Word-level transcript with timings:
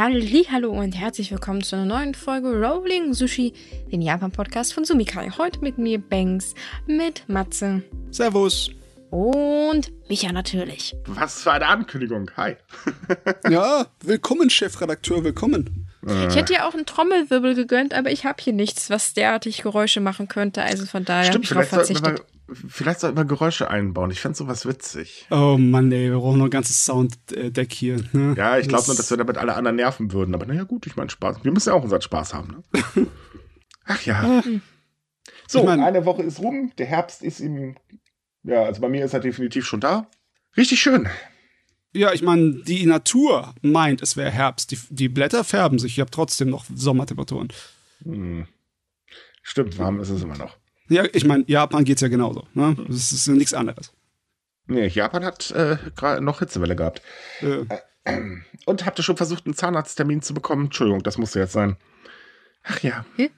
Hallo 0.00 0.70
und 0.70 0.92
herzlich 0.92 1.32
willkommen 1.32 1.60
zu 1.64 1.74
einer 1.74 1.84
neuen 1.84 2.14
Folge 2.14 2.52
Rolling 2.52 3.14
Sushi, 3.14 3.52
den 3.90 4.00
Japan-Podcast 4.00 4.72
von 4.72 4.84
Sumikai. 4.84 5.28
Heute 5.36 5.58
mit 5.58 5.76
mir 5.76 5.98
Banks, 5.98 6.54
mit 6.86 7.28
Matze. 7.28 7.82
Servus. 8.12 8.70
Und 9.10 9.90
Micha 10.08 10.30
natürlich. 10.30 10.94
Was 11.06 11.42
für 11.42 11.50
eine 11.50 11.66
Ankündigung. 11.66 12.30
Hi. 12.36 12.54
ja, 13.50 13.86
willkommen, 14.04 14.50
Chefredakteur, 14.50 15.24
willkommen. 15.24 15.88
Ich 16.28 16.36
hätte 16.36 16.52
ja 16.52 16.68
auch 16.68 16.74
einen 16.74 16.86
Trommelwirbel 16.86 17.56
gegönnt, 17.56 17.92
aber 17.92 18.12
ich 18.12 18.24
habe 18.24 18.40
hier 18.40 18.52
nichts, 18.52 18.90
was 18.90 19.14
derartig 19.14 19.62
Geräusche 19.62 20.00
machen 20.00 20.28
könnte. 20.28 20.62
Also 20.62 20.86
von 20.86 21.04
daher 21.04 21.32
habe 21.32 21.42
ich 21.42 21.48
darauf 21.48 21.66
verzichtet. 21.66 22.22
Vielleicht 22.50 23.00
sollten 23.00 23.16
wir 23.16 23.24
Geräusche 23.26 23.70
einbauen. 23.70 24.10
Ich 24.10 24.20
fände 24.20 24.36
sowas 24.36 24.64
witzig. 24.64 25.26
Oh 25.30 25.56
Mann, 25.58 25.92
ey, 25.92 26.10
wir 26.10 26.18
brauchen 26.18 26.38
noch 26.38 26.46
ein 26.46 26.50
ganzes 26.50 26.84
Sounddeck 26.84 27.72
hier. 27.72 28.02
Ne? 28.12 28.34
Ja, 28.36 28.58
ich 28.58 28.68
glaube 28.68 28.86
nur, 28.86 28.96
dass 28.96 29.10
wir 29.10 29.18
damit 29.18 29.36
alle 29.36 29.54
anderen 29.54 29.76
nerven 29.76 30.12
würden. 30.12 30.34
Aber 30.34 30.46
naja, 30.46 30.64
gut, 30.64 30.86
ich 30.86 30.96
meine 30.96 31.10
Spaß. 31.10 31.44
Wir 31.44 31.52
müssen 31.52 31.68
ja 31.68 31.74
auch 31.74 31.82
unseren 31.82 32.00
Spaß 32.00 32.32
haben. 32.32 32.64
Ne? 32.72 33.06
Ach 33.84 34.02
ja. 34.02 34.42
So, 35.46 35.60
ich 35.60 35.64
mein, 35.64 35.80
eine 35.80 36.06
Woche 36.06 36.22
ist 36.22 36.40
rum. 36.40 36.72
Der 36.78 36.86
Herbst 36.86 37.22
ist 37.22 37.40
im. 37.40 37.76
Ja, 38.44 38.62
also 38.62 38.80
bei 38.80 38.88
mir 38.88 39.04
ist 39.04 39.12
er 39.12 39.20
definitiv 39.20 39.66
schon 39.66 39.80
da. 39.80 40.06
Richtig 40.56 40.80
schön. 40.80 41.08
Ja, 41.92 42.12
ich 42.12 42.22
meine, 42.22 42.62
die 42.64 42.86
Natur 42.86 43.54
meint, 43.62 44.02
es 44.02 44.16
wäre 44.16 44.30
Herbst. 44.30 44.70
Die, 44.70 44.78
die, 44.90 45.08
Blätter 45.08 45.44
färben 45.44 45.78
sich. 45.78 45.92
Ich 45.92 46.00
habe 46.00 46.10
trotzdem 46.10 46.50
noch 46.50 46.64
Sommertemperaturen. 46.74 47.48
Hm. 48.02 48.46
Stimmt, 49.42 49.78
warm 49.78 50.00
ist 50.00 50.10
es 50.10 50.22
immer 50.22 50.36
noch. 50.36 50.56
Ja, 50.88 51.04
ich 51.12 51.24
meine, 51.24 51.44
Japan 51.46 51.84
geht 51.84 51.96
es 51.96 52.02
ja 52.02 52.08
genauso. 52.08 52.46
Ne? 52.54 52.76
Das 52.88 53.12
ist 53.12 53.26
ja 53.26 53.34
nichts 53.34 53.54
anderes. 53.54 53.92
Nee, 54.66 54.88
Japan 54.88 55.24
hat 55.24 55.50
äh, 55.50 55.78
gerade 55.96 56.22
noch 56.22 56.40
Hitzewelle 56.40 56.76
gehabt. 56.76 57.02
Äh, 57.40 57.64
und 58.66 58.86
habt 58.86 58.98
ihr 58.98 59.02
schon 59.02 59.16
versucht, 59.16 59.46
einen 59.46 59.54
Zahnarzttermin 59.54 60.22
zu 60.22 60.34
bekommen? 60.34 60.66
Entschuldigung, 60.66 61.02
das 61.02 61.18
musste 61.18 61.40
jetzt 61.40 61.52
sein. 61.52 61.76
Ach 62.64 62.80
ja. 62.80 63.04
Hm? 63.16 63.30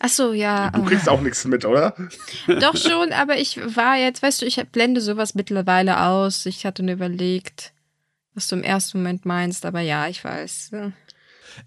Ach 0.00 0.08
so, 0.08 0.32
ja. 0.32 0.70
Du 0.70 0.84
kriegst 0.84 1.08
auch 1.08 1.20
nichts 1.20 1.44
mit, 1.44 1.64
oder? 1.64 1.94
Doch 2.60 2.76
schon, 2.76 3.12
aber 3.12 3.38
ich 3.38 3.58
war 3.76 3.96
jetzt, 3.96 4.22
weißt 4.22 4.42
du, 4.42 4.46
ich 4.46 4.62
blende 4.70 5.00
sowas 5.00 5.34
mittlerweile 5.34 6.00
aus. 6.00 6.46
Ich 6.46 6.66
hatte 6.66 6.82
nur 6.82 6.94
überlegt, 6.94 7.72
was 8.34 8.48
du 8.48 8.56
im 8.56 8.62
ersten 8.62 8.98
Moment 8.98 9.24
meinst, 9.24 9.64
aber 9.66 9.80
ja, 9.80 10.08
ich 10.08 10.24
weiß. 10.24 10.72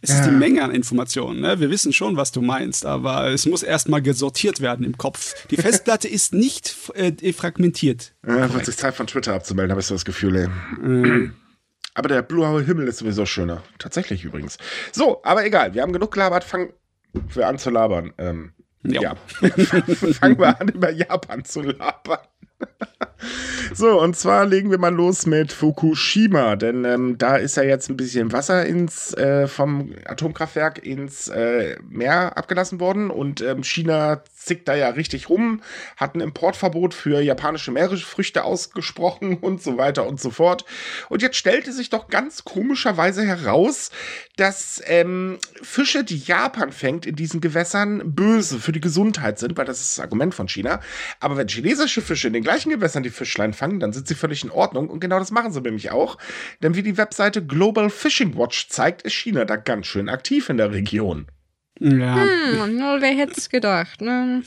Es 0.01 0.09
ja. 0.09 0.19
ist 0.19 0.25
die 0.25 0.31
Menge 0.31 0.63
an 0.63 0.71
Informationen. 0.71 1.41
Ne? 1.41 1.59
Wir 1.59 1.69
wissen 1.69 1.93
schon, 1.93 2.17
was 2.17 2.31
du 2.31 2.41
meinst, 2.41 2.85
aber 2.85 3.27
es 3.27 3.45
muss 3.45 3.63
erstmal 3.63 4.01
gesortiert 4.01 4.61
werden 4.61 4.85
im 4.85 4.97
Kopf. 4.97 5.47
Die 5.47 5.57
Festplatte 5.57 6.07
ist 6.09 6.33
nicht 6.33 6.75
äh, 6.95 7.33
fragmentiert. 7.33 8.13
Ja, 8.25 8.53
wird 8.53 8.65
sich 8.65 8.77
Zeit 8.77 8.95
von 8.95 9.07
Twitter 9.07 9.33
abzumelden, 9.33 9.71
habe 9.71 9.81
ich 9.81 9.87
so 9.87 9.95
das 9.95 10.05
Gefühl. 10.05 10.35
Ey. 10.35 10.47
Mhm. 10.81 11.33
Aber 11.93 12.09
der 12.09 12.21
blaue 12.21 12.63
Himmel 12.63 12.87
ist 12.87 12.99
sowieso 12.99 13.25
schöner. 13.25 13.63
Tatsächlich 13.79 14.23
übrigens. 14.23 14.57
So, 14.91 15.23
aber 15.23 15.45
egal. 15.45 15.73
Wir 15.73 15.81
haben 15.81 15.93
genug 15.93 16.11
gelabert. 16.11 16.43
Fangen 16.43 16.71
wir 17.33 17.47
an 17.47 17.57
zu 17.57 17.71
labern. 17.71 18.13
Ähm, 18.19 18.53
ja. 18.83 19.01
ja. 19.01 19.15
Fangen 20.13 20.37
wir 20.37 20.61
an, 20.61 20.67
über 20.69 20.91
Japan 20.91 21.43
zu 21.43 21.61
labern. 21.61 22.19
So, 23.73 24.01
und 24.01 24.15
zwar 24.15 24.45
legen 24.45 24.71
wir 24.71 24.77
mal 24.77 24.93
los 24.93 25.25
mit 25.25 25.51
Fukushima, 25.51 26.55
denn 26.55 26.85
ähm, 26.85 27.17
da 27.17 27.35
ist 27.35 27.57
ja 27.57 27.63
jetzt 27.63 27.89
ein 27.89 27.97
bisschen 27.97 28.31
Wasser 28.31 28.65
ins, 28.65 29.13
äh, 29.13 29.47
vom 29.47 29.93
Atomkraftwerk 30.05 30.85
ins 30.85 31.27
äh, 31.27 31.77
Meer 31.87 32.37
abgelassen 32.37 32.79
worden 32.79 33.09
und 33.09 33.41
ähm, 33.41 33.63
China 33.63 34.21
zickt 34.35 34.67
da 34.67 34.75
ja 34.75 34.89
richtig 34.89 35.29
rum, 35.29 35.61
hat 35.97 36.15
ein 36.15 36.21
Importverbot 36.21 36.93
für 36.93 37.19
japanische 37.19 37.71
Meeresfrüchte 37.71 38.43
ausgesprochen 38.43 39.37
und 39.41 39.61
so 39.61 39.77
weiter 39.77 40.07
und 40.07 40.21
so 40.21 40.31
fort. 40.31 40.65
Und 41.09 41.21
jetzt 41.21 41.37
stellte 41.37 41.73
sich 41.73 41.89
doch 41.89 42.07
ganz 42.07 42.45
komischerweise 42.45 43.23
heraus, 43.23 43.91
dass 44.37 44.81
ähm, 44.85 45.39
Fische, 45.61 46.03
die 46.03 46.17
Japan 46.17 46.71
fängt 46.71 47.05
in 47.05 47.15
diesen 47.15 47.41
Gewässern, 47.41 48.01
böse 48.05 48.59
für 48.59 48.71
die 48.71 48.81
Gesundheit 48.81 49.39
sind, 49.39 49.57
weil 49.57 49.65
das 49.65 49.81
ist 49.81 49.97
das 49.97 50.03
Argument 50.03 50.33
von 50.33 50.47
China. 50.47 50.79
Aber 51.19 51.37
wenn 51.37 51.47
chinesische 51.47 52.01
Fische 52.01 52.27
in 52.27 52.33
den 52.33 52.43
gleichen 52.43 52.69
Gewässern 52.69 53.03
die 53.07 53.13
Fischlein 53.13 53.53
fangen, 53.53 53.79
dann 53.79 53.93
sind 53.93 54.07
sie 54.07 54.15
völlig 54.15 54.43
in 54.43 54.51
Ordnung. 54.51 54.89
Und 54.89 54.99
genau 54.99 55.19
das 55.19 55.31
machen 55.31 55.51
sie 55.51 55.61
nämlich 55.61 55.91
auch. 55.91 56.17
Denn 56.61 56.75
wie 56.75 56.83
die 56.83 56.97
Webseite 56.97 57.45
Global 57.45 57.89
Fishing 57.89 58.37
Watch 58.37 58.69
zeigt, 58.69 59.01
ist 59.01 59.13
China 59.13 59.45
da 59.45 59.55
ganz 59.55 59.87
schön 59.87 60.09
aktiv 60.09 60.49
in 60.49 60.57
der 60.57 60.71
Region. 60.71 61.27
Ja. 61.79 62.23
Hm, 62.23 62.79
wer 62.99 63.15
hätte 63.15 63.33
es 63.37 63.49
gedacht, 63.49 64.01
ne? 64.01 64.43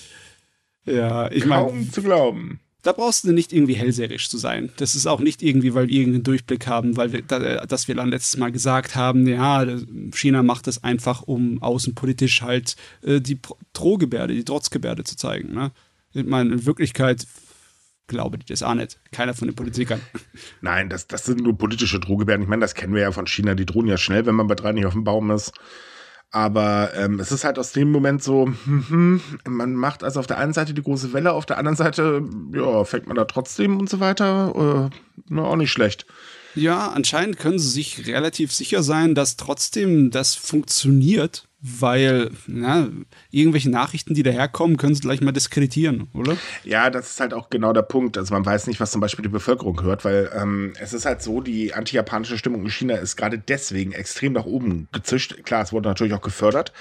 Ja, 0.84 1.30
ich 1.30 1.44
meine. 1.44 1.66
Kaum 1.66 1.92
zu 1.92 2.02
glauben. 2.02 2.60
Da 2.82 2.92
brauchst 2.92 3.24
du 3.24 3.32
nicht 3.32 3.52
irgendwie 3.52 3.74
hellseherisch 3.74 4.30
zu 4.30 4.38
sein. 4.38 4.70
Das 4.78 4.94
ist 4.94 5.06
auch 5.06 5.20
nicht 5.20 5.42
irgendwie, 5.42 5.74
weil 5.74 5.88
wir 5.88 5.98
irgendeinen 5.98 6.22
Durchblick 6.22 6.66
haben, 6.66 6.96
weil 6.96 7.12
wir, 7.12 7.20
da, 7.20 7.66
dass 7.66 7.88
wir 7.88 7.94
dann 7.94 8.08
letztes 8.08 8.38
Mal 8.38 8.52
gesagt 8.52 8.96
haben, 8.96 9.26
ja, 9.26 9.66
China 10.14 10.42
macht 10.42 10.66
das 10.66 10.82
einfach, 10.82 11.20
um 11.22 11.62
außenpolitisch 11.62 12.40
halt 12.40 12.76
äh, 13.02 13.20
die 13.20 13.38
Drohgebärde, 13.74 14.34
die 14.34 14.44
Trotzgebärde 14.44 15.04
zu 15.04 15.16
zeigen. 15.16 15.52
Ne? 15.52 15.72
Ich 16.14 16.24
meine, 16.24 16.54
in 16.54 16.64
Wirklichkeit 16.64 17.26
glaube 18.10 18.36
ich 18.38 18.44
das 18.44 18.62
auch 18.62 18.74
nicht. 18.74 18.98
Keiner 19.12 19.32
von 19.32 19.48
den 19.48 19.54
Politikern. 19.54 20.00
Nein, 20.60 20.90
das, 20.90 21.06
das 21.06 21.24
sind 21.24 21.40
nur 21.40 21.56
politische 21.56 21.98
Drohgebärden. 21.98 22.42
Ich 22.42 22.48
meine, 22.48 22.60
das 22.60 22.74
kennen 22.74 22.94
wir 22.94 23.00
ja 23.00 23.12
von 23.12 23.26
China. 23.26 23.54
Die 23.54 23.64
drohen 23.64 23.86
ja 23.86 23.96
schnell, 23.96 24.26
wenn 24.26 24.34
man 24.34 24.48
bei 24.48 24.54
drei 24.54 24.72
nicht 24.72 24.84
auf 24.84 24.92
dem 24.92 25.04
Baum 25.04 25.30
ist. 25.30 25.52
Aber 26.32 26.90
ähm, 26.94 27.18
es 27.18 27.32
ist 27.32 27.44
halt 27.44 27.58
aus 27.58 27.72
dem 27.72 27.90
Moment 27.90 28.22
so, 28.22 28.46
hm, 28.46 29.20
man 29.48 29.74
macht 29.74 30.04
also 30.04 30.20
auf 30.20 30.28
der 30.28 30.38
einen 30.38 30.52
Seite 30.52 30.74
die 30.74 30.82
große 30.82 31.12
Welle, 31.12 31.32
auf 31.32 31.44
der 31.44 31.58
anderen 31.58 31.76
Seite, 31.76 32.22
ja, 32.52 32.84
fängt 32.84 33.08
man 33.08 33.16
da 33.16 33.24
trotzdem 33.24 33.78
und 33.78 33.90
so 33.90 33.98
weiter. 33.98 34.90
Äh, 34.92 34.96
na, 35.28 35.42
auch 35.42 35.56
nicht 35.56 35.72
schlecht. 35.72 36.06
Ja, 36.54 36.88
anscheinend 36.88 37.38
können 37.38 37.58
sie 37.58 37.68
sich 37.68 38.06
relativ 38.06 38.52
sicher 38.52 38.82
sein, 38.82 39.14
dass 39.14 39.36
trotzdem 39.36 40.10
das 40.10 40.34
funktioniert, 40.34 41.48
weil 41.62 42.30
na, 42.46 42.88
irgendwelche 43.30 43.70
Nachrichten, 43.70 44.14
die 44.14 44.22
daherkommen, 44.22 44.76
können 44.76 44.94
sie 44.94 45.02
gleich 45.02 45.20
mal 45.20 45.32
diskreditieren, 45.32 46.08
oder? 46.14 46.36
Ja, 46.64 46.88
das 46.90 47.10
ist 47.10 47.20
halt 47.20 47.34
auch 47.34 47.50
genau 47.50 47.72
der 47.72 47.82
Punkt. 47.82 48.16
Also 48.16 48.32
man 48.32 48.46
weiß 48.46 48.66
nicht, 48.66 48.80
was 48.80 48.90
zum 48.90 49.00
Beispiel 49.00 49.22
die 49.22 49.28
Bevölkerung 49.28 49.82
hört, 49.82 50.04
weil 50.04 50.30
ähm, 50.34 50.72
es 50.80 50.92
ist 50.92 51.04
halt 51.04 51.22
so, 51.22 51.40
die 51.40 51.74
anti-japanische 51.74 52.38
Stimmung 52.38 52.62
in 52.62 52.70
China 52.70 52.94
ist 52.94 53.16
gerade 53.16 53.38
deswegen 53.38 53.92
extrem 53.92 54.32
nach 54.32 54.46
oben 54.46 54.88
gezischt. 54.92 55.44
Klar, 55.44 55.62
es 55.62 55.72
wurde 55.72 55.88
natürlich 55.88 56.14
auch 56.14 56.22
gefördert. 56.22 56.72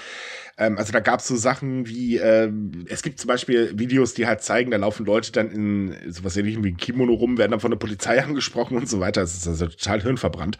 Ähm, 0.58 0.78
also 0.78 0.92
da 0.92 1.00
gab 1.00 1.20
es 1.20 1.28
so 1.28 1.36
Sachen 1.36 1.86
wie, 1.86 2.16
äh, 2.18 2.50
es 2.86 3.02
gibt 3.02 3.20
zum 3.20 3.28
Beispiel 3.28 3.72
Videos, 3.78 4.14
die 4.14 4.26
halt 4.26 4.42
zeigen, 4.42 4.70
da 4.70 4.76
laufen 4.76 5.06
Leute 5.06 5.32
dann 5.32 5.50
in 5.50 6.12
sowas 6.12 6.36
ähnlichem 6.36 6.64
wie 6.64 6.72
ein 6.72 6.76
Kimono 6.76 7.14
rum, 7.14 7.38
werden 7.38 7.52
dann 7.52 7.60
von 7.60 7.70
der 7.70 7.78
Polizei 7.78 8.22
angesprochen 8.24 8.76
und 8.76 8.88
so 8.88 9.00
weiter. 9.00 9.20
Das 9.20 9.34
ist 9.34 9.48
also 9.48 9.66
total 9.66 10.02
hirnverbrannt. 10.02 10.58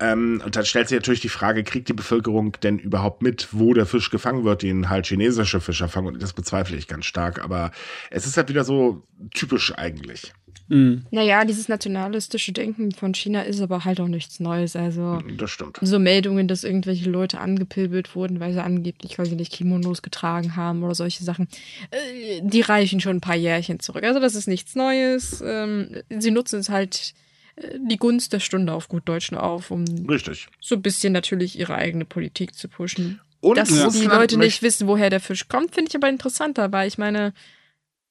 Ähm, 0.00 0.42
und 0.44 0.56
dann 0.56 0.64
stellt 0.64 0.88
sich 0.88 0.96
natürlich 0.96 1.20
die 1.20 1.28
Frage, 1.28 1.62
kriegt 1.62 1.88
die 1.88 1.92
Bevölkerung 1.92 2.52
denn 2.62 2.78
überhaupt 2.78 3.22
mit, 3.22 3.48
wo 3.52 3.74
der 3.74 3.86
Fisch 3.86 4.10
gefangen 4.10 4.44
wird, 4.44 4.62
den 4.62 4.90
halt 4.90 5.06
chinesische 5.06 5.60
Fischer 5.60 5.88
fangen? 5.88 6.08
Und 6.08 6.22
das 6.22 6.32
bezweifle 6.32 6.76
ich 6.76 6.88
ganz 6.88 7.06
stark. 7.06 7.42
Aber 7.42 7.70
es 8.10 8.26
ist 8.26 8.36
halt 8.36 8.48
wieder 8.48 8.64
so 8.64 9.06
typisch 9.32 9.72
eigentlich. 9.76 10.32
Mhm. 10.68 11.04
Naja, 11.10 11.44
dieses 11.44 11.68
nationalistische 11.68 12.52
Denken 12.52 12.92
von 12.92 13.14
China 13.14 13.42
ist 13.42 13.60
aber 13.60 13.84
halt 13.84 14.00
auch 14.00 14.08
nichts 14.08 14.40
Neues. 14.40 14.76
Also 14.76 15.20
das 15.36 15.50
stimmt. 15.50 15.78
so 15.82 15.98
Meldungen, 15.98 16.48
dass 16.48 16.64
irgendwelche 16.64 17.10
Leute 17.10 17.38
angepilbelt 17.38 18.14
wurden, 18.14 18.40
weil 18.40 18.52
sie 18.52 18.62
angeblich, 18.62 19.18
weil 19.18 19.26
sie 19.26 19.36
nicht 19.36 19.52
Kimonos 19.52 20.02
getragen 20.02 20.56
haben 20.56 20.82
oder 20.82 20.94
solche 20.94 21.24
Sachen, 21.24 21.48
äh, 21.90 22.40
die 22.42 22.62
reichen 22.62 23.00
schon 23.00 23.16
ein 23.16 23.20
paar 23.20 23.36
Jährchen 23.36 23.80
zurück. 23.80 24.04
Also 24.04 24.20
das 24.20 24.34
ist 24.34 24.48
nichts 24.48 24.74
Neues. 24.74 25.42
Ähm, 25.46 26.02
sie 26.08 26.30
nutzen 26.30 26.60
es 26.60 26.70
halt 26.70 27.14
äh, 27.56 27.78
die 27.78 27.98
Gunst 27.98 28.32
der 28.32 28.40
Stunde 28.40 28.72
auf 28.72 28.88
gut 28.88 29.02
Deutsch 29.06 29.32
auf, 29.32 29.70
um 29.70 29.84
Richtig. 30.08 30.48
so 30.60 30.76
ein 30.76 30.82
bisschen 30.82 31.12
natürlich 31.12 31.58
ihre 31.58 31.74
eigene 31.74 32.04
Politik 32.04 32.54
zu 32.54 32.68
pushen. 32.68 33.20
Und 33.40 33.58
Dass 33.58 33.70
ja. 33.70 33.90
die 33.90 34.06
Leute 34.06 34.38
nicht 34.38 34.62
wissen, 34.62 34.88
woher 34.88 35.10
der 35.10 35.20
Fisch 35.20 35.48
kommt, 35.48 35.74
finde 35.74 35.90
ich 35.90 35.94
aber 35.94 36.08
interessanter, 36.08 36.72
weil 36.72 36.88
ich 36.88 36.96
meine, 36.96 37.34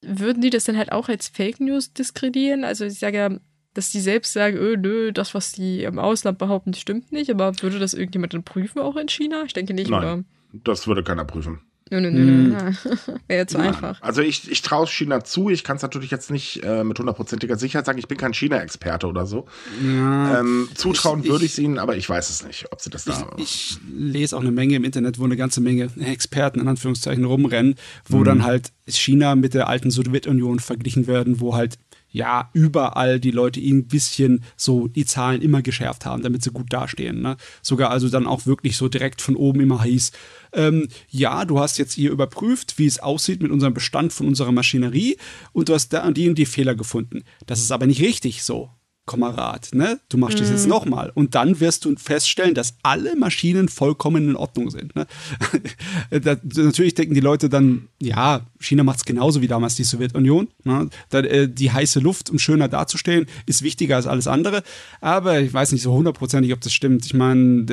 würden 0.06 0.42
die 0.42 0.50
das 0.50 0.64
dann 0.64 0.76
halt 0.76 0.92
auch 0.92 1.08
als 1.08 1.28
Fake 1.28 1.60
News 1.60 1.92
diskredieren? 1.92 2.64
Also 2.64 2.84
ich 2.84 2.98
sage 2.98 3.16
ja, 3.16 3.30
dass 3.74 3.90
die 3.90 4.00
selbst 4.00 4.32
sagen, 4.32 4.56
öh, 4.56 4.76
nö, 4.76 5.12
das, 5.12 5.34
was 5.34 5.52
die 5.52 5.82
im 5.82 5.98
Ausland 5.98 6.38
behaupten, 6.38 6.74
stimmt 6.74 7.12
nicht, 7.12 7.30
aber 7.30 7.52
würde 7.60 7.78
das 7.78 7.94
irgendjemand 7.94 8.34
dann 8.34 8.44
prüfen, 8.44 8.80
auch 8.80 8.96
in 8.96 9.08
China? 9.08 9.42
Ich 9.44 9.52
denke 9.52 9.74
nicht, 9.74 9.90
Nein, 9.90 9.98
oder? 9.98 10.24
Das 10.52 10.86
würde 10.86 11.02
keiner 11.02 11.24
prüfen. 11.24 11.60
Nö, 12.00 12.10
nö, 12.10 12.10
nö, 12.10 12.24
nö. 12.24 12.56
Hm. 12.56 12.74
Wäre 13.28 13.46
zu 13.46 13.58
ja. 13.58 13.64
einfach. 13.64 14.02
Also 14.02 14.22
ich, 14.22 14.50
ich 14.50 14.62
traue 14.62 14.86
China 14.86 15.22
zu. 15.22 15.48
Ich 15.48 15.62
kann 15.62 15.76
es 15.76 15.82
natürlich 15.82 16.10
jetzt 16.10 16.30
nicht 16.30 16.62
äh, 16.64 16.82
mit 16.82 16.98
hundertprozentiger 16.98 17.56
Sicherheit 17.56 17.86
sagen. 17.86 17.98
Ich 17.98 18.08
bin 18.08 18.18
kein 18.18 18.34
China-Experte 18.34 19.06
oder 19.06 19.26
so. 19.26 19.46
Ja. 19.82 20.40
Ähm, 20.40 20.68
zutrauen 20.74 21.20
ich, 21.22 21.30
würde 21.30 21.44
ich 21.44 21.52
es 21.52 21.58
ihnen, 21.58 21.78
aber 21.78 21.96
ich 21.96 22.08
weiß 22.08 22.30
es 22.30 22.44
nicht, 22.44 22.66
ob 22.72 22.80
sie 22.80 22.90
das 22.90 23.04
da. 23.04 23.30
Ich, 23.36 23.44
ich, 23.44 23.78
lese 23.96 24.36
auch 24.36 24.40
eine 24.40 24.50
Menge 24.50 24.76
im 24.76 24.84
Internet, 24.84 25.18
wo 25.18 25.24
eine 25.24 25.36
ganze 25.36 25.60
Menge 25.60 25.90
Experten 26.00 26.60
in 26.60 26.68
Anführungszeichen 26.68 27.24
rumrennen, 27.24 27.76
wo 28.08 28.18
mhm. 28.18 28.24
dann 28.24 28.44
halt 28.44 28.72
China 28.88 29.34
mit 29.34 29.54
der 29.54 29.68
alten 29.68 29.90
Sowjetunion 29.90 30.58
verglichen 30.58 31.06
werden, 31.06 31.40
wo 31.40 31.54
halt 31.54 31.78
ja, 32.14 32.48
überall 32.52 33.18
die 33.18 33.32
Leute 33.32 33.60
ein 33.60 33.88
bisschen 33.88 34.44
so 34.56 34.86
die 34.86 35.04
Zahlen 35.04 35.42
immer 35.42 35.62
geschärft 35.62 36.06
haben, 36.06 36.22
damit 36.22 36.44
sie 36.44 36.52
gut 36.52 36.72
dastehen. 36.72 37.20
Ne? 37.22 37.36
Sogar 37.60 37.90
also 37.90 38.08
dann 38.08 38.28
auch 38.28 38.46
wirklich 38.46 38.76
so 38.76 38.88
direkt 38.88 39.20
von 39.20 39.34
oben 39.34 39.60
immer 39.60 39.82
hieß, 39.82 40.12
ähm, 40.52 40.86
ja, 41.10 41.44
du 41.44 41.58
hast 41.58 41.76
jetzt 41.76 41.94
hier 41.94 42.12
überprüft, 42.12 42.78
wie 42.78 42.86
es 42.86 43.00
aussieht 43.00 43.42
mit 43.42 43.50
unserem 43.50 43.74
Bestand 43.74 44.12
von 44.12 44.28
unserer 44.28 44.52
Maschinerie 44.52 45.16
und 45.52 45.68
du 45.68 45.74
hast 45.74 45.88
da 45.88 46.06
und 46.06 46.16
die 46.16 46.28
und 46.28 46.38
die 46.38 46.46
Fehler 46.46 46.76
gefunden. 46.76 47.24
Das 47.46 47.58
ist 47.60 47.72
aber 47.72 47.88
nicht 47.88 48.00
richtig 48.00 48.44
so. 48.44 48.70
Kamerad, 49.06 49.68
ne? 49.74 50.00
Du 50.08 50.16
machst 50.16 50.36
mhm. 50.36 50.40
das 50.40 50.50
jetzt 50.50 50.64
mhm. 50.64 50.70
nochmal. 50.70 51.12
Und 51.14 51.34
dann 51.34 51.60
wirst 51.60 51.84
du 51.84 51.94
feststellen, 51.96 52.54
dass 52.54 52.76
alle 52.82 53.16
Maschinen 53.16 53.68
vollkommen 53.68 54.30
in 54.30 54.36
Ordnung 54.36 54.70
sind. 54.70 54.96
Ne? 54.96 55.06
da, 56.22 56.36
natürlich 56.42 56.94
denken 56.94 57.12
die 57.12 57.20
Leute 57.20 57.50
dann, 57.50 57.88
ja, 58.00 58.40
China 58.58 58.82
macht 58.82 58.98
es 58.98 59.04
genauso 59.04 59.42
wie 59.42 59.48
damals 59.48 59.74
die 59.74 59.84
Sowjetunion. 59.84 60.48
Ne? 60.64 60.88
Da, 61.10 61.20
äh, 61.20 61.48
die 61.48 61.70
heiße 61.70 62.00
Luft, 62.00 62.30
um 62.30 62.38
schöner 62.38 62.68
dazustehen, 62.68 63.26
ist 63.44 63.62
wichtiger 63.62 63.96
als 63.96 64.06
alles 64.06 64.26
andere. 64.26 64.62
Aber 65.02 65.38
ich 65.40 65.52
weiß 65.52 65.72
nicht 65.72 65.82
so 65.82 65.92
hundertprozentig, 65.92 66.54
ob 66.54 66.62
das 66.62 66.72
stimmt. 66.72 67.04
Ich 67.04 67.12
meine, 67.12 67.66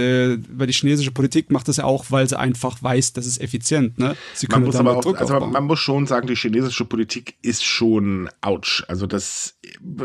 weil 0.52 0.68
die 0.68 0.74
chinesische 0.74 1.12
Politik 1.12 1.50
macht 1.50 1.70
das 1.70 1.78
ja 1.78 1.86
auch, 1.86 2.06
weil 2.10 2.28
sie 2.28 2.38
einfach 2.38 2.84
weiß, 2.84 3.14
das 3.14 3.26
ist 3.26 3.40
effizient. 3.40 3.98
Ne? 3.98 4.16
Sie 4.34 4.48
können 4.48 4.64
man 4.64 4.68
muss 4.68 4.76
aber 4.76 4.98
auch, 4.98 5.02
Druck 5.02 5.22
also 5.22 5.40
man 5.40 5.64
muss 5.64 5.80
schon 5.80 6.08
sagen, 6.08 6.28
die 6.28 6.36
chinesische 6.36 6.84
Politik 6.84 7.36
ist 7.42 7.64
schon 7.64 8.30
ouch. 8.42 8.84
Also 8.90 9.08
das 9.08 9.56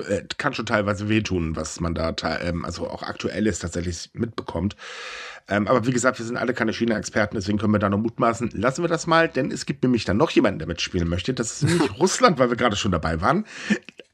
äh, 0.08 0.22
kann 0.38 0.54
schon 0.54 0.66
teilweise 0.66 1.08
wehtun, 1.16 1.56
was 1.56 1.80
man 1.80 1.94
da, 1.94 2.14
ähm, 2.40 2.64
also 2.64 2.88
auch 2.88 3.02
aktuelles 3.02 3.58
tatsächlich 3.58 4.10
mitbekommt. 4.12 4.76
Ähm, 5.48 5.68
aber 5.68 5.86
wie 5.86 5.92
gesagt, 5.92 6.18
wir 6.18 6.26
sind 6.26 6.36
alle 6.36 6.54
keine 6.54 6.72
China-Experten, 6.72 7.36
deswegen 7.36 7.58
können 7.58 7.72
wir 7.72 7.78
da 7.78 7.88
noch 7.88 7.98
mutmaßen. 7.98 8.50
Lassen 8.52 8.82
wir 8.82 8.88
das 8.88 9.06
mal, 9.06 9.28
denn 9.28 9.50
es 9.50 9.64
gibt 9.64 9.82
nämlich 9.82 10.04
dann 10.04 10.16
noch 10.16 10.30
jemanden, 10.30 10.58
der 10.58 10.68
mitspielen 10.68 11.08
möchte. 11.08 11.34
Das 11.34 11.52
ist 11.52 11.62
nämlich 11.62 11.98
Russland, 11.98 12.38
weil 12.38 12.50
wir 12.50 12.56
gerade 12.56 12.76
schon 12.76 12.92
dabei 12.92 13.20
waren. 13.20 13.46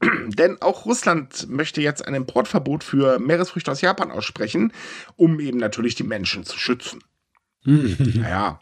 denn 0.27 0.61
auch 0.61 0.85
Russland 0.85 1.49
möchte 1.49 1.81
jetzt 1.81 2.07
ein 2.07 2.13
Importverbot 2.13 2.83
für 2.83 3.19
Meeresfrüchte 3.19 3.71
aus 3.71 3.81
Japan 3.81 4.11
aussprechen, 4.11 4.73
um 5.15 5.39
eben 5.39 5.57
natürlich 5.57 5.95
die 5.95 6.03
Menschen 6.03 6.43
zu 6.43 6.57
schützen. 6.57 7.03
naja. 7.63 8.59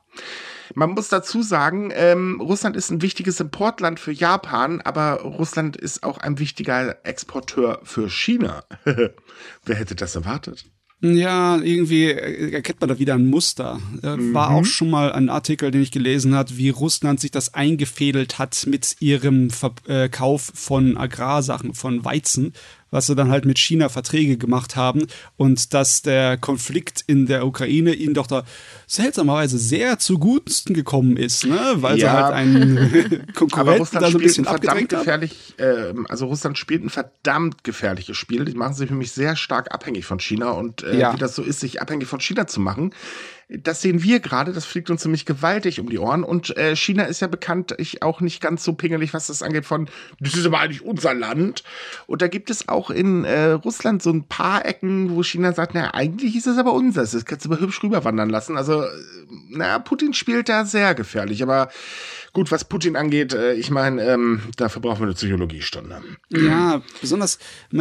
Man 0.76 0.92
muss 0.92 1.10
dazu 1.10 1.42
sagen, 1.42 1.92
ähm, 1.94 2.40
Russland 2.42 2.76
ist 2.76 2.90
ein 2.92 3.02
wichtiges 3.02 3.40
Importland 3.40 4.00
für 4.00 4.12
Japan, 4.12 4.82
aber 4.82 5.22
Russland 5.22 5.78
ist 5.78 6.04
auch 6.04 6.18
ein 6.18 6.40
wichtiger 6.40 6.98
Exporteur 7.06 7.80
für 7.84 8.10
China. 8.10 8.64
Wer 8.84 9.76
hätte 9.76 9.96
das 9.96 10.16
erwartet? 10.16 10.66
Ja, 11.04 11.58
irgendwie 11.58 12.12
erkennt 12.12 12.80
man 12.80 12.90
da 12.90 13.00
wieder 13.00 13.16
ein 13.16 13.26
Muster. 13.26 13.80
Mhm. 14.04 14.36
War 14.36 14.52
auch 14.52 14.66
schon 14.66 14.92
mal 14.92 15.12
ein 15.12 15.30
Artikel, 15.30 15.72
den 15.72 15.82
ich 15.82 15.92
gelesen 15.92 16.36
habe, 16.36 16.56
wie 16.58 16.70
Russland 16.70 17.20
sich 17.20 17.32
das 17.32 17.56
eingefädelt 17.56 18.38
hat 18.38 18.68
mit 18.68 18.98
ihrem 19.00 19.50
Verkauf 19.50 20.52
von 20.54 20.98
Agrarsachen, 20.98 21.74
von 21.74 22.06
Weizen 22.06 22.54
was 22.92 23.08
sie 23.08 23.16
dann 23.16 23.32
halt 23.32 23.46
mit 23.46 23.58
China 23.58 23.90
Verträge 23.90 24.38
gemacht 24.38 24.76
haben 24.76 25.08
und 25.38 25.74
dass 25.74 26.02
der 26.02 26.38
Konflikt 26.38 27.04
in 27.08 27.26
der 27.26 27.46
Ukraine 27.48 27.94
ihnen 27.94 28.14
doch 28.14 28.28
da 28.28 28.44
seltsamerweise 28.86 29.58
sehr 29.58 29.98
zugunsten 29.98 30.74
gekommen 30.74 31.18
ist, 31.18 31.46
ne? 31.46 31.60
weil 31.76 31.98
ja. 31.98 32.12
sie 32.12 32.24
halt 32.24 32.34
einen 32.34 33.28
Konkurrenten 33.36 34.00
da 34.00 34.12
so 34.12 34.18
ein 34.18 34.24
bisschen 34.24 34.46
ein 34.46 34.58
verdammt 34.58 34.90
gefährlich, 34.90 35.56
äh, 35.58 35.94
also 36.10 36.26
Russland 36.28 36.58
spielt 36.58 36.84
ein 36.84 36.90
verdammt 36.90 37.64
gefährliches 37.64 38.18
Spiel. 38.18 38.46
Die 38.46 38.54
machen 38.54 38.74
sich 38.74 38.90
für 38.90 38.96
mich 38.96 39.12
sehr 39.12 39.36
stark 39.36 39.74
abhängig 39.74 40.06
von 40.06 40.20
China 40.20 40.52
und 40.52 40.84
äh, 40.84 40.98
ja. 40.98 41.14
wie 41.14 41.18
das 41.18 41.36
so 41.36 41.44
ist, 41.44 41.62
sich 41.62 41.82
abhängig 41.82 42.08
von 42.08 42.20
China 42.20 42.48
zu 42.48 42.60
machen, 42.60 42.94
das 43.58 43.82
sehen 43.82 44.02
wir 44.02 44.20
gerade, 44.22 44.54
das 44.54 44.66
fliegt 44.66 44.90
uns 44.90 45.04
nämlich 45.04 45.26
gewaltig 45.26 45.80
um 45.80 45.90
die 45.90 46.00
Ohren. 46.00 46.24
Und 46.24 46.56
äh, 46.58 46.76
China 46.76 47.04
ist 47.04 47.20
ja 47.20 47.28
bekannt, 47.28 47.76
ich 47.78 48.02
auch 48.02 48.22
nicht 48.22 48.42
ganz 48.42 48.64
so 48.64 48.74
pingelig, 48.74 49.14
was 49.14 49.28
das 49.28 49.44
angeht, 49.44 49.66
von, 49.66 49.90
das 50.20 50.36
ist 50.36 50.46
aber 50.46 50.60
eigentlich 50.60 50.84
unser 50.84 51.14
Land. 51.14 51.64
Und 52.08 52.22
da 52.22 52.28
gibt 52.28 52.50
es 52.50 52.70
auch 52.70 52.90
in 52.90 53.26
äh, 53.26 53.52
Russland 53.52 54.02
so 54.02 54.12
ein 54.12 54.24
paar 54.24 54.66
Ecken, 54.66 55.16
wo 55.16 55.24
China 55.24 55.52
sagt, 55.54 55.74
na, 55.74 55.94
eigentlich 55.94 56.36
ist 56.36 56.48
es 56.48 56.58
aber 56.58 56.74
unser, 56.74 57.02
das 57.02 57.26
kannst 57.26 57.46
du 57.46 57.52
aber 57.52 57.60
hübsch 57.60 57.84
rüberwandern 57.84 58.30
lassen. 58.30 58.58
Also, 58.58 58.84
äh, 58.84 58.88
na, 59.50 59.80
Putin 59.80 60.14
spielt 60.14 60.48
da 60.48 60.66
sehr 60.66 60.96
gefährlich, 60.96 61.44
aber 61.44 61.70
Gut, 62.34 62.50
was 62.50 62.64
Putin 62.64 62.96
angeht, 62.96 63.34
äh, 63.34 63.54
ich 63.56 63.72
meine, 63.72 64.02
ähm, 64.04 64.42
dafür 64.56 64.82
brauchen 64.82 65.00
wir 65.00 65.08
eine 65.08 65.16
Psychologiestunde. 65.16 66.02
Ja, 66.30 66.82
besonders 67.02 67.40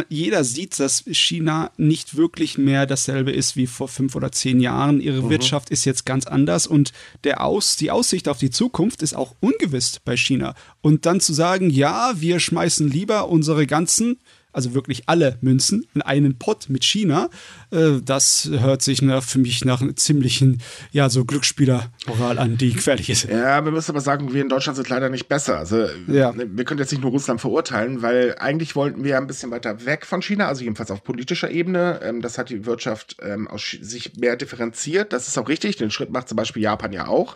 jeder 0.09 0.43
sieht, 0.43 0.77
dass 0.77 1.05
China 1.11 1.71
nicht 1.77 2.17
wirklich 2.17 2.57
mehr 2.57 2.85
dasselbe 2.85 3.31
ist 3.31 3.55
wie 3.55 3.65
vor 3.65 3.87
fünf 3.87 4.13
oder 4.13 4.33
zehn 4.33 4.59
Jahren. 4.59 4.99
Ihre 4.99 5.23
mhm. 5.23 5.29
Wirtschaft 5.29 5.69
ist 5.69 5.85
jetzt 5.85 6.05
ganz 6.05 6.27
anders 6.27 6.67
und 6.67 6.91
der 7.23 7.45
Aus, 7.45 7.77
die 7.77 7.91
Aussicht 7.91 8.27
auf 8.27 8.39
die 8.39 8.49
Zukunft 8.49 9.01
ist 9.03 9.15
auch 9.15 9.35
ungewiss 9.39 10.01
bei 10.03 10.17
China. 10.17 10.53
Und 10.81 11.05
dann 11.05 11.21
zu 11.21 11.31
sagen, 11.31 11.69
ja, 11.69 12.11
wir 12.17 12.41
schmeißen 12.41 12.89
lieber 12.89 13.29
unsere 13.29 13.65
ganzen 13.65 14.19
also 14.53 14.73
wirklich 14.73 15.03
alle 15.07 15.37
Münzen 15.41 15.87
in 15.93 16.01
einen 16.01 16.37
Pot 16.37 16.69
mit 16.69 16.83
China. 16.83 17.29
Äh, 17.71 18.01
das 18.03 18.49
hört 18.51 18.81
sich 18.81 19.01
nach, 19.01 19.23
für 19.23 19.39
mich 19.39 19.65
nach 19.65 19.81
einem 19.81 19.95
ziemlichen, 19.95 20.61
ja, 20.91 21.09
so 21.09 21.25
Glücksspieler-Moral 21.25 22.39
an, 22.39 22.57
die 22.57 22.73
gefährlich 22.73 23.09
ist. 23.09 23.23
Ja, 23.23 23.63
wir 23.63 23.71
müssen 23.71 23.91
aber 23.91 24.01
sagen, 24.01 24.33
wir 24.33 24.41
in 24.41 24.49
Deutschland 24.49 24.75
sind 24.75 24.89
leider 24.89 25.09
nicht 25.09 25.27
besser. 25.27 25.57
Also, 25.57 25.87
ja. 26.07 26.33
wir 26.35 26.65
können 26.65 26.79
jetzt 26.79 26.91
nicht 26.91 27.01
nur 27.01 27.11
Russland 27.11 27.41
verurteilen, 27.41 28.01
weil 28.01 28.35
eigentlich 28.39 28.75
wollten 28.75 29.03
wir 29.03 29.17
ein 29.17 29.27
bisschen 29.27 29.51
weiter 29.51 29.85
weg 29.85 30.05
von 30.05 30.21
China, 30.21 30.47
also 30.47 30.63
jedenfalls 30.63 30.91
auf 30.91 31.03
politischer 31.03 31.49
Ebene. 31.49 31.99
Ähm, 32.03 32.21
das 32.21 32.37
hat 32.37 32.49
die 32.49 32.65
Wirtschaft 32.65 33.17
ähm, 33.21 33.47
sich 33.57 34.17
mehr 34.17 34.35
differenziert. 34.35 35.13
Das 35.13 35.27
ist 35.27 35.37
auch 35.37 35.47
richtig. 35.47 35.77
Den 35.77 35.91
Schritt 35.91 36.11
macht 36.11 36.29
zum 36.29 36.35
Beispiel 36.35 36.63
Japan 36.63 36.93
ja 36.93 37.07
auch. 37.07 37.35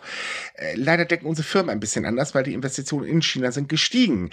Äh, 0.54 0.74
leider 0.76 1.04
denken 1.04 1.26
unsere 1.26 1.46
Firmen 1.46 1.70
ein 1.70 1.80
bisschen 1.80 2.04
anders, 2.04 2.34
weil 2.34 2.44
die 2.44 2.54
Investitionen 2.54 3.06
in 3.06 3.22
China 3.22 3.52
sind 3.52 3.68
gestiegen. 3.68 4.30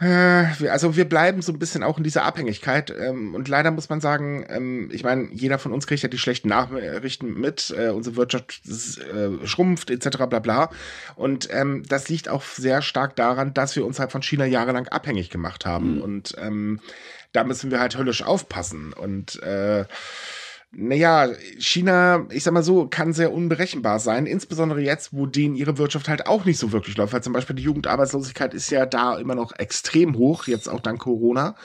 Äh, 0.00 0.68
also 0.68 0.96
wir 0.96 1.04
bleiben 1.04 1.42
so 1.42 1.52
ein 1.52 1.58
bisschen 1.58 1.82
auch 1.82 1.98
in 1.98 2.04
dieser 2.04 2.24
Abhängigkeit. 2.24 2.90
Ähm, 2.96 3.34
und 3.34 3.48
leider 3.48 3.70
muss 3.70 3.88
man 3.88 4.00
sagen, 4.00 4.88
ich 4.92 5.04
meine, 5.04 5.28
jeder 5.32 5.58
von 5.58 5.72
uns 5.72 5.86
kriegt 5.86 6.02
ja 6.02 6.08
die 6.08 6.18
schlechten 6.18 6.48
Nachrichten 6.48 7.34
mit. 7.34 7.74
Äh, 7.76 7.90
unsere 7.90 8.16
Wirtschaft 8.16 8.62
äh, 8.66 9.46
schrumpft 9.46 9.90
etc. 9.90 10.18
bla 10.28 10.38
bla. 10.38 10.70
Und 11.16 11.48
ähm, 11.50 11.82
das 11.88 12.08
liegt 12.08 12.28
auch 12.28 12.42
sehr 12.42 12.82
stark 12.82 13.16
daran, 13.16 13.54
dass 13.54 13.76
wir 13.76 13.86
uns 13.86 13.98
halt 13.98 14.12
von 14.12 14.22
China 14.22 14.44
jahrelang 14.44 14.88
abhängig 14.88 15.30
gemacht 15.30 15.66
haben. 15.66 15.96
Mhm. 15.96 16.02
Und 16.02 16.36
da 17.32 17.44
müssen 17.44 17.70
wir 17.70 17.80
halt 17.80 17.96
höllisch 17.96 18.22
aufpassen. 18.22 18.92
Und 18.92 19.42
äh, 19.42 19.86
naja, 20.74 21.28
China, 21.58 22.26
ich 22.30 22.44
sag 22.44 22.54
mal 22.54 22.62
so, 22.62 22.86
kann 22.86 23.12
sehr 23.12 23.32
unberechenbar 23.32 23.98
sein, 23.98 24.24
insbesondere 24.24 24.80
jetzt, 24.80 25.12
wo 25.12 25.26
denen 25.26 25.54
ihre 25.54 25.76
Wirtschaft 25.76 26.08
halt 26.08 26.26
auch 26.26 26.46
nicht 26.46 26.58
so 26.58 26.72
wirklich 26.72 26.96
läuft, 26.96 27.12
weil 27.12 27.22
zum 27.22 27.34
Beispiel 27.34 27.56
die 27.56 27.62
Jugendarbeitslosigkeit 27.62 28.54
ist 28.54 28.70
ja 28.70 28.86
da 28.86 29.18
immer 29.18 29.34
noch 29.34 29.52
extrem 29.58 30.16
hoch, 30.16 30.46
jetzt 30.46 30.68
auch 30.68 30.80
dank 30.80 31.00
Corona. 31.00 31.56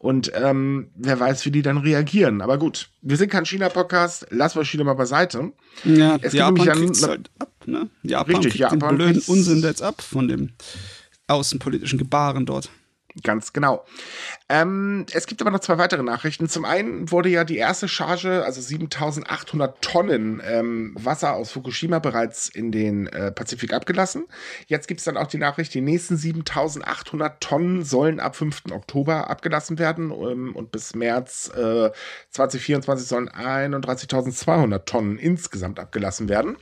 Und 0.00 0.32
ähm, 0.34 0.88
wer 0.94 1.20
weiß, 1.20 1.44
wie 1.44 1.50
die 1.50 1.60
dann 1.60 1.76
reagieren. 1.76 2.40
Aber 2.40 2.56
gut, 2.56 2.88
wir 3.02 3.18
sind 3.18 3.30
kein 3.30 3.44
China-Podcast, 3.44 4.28
lassen 4.30 4.58
wir 4.58 4.64
China 4.64 4.84
mal 4.84 4.94
beiseite. 4.94 5.52
Ja, 5.84 6.16
es 6.22 6.32
Japan 6.32 6.66
kriegt 6.72 7.02
halt 7.06 7.30
ab, 7.38 7.52
ne? 7.66 7.90
Japan 8.02 8.36
richtig, 8.36 8.52
kriegt 8.52 8.72
Japan 8.72 8.78
den 8.78 8.96
blöden 8.96 9.22
Unsinn 9.26 9.60
jetzt 9.60 9.82
ab 9.82 10.00
von 10.00 10.26
dem 10.26 10.52
außenpolitischen 11.26 11.98
Gebaren 11.98 12.46
dort. 12.46 12.70
Ganz 13.22 13.52
genau. 13.52 13.84
Ähm, 14.48 15.06
es 15.12 15.26
gibt 15.26 15.40
aber 15.40 15.50
noch 15.50 15.60
zwei 15.60 15.78
weitere 15.78 16.02
Nachrichten. 16.02 16.48
Zum 16.48 16.64
einen 16.64 17.10
wurde 17.10 17.28
ja 17.28 17.44
die 17.44 17.56
erste 17.56 17.88
Charge, 17.88 18.44
also 18.44 18.60
7800 18.60 19.82
Tonnen 19.82 20.40
ähm, 20.44 20.94
Wasser 20.98 21.34
aus 21.34 21.52
Fukushima 21.52 21.98
bereits 21.98 22.48
in 22.48 22.72
den 22.72 23.06
äh, 23.08 23.32
Pazifik 23.32 23.72
abgelassen. 23.72 24.26
Jetzt 24.66 24.86
gibt 24.86 25.00
es 25.00 25.04
dann 25.04 25.16
auch 25.16 25.26
die 25.26 25.38
Nachricht, 25.38 25.74
die 25.74 25.80
nächsten 25.80 26.16
7800 26.16 27.40
Tonnen 27.40 27.84
sollen 27.84 28.20
ab 28.20 28.36
5. 28.36 28.62
Oktober 28.72 29.28
abgelassen 29.28 29.78
werden 29.78 30.10
ähm, 30.10 30.54
und 30.54 30.70
bis 30.72 30.94
März 30.94 31.50
äh, 31.54 31.90
2024 32.30 33.06
sollen 33.06 33.28
31.200 33.28 34.84
Tonnen 34.84 35.18
insgesamt 35.18 35.78
abgelassen 35.78 36.28
werden. 36.28 36.56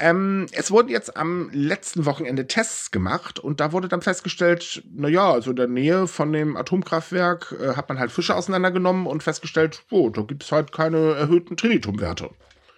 Ähm, 0.00 0.46
es 0.52 0.70
wurden 0.70 0.88
jetzt 0.88 1.16
am 1.16 1.50
letzten 1.52 2.06
Wochenende 2.06 2.46
Tests 2.46 2.90
gemacht 2.90 3.38
und 3.38 3.60
da 3.60 3.72
wurde 3.72 3.88
dann 3.88 4.00
festgestellt, 4.00 4.82
naja, 4.90 5.30
also 5.30 5.50
in 5.50 5.56
der 5.56 5.68
Nähe 5.68 6.06
von 6.06 6.32
dem 6.32 6.56
Atomkraftwerk 6.56 7.54
äh, 7.60 7.76
hat 7.76 7.88
man 7.88 7.98
halt 7.98 8.10
Fische 8.10 8.34
auseinandergenommen 8.34 9.06
und 9.06 9.22
festgestellt, 9.22 9.84
oh, 9.90 10.08
da 10.08 10.22
gibt 10.22 10.42
es 10.42 10.52
halt 10.52 10.72
keine 10.72 11.12
erhöhten 11.12 11.56
Trinitumwerte. 11.56 12.30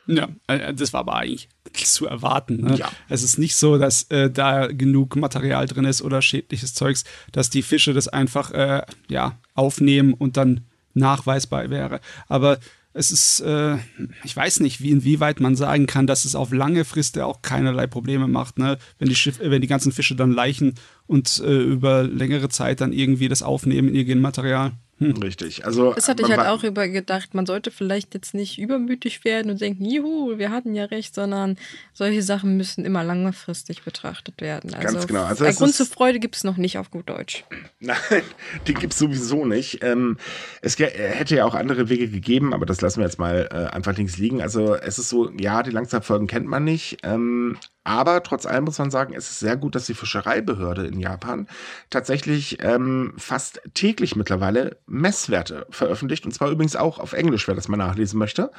Ja, 0.06 0.28
äh, 0.48 0.74
das 0.74 0.92
war 0.92 1.00
aber 1.00 1.14
eigentlich 1.14 1.48
zu 1.84 2.06
erwarten. 2.06 2.62
Ne? 2.62 2.74
Ja. 2.74 2.90
Es 3.08 3.22
ist 3.22 3.38
nicht 3.38 3.54
so, 3.54 3.78
dass 3.78 4.02
äh, 4.10 4.28
da 4.28 4.66
genug 4.66 5.14
Material 5.14 5.66
drin 5.66 5.84
ist 5.84 6.02
oder 6.02 6.22
schädliches 6.22 6.74
Zeugs, 6.74 7.04
dass 7.30 7.50
die 7.50 7.62
Fische 7.62 7.92
das 7.92 8.08
einfach 8.08 8.50
äh, 8.50 8.82
ja, 9.08 9.38
aufnehmen 9.54 10.14
und 10.14 10.36
dann 10.36 10.62
nachweisbar 10.94 11.70
wäre. 11.70 12.00
Aber 12.28 12.58
es 12.94 13.11
ist, 13.11 13.40
äh, 13.40 13.76
ich 14.25 14.37
weiß 14.37 14.61
nicht, 14.61 14.80
wie 14.82 14.90
inwieweit 14.90 15.40
man 15.40 15.56
sagen 15.56 15.87
kann, 15.87 16.06
dass 16.06 16.25
es 16.25 16.34
auf 16.34 16.52
lange 16.52 16.84
Frist 16.84 17.18
auch 17.18 17.42
keinerlei 17.42 17.87
Probleme 17.87 18.28
macht, 18.28 18.58
ne? 18.58 18.78
wenn, 18.99 19.08
die 19.08 19.14
Schiff, 19.14 19.38
wenn 19.42 19.62
die 19.62 19.68
ganzen 19.68 19.92
Fische 19.92 20.14
dann 20.14 20.32
leichen 20.32 20.75
und 21.06 21.42
äh, 21.44 21.62
über 21.62 22.02
längere 22.02 22.49
Zeit 22.49 22.80
dann 22.80 22.92
irgendwie 22.92 23.28
das 23.28 23.42
aufnehmen 23.42 23.88
in 23.88 23.94
ihr 23.94 24.04
Genmaterial. 24.04 24.72
Hm. 25.02 25.23
Richtig. 25.23 25.64
Also, 25.64 25.92
das 25.92 26.09
hatte 26.09 26.23
ich 26.23 26.28
halt 26.28 26.47
auch 26.47 26.62
über 26.62 26.88
gedacht, 26.88 27.35
man 27.35 27.47
sollte 27.47 27.71
vielleicht 27.71 28.14
jetzt 28.14 28.35
nicht 28.35 28.59
übermütig 28.59 29.25
werden 29.25 29.50
und 29.50 29.61
denken, 29.61 29.85
juhu, 29.85 30.38
wir 30.38 30.50
hatten 30.50 30.75
ja 30.75 30.85
recht, 30.85 31.14
sondern 31.14 31.56
solche 31.92 32.23
Sachen 32.23 32.56
müssen 32.56 32.85
immer 32.85 33.02
langfristig 33.02 33.82
betrachtet 33.82 34.40
werden. 34.40 34.75
Also 34.75 34.94
Ganz 34.94 35.06
genau. 35.06 35.25
Also 35.25 35.44
ein 35.44 35.54
Grund 35.54 35.75
zur 35.75 35.87
Freude 35.87 36.21
gibt 36.21 36.37
es 36.37 36.44
noch 36.44 36.56
nicht 36.56 36.78
auf 36.78 36.90
gut 36.90 37.09
Deutsch. 37.09 37.44
Nein, 37.80 37.97
die 38.66 38.75
gibt 38.75 38.92
es 38.92 38.99
sowieso 38.99 39.44
nicht. 39.44 39.82
Ähm, 39.82 40.18
es 40.61 40.78
hätte 40.78 41.37
ja 41.37 41.44
auch 41.44 41.54
andere 41.54 41.88
Wege 41.88 42.09
gegeben, 42.09 42.54
aber 42.54 42.66
das 42.66 42.80
lassen 42.80 43.00
wir 43.00 43.06
jetzt 43.06 43.18
mal 43.18 43.49
äh, 43.50 43.75
einfach 43.75 43.97
links 43.97 44.18
liegen. 44.18 44.40
Also 44.40 44.75
es 44.75 44.99
ist 44.99 45.09
so, 45.09 45.30
ja, 45.38 45.62
die 45.62 45.71
Langzeitfolgen 45.71 46.26
kennt 46.26 46.47
man 46.47 46.64
nicht. 46.64 46.99
Aber 47.84 48.22
trotz 48.22 48.46
allem 48.46 48.64
muss 48.64 48.78
man 48.78 48.90
sagen, 48.90 49.14
es 49.14 49.30
ist 49.30 49.40
sehr 49.40 49.56
gut, 49.56 49.74
dass 49.74 49.86
die 49.86 49.94
Fischereibehörde 49.94 50.86
in 50.86 51.00
Japan 51.00 51.48
tatsächlich 51.90 52.62
ähm, 52.62 53.14
fast 53.16 53.60
täglich 53.74 54.14
mittlerweile 54.14 54.78
Messwerte 54.86 55.66
veröffentlicht. 55.70 56.24
Und 56.24 56.32
zwar 56.32 56.50
übrigens 56.50 56.76
auch 56.76 56.98
auf 56.98 57.12
Englisch, 57.12 57.48
wer 57.48 57.56
das 57.56 57.68
mal 57.68 57.76
nachlesen 57.76 58.18
möchte. 58.18 58.52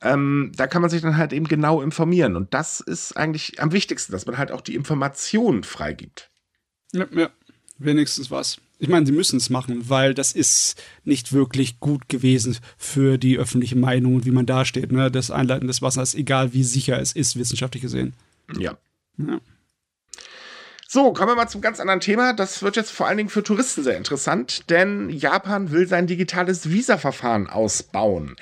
Ähm, 0.00 0.52
da 0.56 0.66
kann 0.66 0.82
man 0.82 0.90
sich 0.90 1.02
dann 1.02 1.16
halt 1.16 1.32
eben 1.32 1.46
genau 1.46 1.80
informieren. 1.82 2.34
Und 2.34 2.52
das 2.52 2.80
ist 2.80 3.16
eigentlich 3.16 3.60
am 3.60 3.72
wichtigsten, 3.72 4.12
dass 4.12 4.26
man 4.26 4.38
halt 4.38 4.50
auch 4.50 4.60
die 4.60 4.74
Informationen 4.74 5.62
freigibt. 5.62 6.30
Ja, 6.92 7.06
ja. 7.12 7.30
wenigstens 7.78 8.30
was. 8.30 8.58
Ich 8.80 8.88
meine, 8.88 9.06
sie 9.06 9.12
müssen 9.12 9.38
es 9.38 9.50
machen, 9.50 9.88
weil 9.88 10.14
das 10.14 10.32
ist 10.32 10.80
nicht 11.04 11.32
wirklich 11.32 11.80
gut 11.80 12.08
gewesen 12.08 12.56
für 12.76 13.18
die 13.18 13.36
öffentliche 13.36 13.76
Meinung 13.76 14.16
und 14.16 14.24
wie 14.24 14.30
man 14.30 14.46
dasteht. 14.46 14.92
Ne? 14.92 15.10
Das 15.10 15.32
Einleiten 15.32 15.66
des 15.66 15.82
Wassers, 15.82 16.14
egal 16.14 16.54
wie 16.54 16.62
sicher 16.62 17.00
es 17.00 17.12
ist, 17.12 17.36
wissenschaftlich 17.36 17.82
gesehen. 17.82 18.14
Ja. 18.56 18.78
So, 20.90 21.12
kommen 21.12 21.32
wir 21.32 21.36
mal 21.36 21.48
zum 21.48 21.60
ganz 21.60 21.80
anderen 21.80 22.00
Thema. 22.00 22.32
Das 22.32 22.62
wird 22.62 22.76
jetzt 22.76 22.92
vor 22.92 23.06
allen 23.06 23.18
Dingen 23.18 23.28
für 23.28 23.42
Touristen 23.42 23.82
sehr 23.82 23.98
interessant, 23.98 24.70
denn 24.70 25.10
Japan 25.10 25.70
will 25.70 25.86
sein 25.86 26.06
digitales 26.06 26.70
Visa-Verfahren 26.70 27.46
ausbauen. 27.46 28.36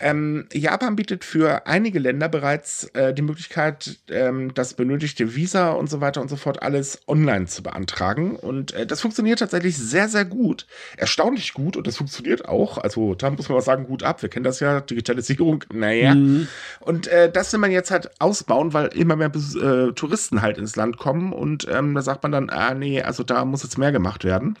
Ähm, 0.00 0.46
Japan 0.52 0.96
bietet 0.96 1.24
für 1.24 1.68
einige 1.68 2.00
Länder 2.00 2.28
bereits 2.28 2.88
äh, 2.94 3.14
die 3.14 3.22
Möglichkeit, 3.22 4.00
ähm, 4.08 4.52
das 4.54 4.74
benötigte 4.74 5.36
Visa 5.36 5.70
und 5.70 5.88
so 5.88 6.00
weiter 6.00 6.20
und 6.20 6.28
so 6.28 6.34
fort 6.34 6.64
alles 6.64 7.00
online 7.06 7.46
zu 7.46 7.62
beantragen. 7.62 8.34
Und 8.34 8.72
äh, 8.72 8.86
das 8.86 9.00
funktioniert 9.00 9.38
tatsächlich 9.38 9.78
sehr, 9.78 10.08
sehr 10.08 10.24
gut. 10.24 10.66
Erstaunlich 10.96 11.54
gut 11.54 11.76
und 11.76 11.86
das 11.86 11.96
funktioniert 11.96 12.48
auch. 12.48 12.76
Also 12.76 13.14
da 13.14 13.30
muss 13.30 13.48
man 13.48 13.56
was 13.56 13.66
sagen, 13.66 13.86
gut 13.86 14.02
ab. 14.02 14.20
Wir 14.20 14.28
kennen 14.28 14.42
das 14.42 14.58
ja, 14.58 14.80
Digitalisierung, 14.80 15.62
naja. 15.72 16.16
Mhm. 16.16 16.48
Und 16.80 17.06
äh, 17.06 17.30
das 17.30 17.52
will 17.52 17.60
man 17.60 17.70
jetzt 17.70 17.92
halt 17.92 18.20
ausbauen, 18.20 18.72
weil 18.72 18.88
immer 18.88 19.14
mehr 19.14 19.30
äh, 19.30 19.92
Touristen 19.92 20.42
halt 20.42 20.58
ins 20.58 20.74
Land 20.74 20.96
kommen 20.96 21.32
und 21.32 21.68
ähm, 21.70 21.83
da 21.92 22.02
sagt 22.02 22.22
man 22.22 22.32
dann, 22.32 22.48
ah 22.48 22.72
nee, 22.72 23.02
also 23.02 23.24
da 23.24 23.44
muss 23.44 23.64
jetzt 23.64 23.76
mehr 23.76 23.92
gemacht 23.92 24.24
werden. 24.24 24.56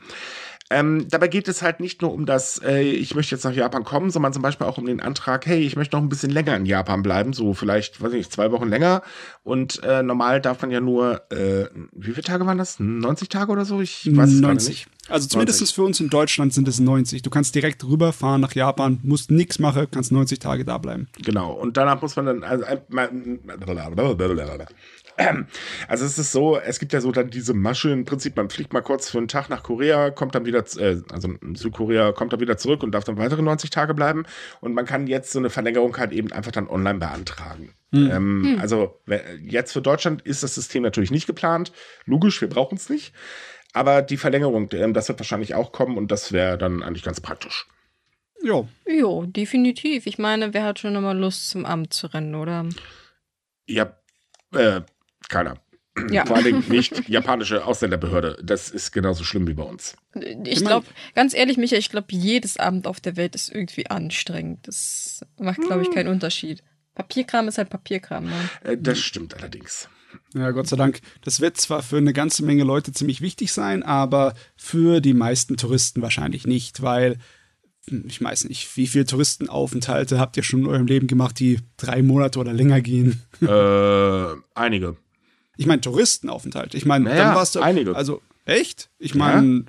Ähm, 0.70 1.06
dabei 1.10 1.28
geht 1.28 1.46
es 1.46 1.60
halt 1.60 1.80
nicht 1.80 2.00
nur 2.00 2.12
um 2.12 2.24
das, 2.24 2.60
äh, 2.64 2.80
ich 2.80 3.14
möchte 3.14 3.34
jetzt 3.34 3.44
nach 3.44 3.52
Japan 3.52 3.84
kommen, 3.84 4.10
sondern 4.10 4.32
zum 4.32 4.42
Beispiel 4.42 4.66
auch 4.66 4.78
um 4.78 4.86
den 4.86 5.00
Antrag, 5.00 5.44
hey, 5.44 5.60
ich 5.60 5.76
möchte 5.76 5.94
noch 5.94 6.02
ein 6.02 6.08
bisschen 6.08 6.30
länger 6.30 6.56
in 6.56 6.64
Japan 6.64 7.02
bleiben, 7.02 7.34
so 7.34 7.52
vielleicht, 7.52 8.00
weiß 8.00 8.12
ich 8.12 8.18
nicht, 8.18 8.32
zwei 8.32 8.50
Wochen 8.50 8.68
länger. 8.68 9.02
Und 9.42 9.82
äh, 9.84 10.02
normal 10.02 10.40
darf 10.40 10.62
man 10.62 10.70
ja 10.70 10.80
nur, 10.80 11.30
äh, 11.30 11.66
wie 11.92 12.12
viele 12.12 12.22
Tage 12.22 12.46
waren 12.46 12.56
das? 12.56 12.80
90 12.80 13.28
Tage 13.28 13.52
oder 13.52 13.66
so? 13.66 13.82
Ich 13.82 14.08
weiß 14.10 14.32
es 14.32 14.40
90. 14.40 14.68
nicht. 14.68 14.86
Also 15.10 15.28
zumindest 15.28 15.60
90. 15.60 15.74
für 15.74 15.82
uns 15.82 16.00
in 16.00 16.08
Deutschland 16.08 16.54
sind 16.54 16.66
es 16.66 16.80
90. 16.80 17.20
Du 17.20 17.28
kannst 17.28 17.54
direkt 17.54 17.84
rüberfahren 17.84 18.40
nach 18.40 18.54
Japan, 18.54 19.00
musst 19.02 19.30
nichts 19.30 19.58
machen, 19.58 19.86
kannst 19.90 20.12
90 20.12 20.38
Tage 20.38 20.64
da 20.64 20.78
bleiben. 20.78 21.08
Genau. 21.22 21.52
Und 21.52 21.76
danach 21.76 22.00
muss 22.00 22.16
man 22.16 22.24
dann, 22.24 22.42
also, 22.42 22.64
also 25.88 26.04
es 26.04 26.18
ist 26.18 26.32
so, 26.32 26.58
es 26.58 26.78
gibt 26.78 26.92
ja 26.92 27.00
so 27.00 27.12
dann 27.12 27.30
diese 27.30 27.54
Masche 27.54 27.90
im 27.90 28.04
Prinzip, 28.04 28.36
man 28.36 28.50
fliegt 28.50 28.72
mal 28.72 28.80
kurz 28.80 29.10
für 29.10 29.18
einen 29.18 29.28
Tag 29.28 29.48
nach 29.48 29.62
Korea, 29.62 30.10
kommt 30.10 30.34
dann 30.34 30.46
wieder, 30.46 30.64
äh, 30.78 31.00
also 31.12 31.28
Südkorea 31.54 32.12
kommt 32.12 32.32
dann 32.32 32.40
wieder 32.40 32.56
zurück 32.56 32.82
und 32.82 32.92
darf 32.92 33.04
dann 33.04 33.16
weitere 33.16 33.42
90 33.42 33.70
Tage 33.70 33.94
bleiben 33.94 34.24
und 34.60 34.74
man 34.74 34.86
kann 34.86 35.06
jetzt 35.06 35.32
so 35.32 35.38
eine 35.38 35.50
Verlängerung 35.50 35.96
halt 35.96 36.12
eben 36.12 36.32
einfach 36.32 36.52
dann 36.52 36.68
online 36.68 36.98
beantragen. 36.98 37.74
Hm. 37.92 38.10
Ähm, 38.10 38.44
hm. 38.44 38.60
Also 38.60 39.00
jetzt 39.40 39.72
für 39.72 39.82
Deutschland 39.82 40.22
ist 40.22 40.42
das 40.42 40.54
System 40.54 40.82
natürlich 40.82 41.10
nicht 41.10 41.26
geplant. 41.26 41.72
Logisch, 42.06 42.40
wir 42.40 42.48
brauchen 42.48 42.76
es 42.76 42.88
nicht. 42.88 43.14
Aber 43.72 44.02
die 44.02 44.16
Verlängerung, 44.16 44.68
ähm, 44.72 44.94
das 44.94 45.08
wird 45.08 45.18
wahrscheinlich 45.18 45.54
auch 45.54 45.72
kommen 45.72 45.96
und 45.96 46.10
das 46.10 46.32
wäre 46.32 46.58
dann 46.58 46.82
eigentlich 46.82 47.02
ganz 47.02 47.20
praktisch. 47.20 47.66
Ja. 48.42 48.68
Jo, 48.86 49.24
definitiv. 49.26 50.06
Ich 50.06 50.18
meine, 50.18 50.52
wer 50.52 50.64
hat 50.64 50.78
schon 50.78 50.94
immer 50.94 51.14
Lust 51.14 51.50
zum 51.50 51.64
Amt 51.64 51.92
zu 51.92 52.08
rennen, 52.08 52.34
oder? 52.34 52.66
Ja, 53.66 53.96
äh, 54.52 54.82
keiner. 55.28 55.56
Ja. 56.10 56.26
Vor 56.26 56.36
allem 56.36 56.64
nicht 56.68 57.08
japanische 57.08 57.64
Ausländerbehörde. 57.64 58.38
Das 58.42 58.68
ist 58.70 58.90
genauso 58.90 59.22
schlimm 59.22 59.46
wie 59.46 59.54
bei 59.54 59.62
uns. 59.62 59.96
Ich 60.44 60.64
glaube, 60.64 60.86
ganz 61.14 61.34
ehrlich, 61.34 61.56
Michael, 61.56 61.78
ich 61.78 61.90
glaube, 61.90 62.08
jedes 62.10 62.56
Amt 62.56 62.86
auf 62.86 63.00
der 63.00 63.16
Welt 63.16 63.34
ist 63.36 63.48
irgendwie 63.48 63.86
anstrengend. 63.86 64.66
Das 64.66 65.24
macht, 65.38 65.60
glaube 65.60 65.82
ich, 65.82 65.88
hm. 65.88 65.94
keinen 65.94 66.08
Unterschied. 66.08 66.62
Papierkram 66.94 67.48
ist 67.48 67.58
halt 67.58 67.70
Papierkram. 67.70 68.24
Ne? 68.24 68.50
Äh, 68.64 68.76
das 68.76 68.98
stimmt 68.98 69.34
allerdings. 69.36 69.88
Ja, 70.34 70.50
Gott 70.50 70.68
sei 70.68 70.76
Dank. 70.76 71.00
Das 71.22 71.40
wird 71.40 71.56
zwar 71.56 71.82
für 71.82 71.96
eine 71.96 72.12
ganze 72.12 72.44
Menge 72.44 72.64
Leute 72.64 72.92
ziemlich 72.92 73.20
wichtig 73.20 73.52
sein, 73.52 73.82
aber 73.82 74.34
für 74.56 75.00
die 75.00 75.14
meisten 75.14 75.56
Touristen 75.56 76.02
wahrscheinlich 76.02 76.46
nicht, 76.46 76.82
weil 76.82 77.18
hm, 77.88 78.04
ich 78.06 78.22
weiß 78.22 78.44
nicht, 78.44 78.76
wie 78.76 78.86
viele 78.86 79.06
Touristenaufenthalte 79.06 80.18
habt 80.18 80.36
ihr 80.36 80.42
schon 80.42 80.60
in 80.60 80.66
eurem 80.66 80.86
Leben 80.86 81.06
gemacht, 81.06 81.38
die 81.38 81.60
drei 81.76 82.02
Monate 82.02 82.38
oder 82.38 82.52
länger 82.52 82.80
gehen? 82.80 83.22
Äh, 83.40 84.40
einige. 84.54 84.96
Ich 85.56 85.66
meine 85.66 85.80
Touristenaufenthalte. 85.80 86.76
Ich 86.76 86.86
meine, 86.86 87.06
naja, 87.06 87.24
dann 87.24 87.34
warst 87.34 87.54
du. 87.54 87.60
Einige. 87.60 87.94
Also, 87.94 88.22
echt? 88.44 88.90
Ich 88.98 89.14
meine, 89.14 89.56
ja. 89.58 89.62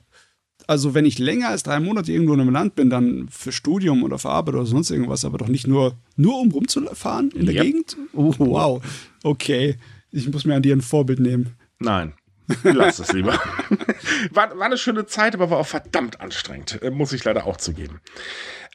also 0.68 0.94
wenn 0.94 1.06
ich 1.06 1.20
länger 1.20 1.50
als 1.50 1.64
drei 1.64 1.80
Monate 1.80 2.12
irgendwo 2.12 2.34
in 2.34 2.42
einem 2.42 2.54
Land 2.54 2.76
bin, 2.76 2.90
dann 2.90 3.28
für 3.30 3.52
Studium 3.52 4.04
oder 4.04 4.18
für 4.18 4.30
Arbeit 4.30 4.56
oder 4.56 4.66
sonst 4.66 4.92
irgendwas, 4.92 5.26
aber 5.26 5.38
doch 5.38 5.48
nicht 5.48 5.68
nur, 5.68 5.98
nur 6.16 6.40
um 6.40 6.52
rumzufahren 6.52 7.32
in 7.32 7.46
der 7.46 7.56
yep. 7.56 7.64
Gegend? 7.64 7.98
Oh, 8.14 8.34
wow. 8.38 8.84
Okay. 9.24 9.78
Ich 10.12 10.30
muss 10.30 10.46
mir 10.46 10.56
an 10.56 10.62
dir 10.62 10.76
ein 10.76 10.82
Vorbild 10.82 11.20
nehmen. 11.20 11.56
Nein. 11.80 12.14
Lass 12.64 13.00
es 13.00 13.12
lieber. 13.12 13.34
war, 14.32 14.58
war 14.58 14.66
eine 14.66 14.78
schöne 14.78 15.06
Zeit, 15.06 15.34
aber 15.34 15.50
war 15.50 15.60
auch 15.60 15.68
verdammt 15.68 16.22
anstrengend. 16.22 16.82
Äh, 16.82 16.92
muss 16.92 17.12
ich 17.12 17.24
leider 17.24 17.46
auch 17.48 17.58
zugeben. 17.58 18.02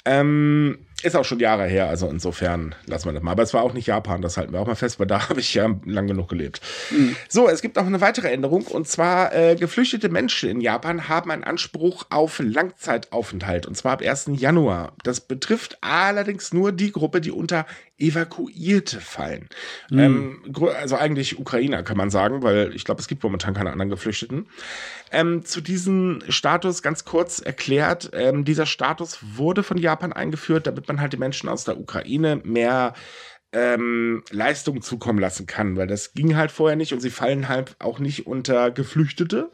Ähm, 0.04 0.78
ist 1.04 1.16
auch 1.16 1.24
schon 1.24 1.40
Jahre 1.40 1.66
her, 1.66 1.88
also 1.88 2.08
insofern 2.08 2.74
lassen 2.86 3.06
wir 3.06 3.12
das 3.12 3.22
mal. 3.22 3.32
Aber 3.32 3.42
es 3.42 3.54
war 3.54 3.62
auch 3.62 3.72
nicht 3.72 3.86
Japan, 3.86 4.22
das 4.22 4.36
halten 4.36 4.52
wir 4.52 4.60
auch 4.60 4.66
mal 4.66 4.74
fest, 4.74 4.98
weil 5.00 5.06
da 5.06 5.28
habe 5.28 5.40
ich 5.40 5.54
ja 5.54 5.68
lang 5.84 6.06
genug 6.06 6.28
gelebt. 6.28 6.60
Mhm. 6.90 7.16
So, 7.28 7.48
es 7.48 7.62
gibt 7.62 7.78
auch 7.78 7.86
eine 7.86 8.00
weitere 8.00 8.28
Änderung 8.28 8.66
und 8.66 8.88
zwar 8.88 9.34
äh, 9.34 9.56
geflüchtete 9.56 10.08
Menschen 10.08 10.50
in 10.50 10.60
Japan 10.60 11.08
haben 11.08 11.30
einen 11.30 11.44
Anspruch 11.44 12.06
auf 12.10 12.40
Langzeitaufenthalt 12.40 13.66
und 13.66 13.76
zwar 13.76 13.92
ab 13.92 14.02
1. 14.02 14.30
Januar. 14.34 14.92
Das 15.04 15.20
betrifft 15.20 15.78
allerdings 15.80 16.52
nur 16.52 16.72
die 16.72 16.92
Gruppe, 16.92 17.20
die 17.20 17.30
unter 17.30 17.66
Evakuierte 18.00 19.00
fallen. 19.00 19.48
Mhm. 19.90 19.98
Ähm, 19.98 20.54
also 20.76 20.96
eigentlich 20.96 21.38
Ukrainer 21.38 21.82
kann 21.82 21.96
man 21.96 22.10
sagen, 22.10 22.42
weil 22.42 22.74
ich 22.74 22.84
glaube, 22.84 23.00
es 23.00 23.08
gibt 23.08 23.22
momentan 23.22 23.54
keine 23.54 23.70
anderen 23.70 23.90
Geflüchteten. 23.90 24.48
Ähm, 25.12 25.44
zu 25.44 25.60
diesem 25.60 26.20
Status 26.28 26.82
ganz 26.82 27.04
kurz 27.04 27.40
erklärt, 27.40 28.10
ähm, 28.12 28.44
dieser 28.44 28.66
Status 28.66 29.18
wurde 29.36 29.62
von 29.62 29.78
Japan 29.78 30.12
eingeführt, 30.12 30.66
damit 30.66 30.88
man 30.88 31.00
halt 31.00 31.12
die 31.12 31.18
Menschen 31.18 31.48
aus 31.48 31.64
der 31.64 31.78
Ukraine 31.78 32.40
mehr 32.44 32.94
ähm, 33.52 34.22
Leistung 34.30 34.80
zukommen 34.80 35.18
lassen 35.18 35.46
kann, 35.46 35.76
weil 35.76 35.88
das 35.88 36.14
ging 36.14 36.36
halt 36.36 36.52
vorher 36.52 36.76
nicht 36.76 36.92
und 36.92 37.00
sie 37.00 37.10
fallen 37.10 37.48
halt 37.48 37.74
auch 37.80 37.98
nicht 37.98 38.26
unter 38.26 38.70
Geflüchtete. 38.70 39.50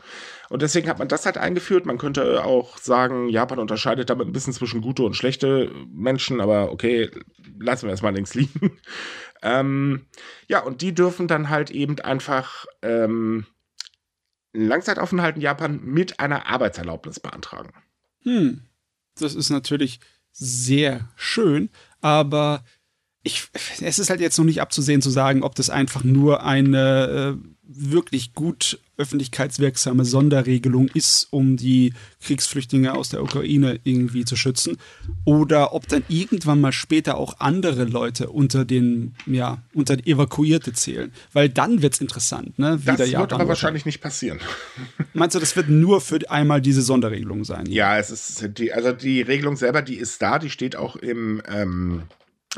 Und 0.50 0.62
deswegen 0.62 0.88
hat 0.88 0.98
man 0.98 1.08
das 1.08 1.24
halt 1.24 1.38
eingeführt. 1.38 1.86
Man 1.86 1.98
könnte 1.98 2.44
auch 2.44 2.76
sagen, 2.78 3.28
Japan 3.28 3.58
unterscheidet 3.58 4.10
damit 4.10 4.26
ein 4.26 4.32
bisschen 4.32 4.52
zwischen 4.52 4.82
gute 4.82 5.02
und 5.02 5.14
schlechte 5.14 5.70
Menschen, 5.92 6.40
aber 6.40 6.70
okay, 6.72 7.10
lassen 7.58 7.84
wir 7.84 7.90
erstmal 7.90 8.14
links 8.14 8.34
liegen. 8.34 8.78
ähm, 9.42 10.06
ja, 10.46 10.60
und 10.62 10.82
die 10.82 10.94
dürfen 10.94 11.26
dann 11.26 11.48
halt 11.48 11.70
eben 11.70 11.98
einfach 12.00 12.66
ähm, 12.82 13.46
Langzeitaufenthalt 14.52 15.36
in 15.36 15.42
Japan 15.42 15.80
mit 15.82 16.20
einer 16.20 16.46
Arbeitserlaubnis 16.46 17.18
beantragen. 17.18 17.72
Hm, 18.22 18.62
das 19.18 19.34
ist 19.34 19.50
natürlich 19.50 20.00
sehr 20.32 21.08
schön, 21.16 21.70
aber 22.02 22.62
ich, 23.26 23.49
es 23.80 23.99
ist 23.99 24.09
halt 24.09 24.21
jetzt 24.21 24.38
noch 24.38 24.45
nicht 24.45 24.61
abzusehen 24.61 25.02
zu 25.02 25.11
sagen, 25.11 25.42
ob 25.42 25.56
das 25.56 25.68
einfach 25.68 26.04
nur 26.04 26.45
eine 26.45 27.37
äh, 27.37 27.49
wirklich 27.68 28.35
gut 28.35 28.78
öffentlichkeitswirksame 28.97 30.04
Sonderregelung 30.04 30.87
ist, 30.95 31.26
um 31.33 31.56
die 31.56 31.92
Kriegsflüchtlinge 32.23 32.95
aus 32.95 33.09
der 33.09 33.25
Ukraine 33.25 33.80
irgendwie 33.83 34.25
zu 34.25 34.37
schützen, 34.37 34.78
oder 35.25 35.75
ob 35.75 35.88
dann 35.88 36.04
irgendwann 36.09 36.61
mal 36.61 36.71
später 36.71 37.18
auch 37.18 37.40
andere 37.40 37.85
Leute 37.85 38.30
unter 38.30 38.64
den, 38.64 39.16
ja, 39.26 39.59
unter 39.75 39.95
Evakuierte 40.06 40.73
zählen. 40.73 41.12
Weil 41.33 41.49
dann 41.49 41.83
wird 41.83 41.95
es 41.95 42.00
interessant, 42.00 42.59
ne? 42.61 42.78
Wie 42.80 42.97
das 42.97 43.11
wird 43.11 43.33
aber 43.33 43.49
wahrscheinlich 43.49 43.85
nicht 43.85 44.00
passieren. 44.00 44.38
Meinst 45.14 45.35
du, 45.35 45.40
das 45.40 45.56
wird 45.56 45.68
nur 45.68 46.00
für 46.00 46.30
einmal 46.30 46.61
diese 46.62 46.83
Sonderregelung 46.83 47.45
sein? 47.45 47.66
Ja, 47.66 47.99
es 47.99 48.11
ist 48.11 48.56
die, 48.56 48.73
also 48.73 48.92
die 48.92 49.21
Regelung 49.23 49.56
selber, 49.56 49.83
die 49.83 49.97
ist 49.97 50.23
da, 50.23 50.38
die 50.38 50.50
steht 50.50 50.76
auch 50.76 50.95
im 50.95 51.42
ähm 51.49 52.02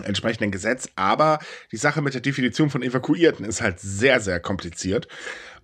entsprechenden 0.04 0.50
Gesetz. 0.50 0.88
Aber 0.96 1.38
die 1.72 1.76
Sache 1.76 2.02
mit 2.02 2.14
der 2.14 2.20
Definition 2.20 2.70
von 2.70 2.82
Evakuierten 2.82 3.44
ist 3.44 3.60
halt 3.60 3.80
sehr, 3.80 4.20
sehr 4.20 4.40
kompliziert. 4.40 5.08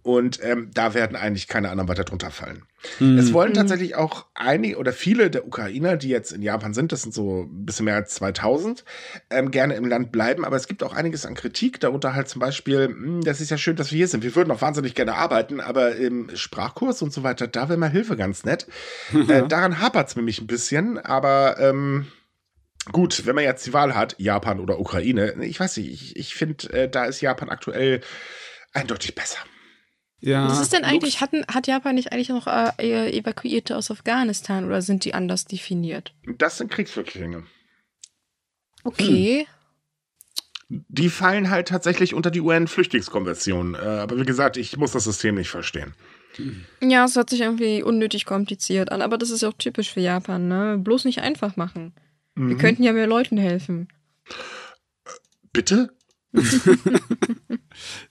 Und 0.04 0.38
ähm, 0.42 0.70
da 0.74 0.92
werden 0.92 1.16
eigentlich 1.16 1.48
keine 1.48 1.70
anderen 1.70 1.88
weiter 1.88 2.04
drunter 2.04 2.30
fallen. 2.30 2.66
Mhm. 3.00 3.16
Es 3.16 3.32
wollen 3.32 3.54
tatsächlich 3.54 3.96
auch 3.96 4.26
einige 4.34 4.76
oder 4.76 4.92
viele 4.92 5.30
der 5.30 5.46
Ukrainer, 5.46 5.96
die 5.96 6.10
jetzt 6.10 6.30
in 6.30 6.42
Japan 6.42 6.74
sind, 6.74 6.92
das 6.92 7.00
sind 7.00 7.14
so 7.14 7.44
ein 7.44 7.64
bisschen 7.64 7.86
mehr 7.86 7.94
als 7.94 8.14
2000, 8.16 8.84
ähm, 9.30 9.50
gerne 9.50 9.72
im 9.76 9.86
Land 9.86 10.12
bleiben. 10.12 10.44
Aber 10.44 10.56
es 10.56 10.68
gibt 10.68 10.82
auch 10.82 10.92
einiges 10.92 11.24
an 11.24 11.34
Kritik, 11.34 11.80
darunter 11.80 12.14
halt 12.14 12.28
zum 12.28 12.40
Beispiel, 12.40 12.88
mh, 12.88 12.94
hm, 12.94 13.20
das 13.24 13.40
ist 13.40 13.50
ja 13.50 13.56
schön, 13.56 13.76
dass 13.76 13.92
wir 13.92 13.96
hier 13.96 14.08
sind. 14.08 14.22
Wir 14.22 14.36
würden 14.36 14.50
auch 14.50 14.60
wahnsinnig 14.60 14.94
gerne 14.94 15.14
arbeiten, 15.14 15.58
aber 15.62 15.96
im 15.96 16.28
Sprachkurs 16.36 17.00
und 17.00 17.10
so 17.10 17.22
weiter, 17.22 17.48
da 17.48 17.70
wäre 17.70 17.78
mal 17.78 17.90
Hilfe 17.90 18.16
ganz 18.16 18.44
nett. 18.44 18.66
Äh, 19.28 19.48
daran 19.48 19.80
hapert 19.80 20.08
es 20.08 20.16
nämlich 20.16 20.40
ein 20.40 20.46
bisschen, 20.46 20.98
aber 20.98 21.56
ähm, 21.58 22.06
Gut, 22.92 23.24
wenn 23.26 23.34
man 23.34 23.44
jetzt 23.44 23.66
die 23.66 23.72
Wahl 23.72 23.94
hat, 23.94 24.14
Japan 24.18 24.60
oder 24.60 24.78
Ukraine, 24.78 25.34
ich 25.42 25.58
weiß 25.58 25.78
nicht, 25.78 25.90
ich, 25.90 26.16
ich 26.16 26.34
finde, 26.34 26.70
äh, 26.72 26.88
da 26.88 27.04
ist 27.04 27.20
Japan 27.20 27.48
aktuell 27.48 28.00
eindeutig 28.72 29.14
besser. 29.14 29.38
Ja. 30.20 30.48
Was 30.48 30.60
ist 30.60 30.72
denn 30.72 30.84
eigentlich, 30.84 31.20
hatten, 31.20 31.44
hat 31.52 31.66
Japan 31.66 31.94
nicht 31.94 32.12
eigentlich 32.12 32.30
noch 32.30 32.46
äh, 32.46 33.10
Evakuierte 33.10 33.76
aus 33.76 33.90
Afghanistan 33.90 34.64
oder 34.64 34.80
sind 34.80 35.04
die 35.04 35.12
anders 35.12 35.44
definiert? 35.44 36.14
Das 36.38 36.58
sind 36.58 36.70
Kriegsflüchtlinge. 36.70 37.44
Okay. 38.84 39.46
Hm. 40.68 40.84
Die 40.88 41.10
fallen 41.10 41.50
halt 41.50 41.68
tatsächlich 41.68 42.14
unter 42.14 42.30
die 42.30 42.40
UN-Flüchtlingskonvention. 42.40 43.74
Äh, 43.74 43.78
aber 43.78 44.18
wie 44.18 44.24
gesagt, 44.24 44.56
ich 44.56 44.76
muss 44.78 44.92
das 44.92 45.04
System 45.04 45.34
nicht 45.34 45.50
verstehen. 45.50 45.94
Ja, 46.80 47.04
es 47.04 47.16
hört 47.16 47.30
sich 47.30 47.42
irgendwie 47.42 47.82
unnötig 47.82 48.24
kompliziert 48.24 48.90
an, 48.90 49.02
aber 49.02 49.18
das 49.18 49.30
ist 49.30 49.42
ja 49.42 49.50
auch 49.50 49.58
typisch 49.58 49.92
für 49.92 50.00
Japan, 50.00 50.48
ne? 50.48 50.78
Bloß 50.78 51.04
nicht 51.04 51.20
einfach 51.20 51.56
machen. 51.56 51.92
Mhm. 52.34 52.48
Wir 52.48 52.56
könnten 52.58 52.82
ja 52.82 52.92
mehr 52.92 53.06
Leuten 53.06 53.38
helfen. 53.38 53.88
Bitte? 55.52 55.96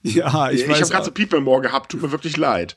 ja, 0.02 0.50
ich, 0.50 0.62
ich 0.62 0.68
weiß. 0.68 0.76
Ich 0.76 0.82
habe 0.82 0.90
gerade 0.90 1.04
so 1.04 1.10
Pieper 1.10 1.36
im 1.36 1.48
Ohr 1.48 1.60
gehabt, 1.60 1.92
tut 1.92 2.02
mir 2.02 2.12
wirklich 2.12 2.36
leid. 2.36 2.76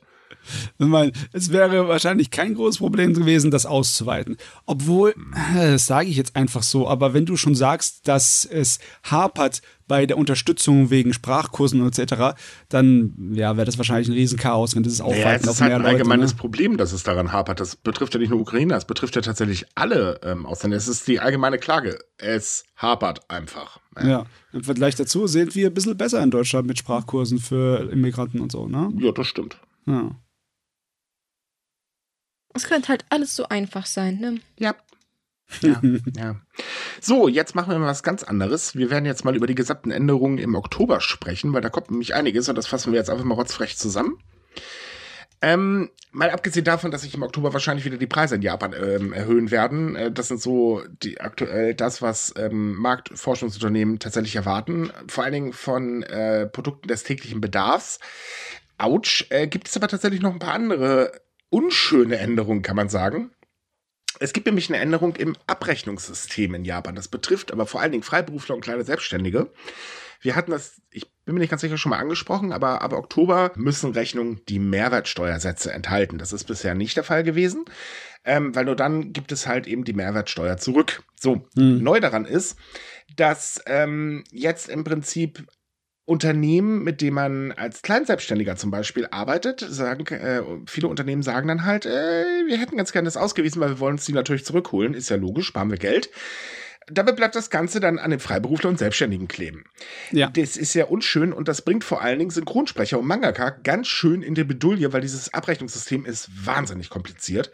Ich 0.79 0.85
meine, 0.85 1.11
es 1.33 1.51
wäre 1.51 1.87
wahrscheinlich 1.87 2.31
kein 2.31 2.53
großes 2.53 2.77
Problem 2.77 3.13
gewesen, 3.13 3.51
das 3.51 3.65
auszuweiten. 3.65 4.37
Obwohl, 4.65 5.15
äh, 5.55 5.71
das 5.71 5.85
sage 5.85 6.09
ich 6.09 6.17
jetzt 6.17 6.35
einfach 6.35 6.63
so, 6.63 6.87
aber 6.87 7.13
wenn 7.13 7.25
du 7.25 7.35
schon 7.35 7.55
sagst, 7.55 8.07
dass 8.07 8.45
es 8.45 8.79
hapert 9.03 9.61
bei 9.87 10.05
der 10.05 10.17
Unterstützung 10.17 10.89
wegen 10.89 11.13
Sprachkursen 11.13 11.85
etc., 11.87 12.37
dann 12.69 13.31
ja, 13.33 13.55
wäre 13.55 13.65
das 13.65 13.77
wahrscheinlich 13.77 14.09
ein 14.09 14.13
Riesenchaos, 14.13 14.75
wenn 14.75 14.83
das 14.83 14.93
ist 14.93 15.01
aufweiten 15.01 15.23
naja, 15.23 15.35
es 15.35 15.47
ist 15.47 15.61
halt 15.61 15.73
ein 15.73 15.85
allgemeines 15.85 16.33
ne? 16.33 16.37
Problem, 16.37 16.77
dass 16.77 16.91
es 16.91 17.03
daran 17.03 17.31
hapert. 17.31 17.59
Das 17.59 17.75
betrifft 17.75 18.13
ja 18.13 18.19
nicht 18.19 18.29
nur 18.29 18.41
Ukrainer, 18.41 18.75
es 18.75 18.85
betrifft 18.85 19.15
ja 19.15 19.21
tatsächlich 19.21 19.65
alle 19.75 20.19
ähm, 20.23 20.45
Ausländer. 20.45 20.77
Es 20.77 20.87
ist 20.87 21.07
die 21.07 21.19
allgemeine 21.19 21.57
Klage. 21.57 21.99
Es 22.17 22.65
hapert 22.75 23.29
einfach. 23.29 23.79
Ja. 23.97 24.07
ja, 24.07 24.25
im 24.53 24.63
Vergleich 24.63 24.95
dazu 24.95 25.27
sind 25.27 25.55
wir 25.55 25.67
ein 25.67 25.73
bisschen 25.73 25.97
besser 25.97 26.21
in 26.21 26.31
Deutschland 26.31 26.67
mit 26.67 26.77
Sprachkursen 26.77 27.39
für 27.39 27.89
Immigranten 27.91 28.39
und 28.39 28.51
so, 28.51 28.67
ne? 28.67 28.91
Ja, 28.99 29.11
das 29.11 29.27
stimmt. 29.27 29.57
Ja. 29.85 30.11
Es 32.57 32.67
könnte 32.67 32.89
halt 32.89 33.05
alles 33.09 33.35
so 33.35 33.47
einfach 33.47 33.85
sein, 33.85 34.19
ne? 34.19 34.39
Ja. 34.57 34.75
Ja, 35.61 35.81
ja. 36.17 36.35
So, 36.99 37.27
jetzt 37.27 37.55
machen 37.55 37.71
wir 37.71 37.79
mal 37.79 37.87
was 37.87 38.03
ganz 38.03 38.23
anderes. 38.23 38.75
Wir 38.75 38.89
werden 38.89 39.05
jetzt 39.05 39.23
mal 39.23 39.35
über 39.35 39.47
die 39.47 39.55
gesamten 39.55 39.91
Änderungen 39.91 40.39
im 40.39 40.55
Oktober 40.55 40.99
sprechen, 40.99 41.53
weil 41.53 41.61
da 41.61 41.69
kommt 41.69 41.91
nämlich 41.91 42.15
einiges 42.15 42.49
und 42.49 42.57
das 42.57 42.67
fassen 42.67 42.91
wir 42.91 42.99
jetzt 42.99 43.09
einfach 43.09 43.23
mal 43.23 43.35
rotzfrech 43.35 43.77
zusammen. 43.77 44.17
Ähm, 45.39 45.91
mal 46.11 46.31
abgesehen 46.31 46.65
davon, 46.65 46.89
dass 46.89 47.03
sich 47.03 47.13
im 47.13 47.21
Oktober 47.21 47.53
wahrscheinlich 47.53 47.85
wieder 47.85 47.97
die 47.97 48.07
Preise 48.07 48.35
in 48.35 48.41
Japan 48.41 48.73
ähm, 48.73 49.13
erhöhen 49.13 49.51
werden. 49.51 49.95
Äh, 49.95 50.11
das 50.11 50.29
sind 50.29 50.41
so 50.41 50.81
die 51.03 51.21
aktuell 51.21 51.75
das, 51.75 52.01
was 52.01 52.33
ähm, 52.37 52.75
Marktforschungsunternehmen 52.75 53.99
tatsächlich 53.99 54.35
erwarten. 54.35 54.91
Vor 55.07 55.23
allen 55.23 55.33
Dingen 55.33 55.53
von 55.53 56.01
äh, 56.03 56.47
Produkten 56.47 56.87
des 56.87 57.03
täglichen 57.03 57.39
Bedarfs. 57.39 57.99
Autsch, 58.79 59.27
äh, 59.29 59.47
gibt 59.47 59.67
es 59.67 59.77
aber 59.77 59.87
tatsächlich 59.87 60.21
noch 60.21 60.33
ein 60.33 60.39
paar 60.39 60.53
andere 60.53 61.11
unschöne 61.49 62.17
Änderung, 62.17 62.61
kann 62.61 62.75
man 62.75 62.89
sagen. 62.89 63.31
Es 64.19 64.33
gibt 64.33 64.47
nämlich 64.47 64.69
eine 64.69 64.79
Änderung 64.79 65.15
im 65.15 65.35
Abrechnungssystem 65.45 66.55
in 66.55 66.65
Japan. 66.65 66.95
Das 66.95 67.07
betrifft 67.07 67.51
aber 67.51 67.67
vor 67.67 67.81
allen 67.81 67.91
Dingen 67.91 68.03
Freiberufler 68.03 68.55
und 68.55 68.61
kleine 68.61 68.83
Selbstständige. 68.83 69.51
Wir 70.21 70.35
hatten 70.35 70.51
das, 70.51 70.81
ich 70.89 71.11
bin 71.25 71.35
mir 71.35 71.41
nicht 71.41 71.49
ganz 71.49 71.61
sicher, 71.61 71.77
schon 71.77 71.91
mal 71.91 71.99
angesprochen, 71.99 72.51
aber 72.51 72.81
ab 72.81 72.93
Oktober 72.93 73.51
müssen 73.55 73.91
Rechnungen 73.91 74.41
die 74.49 74.57
Mehrwertsteuersätze 74.57 75.71
enthalten. 75.71 76.17
Das 76.17 76.33
ist 76.33 76.45
bisher 76.45 76.73
nicht 76.73 76.97
der 76.97 77.03
Fall 77.03 77.23
gewesen, 77.23 77.65
ähm, 78.25 78.55
weil 78.55 78.65
nur 78.65 78.75
dann 78.75 79.13
gibt 79.13 79.31
es 79.31 79.45
halt 79.45 79.67
eben 79.67 79.83
die 79.83 79.93
Mehrwertsteuer 79.93 80.57
zurück. 80.57 81.03
So, 81.19 81.47
hm. 81.55 81.83
neu 81.83 81.99
daran 81.99 82.25
ist, 82.25 82.57
dass 83.15 83.61
ähm, 83.67 84.23
jetzt 84.31 84.69
im 84.69 84.83
Prinzip 84.83 85.47
Unternehmen, 86.07 86.85
mit 86.85 87.01
denen 87.01 87.15
man 87.15 87.51
als 87.51 87.81
Kleinselbstständiger 87.81 88.55
zum 88.55 88.71
Beispiel 88.71 89.09
arbeitet, 89.11 89.59
sagen, 89.59 90.07
äh, 90.07 90.41
viele 90.65 90.87
Unternehmen 90.87 91.21
sagen 91.21 91.49
dann 91.49 91.65
halt, 91.65 91.85
äh, 91.85 92.45
wir 92.47 92.57
hätten 92.57 92.77
ganz 92.77 92.93
gerne 92.93 93.07
das 93.07 93.17
ausgewiesen, 93.17 93.59
weil 93.59 93.71
wir 93.71 93.79
wollen 93.81 93.95
uns 93.95 94.05
die 94.05 94.13
natürlich 94.13 94.45
zurückholen. 94.45 94.93
Ist 94.93 95.09
ja 95.09 95.17
logisch, 95.17 95.47
sparen 95.47 95.69
wir 95.69 95.77
Geld. 95.77 96.09
Dabei 96.89 97.11
bleibt 97.11 97.35
das 97.35 97.49
Ganze 97.49 97.81
dann 97.81 97.99
an 97.99 98.11
den 98.11 98.21
Freiberufler 98.21 98.69
und 98.69 98.79
Selbstständigen 98.79 99.27
kleben. 99.27 99.65
Ja. 100.11 100.29
Das 100.29 100.55
ist 100.55 100.73
ja 100.75 100.85
unschön 100.85 101.33
und 101.33 101.49
das 101.49 101.61
bringt 101.61 101.83
vor 101.83 102.01
allen 102.01 102.19
Dingen 102.19 102.31
Synchronsprecher 102.31 102.97
und 102.97 103.05
Mangaka 103.05 103.49
ganz 103.49 103.87
schön 103.87 104.21
in 104.21 104.33
die 104.33 104.45
Bedulie, 104.45 104.93
weil 104.93 105.01
dieses 105.01 105.33
Abrechnungssystem 105.33 106.05
ist 106.05 106.29
wahnsinnig 106.45 106.89
kompliziert 106.89 107.51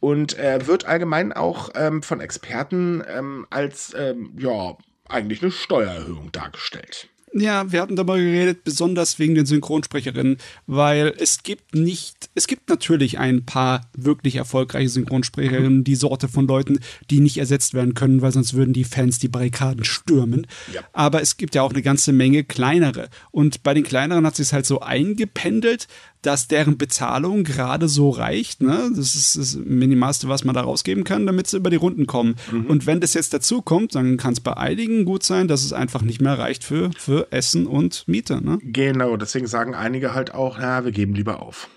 und 0.00 0.38
äh, 0.38 0.66
wird 0.66 0.84
allgemein 0.84 1.32
auch 1.32 1.70
ähm, 1.74 2.02
von 2.02 2.20
Experten 2.20 3.02
ähm, 3.08 3.46
als, 3.48 3.94
ähm, 3.96 4.34
ja, 4.36 4.76
eigentlich 5.08 5.40
eine 5.40 5.50
Steuererhöhung 5.50 6.30
dargestellt. 6.32 7.08
Ja, 7.38 7.70
wir 7.70 7.82
hatten 7.82 7.96
darüber 7.96 8.16
geredet, 8.16 8.64
besonders 8.64 9.18
wegen 9.18 9.34
den 9.34 9.44
Synchronsprecherinnen, 9.44 10.38
weil 10.66 11.12
es 11.18 11.42
gibt 11.42 11.74
nicht, 11.74 12.30
es 12.34 12.46
gibt 12.46 12.70
natürlich 12.70 13.18
ein 13.18 13.44
paar 13.44 13.90
wirklich 13.94 14.36
erfolgreiche 14.36 14.88
Synchronsprecherinnen, 14.88 15.84
die 15.84 15.96
Sorte 15.96 16.28
von 16.28 16.46
Leuten, 16.46 16.80
die 17.10 17.20
nicht 17.20 17.36
ersetzt 17.36 17.74
werden 17.74 17.92
können, 17.92 18.22
weil 18.22 18.32
sonst 18.32 18.54
würden 18.54 18.72
die 18.72 18.84
Fans 18.84 19.18
die 19.18 19.28
Barrikaden 19.28 19.84
stürmen. 19.84 20.46
Ja. 20.72 20.80
Aber 20.94 21.20
es 21.20 21.36
gibt 21.36 21.54
ja 21.54 21.60
auch 21.60 21.72
eine 21.72 21.82
ganze 21.82 22.14
Menge 22.14 22.42
kleinere. 22.42 23.10
Und 23.32 23.62
bei 23.62 23.74
den 23.74 23.84
kleineren 23.84 24.24
hat 24.24 24.36
sich 24.36 24.46
es 24.46 24.52
halt 24.54 24.64
so 24.64 24.80
eingependelt, 24.80 25.88
dass 26.22 26.48
deren 26.48 26.78
Bezahlung 26.78 27.44
gerade 27.44 27.88
so 27.88 28.10
reicht. 28.10 28.62
Ne? 28.62 28.90
Das 28.94 29.14
ist 29.14 29.36
das 29.36 29.56
Minimalste, 29.56 30.28
was 30.28 30.44
man 30.44 30.54
da 30.54 30.62
rausgeben 30.62 31.04
kann, 31.04 31.26
damit 31.26 31.46
sie 31.46 31.56
über 31.56 31.70
die 31.70 31.76
Runden 31.76 32.06
kommen. 32.06 32.36
Mhm. 32.50 32.66
Und 32.66 32.86
wenn 32.86 33.00
das 33.00 33.14
jetzt 33.14 33.32
dazu 33.34 33.62
kommt, 33.62 33.94
dann 33.94 34.16
kann 34.16 34.32
es 34.32 34.40
bei 34.40 34.56
einigen 34.56 35.04
gut 35.04 35.22
sein, 35.22 35.48
dass 35.48 35.64
es 35.64 35.72
einfach 35.72 36.02
nicht 36.02 36.20
mehr 36.20 36.38
reicht 36.38 36.64
für, 36.64 36.90
für 36.98 37.28
Essen 37.30 37.66
und 37.66 38.04
Miete. 38.06 38.44
Ne? 38.44 38.58
Genau, 38.62 39.16
deswegen 39.16 39.46
sagen 39.46 39.74
einige 39.74 40.14
halt 40.14 40.34
auch, 40.34 40.58
ja, 40.58 40.84
wir 40.84 40.92
geben 40.92 41.14
lieber 41.14 41.42
auf. 41.42 41.68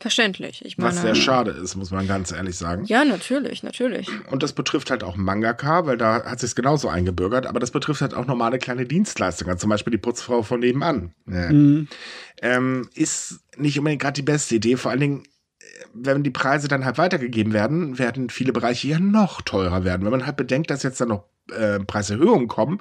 Verständlich. 0.00 0.64
Ich 0.64 0.76
meine, 0.76 0.90
Was 0.90 1.02
sehr 1.02 1.14
schade 1.14 1.52
ist, 1.52 1.76
muss 1.76 1.90
man 1.90 2.06
ganz 2.06 2.32
ehrlich 2.32 2.56
sagen. 2.56 2.84
Ja, 2.86 3.04
natürlich, 3.04 3.62
natürlich. 3.62 4.08
Und 4.30 4.42
das 4.42 4.52
betrifft 4.52 4.90
halt 4.90 5.04
auch 5.04 5.16
Mangaka, 5.16 5.86
weil 5.86 5.96
da 5.96 6.24
hat 6.24 6.40
sich 6.40 6.54
genauso 6.54 6.88
eingebürgert, 6.88 7.46
aber 7.46 7.60
das 7.60 7.70
betrifft 7.70 8.02
halt 8.02 8.12
auch 8.12 8.26
normale 8.26 8.58
kleine 8.58 8.86
Dienstleistungen, 8.86 9.56
zum 9.56 9.70
Beispiel 9.70 9.92
die 9.92 9.98
Putzfrau 9.98 10.42
von 10.42 10.60
nebenan. 10.60 11.14
Ja. 11.26 11.50
Mhm. 11.50 11.88
Ähm, 12.42 12.88
ist 12.94 13.40
nicht 13.56 13.78
unbedingt 13.78 14.02
gerade 14.02 14.14
die 14.14 14.22
beste 14.22 14.56
Idee, 14.56 14.76
vor 14.76 14.90
allen 14.90 15.00
Dingen 15.00 15.22
wenn 15.94 16.22
die 16.22 16.30
Preise 16.30 16.68
dann 16.68 16.84
halt 16.84 16.98
weitergegeben 16.98 17.52
werden, 17.52 17.98
werden 17.98 18.30
viele 18.30 18.52
Bereiche 18.52 18.88
ja 18.88 18.98
noch 18.98 19.42
teurer 19.42 19.84
werden. 19.84 20.04
Wenn 20.04 20.10
man 20.10 20.26
halt 20.26 20.36
bedenkt, 20.36 20.70
dass 20.70 20.82
jetzt 20.82 21.00
dann 21.00 21.08
noch 21.08 21.24
äh, 21.50 21.78
Preiserhöhungen 21.80 22.48
kommen, 22.48 22.80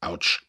ouch. 0.00 0.40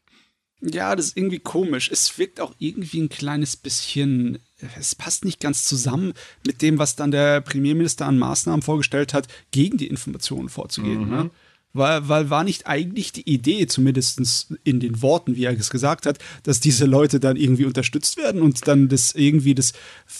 Ja, 0.61 0.95
das 0.95 1.07
ist 1.07 1.17
irgendwie 1.17 1.39
komisch. 1.39 1.89
Es 1.91 2.17
wirkt 2.19 2.39
auch 2.39 2.53
irgendwie 2.59 3.01
ein 3.01 3.09
kleines 3.09 3.55
bisschen, 3.57 4.37
es 4.77 4.93
passt 4.93 5.25
nicht 5.25 5.39
ganz 5.39 5.65
zusammen 5.65 6.13
mit 6.45 6.61
dem, 6.61 6.77
was 6.77 6.95
dann 6.95 7.09
der 7.09 7.41
Premierminister 7.41 8.05
an 8.05 8.19
Maßnahmen 8.19 8.61
vorgestellt 8.61 9.13
hat, 9.13 9.27
gegen 9.49 9.77
die 9.77 9.87
Informationen 9.87 10.49
vorzugehen. 10.49 11.05
Mhm. 11.05 11.09
Ne? 11.09 11.29
Weil, 11.73 12.07
weil 12.09 12.29
war 12.29 12.43
nicht 12.43 12.67
eigentlich 12.67 13.11
die 13.13 13.27
Idee, 13.29 13.65
zumindest 13.65 14.53
in 14.63 14.79
den 14.79 15.01
Worten, 15.01 15.35
wie 15.35 15.45
er 15.45 15.57
es 15.57 15.69
gesagt 15.69 16.05
hat, 16.05 16.19
dass 16.43 16.59
diese 16.59 16.85
Leute 16.85 17.19
dann 17.19 17.37
irgendwie 17.37 17.65
unterstützt 17.65 18.17
werden 18.17 18.41
und 18.41 18.67
dann 18.67 18.89
das 18.89 19.13
irgendwie 19.15 19.55
das 19.55 19.73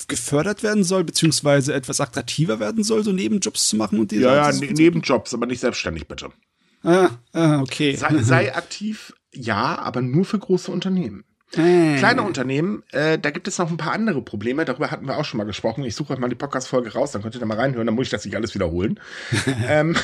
gefördert 0.08 0.63
werden 0.63 0.84
soll, 0.84 1.04
beziehungsweise 1.04 1.73
etwas 1.73 1.99
attraktiver 1.99 2.60
werden 2.60 2.84
soll, 2.84 3.04
so 3.04 3.12
Nebenjobs 3.12 3.67
zu 3.67 3.75
machen 3.75 3.99
und 3.99 4.12
diese 4.12 4.23
Ja, 4.23 4.49
ja, 4.49 4.58
ne 4.58 4.71
Nebenjobs, 4.71 5.34
aber 5.34 5.45
nicht 5.45 5.60
selbstständig, 5.60 6.08
bitte. 6.08 6.30
Ah, 6.84 7.10
ah 7.34 7.62
okay. 7.62 7.95
Sei, 7.95 8.23
sei 8.23 8.56
aktiv 8.56 9.13
ja, 9.34 9.78
aber 9.80 10.02
nur 10.02 10.26
für 10.26 10.39
große 10.39 10.72
Unternehmen. 10.72 11.24
Äh. 11.58 11.98
Kleine 11.98 12.22
Unternehmen, 12.22 12.84
äh, 12.91 13.20
da 13.20 13.30
gibt 13.30 13.48
es 13.48 13.58
noch 13.58 13.70
ein 13.70 13.78
paar 13.78 13.91
andere 13.91 14.22
Probleme. 14.22 14.63
Darüber 14.63 14.89
hatten 14.89 15.06
wir 15.06 15.17
auch 15.17 15.26
schon 15.26 15.38
mal 15.38 15.44
gesprochen. 15.44 15.84
Ich 15.84 15.96
suche 15.96 16.13
euch 16.13 16.20
mal 16.20 16.30
die 16.30 16.36
Podcast-Folge 16.36 16.94
raus, 16.94 17.12
dann 17.12 17.22
könnt 17.22 17.36
ihr 17.36 17.41
da 17.41 17.46
mal 17.46 17.58
reinhören, 17.58 17.86
dann 17.86 17.96
muss 17.96 18.06
ich 18.06 18.12
das 18.12 18.24
nicht 18.24 18.36
alles 18.36 18.56
wiederholen. 18.56 19.00
ähm, 19.67 19.98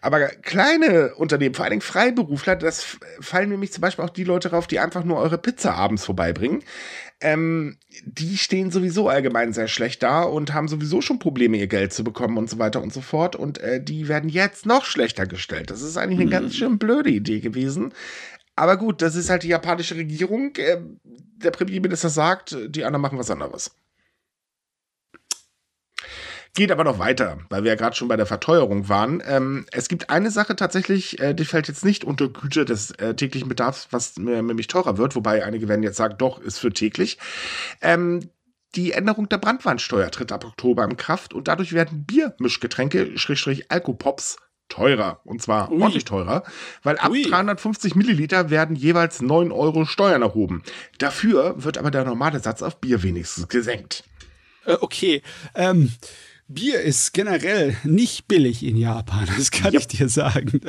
aber 0.00 0.26
kleine 0.26 1.14
Unternehmen, 1.14 1.54
vor 1.54 1.64
allen 1.64 1.72
Dingen 1.72 1.82
Freiberufler, 1.82 2.56
das 2.56 2.98
fallen 3.20 3.50
nämlich 3.50 3.72
zum 3.72 3.82
Beispiel 3.82 4.04
auch 4.04 4.10
die 4.10 4.24
Leute 4.24 4.48
drauf, 4.48 4.66
die 4.66 4.80
einfach 4.80 5.04
nur 5.04 5.18
eure 5.18 5.38
Pizza 5.38 5.74
abends 5.74 6.04
vorbeibringen. 6.04 6.64
Ähm, 7.20 7.76
die 8.04 8.36
stehen 8.36 8.72
sowieso 8.72 9.08
allgemein 9.08 9.52
sehr 9.52 9.68
schlecht 9.68 10.02
da 10.02 10.22
und 10.22 10.52
haben 10.52 10.66
sowieso 10.66 11.00
schon 11.00 11.20
Probleme, 11.20 11.56
ihr 11.56 11.68
Geld 11.68 11.92
zu 11.92 12.02
bekommen 12.02 12.36
und 12.36 12.50
so 12.50 12.58
weiter 12.58 12.82
und 12.82 12.92
so 12.92 13.00
fort. 13.00 13.36
Und 13.36 13.58
äh, 13.58 13.82
die 13.82 14.08
werden 14.08 14.28
jetzt 14.28 14.66
noch 14.66 14.84
schlechter 14.84 15.24
gestellt. 15.24 15.70
Das 15.70 15.82
ist 15.82 15.96
eigentlich 15.96 16.18
eine 16.18 16.26
mhm. 16.26 16.32
ganz 16.32 16.56
schön 16.56 16.78
blöde 16.78 17.10
Idee 17.10 17.38
gewesen. 17.38 17.92
Aber 18.56 18.76
gut, 18.76 19.02
das 19.02 19.16
ist 19.16 19.30
halt 19.30 19.42
die 19.42 19.48
japanische 19.48 19.96
Regierung. 19.96 20.54
Äh, 20.56 20.80
der 21.04 21.50
Premierminister 21.50 22.08
sagt, 22.08 22.56
die 22.68 22.84
anderen 22.84 23.02
machen 23.02 23.18
was 23.18 23.30
anderes. 23.30 23.72
Geht 26.56 26.70
aber 26.70 26.84
noch 26.84 27.00
weiter, 27.00 27.38
weil 27.50 27.64
wir 27.64 27.72
ja 27.72 27.76
gerade 27.76 27.96
schon 27.96 28.06
bei 28.06 28.16
der 28.16 28.26
Verteuerung 28.26 28.88
waren. 28.88 29.20
Ähm, 29.26 29.66
es 29.72 29.88
gibt 29.88 30.08
eine 30.08 30.30
Sache 30.30 30.54
tatsächlich, 30.54 31.18
äh, 31.18 31.34
die 31.34 31.44
fällt 31.44 31.66
jetzt 31.66 31.84
nicht 31.84 32.04
unter 32.04 32.28
Güte 32.28 32.64
des 32.64 32.92
äh, 32.92 33.14
täglichen 33.14 33.48
Bedarfs, 33.48 33.88
was 33.90 34.16
nämlich 34.16 34.68
teurer 34.68 34.96
wird, 34.96 35.16
wobei 35.16 35.44
einige 35.44 35.68
werden 35.68 35.82
jetzt 35.82 35.96
sagen, 35.96 36.14
doch, 36.16 36.40
ist 36.40 36.58
für 36.58 36.72
täglich. 36.72 37.18
Ähm, 37.80 38.30
die 38.76 38.92
Änderung 38.92 39.28
der 39.28 39.38
Brandweinsteuer 39.38 40.12
tritt 40.12 40.30
ab 40.30 40.44
Oktober 40.44 40.84
in 40.84 40.96
Kraft 40.96 41.34
und 41.34 41.48
dadurch 41.48 41.72
werden 41.72 42.04
Biermischgetränke, 42.04 43.18
Schrägstrich 43.18 43.72
Alkopops, 43.72 44.36
teurer. 44.74 45.20
Und 45.24 45.40
zwar 45.40 45.70
Ui. 45.70 45.80
ordentlich 45.80 46.04
teurer, 46.04 46.42
weil 46.82 46.98
ab 46.98 47.10
Ui. 47.10 47.22
350 47.22 47.94
Milliliter 47.94 48.50
werden 48.50 48.76
jeweils 48.76 49.22
9 49.22 49.52
Euro 49.52 49.84
Steuern 49.84 50.22
erhoben. 50.22 50.62
Dafür 50.98 51.54
wird 51.62 51.78
aber 51.78 51.90
der 51.90 52.04
normale 52.04 52.40
Satz 52.40 52.62
auf 52.62 52.80
Bier 52.80 53.02
wenigstens 53.02 53.48
gesenkt. 53.48 54.04
Äh, 54.66 54.76
okay. 54.80 55.22
Ähm, 55.54 55.92
Bier 56.46 56.80
ist 56.82 57.14
generell 57.14 57.74
nicht 57.84 58.28
billig 58.28 58.64
in 58.64 58.76
Japan, 58.76 59.26
das 59.36 59.50
kann 59.50 59.72
ja. 59.72 59.80
ich 59.80 59.88
dir 59.88 60.10
sagen. 60.10 60.60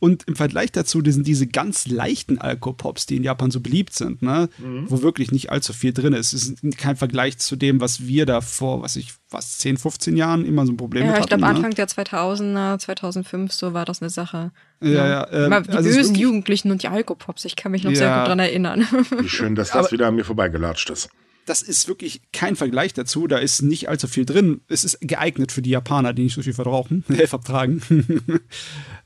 Und 0.00 0.24
im 0.24 0.34
Vergleich 0.34 0.72
dazu 0.72 1.00
sind 1.04 1.26
diese 1.26 1.46
ganz 1.46 1.86
leichten 1.86 2.38
Alkopops, 2.38 3.06
die 3.06 3.16
in 3.16 3.22
Japan 3.22 3.52
so 3.52 3.60
beliebt 3.60 3.94
sind, 3.94 4.22
ne? 4.22 4.48
Mhm. 4.58 4.90
wo 4.90 5.02
wirklich 5.02 5.30
nicht 5.30 5.52
allzu 5.52 5.72
viel 5.72 5.92
drin 5.92 6.14
ist. 6.14 6.32
Es 6.32 6.48
ist 6.48 6.78
kein 6.78 6.96
Vergleich 6.96 7.38
zu 7.38 7.54
dem, 7.54 7.80
was 7.80 8.06
wir 8.06 8.26
da 8.26 8.40
vor, 8.40 8.82
was 8.82 8.96
ich, 8.96 9.14
was, 9.30 9.58
10, 9.58 9.76
15 9.76 10.16
Jahren 10.16 10.44
immer 10.44 10.66
so 10.66 10.72
ein 10.72 10.76
Problem 10.76 11.04
ja, 11.04 11.10
hatten. 11.10 11.18
Ja, 11.18 11.22
ich 11.22 11.28
glaube, 11.28 11.42
ne? 11.42 11.48
Anfang 11.48 11.74
der 11.74 11.86
2000er, 11.86 12.78
2005, 12.78 13.52
so 13.52 13.72
war 13.72 13.84
das 13.84 14.02
eine 14.02 14.10
Sache. 14.10 14.50
Ja, 14.80 14.90
ja. 14.90 15.08
ja 15.32 15.46
äh, 15.46 15.62
die 15.62 15.70
also 15.70 15.90
bösen 15.90 16.16
Jugendlichen 16.16 16.72
und 16.72 16.82
die 16.82 16.88
Alkopops, 16.88 17.44
ich 17.44 17.54
kann 17.54 17.70
mich 17.70 17.84
noch 17.84 17.92
ja. 17.92 17.96
sehr 17.96 18.18
gut 18.18 18.28
dran 18.28 18.40
erinnern. 18.40 18.86
Wie 19.20 19.28
schön, 19.28 19.54
dass 19.54 19.68
das 19.68 19.86
Aber, 19.86 19.92
wieder 19.92 20.08
an 20.08 20.16
mir 20.16 20.24
vorbeigelatscht 20.24 20.90
ist 20.90 21.08
das 21.46 21.62
ist 21.62 21.88
wirklich 21.88 22.22
kein 22.32 22.56
Vergleich 22.56 22.92
dazu. 22.92 23.26
Da 23.26 23.38
ist 23.38 23.62
nicht 23.62 23.88
allzu 23.88 24.08
viel 24.08 24.24
drin. 24.24 24.60
Es 24.68 24.84
ist 24.84 24.98
geeignet 25.00 25.52
für 25.52 25.62
die 25.62 25.70
Japaner, 25.70 26.12
die 26.12 26.24
nicht 26.24 26.34
so 26.34 26.42
viel 26.42 26.54
verbrauchen, 26.54 27.04
vertragen. 27.26 27.82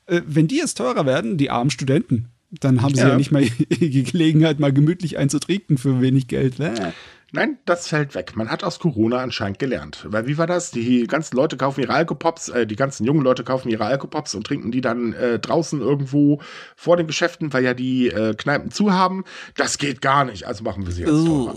Äh, 0.07 0.23
wenn 0.25 0.49
die 0.49 0.57
jetzt 0.57 0.79
teurer 0.79 1.05
werden, 1.05 1.37
die 1.37 1.51
armen 1.51 1.71
Studenten, 1.71 2.31
dann 2.51 2.81
haben 2.81 2.95
sie 2.95 3.03
ja, 3.03 3.09
ja 3.09 3.17
nicht 3.19 3.31
mal 3.31 3.43
die 3.69 4.05
Gelegenheit, 4.05 4.59
mal 4.59 4.73
gemütlich 4.73 5.19
einzutrinken 5.19 5.77
für 5.77 6.01
wenig 6.01 6.29
Geld. 6.29 6.59
Äh. 6.59 6.93
Nein, 7.31 7.59
das 7.67 7.89
fällt 7.89 8.15
weg. 8.15 8.37
Man 8.37 8.49
hat 8.49 8.65
aus 8.65 8.79
Corona 8.79 9.19
anscheinend 9.19 9.59
gelernt. 9.59 10.07
Weil 10.09 10.27
wie 10.27 10.39
war 10.39 10.47
das? 10.47 10.71
Die 10.71 11.07
ganzen 11.07 11.37
Leute 11.37 11.59
kaufen 11.59 11.83
ihre 11.83 11.93
Alkopops, 11.93 12.49
äh, 12.49 12.67
die 12.67 12.77
ganzen 12.77 13.05
jungen 13.05 13.21
Leute 13.21 13.45
kaufen 13.45 13.69
ihre 13.69 13.85
Alkopops 13.85 14.35
und 14.35 14.47
trinken 14.47 14.71
die 14.71 14.81
dann 14.81 15.13
äh, 15.13 15.39
draußen 15.39 15.81
irgendwo 15.81 16.41
vor 16.75 16.97
den 16.97 17.07
Geschäften, 17.07 17.53
weil 17.53 17.65
ja 17.65 17.75
die 17.75 18.09
äh, 18.09 18.35
Kneipen 18.35 18.71
zu 18.71 18.95
haben. 18.95 19.25
Das 19.57 19.77
geht 19.77 20.01
gar 20.01 20.25
nicht. 20.25 20.47
Also 20.47 20.65
machen 20.65 20.87
wir 20.87 20.93
sie 20.93 21.03
jetzt 21.03 21.11
teurer. 21.11 21.55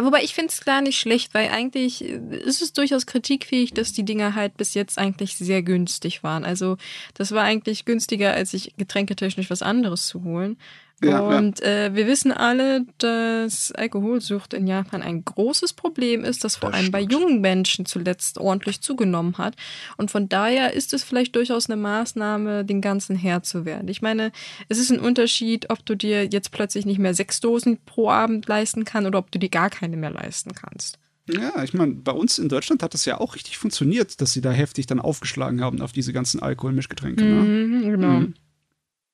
Wobei 0.00 0.22
ich 0.22 0.34
finde 0.34 0.50
es 0.50 0.64
gar 0.64 0.80
nicht 0.80 0.98
schlecht, 0.98 1.34
weil 1.34 1.50
eigentlich 1.50 2.00
ist 2.02 2.62
es 2.62 2.72
durchaus 2.72 3.04
kritikfähig, 3.04 3.74
dass 3.74 3.92
die 3.92 4.04
Dinger 4.04 4.34
halt 4.34 4.56
bis 4.56 4.72
jetzt 4.72 4.98
eigentlich 4.98 5.36
sehr 5.36 5.62
günstig 5.62 6.22
waren. 6.22 6.44
Also 6.44 6.78
das 7.14 7.32
war 7.32 7.42
eigentlich 7.42 7.84
günstiger, 7.84 8.32
als 8.32 8.52
sich 8.52 8.72
getränketechnisch 8.78 9.50
was 9.50 9.60
anderes 9.60 10.06
zu 10.06 10.24
holen. 10.24 10.56
Ja, 11.02 11.20
und 11.20 11.60
ja. 11.60 11.66
Äh, 11.66 11.94
wir 11.94 12.06
wissen 12.06 12.32
alle, 12.32 12.86
dass 12.98 13.72
Alkoholsucht 13.72 14.54
in 14.54 14.66
Japan 14.66 15.02
ein 15.02 15.24
großes 15.24 15.72
Problem 15.72 16.24
ist, 16.24 16.44
das 16.44 16.56
vor 16.56 16.70
das 16.70 16.76
allem 16.78 16.86
stimmt. 16.86 16.92
bei 16.92 17.00
jungen 17.00 17.40
Menschen 17.40 17.86
zuletzt 17.86 18.38
ordentlich 18.38 18.80
zugenommen 18.80 19.38
hat. 19.38 19.56
Und 19.96 20.10
von 20.10 20.28
daher 20.28 20.74
ist 20.74 20.92
es 20.92 21.04
vielleicht 21.04 21.34
durchaus 21.36 21.68
eine 21.68 21.80
Maßnahme, 21.80 22.64
den 22.64 22.80
ganzen 22.80 23.16
Herr 23.16 23.42
zu 23.42 23.64
werden. 23.64 23.88
Ich 23.88 24.02
meine, 24.02 24.32
es 24.68 24.78
ist 24.78 24.90
ein 24.90 25.00
Unterschied, 25.00 25.70
ob 25.70 25.84
du 25.84 25.96
dir 25.96 26.26
jetzt 26.26 26.52
plötzlich 26.52 26.86
nicht 26.86 26.98
mehr 26.98 27.14
sechs 27.14 27.40
Dosen 27.40 27.78
pro 27.84 28.10
Abend 28.10 28.46
leisten 28.46 28.84
kannst 28.84 29.08
oder 29.08 29.18
ob 29.18 29.30
du 29.30 29.38
dir 29.38 29.48
gar 29.50 29.70
keine 29.70 29.96
mehr 29.96 30.10
leisten 30.10 30.52
kannst. 30.54 30.98
Ja, 31.30 31.62
ich 31.62 31.72
meine, 31.72 31.94
bei 31.94 32.12
uns 32.12 32.38
in 32.38 32.48
Deutschland 32.48 32.82
hat 32.82 32.94
das 32.94 33.04
ja 33.04 33.20
auch 33.20 33.36
richtig 33.36 33.56
funktioniert, 33.56 34.20
dass 34.20 34.32
sie 34.32 34.40
da 34.40 34.50
heftig 34.50 34.86
dann 34.86 34.98
aufgeschlagen 34.98 35.60
haben 35.60 35.80
auf 35.80 35.92
diese 35.92 36.12
ganzen 36.12 36.42
Alkoholmischgetränke. 36.42 37.24
Ne? 37.24 37.42
Mhm, 37.42 37.82
genau. 37.82 38.08
Mhm. 38.08 38.34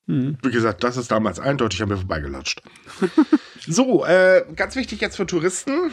Hm. 0.09 0.39
Wie 0.41 0.49
gesagt, 0.49 0.83
das 0.83 0.97
ist 0.97 1.11
damals 1.11 1.39
eindeutig 1.39 1.83
an 1.83 1.89
mir 1.89 1.97
vorbeigelatscht. 1.97 2.63
so, 3.67 4.03
äh, 4.05 4.43
ganz 4.55 4.75
wichtig 4.75 5.01
jetzt 5.01 5.17
für 5.17 5.27
Touristen. 5.27 5.91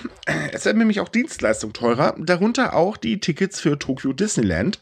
Es 0.52 0.64
werden 0.64 0.78
nämlich 0.78 1.00
auch 1.00 1.10
Dienstleistungen 1.10 1.74
teurer, 1.74 2.16
darunter 2.18 2.74
auch 2.74 2.96
die 2.96 3.20
Tickets 3.20 3.60
für 3.60 3.78
Tokyo 3.78 4.14
Disneyland. 4.14 4.80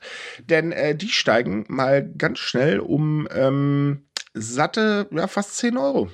Denn 0.48 0.70
äh, 0.70 0.94
die 0.94 1.08
steigen 1.08 1.64
mal 1.66 2.08
ganz 2.16 2.38
schnell 2.38 2.78
um 2.78 3.26
ähm, 3.34 4.04
satte, 4.34 5.08
ja, 5.10 5.26
fast 5.26 5.56
10 5.56 5.78
Euro. 5.78 6.08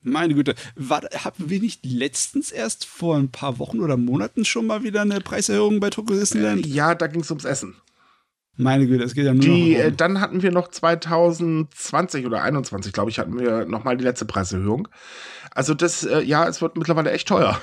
Meine 0.00 0.32
Güte, 0.32 0.54
war, 0.74 1.02
haben 1.22 1.50
wir 1.50 1.60
nicht 1.60 1.84
letztens 1.84 2.50
erst 2.50 2.86
vor 2.86 3.18
ein 3.18 3.30
paar 3.30 3.58
Wochen 3.58 3.80
oder 3.80 3.98
Monaten 3.98 4.46
schon 4.46 4.66
mal 4.66 4.82
wieder 4.82 5.02
eine 5.02 5.20
Preiserhöhung 5.20 5.80
bei 5.80 5.90
Tokyo 5.90 6.16
Disneyland? 6.16 6.64
Äh, 6.64 6.68
ja, 6.70 6.94
da 6.94 7.08
ging 7.08 7.20
es 7.20 7.30
ums 7.30 7.44
Essen. 7.44 7.76
Meine 8.56 8.86
Güte, 8.86 9.04
es 9.04 9.14
geht 9.14 9.26
ja 9.26 9.34
nur 9.34 9.42
die, 9.42 9.72
noch. 9.72 9.84
Äh, 9.84 9.92
dann 9.92 10.20
hatten 10.20 10.42
wir 10.42 10.52
noch 10.52 10.68
2020 10.68 12.26
oder 12.26 12.42
21, 12.42 12.92
glaube 12.92 13.10
ich, 13.10 13.18
hatten 13.18 13.38
wir 13.38 13.64
nochmal 13.66 13.96
die 13.96 14.04
letzte 14.04 14.24
Preiserhöhung. 14.24 14.88
Also 15.50 15.74
das, 15.74 16.04
äh, 16.04 16.20
ja, 16.20 16.46
es 16.46 16.62
wird 16.62 16.76
mittlerweile 16.76 17.10
echt 17.10 17.28
teuer. 17.28 17.60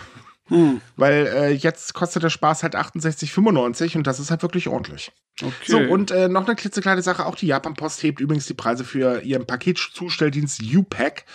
Hm. 0.47 0.81
Weil 0.97 1.27
äh, 1.27 1.51
jetzt 1.51 1.93
kostet 1.93 2.23
der 2.23 2.29
Spaß 2.29 2.63
halt 2.63 2.75
68,95 2.75 3.95
und 3.95 4.05
das 4.05 4.19
ist 4.19 4.31
halt 4.31 4.41
wirklich 4.41 4.67
ordentlich. 4.67 5.13
Okay. 5.41 5.53
So, 5.63 5.77
und 5.77 6.11
äh, 6.11 6.27
noch 6.27 6.45
eine 6.45 6.55
klitzekleine 6.55 7.01
Sache, 7.01 7.25
auch 7.25 7.35
die 7.35 7.47
Japan 7.47 7.73
Post 7.73 8.03
hebt 8.03 8.19
übrigens 8.19 8.47
die 8.47 8.53
Preise 8.53 8.83
für 8.83 9.21
ihren 9.21 9.47
Paketzustelldienst 9.47 10.61
UPack. 10.61 11.25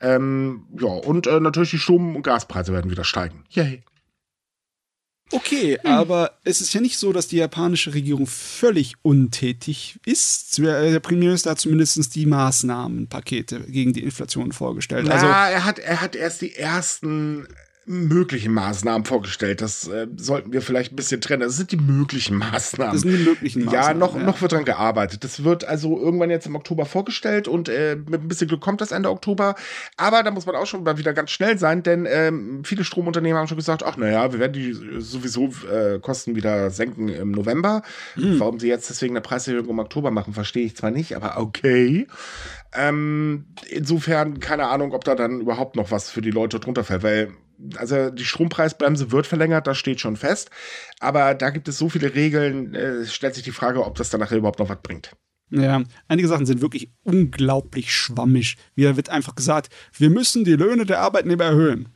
Ähm, 0.00 0.66
ja, 0.80 0.88
und 0.88 1.26
äh, 1.26 1.40
natürlich 1.40 1.70
die 1.70 1.78
Strom- 1.78 2.16
und 2.16 2.22
Gaspreise 2.22 2.72
werden 2.72 2.90
wieder 2.90 3.04
steigen. 3.04 3.44
Yay. 3.50 3.82
Okay, 5.32 5.78
hm. 5.80 5.90
aber 5.90 6.32
es 6.44 6.60
ist 6.60 6.72
ja 6.72 6.80
nicht 6.80 6.98
so, 6.98 7.12
dass 7.12 7.28
die 7.28 7.36
japanische 7.36 7.94
Regierung 7.94 8.26
völlig 8.26 8.94
untätig 9.02 9.98
ist. 10.04 10.58
Der 10.58 11.00
Premierminister 11.00 11.50
hat 11.50 11.60
zumindest 11.60 12.14
die 12.14 12.26
Maßnahmenpakete 12.26 13.60
gegen 13.68 13.92
die 13.92 14.02
Inflation 14.02 14.52
vorgestellt. 14.52 15.06
Ja, 15.06 15.14
also, 15.14 15.26
er 15.26 15.64
hat, 15.64 15.78
er 15.78 16.00
hat 16.00 16.16
erst 16.16 16.42
die 16.42 16.54
ersten 16.54 17.46
möglichen 17.90 18.52
Maßnahmen 18.52 19.04
vorgestellt. 19.04 19.60
Das 19.60 19.88
äh, 19.88 20.06
sollten 20.16 20.52
wir 20.52 20.62
vielleicht 20.62 20.92
ein 20.92 20.96
bisschen 20.96 21.20
trennen. 21.20 21.42
Das 21.42 21.56
sind 21.56 21.72
die 21.72 21.76
möglichen 21.76 22.36
Maßnahmen. 22.36 22.92
Das 22.92 23.02
sind 23.02 23.10
die 23.10 23.24
möglichen 23.24 23.64
Maßnahmen. 23.64 23.88
Ja, 23.88 23.94
noch, 23.94 24.14
ja. 24.14 24.22
noch 24.22 24.40
wird 24.40 24.52
dran 24.52 24.64
gearbeitet. 24.64 25.24
Das 25.24 25.42
wird 25.42 25.64
also 25.64 25.98
irgendwann 25.98 26.30
jetzt 26.30 26.46
im 26.46 26.54
Oktober 26.54 26.86
vorgestellt 26.86 27.48
und 27.48 27.68
äh, 27.68 27.96
mit 27.96 28.22
ein 28.22 28.28
bisschen 28.28 28.46
Glück 28.46 28.60
kommt 28.60 28.80
das 28.80 28.92
Ende 28.92 29.10
Oktober. 29.10 29.56
Aber 29.96 30.22
da 30.22 30.30
muss 30.30 30.46
man 30.46 30.54
auch 30.54 30.66
schon 30.66 30.84
mal 30.84 30.98
wieder 30.98 31.12
ganz 31.12 31.32
schnell 31.32 31.58
sein, 31.58 31.82
denn 31.82 32.06
ähm, 32.08 32.62
viele 32.64 32.84
Stromunternehmen 32.84 33.36
haben 33.36 33.48
schon 33.48 33.56
gesagt, 33.56 33.82
ach 33.82 33.96
naja, 33.96 34.32
wir 34.32 34.38
werden 34.38 34.52
die 34.52 34.72
sowieso 35.00 35.50
äh, 35.68 35.98
Kosten 35.98 36.36
wieder 36.36 36.70
senken 36.70 37.08
im 37.08 37.32
November. 37.32 37.82
Mhm. 38.14 38.38
Warum 38.38 38.60
sie 38.60 38.68
jetzt 38.68 38.88
deswegen 38.88 39.14
eine 39.14 39.20
Preiserhöhung 39.20 39.68
im 39.68 39.78
Oktober 39.80 40.12
machen, 40.12 40.32
verstehe 40.32 40.64
ich 40.64 40.76
zwar 40.76 40.92
nicht, 40.92 41.16
aber 41.16 41.38
okay. 41.38 42.06
Ähm, 42.72 43.46
insofern 43.68 44.38
keine 44.38 44.68
Ahnung, 44.68 44.92
ob 44.92 45.02
da 45.02 45.16
dann 45.16 45.40
überhaupt 45.40 45.74
noch 45.74 45.90
was 45.90 46.08
für 46.08 46.22
die 46.22 46.30
Leute 46.30 46.60
drunter 46.60 46.84
fällt, 46.84 47.02
weil 47.02 47.32
also 47.76 48.10
die 48.10 48.24
Strompreisbremse 48.24 49.12
wird 49.12 49.26
verlängert, 49.26 49.66
das 49.66 49.78
steht 49.78 50.00
schon 50.00 50.16
fest. 50.16 50.50
Aber 50.98 51.34
da 51.34 51.50
gibt 51.50 51.68
es 51.68 51.78
so 51.78 51.88
viele 51.88 52.14
Regeln, 52.14 52.74
äh, 52.74 53.06
stellt 53.06 53.34
sich 53.34 53.44
die 53.44 53.52
Frage, 53.52 53.84
ob 53.84 53.96
das 53.96 54.10
dann 54.10 54.20
nachher 54.20 54.38
überhaupt 54.38 54.58
noch 54.58 54.68
was 54.68 54.82
bringt. 54.82 55.12
Ja, 55.50 55.82
einige 56.06 56.28
Sachen 56.28 56.46
sind 56.46 56.60
wirklich 56.60 56.92
unglaublich 57.02 57.92
schwammig. 57.92 58.56
Wieder 58.76 58.96
wird 58.96 59.08
einfach 59.08 59.34
gesagt, 59.34 59.68
wir 59.96 60.08
müssen 60.08 60.44
die 60.44 60.54
Löhne 60.54 60.86
der 60.86 61.00
Arbeitnehmer 61.00 61.44
erhöhen. 61.44 61.88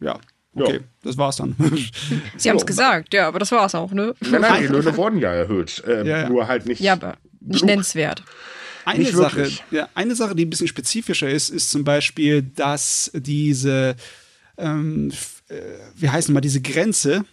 Ja, 0.00 0.18
okay, 0.54 0.74
ja. 0.74 0.80
das 1.02 1.16
war's 1.16 1.36
dann. 1.36 1.56
Sie 2.36 2.50
haben 2.50 2.58
es 2.58 2.66
gesagt, 2.66 3.14
ja, 3.14 3.26
aber 3.26 3.38
das 3.38 3.52
war's 3.52 3.74
auch, 3.74 3.92
ne? 3.92 4.14
Nein, 4.20 4.42
nein, 4.42 4.62
die 4.62 4.68
Löhne 4.68 4.94
wurden 4.96 5.18
ja 5.18 5.32
erhöht. 5.32 5.82
Äh, 5.86 6.06
ja, 6.06 6.18
ja. 6.22 6.28
Nur 6.28 6.46
halt 6.46 6.66
nicht. 6.66 6.80
Ja, 6.80 6.92
aber 6.94 7.16
nicht 7.40 7.64
nennenswert. 7.64 8.22
Eine 8.84 9.06
Sache, 9.06 9.50
ja, 9.70 9.88
eine 9.94 10.14
Sache, 10.14 10.34
die 10.34 10.44
ein 10.44 10.50
bisschen 10.50 10.68
spezifischer 10.68 11.28
ist, 11.28 11.48
ist 11.50 11.70
zum 11.70 11.84
Beispiel, 11.84 12.42
dass 12.42 13.10
diese 13.14 13.94
ähm, 14.60 15.10
äh, 15.48 15.54
wie 15.96 16.08
heißen 16.08 16.32
mal, 16.32 16.40
diese 16.40 16.60
Grenze, 16.60 17.24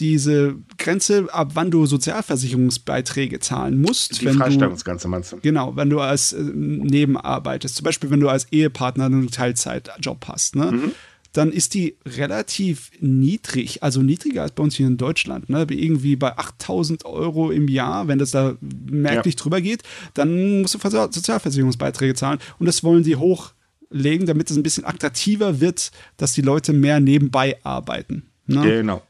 diese 0.00 0.54
Grenze, 0.78 1.26
ab 1.32 1.50
wann 1.54 1.70
du 1.70 1.86
Sozialversicherungsbeiträge 1.86 3.40
zahlen 3.40 3.80
musst. 3.80 4.20
Die 4.20 4.28
Freistellungsgrenze 4.28 5.08
meinst 5.08 5.32
du? 5.32 5.38
Genau, 5.42 5.74
wenn 5.76 5.90
du 5.90 6.00
als 6.00 6.32
äh, 6.32 6.42
nebenarbeitest. 6.42 7.76
Zum 7.76 7.84
Beispiel, 7.84 8.10
wenn 8.10 8.20
du 8.20 8.28
als 8.28 8.46
Ehepartner 8.52 9.06
einen 9.06 9.30
Teilzeitjob 9.30 10.26
hast, 10.28 10.56
ne? 10.56 10.72
Mhm. 10.72 10.92
Dann 11.34 11.52
ist 11.52 11.74
die 11.74 11.98
relativ 12.06 12.90
niedrig, 13.00 13.82
also 13.82 14.00
niedriger 14.00 14.42
als 14.42 14.52
bei 14.52 14.62
uns 14.62 14.76
hier 14.76 14.86
in 14.86 14.96
Deutschland, 14.96 15.50
ne? 15.50 15.66
Irgendwie 15.68 16.16
bei 16.16 16.36
8000 16.38 17.04
Euro 17.04 17.50
im 17.50 17.68
Jahr, 17.68 18.08
wenn 18.08 18.18
das 18.18 18.30
da 18.30 18.56
merklich 18.60 19.34
ja. 19.34 19.40
drüber 19.42 19.60
geht, 19.60 19.82
dann 20.14 20.62
musst 20.62 20.74
du 20.74 20.78
Sozialversicherungsbeiträge 20.78 22.14
zahlen 22.14 22.38
und 22.58 22.66
das 22.66 22.82
wollen 22.82 23.04
sie 23.04 23.16
hoch 23.16 23.52
legen, 23.90 24.26
damit 24.26 24.50
es 24.50 24.56
ein 24.56 24.62
bisschen 24.62 24.84
attraktiver 24.84 25.60
wird, 25.60 25.90
dass 26.16 26.32
die 26.32 26.42
Leute 26.42 26.72
mehr 26.72 27.00
nebenbei 27.00 27.58
arbeiten. 27.62 28.30
Ne? 28.46 28.62
Genau. 28.62 29.02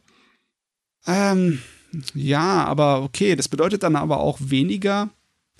Ähm, 1.06 1.60
ja, 2.14 2.64
aber 2.64 3.02
okay, 3.02 3.34
das 3.36 3.48
bedeutet 3.48 3.82
dann 3.82 3.96
aber 3.96 4.18
auch 4.20 4.38
weniger 4.40 5.10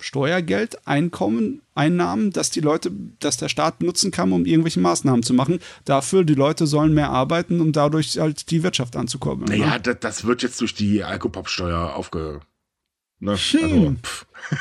Steuergeld, 0.01 0.87
Einkommen, 0.87 1.61
Einnahmen, 1.75 2.31
dass 2.31 2.49
die 2.49 2.61
Leute, 2.61 2.91
dass 3.19 3.37
der 3.37 3.49
Staat 3.49 3.81
nutzen 3.81 4.11
kann, 4.11 4.31
um 4.31 4.45
irgendwelche 4.45 4.79
Maßnahmen 4.79 5.23
zu 5.23 5.33
machen. 5.33 5.59
Dafür, 5.85 6.23
die 6.23 6.35
Leute 6.35 6.67
sollen 6.67 6.93
mehr 6.93 7.09
arbeiten, 7.09 7.59
um 7.59 7.73
dadurch 7.73 8.17
halt 8.17 8.49
die 8.49 8.63
Wirtschaft 8.63 8.95
anzukommen. 8.95 9.45
Naja, 9.45 9.73
ne? 9.73 9.79
das, 9.81 9.97
das, 9.99 10.25
wird 10.25 10.41
jetzt 10.41 10.61
durch 10.61 10.73
die 10.73 11.03
Alkopop-Steuer 11.03 11.95
aufge. 11.95 12.39
Ne? 13.19 13.35
Hm. 13.35 13.61
Also, 13.61 13.95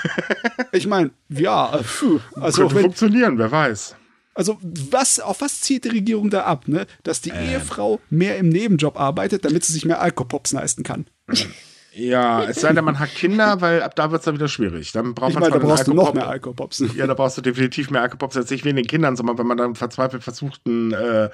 ich 0.73 0.87
meine, 0.87 1.11
ja, 1.29 1.79
pf, 1.83 2.21
also 2.35 2.63
Könnte 2.63 2.75
wenn, 2.75 2.83
funktionieren, 2.83 3.39
wer 3.39 3.53
weiß. 3.53 3.95
Also, 4.39 4.57
was, 4.63 5.19
auf 5.19 5.41
was 5.41 5.63
zielt 5.63 5.85
die 5.85 5.89
Regierung 5.89 6.31
da 6.31 6.45
ab, 6.45 6.69
ne? 6.69 6.87
Dass 7.03 7.21
die 7.21 7.31
ähm. 7.31 7.51
Ehefrau 7.51 7.99
mehr 8.09 8.39
im 8.39 8.49
Nebenjob 8.49 8.97
arbeitet, 8.97 9.45
damit 9.45 9.65
sie 9.65 9.73
sich 9.73 9.85
mehr 9.85 10.01
Alkopops 10.01 10.53
leisten 10.53 10.85
kann. 10.85 11.07
Ja, 11.95 12.45
es 12.45 12.61
sei 12.61 12.73
denn, 12.73 12.85
man 12.85 13.01
hat 13.01 13.13
Kinder, 13.13 13.61
weil 13.61 13.83
ab 13.83 13.97
da 13.97 14.13
wird 14.13 14.21
es 14.21 14.25
dann 14.25 14.37
wieder 14.37 14.47
schwierig. 14.47 14.93
Dann 14.93 15.15
braucht 15.15 15.31
ich 15.31 15.35
man 15.35 15.51
meine, 15.51 15.61
da 15.61 15.67
brauchst 15.67 15.89
du 15.89 15.95
noch 15.95 16.15
mehr 16.15 16.29
Alkopops. 16.29 16.85
Ja, 16.95 17.09
da 17.09 17.15
brauchst 17.15 17.39
du 17.39 17.43
definitiv 17.43 17.91
mehr 17.91 18.03
Alkopops 18.03 18.37
als 18.37 18.51
nicht 18.51 18.65
wegen 18.65 18.77
den 18.77 18.87
Kindern, 18.87 19.17
sondern 19.17 19.37
wenn 19.37 19.49
man 19.49 19.57
dann 19.57 19.75
verzweifelt 19.75 20.23
versucht, 20.23 20.61
einen 20.65 20.93
äh, 20.93 21.31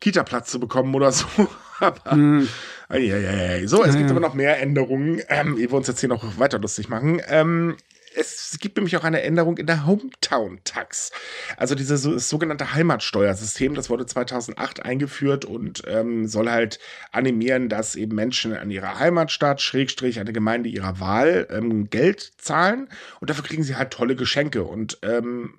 Kita-Platz 0.00 0.50
zu 0.50 0.58
bekommen 0.58 0.94
oder 0.94 1.12
so. 1.12 1.26
aber, 1.80 2.12
hm. 2.12 2.48
So, 2.88 2.96
es 2.96 3.70
ja, 3.70 3.92
gibt 3.92 4.04
ja. 4.04 4.10
aber 4.10 4.20
noch 4.20 4.32
mehr 4.32 4.58
Änderungen, 4.62 5.20
ähm, 5.28 5.58
ehe 5.58 5.70
wir 5.70 5.76
uns 5.76 5.88
jetzt 5.88 6.00
hier 6.00 6.08
noch 6.08 6.38
weiter 6.38 6.58
lustig 6.58 6.88
machen. 6.88 7.20
Ähm, 7.28 7.76
es 8.14 8.58
gibt 8.60 8.76
nämlich 8.76 8.96
auch 8.96 9.04
eine 9.04 9.22
Änderung 9.22 9.56
in 9.58 9.66
der 9.66 9.86
Hometown-Tax. 9.86 11.12
Also 11.56 11.74
dieses 11.74 12.02
so, 12.02 12.18
sogenannte 12.18 12.74
Heimatsteuersystem, 12.74 13.74
das 13.74 13.90
wurde 13.90 14.06
2008 14.06 14.84
eingeführt 14.84 15.44
und 15.44 15.82
ähm, 15.86 16.26
soll 16.26 16.50
halt 16.50 16.78
animieren, 17.12 17.68
dass 17.68 17.94
eben 17.94 18.16
Menschen 18.16 18.54
an 18.54 18.70
ihrer 18.70 18.98
Heimatstadt, 18.98 19.60
Schrägstrich, 19.60 20.20
eine 20.20 20.32
Gemeinde 20.32 20.68
ihrer 20.68 21.00
Wahl 21.00 21.46
ähm, 21.50 21.90
Geld 21.90 22.32
zahlen 22.38 22.88
und 23.20 23.30
dafür 23.30 23.44
kriegen 23.44 23.62
sie 23.62 23.76
halt 23.76 23.92
tolle 23.92 24.16
Geschenke. 24.16 24.64
Und 24.64 24.98
ähm, 25.02 25.54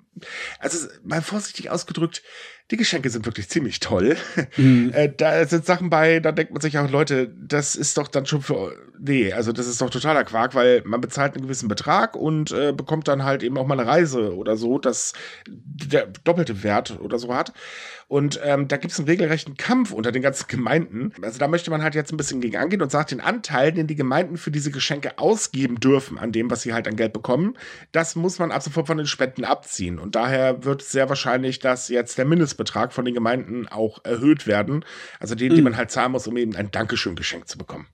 also 0.58 0.88
mal 1.04 1.22
vorsichtig 1.22 1.70
ausgedrückt, 1.70 2.22
die 2.70 2.76
Geschenke 2.76 3.10
sind 3.10 3.26
wirklich 3.26 3.48
ziemlich 3.48 3.80
toll. 3.80 4.16
Mhm. 4.56 4.92
Äh, 4.94 5.10
da 5.14 5.46
sind 5.46 5.66
Sachen 5.66 5.90
bei, 5.90 6.20
da 6.20 6.32
denkt 6.32 6.52
man 6.52 6.60
sich 6.60 6.78
auch, 6.78 6.90
Leute, 6.90 7.28
das 7.28 7.74
ist 7.74 7.98
doch 7.98 8.08
dann 8.08 8.26
schon 8.26 8.42
für. 8.42 8.74
Nee, 8.98 9.32
also 9.32 9.52
das 9.52 9.66
ist 9.66 9.80
doch 9.80 9.90
totaler 9.90 10.24
Quark, 10.24 10.54
weil 10.54 10.82
man 10.84 11.00
bezahlt 11.00 11.34
einen 11.34 11.44
gewissen 11.44 11.68
Betrag 11.68 12.16
und 12.16 12.52
äh, 12.52 12.72
bekommt 12.72 13.08
dann 13.08 13.24
halt 13.24 13.42
eben 13.42 13.58
auch 13.58 13.66
mal 13.66 13.78
eine 13.78 13.88
Reise 13.88 14.34
oder 14.36 14.56
so, 14.56 14.78
das 14.78 15.12
der 15.48 16.06
doppelte 16.24 16.62
Wert 16.62 16.98
oder 17.00 17.18
so 17.18 17.34
hat. 17.34 17.52
Und 18.12 18.38
ähm, 18.44 18.68
da 18.68 18.76
gibt 18.76 18.92
es 18.92 18.98
einen 18.98 19.08
regelrechten 19.08 19.56
Kampf 19.56 19.90
unter 19.90 20.12
den 20.12 20.20
ganzen 20.20 20.46
Gemeinden. 20.46 21.14
Also 21.22 21.38
da 21.38 21.48
möchte 21.48 21.70
man 21.70 21.82
halt 21.82 21.94
jetzt 21.94 22.12
ein 22.12 22.18
bisschen 22.18 22.42
gegen 22.42 22.58
angehen 22.58 22.82
und 22.82 22.92
sagt, 22.92 23.10
den 23.10 23.22
Anteil, 23.22 23.72
den 23.72 23.86
die 23.86 23.94
Gemeinden 23.94 24.36
für 24.36 24.50
diese 24.50 24.70
Geschenke 24.70 25.16
ausgeben 25.16 25.80
dürfen, 25.80 26.18
an 26.18 26.30
dem, 26.30 26.50
was 26.50 26.60
sie 26.60 26.74
halt 26.74 26.86
an 26.86 26.96
Geld 26.96 27.14
bekommen, 27.14 27.56
das 27.90 28.14
muss 28.14 28.38
man 28.38 28.50
ab 28.52 28.62
sofort 28.62 28.86
von 28.86 28.98
den 28.98 29.06
Spenden 29.06 29.46
abziehen. 29.46 29.98
Und 29.98 30.14
daher 30.14 30.62
wird 30.62 30.82
sehr 30.82 31.08
wahrscheinlich, 31.08 31.58
dass 31.58 31.88
jetzt 31.88 32.18
der 32.18 32.26
Mindestbetrag 32.26 32.92
von 32.92 33.06
den 33.06 33.14
Gemeinden 33.14 33.66
auch 33.66 34.04
erhöht 34.04 34.46
werden. 34.46 34.84
Also 35.18 35.34
den, 35.34 35.50
mhm. 35.50 35.56
den 35.56 35.64
man 35.64 35.78
halt 35.78 35.90
zahlen 35.90 36.12
muss, 36.12 36.26
um 36.26 36.36
eben 36.36 36.54
ein 36.54 36.70
Dankeschön-Geschenk 36.70 37.48
zu 37.48 37.56
bekommen. 37.56 37.86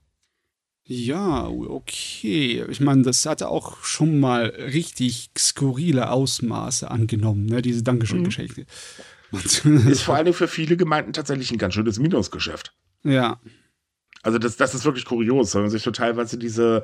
Ja, 0.83 1.47
okay. 1.47 2.65
Ich 2.67 2.81
meine, 2.81 3.03
das 3.03 3.25
hatte 3.25 3.47
auch 3.47 3.85
schon 3.85 4.19
mal 4.19 4.47
richtig 4.47 5.29
skurrile 5.37 6.11
Ausmaße 6.11 6.91
angenommen, 6.91 7.45
ne? 7.45 7.61
diese 7.61 7.83
Dankeschön-Geschenke. 7.83 8.63
Mhm. 8.63 8.65
Ist 9.31 10.01
vor 10.01 10.15
allen 10.15 10.25
Dingen 10.25 10.37
für 10.37 10.47
viele 10.47 10.77
Gemeinden 10.77 11.13
tatsächlich 11.13 11.51
ein 11.51 11.57
ganz 11.57 11.73
schönes 11.73 11.99
Minusgeschäft. 11.99 12.73
Ja. 13.03 13.39
Also 14.23 14.37
das, 14.37 14.57
das 14.57 14.75
ist 14.75 14.85
wirklich 14.85 15.05
kurios, 15.05 15.55
wenn 15.55 15.61
man 15.61 15.71
sich 15.71 15.83
so 15.83 15.91
teilweise 15.91 16.37
diese, 16.37 16.83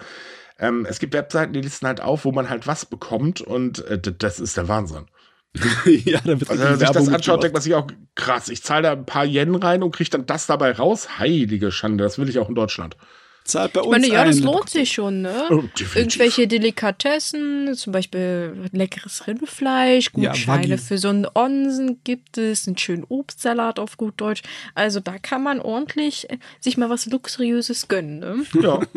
ähm, 0.57 0.85
es 0.89 0.99
gibt 0.99 1.13
Webseiten, 1.13 1.53
die 1.53 1.61
listen 1.61 1.87
halt 1.87 2.01
auf, 2.01 2.25
wo 2.25 2.31
man 2.31 2.49
halt 2.49 2.67
was 2.67 2.85
bekommt 2.85 3.41
und 3.41 3.83
äh, 3.85 3.99
das 3.99 4.39
ist 4.39 4.57
der 4.57 4.67
Wahnsinn. 4.67 5.05
ja, 5.85 6.19
da 6.19 6.39
wird 6.39 6.49
also, 6.49 6.63
wenn 6.63 6.71
man 6.71 6.79
sich 6.79 6.89
das 6.89 7.09
anschaut, 7.09 7.43
denkt 7.43 7.53
man 7.53 7.61
sich 7.61 7.75
auch, 7.75 7.87
krass, 8.15 8.49
ich 8.49 8.61
zahle 8.61 8.83
da 8.83 8.91
ein 8.91 9.05
paar 9.05 9.25
Yen 9.25 9.55
rein 9.55 9.83
und 9.83 9.95
kriege 9.95 10.09
dann 10.09 10.25
das 10.25 10.47
dabei 10.47 10.73
raus. 10.73 11.17
Heilige 11.17 11.71
Schande, 11.71 12.03
das 12.03 12.17
will 12.17 12.29
ich 12.29 12.39
auch 12.39 12.49
in 12.49 12.55
Deutschland 12.55 12.97
zahlt 13.45 13.73
bei 13.73 13.81
uns. 13.81 13.87
Ich 13.87 14.01
meine, 14.01 14.13
ja, 14.13 14.25
das 14.25 14.39
lohnt 14.39 14.69
sich 14.69 14.91
schon, 14.91 15.21
ne? 15.21 15.47
Oh, 15.49 15.63
Irgendwelche 15.95 16.47
Delikatessen, 16.47 17.73
zum 17.75 17.93
Beispiel 17.93 18.69
leckeres 18.71 19.27
Rindfleisch, 19.27 20.11
Gutscheine 20.11 20.67
ja, 20.67 20.77
für 20.77 20.97
so 20.97 21.09
einen 21.09 21.27
Onsen 21.33 21.99
gibt 22.03 22.37
es, 22.37 22.67
einen 22.67 22.77
schönen 22.77 23.05
Obstsalat 23.07 23.79
auf 23.79 23.97
gut 23.97 24.15
Deutsch. 24.17 24.41
Also 24.73 24.99
da 24.99 25.17
kann 25.17 25.43
man 25.43 25.59
ordentlich 25.59 26.27
sich 26.59 26.77
mal 26.77 26.89
was 26.89 27.05
Luxuriöses 27.05 27.87
gönnen, 27.87 28.19
ne? 28.19 28.45
Ja. 28.61 28.79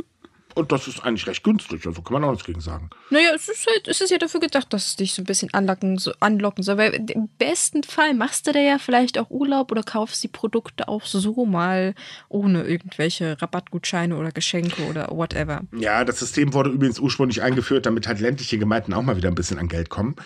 Und 0.58 0.72
das 0.72 0.88
ist 0.88 1.04
eigentlich 1.04 1.28
recht 1.28 1.44
günstig, 1.44 1.86
also 1.86 2.02
kann 2.02 2.14
man 2.14 2.24
auch 2.24 2.32
nichts 2.32 2.44
gegen 2.44 2.60
sagen. 2.60 2.90
Naja, 3.10 3.30
es 3.32 3.48
ist, 3.48 3.64
halt, 3.68 3.86
es 3.86 4.00
ist 4.00 4.10
ja 4.10 4.18
dafür 4.18 4.40
gedacht, 4.40 4.72
dass 4.72 4.88
es 4.88 4.96
dich 4.96 5.14
so 5.14 5.22
ein 5.22 5.24
bisschen 5.24 5.54
anlocken, 5.54 5.98
so, 5.98 6.12
anlocken 6.18 6.64
soll. 6.64 6.78
Weil 6.78 6.94
im 6.94 7.28
besten 7.38 7.84
Fall 7.84 8.12
machst 8.12 8.48
du 8.48 8.52
da 8.52 8.58
ja 8.58 8.78
vielleicht 8.78 9.18
auch 9.18 9.30
Urlaub 9.30 9.70
oder 9.70 9.84
kaufst 9.84 10.20
die 10.24 10.28
Produkte 10.28 10.88
auch 10.88 11.04
so 11.04 11.46
mal 11.46 11.94
ohne 12.28 12.64
irgendwelche 12.64 13.40
Rabattgutscheine 13.40 14.16
oder 14.16 14.32
Geschenke 14.32 14.82
oder 14.88 15.08
whatever. 15.12 15.60
Ja, 15.78 16.04
das 16.04 16.18
System 16.18 16.52
wurde 16.52 16.70
übrigens 16.70 16.98
ursprünglich 16.98 17.40
eingeführt, 17.40 17.86
damit 17.86 18.08
halt 18.08 18.18
ländliche 18.18 18.58
Gemeinden 18.58 18.92
auch 18.94 19.02
mal 19.02 19.16
wieder 19.16 19.28
ein 19.28 19.36
bisschen 19.36 19.58
an 19.58 19.68
Geld 19.68 19.90
kommen. 19.90 20.16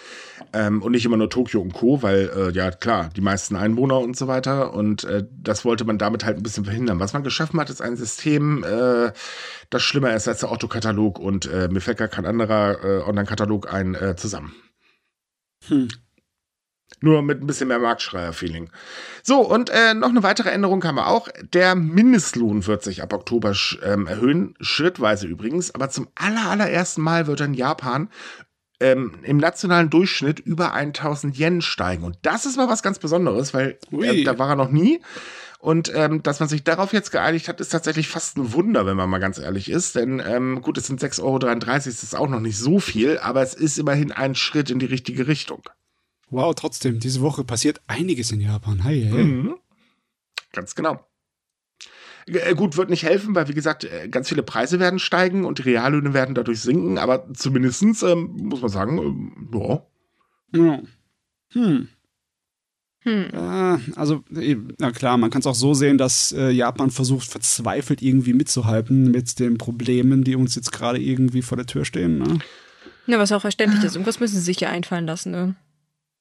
Ähm, 0.54 0.82
und 0.82 0.92
nicht 0.92 1.04
immer 1.04 1.16
nur 1.16 1.30
Tokio 1.30 1.60
und 1.60 1.72
Co., 1.72 2.02
weil, 2.02 2.30
äh, 2.36 2.50
ja, 2.52 2.70
klar, 2.70 3.10
die 3.16 3.20
meisten 3.20 3.56
Einwohner 3.56 3.98
und 4.00 4.16
so 4.16 4.28
weiter. 4.28 4.74
Und 4.74 5.04
äh, 5.04 5.24
das 5.30 5.64
wollte 5.64 5.84
man 5.84 5.98
damit 5.98 6.24
halt 6.24 6.36
ein 6.36 6.42
bisschen 6.42 6.64
verhindern. 6.64 7.00
Was 7.00 7.12
man 7.14 7.22
geschaffen 7.22 7.58
hat, 7.58 7.70
ist 7.70 7.80
ein 7.80 7.96
System, 7.96 8.62
äh, 8.64 9.12
das 9.70 9.82
schlimmer 9.82 10.14
ist 10.14 10.28
als 10.28 10.40
der 10.40 10.52
Otto-Katalog 10.52 11.18
und 11.18 11.46
äh, 11.46 11.68
mir 11.68 11.80
fällt 11.80 11.98
gar 11.98 12.08
kein 12.08 12.26
anderer 12.26 12.84
äh, 12.84 13.02
Online-Katalog 13.02 13.72
ein 13.72 13.94
äh, 13.94 14.16
zusammen. 14.16 14.54
Hm. 15.68 15.88
Nur 17.00 17.22
mit 17.22 17.40
ein 17.40 17.46
bisschen 17.46 17.68
mehr 17.68 17.78
Marktschreier-Feeling. 17.78 18.70
So, 19.22 19.40
und 19.40 19.70
äh, 19.70 19.94
noch 19.94 20.10
eine 20.10 20.22
weitere 20.22 20.50
Änderung 20.50 20.84
haben 20.84 20.96
wir 20.96 21.08
auch. 21.08 21.28
Der 21.52 21.74
Mindestlohn 21.74 22.66
wird 22.66 22.82
sich 22.84 23.02
ab 23.02 23.12
Oktober 23.12 23.54
ähm, 23.82 24.06
erhöhen, 24.06 24.54
schrittweise 24.60 25.26
übrigens, 25.26 25.74
aber 25.74 25.88
zum 25.90 26.08
aller, 26.14 26.50
allerersten 26.50 27.02
Mal 27.02 27.26
wird 27.26 27.40
in 27.40 27.54
Japan 27.54 28.08
ähm, 28.82 29.14
im 29.22 29.36
nationalen 29.36 29.88
Durchschnitt 29.88 30.40
über 30.40 30.74
1000 30.74 31.38
Yen 31.38 31.62
steigen. 31.62 32.04
Und 32.04 32.18
das 32.22 32.44
ist 32.44 32.56
mal 32.56 32.68
was 32.68 32.82
ganz 32.82 32.98
Besonderes, 32.98 33.54
weil 33.54 33.78
äh, 33.92 34.24
da 34.24 34.38
war 34.38 34.50
er 34.50 34.56
noch 34.56 34.70
nie. 34.70 35.00
Und 35.60 35.92
ähm, 35.94 36.24
dass 36.24 36.40
man 36.40 36.48
sich 36.48 36.64
darauf 36.64 36.92
jetzt 36.92 37.12
geeinigt 37.12 37.46
hat, 37.46 37.60
ist 37.60 37.68
tatsächlich 37.68 38.08
fast 38.08 38.36
ein 38.36 38.52
Wunder, 38.52 38.84
wenn 38.84 38.96
man 38.96 39.08
mal 39.08 39.20
ganz 39.20 39.38
ehrlich 39.38 39.70
ist. 39.70 39.94
Denn 39.94 40.20
ähm, 40.26 40.60
gut, 40.60 40.76
es 40.76 40.88
sind 40.88 41.00
6,33 41.00 41.22
Euro, 41.22 41.38
das 41.38 41.86
ist 41.86 42.16
auch 42.16 42.28
noch 42.28 42.40
nicht 42.40 42.58
so 42.58 42.80
viel, 42.80 43.18
aber 43.18 43.42
es 43.42 43.54
ist 43.54 43.78
immerhin 43.78 44.10
ein 44.10 44.34
Schritt 44.34 44.70
in 44.70 44.80
die 44.80 44.86
richtige 44.86 45.28
Richtung. 45.28 45.62
Wow, 46.30 46.52
trotzdem, 46.56 46.98
diese 46.98 47.20
Woche 47.20 47.44
passiert 47.44 47.80
einiges 47.86 48.32
in 48.32 48.40
Japan. 48.40 48.82
Hey, 48.82 49.06
hey. 49.08 49.22
Mhm. 49.22 49.54
Ganz 50.52 50.74
genau. 50.74 51.06
Äh, 52.26 52.54
gut, 52.54 52.76
wird 52.76 52.90
nicht 52.90 53.02
helfen, 53.02 53.34
weil 53.34 53.48
wie 53.48 53.54
gesagt, 53.54 53.84
äh, 53.84 54.08
ganz 54.08 54.28
viele 54.28 54.42
Preise 54.42 54.78
werden 54.78 54.98
steigen 54.98 55.44
und 55.44 55.58
die 55.58 55.62
Reallöhne 55.62 56.14
werden 56.14 56.34
dadurch 56.34 56.60
sinken, 56.60 56.98
aber 56.98 57.32
zumindestens 57.34 58.02
ähm, 58.02 58.30
muss 58.36 58.60
man 58.60 58.70
sagen, 58.70 58.98
ähm, 58.98 59.50
ja. 59.54 59.86
Ja. 60.54 60.82
Hm. 61.52 61.88
Hm. 63.04 63.30
Äh, 63.32 63.78
also, 63.96 64.22
na 64.78 64.92
klar, 64.92 65.18
man 65.18 65.30
kann 65.30 65.40
es 65.40 65.46
auch 65.46 65.56
so 65.56 65.74
sehen, 65.74 65.98
dass 65.98 66.32
äh, 66.32 66.50
Japan 66.50 66.90
versucht, 66.90 67.28
verzweifelt 67.28 68.00
irgendwie 68.00 68.32
mitzuhalten 68.32 69.10
mit 69.10 69.38
den 69.40 69.58
Problemen, 69.58 70.22
die 70.22 70.36
uns 70.36 70.54
jetzt 70.54 70.70
gerade 70.70 71.00
irgendwie 71.00 71.42
vor 71.42 71.56
der 71.56 71.66
Tür 71.66 71.84
stehen. 71.84 72.18
Ne? 72.18 72.38
Ja, 73.06 73.18
was 73.18 73.32
auch 73.32 73.40
verständlich 73.40 73.82
ist. 73.82 73.96
Irgendwas 73.96 74.20
müssen 74.20 74.36
sie 74.36 74.42
sich 74.42 74.60
ja 74.60 74.68
einfallen 74.68 75.06
lassen. 75.06 75.32
Ne? 75.32 75.56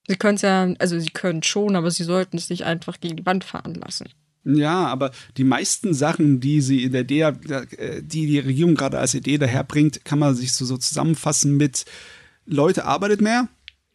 Sie 0.07 0.15
können 0.15 0.35
es 0.35 0.41
ja, 0.41 0.73
also 0.79 0.99
sie 0.99 1.11
können 1.11 1.43
schon, 1.43 1.75
aber 1.75 1.91
sie 1.91 2.03
sollten 2.03 2.37
es 2.37 2.49
nicht 2.49 2.65
einfach 2.65 2.99
gegen 2.99 3.17
die 3.17 3.25
Wand 3.25 3.43
fahren 3.43 3.75
lassen. 3.75 4.09
Ja, 4.43 4.87
aber 4.87 5.11
die 5.37 5.43
meisten 5.43 5.93
Sachen, 5.93 6.39
die 6.39 6.61
sie 6.61 6.83
in 6.83 6.93
der 6.93 7.01
Idee, 7.01 7.21
äh, 7.21 8.01
die 8.01 8.25
die 8.25 8.39
Regierung 8.39 8.75
gerade 8.75 8.99
als 8.99 9.13
Idee 9.13 9.37
daherbringt, 9.37 10.03
kann 10.03 10.19
man 10.19 10.35
sich 10.35 10.53
so, 10.53 10.65
so 10.65 10.77
zusammenfassen 10.77 11.57
mit 11.57 11.85
Leute 12.45 12.85
arbeitet 12.85 13.21
mehr, 13.21 13.47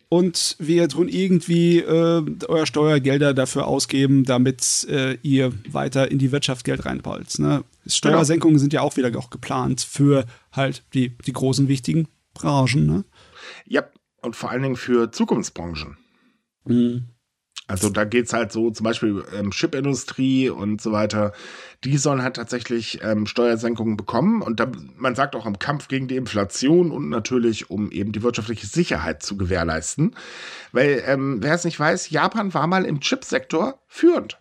und 0.08 0.56
wir 0.58 0.88
tun 0.88 1.08
irgendwie 1.08 1.78
äh, 1.78 2.24
euer 2.46 2.66
Steuergelder 2.66 3.34
dafür 3.34 3.66
ausgeben, 3.66 4.24
damit 4.24 4.86
äh, 4.88 5.18
ihr 5.22 5.52
weiter 5.68 6.10
in 6.10 6.18
die 6.18 6.30
Wirtschaft 6.30 6.64
Geld 6.64 6.86
reinballt. 6.86 7.38
Ne? 7.38 7.64
Steuersenkungen 7.86 8.54
genau. 8.54 8.60
sind 8.60 8.72
ja 8.72 8.80
auch 8.82 8.96
wieder 8.96 9.16
auch 9.18 9.30
geplant 9.30 9.80
für 9.80 10.26
halt 10.52 10.84
die, 10.94 11.10
die 11.18 11.32
großen 11.32 11.66
wichtigen 11.66 12.06
Branchen. 12.34 12.86
Ne? 12.86 13.04
Ja, 13.66 13.84
und 14.22 14.36
vor 14.36 14.50
allen 14.50 14.62
Dingen 14.62 14.76
für 14.76 15.10
Zukunftsbranchen. 15.10 15.96
Mhm. 16.64 17.06
Also 17.68 17.90
da 17.90 18.04
geht 18.04 18.26
es 18.26 18.32
halt 18.32 18.52
so, 18.52 18.70
zum 18.70 18.84
Beispiel 18.84 19.24
ähm, 19.36 19.50
Chipindustrie 19.50 20.50
und 20.50 20.80
so 20.80 20.92
weiter, 20.92 21.32
die 21.82 21.98
sollen 21.98 22.22
halt 22.22 22.36
tatsächlich 22.36 23.00
ähm, 23.02 23.26
Steuersenkungen 23.26 23.96
bekommen. 23.96 24.40
Und 24.40 24.60
da, 24.60 24.70
man 24.96 25.16
sagt 25.16 25.34
auch 25.34 25.46
im 25.46 25.58
Kampf 25.58 25.88
gegen 25.88 26.06
die 26.06 26.16
Inflation 26.16 26.92
und 26.92 27.08
natürlich, 27.08 27.68
um 27.68 27.90
eben 27.90 28.12
die 28.12 28.22
wirtschaftliche 28.22 28.66
Sicherheit 28.66 29.22
zu 29.22 29.36
gewährleisten. 29.36 30.14
Weil, 30.70 31.02
ähm, 31.06 31.38
wer 31.42 31.54
es 31.54 31.64
nicht 31.64 31.80
weiß, 31.80 32.10
Japan 32.10 32.54
war 32.54 32.68
mal 32.68 32.84
im 32.84 33.00
Chipsektor 33.00 33.80
führend. 33.88 34.38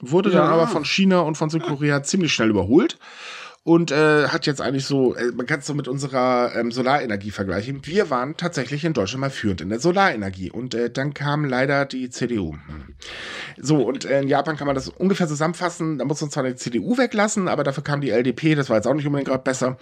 Wurde 0.00 0.30
ja. 0.30 0.40
dann 0.40 0.50
aber 0.50 0.66
von 0.66 0.84
China 0.84 1.20
und 1.20 1.36
von 1.36 1.50
Südkorea 1.50 2.02
ziemlich 2.02 2.34
schnell 2.34 2.50
überholt 2.50 2.98
und 3.64 3.90
äh, 3.90 4.28
hat 4.28 4.44
jetzt 4.44 4.60
eigentlich 4.60 4.84
so, 4.84 5.14
äh, 5.14 5.32
man 5.32 5.46
kann 5.46 5.60
es 5.60 5.66
so 5.66 5.72
mit 5.72 5.88
unserer 5.88 6.54
ähm, 6.54 6.70
Solarenergie 6.70 7.30
vergleichen. 7.30 7.80
Wir 7.84 8.10
waren 8.10 8.36
tatsächlich 8.36 8.84
in 8.84 8.92
Deutschland 8.92 9.22
mal 9.22 9.30
führend 9.30 9.62
in 9.62 9.70
der 9.70 9.80
Solarenergie 9.80 10.50
und 10.50 10.74
äh, 10.74 10.90
dann 10.90 11.14
kam 11.14 11.46
leider 11.46 11.86
die 11.86 12.10
CDU. 12.10 12.52
Hm. 12.52 12.94
So, 13.56 13.82
und 13.82 14.04
äh, 14.04 14.20
in 14.20 14.28
Japan 14.28 14.58
kann 14.58 14.66
man 14.66 14.74
das 14.74 14.90
ungefähr 14.90 15.26
zusammenfassen. 15.26 15.98
Da 15.98 16.04
muss 16.04 16.20
man 16.20 16.30
zwar 16.30 16.42
die 16.44 16.56
CDU 16.56 16.98
weglassen, 16.98 17.48
aber 17.48 17.64
dafür 17.64 17.82
kam 17.82 18.02
die 18.02 18.10
LDP, 18.10 18.54
das 18.54 18.68
war 18.68 18.76
jetzt 18.76 18.86
auch 18.86 18.94
nicht 18.94 19.06
unbedingt 19.06 19.28
gerade 19.28 19.42
besser. 19.42 19.78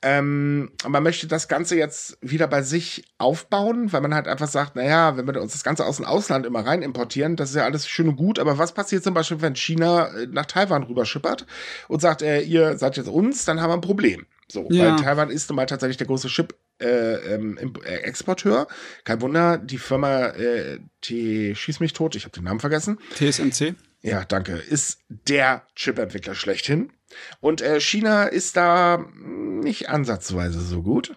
Ähm, 0.00 0.70
man 0.86 1.02
möchte 1.02 1.26
das 1.26 1.48
Ganze 1.48 1.76
jetzt 1.76 2.18
wieder 2.20 2.46
bei 2.46 2.62
sich 2.62 3.04
aufbauen, 3.18 3.92
weil 3.92 4.00
man 4.00 4.14
halt 4.14 4.28
einfach 4.28 4.46
sagt, 4.46 4.76
naja, 4.76 5.16
wenn 5.16 5.26
wir 5.26 5.42
uns 5.42 5.52
das 5.52 5.64
Ganze 5.64 5.84
aus 5.84 5.96
dem 5.96 6.04
Ausland 6.04 6.46
immer 6.46 6.64
rein 6.64 6.82
importieren, 6.82 7.34
das 7.34 7.50
ist 7.50 7.56
ja 7.56 7.64
alles 7.64 7.88
schön 7.88 8.08
und 8.08 8.16
gut, 8.16 8.38
aber 8.38 8.58
was 8.58 8.74
passiert 8.74 9.02
zum 9.02 9.14
Beispiel, 9.14 9.40
wenn 9.40 9.56
China 9.56 10.06
äh, 10.08 10.28
nach 10.30 10.46
Taiwan 10.46 10.84
rüberschippert 10.84 11.46
und 11.88 12.00
sagt, 12.00 12.22
äh, 12.22 12.42
ihr 12.42 12.78
seid 12.78 12.96
jetzt 12.96 13.08
uns, 13.08 13.44
dann 13.44 13.60
haben 13.60 13.70
wir 13.70 13.74
ein 13.74 13.80
Problem. 13.80 14.26
So, 14.46 14.68
ja. 14.70 14.96
weil 14.96 15.02
Taiwan 15.02 15.30
ist 15.30 15.50
nun 15.50 15.56
mal 15.56 15.66
tatsächlich 15.66 15.96
der 15.96 16.06
große 16.06 16.28
Chip-Exporteur. 16.28 18.60
Äh, 18.60 18.64
ähm, 18.64 18.68
äh, 18.68 18.74
Kein 19.04 19.20
Wunder, 19.20 19.58
die 19.58 19.78
Firma, 19.78 20.28
äh, 20.28 20.78
die 21.04 21.56
schieß 21.56 21.80
mich 21.80 21.92
tot, 21.92 22.14
ich 22.14 22.24
habe 22.24 22.32
den 22.32 22.44
Namen 22.44 22.60
vergessen. 22.60 22.98
TSMC. 23.16 23.74
Ja, 24.00 24.24
danke. 24.24 24.52
Ist 24.52 25.00
der 25.08 25.66
Chip-Entwickler 25.74 26.34
schlechthin. 26.34 26.92
Und 27.40 27.60
äh, 27.62 27.80
China 27.80 28.24
ist 28.24 28.56
da 28.56 29.04
nicht 29.16 29.88
ansatzweise 29.88 30.60
so 30.60 30.82
gut. 30.82 31.16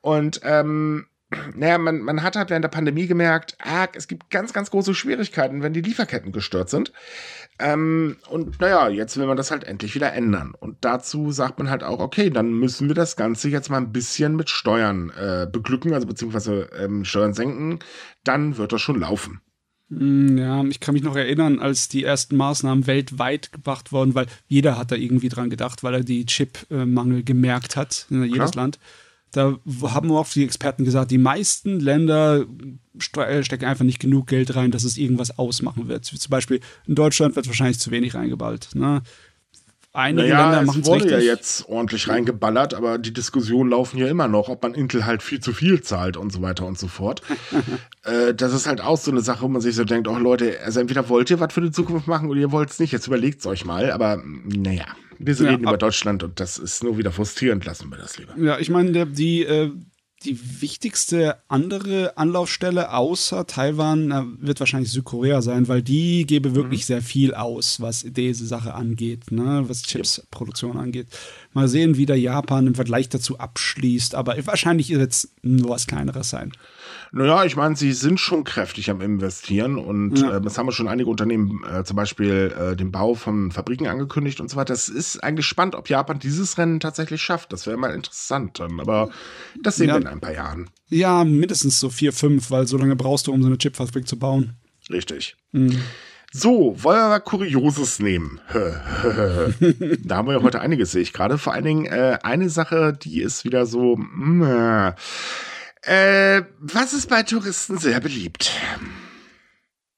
Und 0.00 0.40
ähm, 0.42 1.06
naja, 1.54 1.78
man, 1.78 2.00
man 2.00 2.22
hat 2.22 2.36
halt 2.36 2.50
während 2.50 2.62
der 2.62 2.70
Pandemie 2.70 3.08
gemerkt, 3.08 3.56
ah, 3.60 3.88
es 3.94 4.06
gibt 4.06 4.30
ganz, 4.30 4.52
ganz 4.52 4.70
große 4.70 4.94
Schwierigkeiten, 4.94 5.60
wenn 5.60 5.72
die 5.72 5.80
Lieferketten 5.80 6.30
gestört 6.30 6.70
sind. 6.70 6.92
Ähm, 7.58 8.16
und 8.28 8.60
naja, 8.60 8.88
jetzt 8.88 9.16
will 9.16 9.26
man 9.26 9.36
das 9.36 9.50
halt 9.50 9.64
endlich 9.64 9.94
wieder 9.96 10.12
ändern. 10.12 10.54
Und 10.58 10.84
dazu 10.84 11.32
sagt 11.32 11.58
man 11.58 11.68
halt 11.68 11.82
auch, 11.82 11.98
okay, 11.98 12.30
dann 12.30 12.52
müssen 12.52 12.86
wir 12.86 12.94
das 12.94 13.16
Ganze 13.16 13.48
jetzt 13.48 13.70
mal 13.70 13.78
ein 13.78 13.92
bisschen 13.92 14.36
mit 14.36 14.50
Steuern 14.50 15.10
äh, 15.10 15.48
beglücken, 15.50 15.94
also 15.94 16.06
beziehungsweise 16.06 16.70
ähm, 16.78 17.04
Steuern 17.04 17.34
senken. 17.34 17.80
Dann 18.22 18.56
wird 18.56 18.72
das 18.72 18.82
schon 18.82 19.00
laufen. 19.00 19.40
Hm, 19.88 20.36
ja, 20.36 20.64
ich 20.64 20.80
kann 20.80 20.94
mich 20.94 21.04
noch 21.04 21.14
erinnern, 21.14 21.60
als 21.60 21.88
die 21.88 22.02
ersten 22.02 22.36
Maßnahmen 22.36 22.86
weltweit 22.86 23.52
gebracht 23.52 23.92
wurden, 23.92 24.14
weil 24.14 24.26
jeder 24.48 24.76
hat 24.76 24.90
da 24.90 24.96
irgendwie 24.96 25.28
dran 25.28 25.50
gedacht, 25.50 25.82
weil 25.84 25.94
er 25.94 26.04
die 26.04 26.26
Chip-Mangel 26.26 27.22
gemerkt 27.22 27.76
hat, 27.76 28.06
in 28.10 28.24
jedes 28.24 28.52
Klar. 28.52 28.64
Land. 28.64 28.78
Da 29.32 29.58
haben 29.82 30.10
auch 30.12 30.28
die 30.28 30.44
Experten 30.44 30.84
gesagt, 30.84 31.10
die 31.10 31.18
meisten 31.18 31.78
Länder 31.78 32.46
äh, 33.16 33.42
stecken 33.44 33.66
einfach 33.66 33.84
nicht 33.84 34.00
genug 34.00 34.28
Geld 34.28 34.56
rein, 34.56 34.70
dass 34.70 34.84
es 34.84 34.96
irgendwas 34.96 35.38
ausmachen 35.38 35.88
wird. 35.88 36.04
Zum 36.06 36.30
Beispiel 36.30 36.60
in 36.86 36.94
Deutschland 36.94 37.36
wird 37.36 37.46
wahrscheinlich 37.46 37.78
zu 37.78 37.90
wenig 37.90 38.14
reingeballt. 38.14 38.70
Ne? 38.74 39.02
Einige 39.96 40.28
naja, 40.28 40.50
Länder 40.50 40.66
machen 40.66 40.82
es 40.82 40.86
wurde 40.86 41.04
richtig. 41.04 41.24
ja 41.24 41.32
jetzt 41.32 41.68
ordentlich 41.70 42.06
reingeballert, 42.06 42.74
aber 42.74 42.98
die 42.98 43.14
Diskussionen 43.14 43.70
laufen 43.70 43.96
ja 43.96 44.08
immer 44.08 44.28
noch, 44.28 44.50
ob 44.50 44.62
man 44.62 44.74
Intel 44.74 45.06
halt 45.06 45.22
viel 45.22 45.40
zu 45.40 45.54
viel 45.54 45.80
zahlt 45.80 46.18
und 46.18 46.30
so 46.30 46.42
weiter 46.42 46.66
und 46.66 46.78
so 46.78 46.86
fort. 46.86 47.22
äh, 48.04 48.34
das 48.34 48.52
ist 48.52 48.66
halt 48.66 48.82
auch 48.82 48.98
so 48.98 49.10
eine 49.10 49.22
Sache, 49.22 49.40
wo 49.40 49.48
man 49.48 49.62
sich 49.62 49.74
so 49.74 49.84
denkt, 49.84 50.06
oh 50.06 50.18
Leute, 50.18 50.58
also 50.62 50.80
entweder 50.80 51.08
wollt 51.08 51.30
ihr 51.30 51.40
was 51.40 51.50
für 51.50 51.62
die 51.62 51.70
Zukunft 51.70 52.08
machen 52.08 52.28
oder 52.28 52.38
ihr 52.38 52.52
wollt 52.52 52.68
es 52.68 52.78
nicht. 52.78 52.92
Jetzt 52.92 53.06
überlegt 53.06 53.40
es 53.40 53.46
euch 53.46 53.64
mal, 53.64 53.90
aber 53.90 54.22
naja, 54.44 54.84
wir 55.18 55.32
ja, 55.34 55.48
reden 55.48 55.62
über 55.62 55.78
Deutschland 55.78 56.22
und 56.22 56.40
das 56.40 56.58
ist 56.58 56.84
nur 56.84 56.98
wieder 56.98 57.10
frustrierend, 57.10 57.64
lassen 57.64 57.90
wir 57.90 57.96
das 57.96 58.18
lieber. 58.18 58.36
Ja, 58.36 58.58
ich 58.58 58.68
meine, 58.68 59.06
die, 59.06 59.44
äh, 59.44 59.70
die 60.26 60.60
wichtigste 60.60 61.36
andere 61.48 62.18
Anlaufstelle 62.18 62.92
außer 62.92 63.46
Taiwan 63.46 64.36
wird 64.40 64.60
wahrscheinlich 64.60 64.90
Südkorea 64.90 65.40
sein, 65.40 65.68
weil 65.68 65.82
die 65.82 66.26
gebe 66.26 66.54
wirklich 66.54 66.82
mhm. 66.82 66.86
sehr 66.86 67.02
viel 67.02 67.34
aus, 67.34 67.80
was 67.80 68.04
diese 68.06 68.46
Sache 68.46 68.74
angeht, 68.74 69.30
ne? 69.30 69.64
was 69.68 69.82
Chipsproduktion 69.82 70.76
angeht. 70.76 71.06
Mal 71.52 71.68
sehen, 71.68 71.96
wie 71.96 72.06
der 72.06 72.18
Japan 72.18 72.66
im 72.66 72.74
Vergleich 72.74 73.08
dazu 73.08 73.38
abschließt, 73.38 74.14
aber 74.14 74.36
wahrscheinlich 74.46 74.90
wird 74.90 75.12
es 75.12 75.30
nur 75.42 75.70
was 75.70 75.86
Kleineres 75.86 76.28
sein. 76.28 76.52
Naja, 77.12 77.44
ich 77.44 77.56
meine, 77.56 77.76
sie 77.76 77.92
sind 77.92 78.20
schon 78.20 78.44
kräftig 78.44 78.90
am 78.90 79.00
Investieren 79.00 79.78
und 79.78 80.18
ja. 80.18 80.36
äh, 80.36 80.40
das 80.40 80.58
haben 80.58 80.66
wir 80.66 80.72
schon 80.72 80.88
einige 80.88 81.08
Unternehmen, 81.08 81.62
äh, 81.64 81.84
zum 81.84 81.96
Beispiel 81.96 82.54
äh, 82.58 82.76
den 82.76 82.92
Bau 82.92 83.14
von 83.14 83.50
Fabriken 83.50 83.86
angekündigt 83.86 84.40
und 84.40 84.50
so 84.50 84.56
weiter. 84.56 84.74
Es 84.74 84.88
ist 84.88 85.22
eigentlich 85.22 85.46
spannend, 85.46 85.74
ob 85.74 85.88
Japan 85.88 86.18
dieses 86.18 86.58
Rennen 86.58 86.80
tatsächlich 86.80 87.22
schafft. 87.22 87.52
Das 87.52 87.66
wäre 87.66 87.76
mal 87.76 87.94
interessant, 87.94 88.58
dann. 88.60 88.80
aber 88.80 89.10
das 89.62 89.76
sehen 89.76 89.88
ja. 89.88 89.94
wir 89.94 90.00
in 90.00 90.06
ein 90.06 90.20
paar 90.20 90.34
Jahren. 90.34 90.70
Ja, 90.88 91.24
mindestens 91.24 91.80
so 91.80 91.90
vier, 91.90 92.12
fünf, 92.12 92.50
weil 92.50 92.66
so 92.66 92.76
lange 92.76 92.96
brauchst 92.96 93.26
du, 93.26 93.32
um 93.32 93.42
so 93.42 93.48
eine 93.48 93.58
Chipfabrik 93.58 94.06
zu 94.06 94.18
bauen. 94.18 94.54
Richtig. 94.90 95.36
Mhm. 95.52 95.80
So, 96.32 96.76
wollen 96.82 96.98
wir 96.98 97.08
mal 97.08 97.20
Kurioses 97.20 97.98
nehmen? 97.98 98.40
da 98.52 100.16
haben 100.16 100.28
wir 100.28 100.34
ja 100.34 100.42
heute 100.42 100.60
einiges, 100.60 100.92
sehe 100.92 101.02
ich 101.02 101.12
gerade. 101.12 101.38
Vor 101.38 101.54
allen 101.54 101.64
Dingen 101.64 101.86
äh, 101.86 102.18
eine 102.22 102.50
Sache, 102.50 102.92
die 102.92 103.22
ist 103.22 103.44
wieder 103.44 103.64
so. 103.64 103.96
Mh, 103.96 104.90
mm, 104.90 104.94
äh, 105.82 106.42
was 106.58 106.92
ist 106.92 107.08
bei 107.08 107.22
Touristen 107.22 107.78
sehr 107.78 108.00
beliebt? 108.00 108.50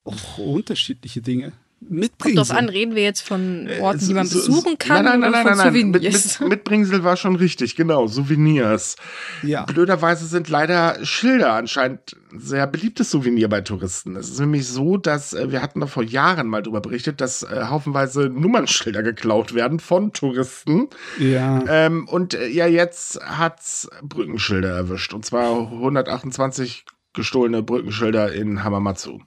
Oh, 0.05 0.15
unterschiedliche 0.39 1.21
Dinge 1.21 1.53
mitbringen. 1.81 2.37
Kommt 2.37 2.51
drauf 2.51 2.57
an, 2.57 2.69
reden 2.69 2.95
wir 2.95 3.03
jetzt 3.03 3.21
von 3.21 3.67
äh, 3.67 3.81
Orten, 3.81 4.07
die 4.07 4.15
man 4.15 4.29
besuchen 4.29 4.79
kann 4.79 5.05
nein, 5.05 5.21
nein, 5.21 5.31
nein, 5.31 5.45
nein, 5.45 5.57
nein, 5.57 5.67
Souvenirs? 5.73 6.41
Mit, 6.41 6.41
mit, 6.41 6.49
Mitbringsel 6.51 7.05
war 7.05 7.17
schon 7.17 7.37
richtig, 7.37 7.77
genau, 7.77 8.07
Souvenirs. 8.07 8.97
Ja. 9.43 9.65
Blöderweise 9.65 10.27
sind 10.27 10.49
leider 10.49 11.05
Schilder 11.05 11.53
anscheinend 11.53 12.17
sehr 12.37 12.67
beliebtes 12.67 13.11
Souvenir 13.11 13.49
bei 13.49 13.61
Touristen. 13.61 14.17
Es 14.17 14.29
ist 14.29 14.41
nämlich 14.41 14.67
so, 14.67 14.97
dass 14.97 15.33
äh, 15.33 15.51
wir 15.51 15.63
hatten 15.63 15.81
da 15.81 15.87
vor 15.87 16.03
Jahren 16.03 16.49
mal 16.49 16.63
darüber 16.63 16.81
berichtet, 16.81 17.21
dass 17.21 17.43
äh, 17.43 17.65
haufenweise 17.65 18.29
Nummernschilder 18.29 19.03
geklaut 19.03 19.55
werden 19.55 19.81
von 19.81 20.13
Touristen. 20.13 20.89
Ja. 21.19 21.65
Ähm, 21.69 22.07
und 22.09 22.35
äh, 22.35 22.49
ja, 22.49 22.67
jetzt 22.67 23.21
hat's 23.25 23.89
Brückenschilder 24.03 24.71
erwischt. 24.71 25.15
Und 25.15 25.25
zwar 25.25 25.59
128 25.59 26.85
gestohlene 27.15 27.63
Brückenschilder 27.63 28.33
in 28.33 28.63
Hamamatsu. 28.63 29.21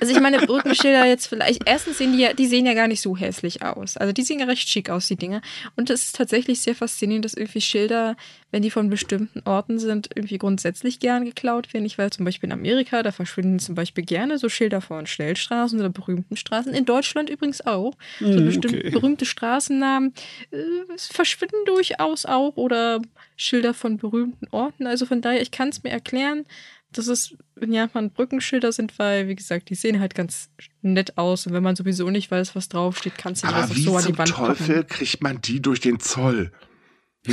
Also 0.00 0.14
ich 0.14 0.20
meine, 0.20 0.38
Brückenschilder 0.38 1.04
jetzt 1.04 1.26
vielleicht, 1.26 1.62
erstens 1.66 1.98
sehen 1.98 2.12
die 2.12 2.20
ja, 2.20 2.32
die 2.32 2.46
sehen 2.46 2.64
ja 2.64 2.74
gar 2.74 2.86
nicht 2.86 3.00
so 3.00 3.16
hässlich 3.16 3.62
aus. 3.62 3.96
Also 3.96 4.12
die 4.12 4.22
sehen 4.22 4.38
ja 4.38 4.46
recht 4.46 4.68
schick 4.68 4.88
aus, 4.88 5.08
die 5.08 5.16
Dinge. 5.16 5.42
Und 5.74 5.90
es 5.90 6.04
ist 6.04 6.16
tatsächlich 6.16 6.60
sehr 6.60 6.76
faszinierend, 6.76 7.24
dass 7.24 7.34
irgendwie 7.34 7.60
Schilder, 7.60 8.16
wenn 8.52 8.62
die 8.62 8.70
von 8.70 8.88
bestimmten 8.88 9.42
Orten 9.46 9.80
sind, 9.80 10.10
irgendwie 10.14 10.38
grundsätzlich 10.38 11.00
gern 11.00 11.24
geklaut 11.24 11.74
werden. 11.74 11.84
Ich 11.84 11.98
weiß 11.98 12.12
zum 12.12 12.24
Beispiel 12.24 12.48
in 12.48 12.52
Amerika, 12.52 13.02
da 13.02 13.10
verschwinden 13.10 13.58
zum 13.58 13.74
Beispiel 13.74 14.04
gerne 14.04 14.38
so 14.38 14.48
Schilder 14.48 14.80
von 14.80 15.08
Schnellstraßen 15.08 15.76
oder 15.80 15.90
berühmten 15.90 16.36
Straßen. 16.36 16.72
In 16.72 16.84
Deutschland 16.84 17.30
übrigens 17.30 17.66
auch. 17.66 17.94
So 18.20 18.26
mm, 18.26 18.44
bestimmte 18.44 18.78
okay. 18.78 18.90
berühmte 18.90 19.26
Straßennamen 19.26 20.14
äh, 20.52 20.56
verschwinden 20.96 21.64
durchaus 21.66 22.26
auch 22.26 22.56
oder 22.56 23.02
Schilder 23.40 23.72
von 23.72 23.96
berühmten 23.96 24.46
Orten. 24.50 24.86
Also 24.86 25.06
von 25.06 25.22
daher, 25.22 25.40
ich 25.40 25.50
kann 25.50 25.70
es 25.70 25.82
mir 25.82 25.88
erklären, 25.90 26.44
dass 26.92 27.06
es 27.06 27.34
in 27.58 27.72
Japan 27.72 28.10
Brückenschilder 28.10 28.70
sind, 28.70 28.98
weil, 28.98 29.28
wie 29.28 29.34
gesagt, 29.34 29.70
die 29.70 29.74
sehen 29.74 29.98
halt 29.98 30.14
ganz 30.14 30.50
nett 30.82 31.16
aus. 31.16 31.46
Und 31.46 31.54
wenn 31.54 31.62
man 31.62 31.74
sowieso 31.74 32.10
nicht 32.10 32.30
weiß, 32.30 32.54
was 32.54 32.68
draufsteht, 32.68 33.16
kannst 33.16 33.44
du 33.44 33.48
das 33.48 33.70
auch 33.70 33.74
so 33.74 33.96
an 33.96 34.04
die 34.04 34.18
Wand 34.18 34.30
Teufel 34.30 34.76
gucken. 34.82 34.88
kriegt 34.88 35.22
man 35.22 35.40
die 35.40 35.62
durch 35.62 35.80
den 35.80 36.00
Zoll? 36.00 36.52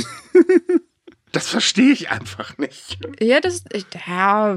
das 1.32 1.48
verstehe 1.48 1.92
ich 1.92 2.10
einfach 2.10 2.56
nicht. 2.56 2.98
Ja, 3.20 3.40
das, 3.40 3.64
ja, 4.06 4.56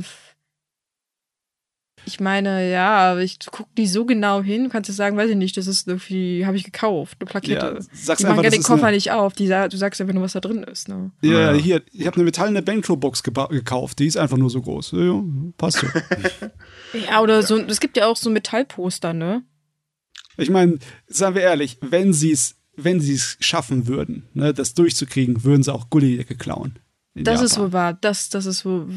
ich 2.06 2.20
meine, 2.20 2.70
ja, 2.72 3.18
ich 3.18 3.40
gucke 3.40 3.70
die 3.78 3.88
so 3.88 4.06
genau 4.06 4.42
hin, 4.42 4.70
kannst 4.70 4.90
du 4.90 4.94
sagen, 4.94 5.18
weiß 5.18 5.30
ich 5.30 5.36
nicht, 5.36 5.56
das 5.58 5.68
ist 5.68 5.88
irgendwie, 5.88 6.46
habe 6.46 6.58
ich 6.58 6.64
gekauft, 6.64 7.18
eine 7.20 7.30
Plakette. 7.30 7.80
Ja, 8.06 8.16
die 8.16 8.24
machen 8.26 8.44
ja 8.44 8.50
den 8.50 8.64
Koffer 8.64 8.88
eine... 8.88 8.98
nicht 8.98 9.12
auf, 9.12 9.34
die, 9.34 9.48
du 9.48 9.78
sagst 9.78 10.02
einfach 10.02 10.14
nur, 10.14 10.24
was 10.24 10.34
da 10.34 10.40
drin 10.40 10.64
ist. 10.64 10.88
Ne? 10.88 11.12
Ja, 11.22 11.52
ja, 11.52 11.54
hier, 11.54 11.82
ich 11.92 12.06
habe 12.08 12.16
eine 12.16 12.26
metallene 12.26 12.62
Bankroll-Box 12.62 13.24
gekauft, 13.24 14.00
die 14.00 14.08
ist 14.08 14.18
einfach 14.18 14.38
nur 14.38 14.50
so 14.50 14.62
groß. 14.62 14.94
Ja, 14.94 15.24
passt 15.58 15.80
so. 15.80 15.88
ja, 16.98 17.22
oder 17.22 17.44
so, 17.44 17.58
es 17.58 17.80
gibt 17.80 17.98
ja 17.98 18.08
auch 18.08 18.18
so 18.18 18.30
Metallposter, 18.30 19.14
ne? 19.14 19.44
Ich 20.38 20.50
meine, 20.50 20.80
sagen 21.08 21.36
wir 21.36 21.42
ehrlich, 21.42 21.78
wenn 21.82 22.14
sie 22.14 22.32
es 22.32 22.56
wenn 22.84 23.00
sie 23.00 23.16
es 23.16 23.38
schaffen 23.40 23.88
würden, 23.88 24.28
ne, 24.34 24.54
das 24.54 24.74
durchzukriegen, 24.74 25.44
würden 25.44 25.64
sie 25.64 25.74
auch 25.74 25.90
Gullidecke 25.90 26.36
klauen. 26.36 26.80
Das 27.14 27.34
Japan. 27.34 27.46
ist 27.46 27.60
wohl 27.60 27.74
wahr. 27.74 27.98
Das, 28.00 28.30
das 28.30 28.46
ist 28.46 28.64
wohl 28.64 28.88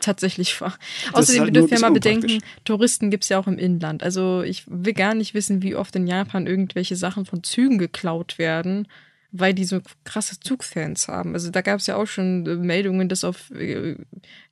tatsächlich 0.00 0.60
wahr. 0.60 0.76
Außerdem, 1.12 1.42
halt 1.42 1.54
wir 1.54 1.60
dürfen 1.60 1.74
ja 1.74 1.80
mal 1.80 1.92
bedenken, 1.92 2.42
Touristen 2.64 3.10
gibt 3.10 3.24
es 3.24 3.30
ja 3.30 3.38
auch 3.38 3.46
im 3.46 3.58
Inland. 3.58 4.02
Also 4.02 4.42
ich 4.42 4.64
will 4.66 4.92
gar 4.92 5.14
nicht 5.14 5.32
wissen, 5.32 5.62
wie 5.62 5.74
oft 5.74 5.96
in 5.96 6.06
Japan 6.06 6.46
irgendwelche 6.46 6.96
Sachen 6.96 7.24
von 7.24 7.42
Zügen 7.42 7.78
geklaut 7.78 8.36
werden, 8.38 8.86
weil 9.32 9.54
die 9.54 9.64
so 9.64 9.80
krasse 10.04 10.38
Zugfans 10.40 11.08
haben. 11.08 11.32
Also 11.32 11.50
da 11.50 11.62
gab 11.62 11.80
es 11.80 11.86
ja 11.86 11.96
auch 11.96 12.06
schon 12.06 12.46
äh, 12.46 12.56
Meldungen, 12.56 13.08
dass 13.08 13.24
auf 13.24 13.50
äh, 13.50 13.96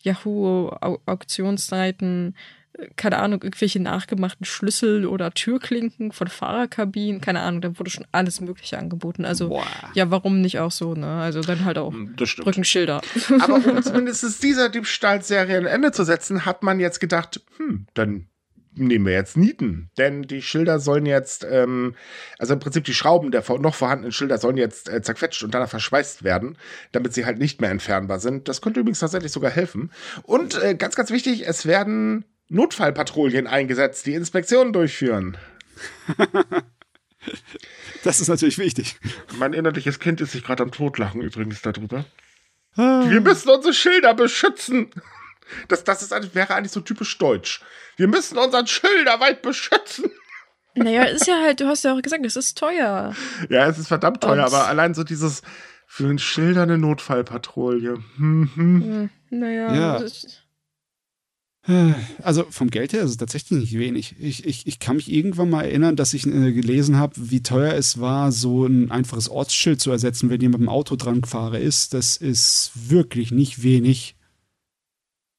Yahoo-Auktionsseiten 0.02 2.34
keine 2.96 3.18
Ahnung, 3.18 3.42
irgendwelche 3.42 3.80
nachgemachten 3.80 4.46
Schlüssel 4.46 5.06
oder 5.06 5.30
Türklinken 5.32 6.12
von 6.12 6.28
Fahrerkabinen, 6.28 7.20
keine 7.20 7.40
Ahnung, 7.40 7.60
da 7.60 7.78
wurde 7.78 7.90
schon 7.90 8.06
alles 8.12 8.40
Mögliche 8.40 8.78
angeboten. 8.78 9.24
Also, 9.24 9.50
Boah. 9.50 9.66
ja, 9.94 10.10
warum 10.10 10.40
nicht 10.40 10.58
auch 10.58 10.70
so, 10.70 10.94
ne? 10.94 11.20
Also 11.20 11.42
dann 11.42 11.64
halt 11.64 11.78
auch 11.78 11.92
Brückenschilder. 11.92 13.02
Aber 13.40 13.56
um 13.56 13.82
zumindest 13.82 14.42
dieser 14.42 14.68
Diebstahlserie 14.70 15.58
ein 15.58 15.66
Ende 15.66 15.92
zu 15.92 16.04
setzen, 16.04 16.46
hat 16.46 16.62
man 16.62 16.80
jetzt 16.80 17.00
gedacht, 17.00 17.42
hm, 17.58 17.86
dann 17.94 18.28
nehmen 18.74 19.04
wir 19.04 19.12
jetzt 19.12 19.36
Nieten, 19.36 19.90
denn 19.98 20.22
die 20.22 20.40
Schilder 20.40 20.78
sollen 20.80 21.04
jetzt, 21.04 21.46
ähm, 21.48 21.94
also 22.38 22.54
im 22.54 22.60
Prinzip 22.60 22.84
die 22.84 22.94
Schrauben 22.94 23.30
der 23.30 23.44
noch 23.58 23.74
vorhandenen 23.74 24.12
Schilder 24.12 24.38
sollen 24.38 24.56
jetzt 24.56 24.88
äh, 24.88 25.02
zerquetscht 25.02 25.42
und 25.42 25.52
danach 25.52 25.68
verschweißt 25.68 26.24
werden, 26.24 26.56
damit 26.90 27.12
sie 27.12 27.26
halt 27.26 27.38
nicht 27.38 27.60
mehr 27.60 27.70
entfernbar 27.70 28.18
sind. 28.18 28.48
Das 28.48 28.62
könnte 28.62 28.80
übrigens 28.80 29.00
tatsächlich 29.00 29.32
sogar 29.32 29.50
helfen. 29.50 29.90
Und 30.22 30.60
äh, 30.62 30.74
ganz, 30.74 30.94
ganz 30.94 31.10
wichtig, 31.10 31.46
es 31.46 31.66
werden 31.66 32.24
Notfallpatrouillen 32.52 33.46
eingesetzt, 33.46 34.06
die 34.06 34.14
Inspektionen 34.14 34.72
durchführen. 34.72 35.38
das 38.04 38.20
ist 38.20 38.28
natürlich 38.28 38.58
wichtig. 38.58 38.96
Mein 39.38 39.54
innerliches 39.54 39.98
Kind 39.98 40.20
ist 40.20 40.32
sich 40.32 40.44
gerade 40.44 40.62
am 40.62 40.70
Totlachen 40.70 41.22
übrigens 41.22 41.62
darüber. 41.62 42.04
Ah. 42.76 43.04
Wir 43.08 43.20
müssen 43.20 43.48
unsere 43.48 43.74
Schilder 43.74 44.14
beschützen. 44.14 44.90
Das, 45.68 45.84
das 45.84 46.02
ist, 46.02 46.34
wäre 46.34 46.54
eigentlich 46.54 46.72
so 46.72 46.80
typisch 46.80 47.18
deutsch. 47.18 47.60
Wir 47.96 48.08
müssen 48.08 48.38
unseren 48.38 48.66
Schilder 48.66 49.20
weit 49.20 49.42
beschützen. 49.42 50.10
Naja, 50.74 51.02
ist 51.04 51.26
ja 51.26 51.38
halt, 51.42 51.60
du 51.60 51.66
hast 51.66 51.84
ja 51.84 51.92
auch 51.92 52.00
gesagt, 52.00 52.24
es 52.24 52.36
ist 52.36 52.56
teuer. 52.56 53.14
Ja, 53.50 53.66
es 53.66 53.78
ist 53.78 53.88
verdammt 53.88 54.22
teuer, 54.22 54.32
Und 54.32 54.40
aber 54.40 54.68
allein 54.68 54.94
so 54.94 55.04
dieses 55.04 55.42
für 55.86 56.04
einen 56.04 56.18
Schilder 56.18 56.62
eine 56.62 56.78
Notfallpatrouille. 56.78 57.98
Hm, 58.16 58.50
hm. 58.54 59.10
Naja, 59.28 59.74
ja. 59.74 60.02
Also 62.22 62.44
vom 62.50 62.70
Geld 62.70 62.92
her 62.92 63.02
ist 63.02 63.10
es 63.10 63.16
tatsächlich 63.16 63.60
nicht 63.60 63.78
wenig. 63.78 64.16
Ich, 64.18 64.44
ich, 64.44 64.66
ich 64.66 64.78
kann 64.80 64.96
mich 64.96 65.12
irgendwann 65.12 65.48
mal 65.48 65.62
erinnern, 65.62 65.94
dass 65.94 66.12
ich 66.12 66.26
äh, 66.26 66.52
gelesen 66.52 66.96
habe, 66.96 67.14
wie 67.16 67.42
teuer 67.42 67.74
es 67.74 68.00
war, 68.00 68.32
so 68.32 68.66
ein 68.66 68.90
einfaches 68.90 69.28
Ortsschild 69.28 69.80
zu 69.80 69.92
ersetzen, 69.92 70.28
wenn 70.28 70.40
jemand 70.40 70.62
mit 70.62 70.68
dem 70.68 70.72
Auto 70.72 70.96
dran 70.96 71.20
gefahren 71.20 71.62
ist. 71.62 71.94
Das 71.94 72.16
ist 72.16 72.72
wirklich 72.74 73.30
nicht 73.30 73.62
wenig. 73.62 74.16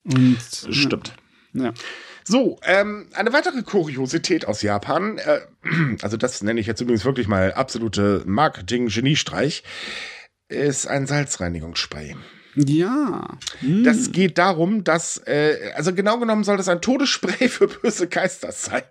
Und, 0.05 0.37
Stimmt. 0.69 1.13
Ja. 1.53 1.73
So, 2.23 2.57
ähm, 2.63 3.07
eine 3.13 3.33
weitere 3.33 3.61
Kuriosität 3.61 4.45
aus 4.47 4.61
Japan, 4.61 5.17
äh, 5.17 5.41
also 6.01 6.15
das 6.15 6.41
nenne 6.41 6.61
ich 6.61 6.67
jetzt 6.67 6.79
übrigens 6.79 7.03
wirklich 7.03 7.27
mal 7.27 7.51
absolute 7.51 8.23
Marketing-Geniestreich, 8.25 9.63
ist 10.47 10.87
ein 10.87 11.05
Salzreinigungsspray. 11.05 12.15
Ja. 12.55 13.37
Hm. 13.59 13.83
Das 13.83 14.11
geht 14.11 14.37
darum, 14.37 14.83
dass, 14.83 15.17
äh, 15.25 15.71
also 15.75 15.93
genau 15.93 16.19
genommen 16.19 16.43
soll 16.43 16.57
das 16.57 16.67
ein 16.67 16.81
Todesspray 16.81 17.47
für 17.49 17.67
böse 17.67 18.07
Geister 18.07 18.51
sein, 18.51 18.83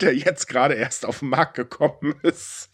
der 0.00 0.14
jetzt 0.14 0.48
gerade 0.48 0.74
erst 0.74 1.06
auf 1.06 1.20
den 1.20 1.28
Markt 1.28 1.54
gekommen 1.54 2.14
ist. 2.22 2.68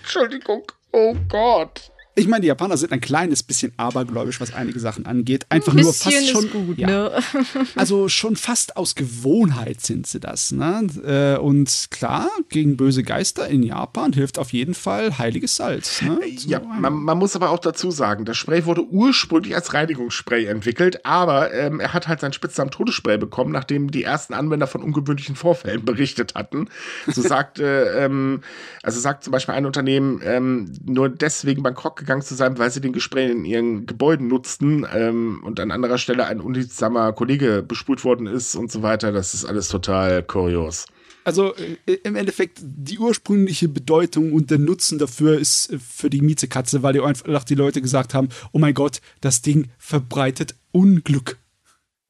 Entschuldigung. 0.00 0.70
Oh 0.92 1.14
Gott. 1.28 1.90
Ich 2.18 2.26
meine, 2.28 2.40
die 2.40 2.48
Japaner 2.48 2.78
sind 2.78 2.92
ein 2.92 3.02
kleines 3.02 3.42
bisschen 3.42 3.72
abergläubisch, 3.76 4.40
was 4.40 4.54
einige 4.54 4.80
Sachen 4.80 5.04
angeht. 5.04 5.44
Einfach 5.50 5.74
nur 5.74 5.92
fast 5.92 6.28
schon. 6.30 6.50
Gut, 6.50 6.78
ja. 6.78 6.86
ne? 6.86 7.12
also 7.76 8.08
schon 8.08 8.36
fast 8.36 8.78
aus 8.78 8.94
Gewohnheit 8.94 9.82
sind 9.82 10.06
sie 10.06 10.18
das. 10.18 10.50
Ne? 10.50 10.86
Äh, 11.04 11.38
und 11.38 11.88
klar, 11.90 12.30
gegen 12.48 12.78
böse 12.78 13.02
Geister 13.02 13.46
in 13.48 13.62
Japan 13.62 14.14
hilft 14.14 14.38
auf 14.38 14.54
jeden 14.54 14.72
Fall 14.72 15.18
heiliges 15.18 15.56
Salz. 15.56 16.00
Ne? 16.00 16.18
Äh, 16.22 16.30
ja, 16.46 16.60
man, 16.60 16.94
man, 16.94 17.18
muss 17.18 17.36
aber 17.36 17.50
auch 17.50 17.58
dazu 17.58 17.90
sagen, 17.90 18.24
das 18.24 18.38
Spray 18.38 18.64
wurde 18.64 18.86
ursprünglich 18.86 19.54
als 19.54 19.74
Reinigungsspray 19.74 20.46
entwickelt, 20.46 21.04
aber 21.04 21.52
ähm, 21.52 21.80
er 21.80 21.92
hat 21.92 22.08
halt 22.08 22.20
seinen 22.20 22.32
Spitznamen 22.32 22.70
Todesspray 22.70 23.18
bekommen, 23.18 23.52
nachdem 23.52 23.90
die 23.90 24.04
ersten 24.04 24.32
Anwender 24.32 24.66
von 24.66 24.82
ungewöhnlichen 24.82 25.36
Vorfällen 25.36 25.84
berichtet 25.84 26.34
hatten. 26.34 26.70
So 27.06 27.20
sagte, 27.28 27.94
ähm, 27.98 28.40
also 28.82 29.00
sagt 29.00 29.22
zum 29.22 29.32
Beispiel 29.32 29.54
ein 29.54 29.66
Unternehmen, 29.66 30.22
ähm, 30.24 30.72
nur 30.82 31.10
deswegen 31.10 31.62
bankrott 31.62 32.05
gegangen 32.06 32.22
zu 32.22 32.34
sein, 32.34 32.58
weil 32.58 32.70
sie 32.70 32.80
den 32.80 32.92
Gespräch 32.92 33.30
in 33.30 33.44
ihren 33.44 33.86
Gebäuden 33.86 34.28
nutzten 34.28 34.86
ähm, 34.92 35.42
und 35.44 35.60
an 35.60 35.70
anderer 35.70 35.98
Stelle 35.98 36.26
ein 36.26 36.40
unliebsamer 36.40 37.12
Kollege 37.12 37.62
bespult 37.62 38.04
worden 38.04 38.26
ist 38.26 38.54
und 38.54 38.70
so 38.70 38.82
weiter. 38.82 39.12
Das 39.12 39.34
ist 39.34 39.44
alles 39.44 39.68
total 39.68 40.22
kurios. 40.22 40.86
Also 41.24 41.54
äh, 41.56 41.94
im 42.04 42.14
Endeffekt 42.14 42.60
die 42.62 43.00
ursprüngliche 43.00 43.68
Bedeutung 43.68 44.32
und 44.32 44.52
der 44.52 44.58
Nutzen 44.58 44.98
dafür 44.98 45.38
ist 45.38 45.72
äh, 45.72 45.78
für 45.78 46.08
die 46.08 46.22
Miezekatze, 46.22 46.84
weil 46.84 46.92
die 46.92 47.00
einfach 47.00 47.42
die 47.42 47.56
Leute 47.56 47.82
gesagt 47.82 48.14
haben, 48.14 48.28
oh 48.52 48.60
mein 48.60 48.74
Gott, 48.74 49.00
das 49.20 49.42
Ding 49.42 49.68
verbreitet 49.76 50.54
Unglück. 50.70 51.38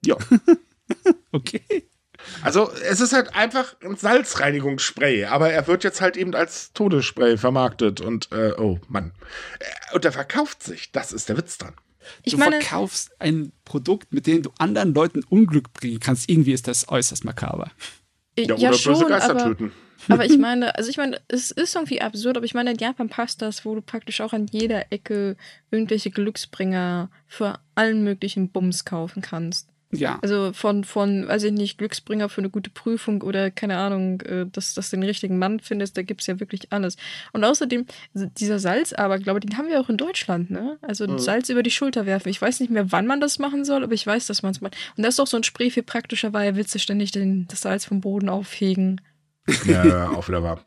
Ja. 0.04 0.16
okay. 1.32 1.62
Also 2.42 2.70
es 2.88 3.00
ist 3.00 3.12
halt 3.12 3.34
einfach 3.34 3.74
ein 3.84 3.96
Salzreinigungsspray, 3.96 5.24
aber 5.26 5.50
er 5.50 5.66
wird 5.66 5.84
jetzt 5.84 6.00
halt 6.00 6.16
eben 6.16 6.34
als 6.34 6.72
Todesspray 6.72 7.36
vermarktet 7.38 8.00
und 8.00 8.30
äh, 8.32 8.52
oh 8.58 8.78
Mann. 8.88 9.12
Äh, 9.58 9.94
und 9.94 10.04
er 10.04 10.12
verkauft 10.12 10.62
sich. 10.62 10.92
Das 10.92 11.12
ist 11.12 11.28
der 11.28 11.36
Witz 11.36 11.58
dran. 11.58 11.74
Ich 12.22 12.32
du 12.32 12.38
meine, 12.38 12.60
verkaufst 12.60 13.10
ein 13.18 13.52
Produkt, 13.64 14.12
mit 14.12 14.26
dem 14.26 14.42
du 14.42 14.50
anderen 14.58 14.94
Leuten 14.94 15.24
Unglück 15.28 15.72
bringen 15.72 16.00
kannst. 16.00 16.28
Irgendwie 16.28 16.52
ist 16.52 16.68
das 16.68 16.88
äußerst 16.88 17.24
makaber. 17.24 17.70
Ja, 18.38 18.54
ja 18.56 18.68
oder 18.68 18.78
schon, 18.78 18.94
böse 18.94 19.06
Geister 19.06 19.30
aber, 19.30 19.44
töten. 19.44 19.72
Aber 20.08 20.26
ich 20.26 20.38
meine, 20.38 20.76
also 20.76 20.90
ich 20.90 20.98
meine, 20.98 21.20
es 21.26 21.50
ist 21.50 21.74
irgendwie 21.74 22.02
absurd, 22.02 22.36
aber 22.36 22.44
ich 22.44 22.52
meine, 22.52 22.70
in 22.70 22.76
Japan 22.76 23.08
passt 23.08 23.40
das, 23.40 23.64
wo 23.64 23.74
du 23.74 23.80
praktisch 23.80 24.20
auch 24.20 24.34
an 24.34 24.46
jeder 24.46 24.92
Ecke 24.92 25.36
irgendwelche 25.70 26.10
Glücksbringer 26.10 27.10
für 27.26 27.58
allen 27.74 28.04
möglichen 28.04 28.50
Bums 28.50 28.84
kaufen 28.84 29.22
kannst. 29.22 29.70
Ja. 29.92 30.18
Also 30.20 30.52
von, 30.52 30.84
von, 30.84 31.28
weiß 31.28 31.44
ich 31.44 31.52
nicht, 31.52 31.78
Glücksbringer 31.78 32.28
für 32.28 32.40
eine 32.40 32.50
gute 32.50 32.70
Prüfung 32.70 33.22
oder 33.22 33.50
keine 33.50 33.78
Ahnung, 33.78 34.20
äh, 34.22 34.46
dass, 34.50 34.74
dass 34.74 34.90
du 34.90 34.96
den 34.96 35.04
richtigen 35.04 35.38
Mann 35.38 35.60
findest, 35.60 35.96
da 35.96 36.02
gibt 36.02 36.22
es 36.22 36.26
ja 36.26 36.40
wirklich 36.40 36.72
alles. 36.72 36.96
Und 37.32 37.44
außerdem, 37.44 37.86
dieser 38.14 38.58
Salz 38.58 38.92
aber, 38.92 39.18
glaube 39.18 39.38
ich, 39.38 39.46
den 39.46 39.58
haben 39.58 39.68
wir 39.68 39.80
auch 39.80 39.88
in 39.88 39.96
Deutschland, 39.96 40.50
ne? 40.50 40.78
Also 40.82 41.06
mhm. 41.06 41.18
Salz 41.18 41.48
über 41.48 41.62
die 41.62 41.70
Schulter 41.70 42.04
werfen. 42.04 42.28
Ich 42.28 42.42
weiß 42.42 42.60
nicht 42.60 42.70
mehr, 42.70 42.90
wann 42.90 43.06
man 43.06 43.20
das 43.20 43.38
machen 43.38 43.64
soll, 43.64 43.84
aber 43.84 43.94
ich 43.94 44.06
weiß, 44.06 44.26
dass 44.26 44.42
man 44.42 44.52
es 44.52 44.60
macht. 44.60 44.76
Und 44.96 45.04
das 45.04 45.10
ist 45.10 45.18
doch 45.18 45.26
so 45.26 45.36
ein 45.36 45.44
Spray 45.44 45.70
viel 45.70 45.84
praktischer, 45.84 46.32
weil 46.32 46.56
willst 46.56 46.74
du 46.74 46.78
ständig 46.78 47.12
den, 47.12 47.46
das 47.48 47.60
Salz 47.60 47.84
vom 47.84 48.00
Boden 48.00 48.28
aufhegen. 48.28 49.00
Ja, 49.64 50.10
auch 50.10 50.26
wieder 50.26 50.42
wahr. 50.42 50.66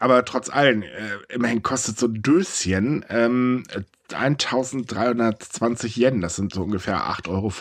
Aber 0.00 0.24
trotz 0.24 0.50
allem, 0.50 0.82
äh, 0.82 0.88
immerhin 1.28 1.62
kostet 1.62 1.98
so 1.98 2.06
ein 2.06 2.20
Döschen 2.20 3.04
ähm, 3.08 3.62
1320 4.10 5.96
Yen, 5.96 6.20
das 6.20 6.36
sind 6.36 6.54
so 6.54 6.62
ungefähr 6.62 7.10
8,50 7.10 7.28
Euro. 7.28 7.52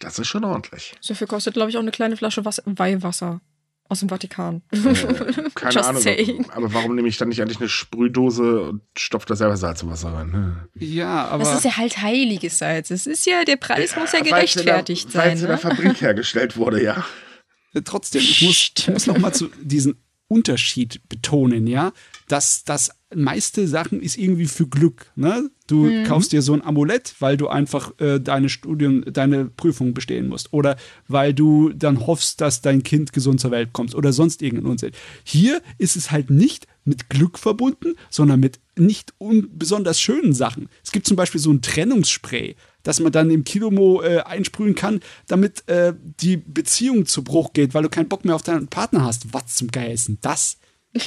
Das 0.00 0.18
ist 0.18 0.28
schon 0.28 0.44
ordentlich. 0.44 0.94
So 1.00 1.14
viel 1.14 1.26
kostet, 1.26 1.54
glaube 1.54 1.70
ich, 1.70 1.76
auch 1.76 1.82
eine 1.82 1.90
kleine 1.90 2.16
Flasche 2.16 2.44
Wasser, 2.44 2.62
Weihwasser 2.66 3.40
aus 3.88 4.00
dem 4.00 4.08
Vatikan. 4.08 4.62
Äh, 4.70 4.78
keine 5.54 5.84
Ahnung. 5.84 6.02
Saying. 6.02 6.50
Aber 6.50 6.72
warum 6.72 6.94
nehme 6.94 7.08
ich 7.08 7.18
dann 7.18 7.28
nicht 7.28 7.40
eigentlich 7.40 7.58
eine 7.58 7.68
Sprühdose 7.68 8.62
und 8.62 8.82
stopfe 8.96 9.26
da 9.26 9.36
selber 9.36 9.56
Salz 9.56 9.82
im 9.82 9.90
Wasser 9.90 10.12
rein? 10.12 10.30
Ne? 10.30 10.68
Ja, 10.74 11.26
aber. 11.26 11.44
Das 11.44 11.58
ist 11.58 11.64
ja 11.64 11.76
halt 11.76 11.98
heiliges 12.02 12.58
Salz. 12.58 12.90
Es 12.90 13.06
ist 13.06 13.26
ja, 13.26 13.44
der 13.44 13.56
Preis 13.56 13.92
ja, 13.94 14.00
muss 14.00 14.12
ja 14.12 14.20
gerechtfertigt 14.20 15.10
sein. 15.10 15.22
Weil 15.22 15.34
es 15.34 15.40
in 15.40 15.46
der 15.46 15.56
ne? 15.56 15.62
Fabrik 15.62 16.00
hergestellt 16.00 16.56
wurde, 16.56 16.82
ja. 16.82 17.04
Äh, 17.74 17.82
trotzdem, 17.82 18.20
ich 18.20 18.42
muss, 18.42 18.72
ich 18.76 18.88
muss 18.88 19.06
noch 19.06 19.18
mal 19.18 19.32
zu 19.32 19.50
diesen 19.60 19.96
Unterschied 20.28 21.00
betonen, 21.08 21.66
ja, 21.66 21.92
dass 22.28 22.64
das 22.64 22.90
meiste 23.14 23.68
Sachen 23.68 24.00
ist 24.02 24.18
irgendwie 24.18 24.46
für 24.46 24.66
Glück. 24.66 25.12
Ne? 25.14 25.50
Du 25.66 25.84
mhm. 25.84 26.04
kaufst 26.04 26.32
dir 26.32 26.42
so 26.42 26.52
ein 26.54 26.62
Amulett, 26.62 27.14
weil 27.20 27.36
du 27.36 27.48
einfach 27.48 27.92
äh, 28.00 28.18
deine 28.18 28.48
Studien, 28.48 29.04
deine 29.12 29.44
Prüfung 29.44 29.94
bestehen 29.94 30.28
musst. 30.28 30.52
Oder 30.52 30.76
weil 31.06 31.32
du 31.32 31.70
dann 31.70 32.06
hoffst, 32.06 32.40
dass 32.40 32.62
dein 32.62 32.82
Kind 32.82 33.12
gesund 33.12 33.40
zur 33.40 33.52
Welt 33.52 33.72
kommt 33.72 33.94
oder 33.94 34.12
sonst 34.12 34.42
irgendein 34.42 34.70
Unsinn. 34.72 34.92
Hier 35.22 35.62
ist 35.78 35.96
es 35.96 36.10
halt 36.10 36.30
nicht 36.30 36.66
mit 36.84 37.08
Glück 37.08 37.38
verbunden, 37.38 37.94
sondern 38.10 38.40
mit 38.40 38.58
nicht 38.76 39.14
besonders 39.18 40.00
schönen 40.00 40.32
Sachen. 40.32 40.68
Es 40.84 40.92
gibt 40.92 41.06
zum 41.06 41.16
Beispiel 41.16 41.40
so 41.40 41.50
ein 41.50 41.62
Trennungsspray 41.62 42.56
dass 42.86 43.00
man 43.00 43.10
dann 43.10 43.30
im 43.30 43.42
Kilomo 43.42 44.00
äh, 44.02 44.20
einsprühen 44.20 44.76
kann, 44.76 45.00
damit 45.26 45.68
äh, 45.68 45.92
die 46.20 46.36
Beziehung 46.36 47.04
zu 47.06 47.24
Bruch 47.24 47.52
geht, 47.52 47.74
weil 47.74 47.82
du 47.82 47.88
keinen 47.88 48.08
Bock 48.08 48.24
mehr 48.24 48.36
auf 48.36 48.42
deinen 48.42 48.68
Partner 48.68 49.04
hast. 49.04 49.34
Was 49.34 49.56
zum 49.56 49.68
Geil 49.68 49.92
ist 49.92 50.08
denn 50.08 50.18
das? 50.20 50.58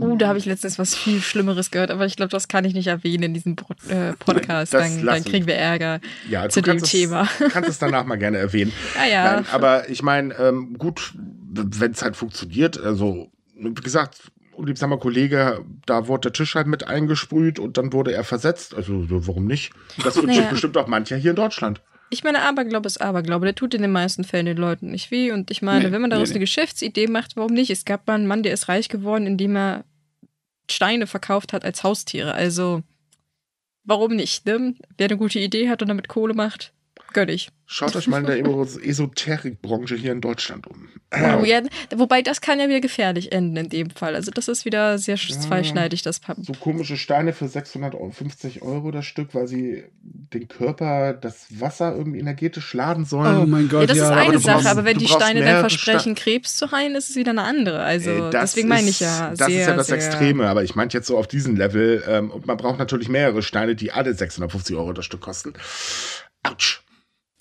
Uh, 0.00 0.16
da 0.16 0.28
habe 0.28 0.38
ich 0.38 0.44
letztens 0.44 0.78
was 0.78 0.94
viel 0.94 1.20
Schlimmeres 1.20 1.70
gehört, 1.70 1.90
aber 1.90 2.06
ich 2.06 2.16
glaube, 2.16 2.30
das 2.30 2.46
kann 2.46 2.64
ich 2.64 2.72
nicht 2.72 2.86
erwähnen 2.86 3.24
in 3.24 3.34
diesem 3.34 3.56
äh, 3.88 4.12
Podcast. 4.12 4.72
Dann, 4.72 5.04
dann, 5.04 5.24
kriegen 5.24 5.46
wir 5.46 5.56
Ärger 5.56 6.00
ja, 6.30 6.48
zu 6.48 6.60
dem 6.60 6.82
Thema. 6.82 7.28
Du 7.38 7.48
kannst 7.48 7.68
es 7.68 7.78
danach 7.78 8.04
mal 8.04 8.16
gerne 8.16 8.38
erwähnen. 8.38 8.72
Ja, 8.94 9.06
ja. 9.06 9.32
Nein, 9.32 9.46
aber 9.50 9.88
ich 9.90 10.02
meine, 10.02 10.34
ähm, 10.34 10.78
gut, 10.78 11.14
wenn 11.16 11.92
es 11.92 12.02
halt 12.02 12.16
funktioniert, 12.16 12.78
also 12.78 13.30
wie 13.54 13.74
gesagt, 13.74 14.31
unliebsamer 14.54 14.98
Kollege, 14.98 15.64
da 15.86 16.08
wurde 16.08 16.22
der 16.22 16.32
Tisch 16.32 16.54
halt 16.54 16.66
mit 16.66 16.86
eingesprüht 16.86 17.58
und 17.58 17.76
dann 17.78 17.92
wurde 17.92 18.12
er 18.12 18.24
versetzt. 18.24 18.74
Also 18.74 19.06
warum 19.08 19.46
nicht? 19.46 19.72
Das 20.02 20.16
wünscht 20.16 20.36
naja. 20.36 20.50
bestimmt 20.50 20.76
auch 20.76 20.86
mancher 20.86 21.16
hier 21.16 21.30
in 21.30 21.36
Deutschland. 21.36 21.80
Ich 22.10 22.24
meine, 22.24 22.42
Aberglaube 22.42 22.86
ist 22.86 23.00
Aberglaube. 23.00 23.46
Der 23.46 23.54
tut 23.54 23.72
in 23.72 23.80
den 23.80 23.90
meisten 23.90 24.24
Fällen 24.24 24.44
den 24.44 24.58
Leuten 24.58 24.90
nicht 24.90 25.10
weh. 25.10 25.32
Und 25.32 25.50
ich 25.50 25.62
meine, 25.62 25.86
nee, 25.86 25.92
wenn 25.92 26.02
man 26.02 26.10
daraus 26.10 26.28
nee, 26.28 26.34
eine 26.34 26.40
Geschäftsidee 26.40 27.06
macht, 27.06 27.36
warum 27.36 27.54
nicht? 27.54 27.70
Es 27.70 27.86
gab 27.86 28.06
mal 28.06 28.14
einen 28.14 28.26
Mann, 28.26 28.42
der 28.42 28.52
ist 28.52 28.68
reich 28.68 28.90
geworden, 28.90 29.26
indem 29.26 29.56
er 29.56 29.84
Steine 30.70 31.06
verkauft 31.06 31.54
hat 31.54 31.64
als 31.64 31.82
Haustiere. 31.82 32.34
Also, 32.34 32.82
warum 33.84 34.14
nicht? 34.14 34.44
Ne? 34.44 34.74
Wer 34.98 35.06
eine 35.06 35.16
gute 35.16 35.38
Idee 35.38 35.70
hat 35.70 35.80
und 35.80 35.88
damit 35.88 36.08
Kohle 36.08 36.34
macht, 36.34 36.74
Gönn 37.12 37.28
ich. 37.28 37.50
Schaut 37.66 37.96
euch 37.96 38.06
mal 38.06 38.18
in 38.18 38.44
der 38.44 38.86
Esoterikbranche 38.86 39.94
hier 39.96 40.12
in 40.12 40.20
Deutschland 40.20 40.66
um. 40.66 40.88
Wow, 41.10 41.46
ja, 41.46 41.62
wobei 41.94 42.20
das 42.20 42.42
kann 42.42 42.60
ja 42.60 42.68
wieder 42.68 42.80
gefährlich 42.80 43.32
enden 43.32 43.56
in 43.56 43.68
dem 43.70 43.90
Fall. 43.90 44.14
Also 44.14 44.30
das 44.30 44.48
ist 44.48 44.66
wieder 44.66 44.98
sehr 44.98 45.16
zweischneidig, 45.16 46.02
das 46.02 46.20
Pappen. 46.20 46.44
So 46.44 46.52
komische 46.52 46.98
Steine 46.98 47.32
für 47.32 47.48
650 47.48 48.62
Euro 48.62 48.90
das 48.90 49.06
Stück, 49.06 49.34
weil 49.34 49.46
sie 49.46 49.84
den 50.02 50.48
Körper, 50.48 51.14
das 51.14 51.46
Wasser 51.60 51.96
irgendwie 51.96 52.18
energetisch 52.18 52.74
laden 52.74 53.06
sollen. 53.06 53.38
Oh 53.38 53.46
mein 53.46 53.68
Gott, 53.68 53.82
ja. 53.82 53.86
Das 53.86 53.96
ja, 53.96 54.04
ist 54.04 54.10
eine 54.10 54.28
aber 54.28 54.38
Sache, 54.38 54.54
brauchst, 54.54 54.66
aber 54.66 54.84
wenn 54.84 54.98
die 54.98 55.08
Steine 55.08 55.40
dann 55.40 55.60
versprechen, 55.60 56.14
Ste 56.16 56.22
Krebs 56.22 56.56
zu 56.56 56.72
heilen, 56.72 56.94
ist 56.94 57.10
es 57.10 57.16
wieder 57.16 57.30
eine 57.30 57.42
andere. 57.42 57.80
Also 57.80 58.10
Ey, 58.10 58.30
deswegen 58.30 58.68
meine 58.68 58.88
ich 58.88 59.00
ja. 59.00 59.30
Das 59.30 59.48
sehr, 59.48 59.60
ist 59.60 59.66
ja 59.66 59.76
das 59.76 59.90
Extreme, 59.90 60.46
aber 60.46 60.62
ich 60.62 60.74
meinte 60.74 60.96
jetzt 60.98 61.06
so 61.06 61.16
auf 61.16 61.26
diesem 61.26 61.56
Level. 61.56 62.02
Ähm, 62.06 62.30
und 62.30 62.46
man 62.46 62.58
braucht 62.58 62.78
natürlich 62.78 63.08
mehrere 63.08 63.42
Steine, 63.42 63.74
die 63.74 63.92
alle 63.92 64.12
650 64.12 64.76
Euro 64.76 64.92
das 64.92 65.06
Stück 65.06 65.20
kosten. 65.20 65.54
Autsch. 66.42 66.82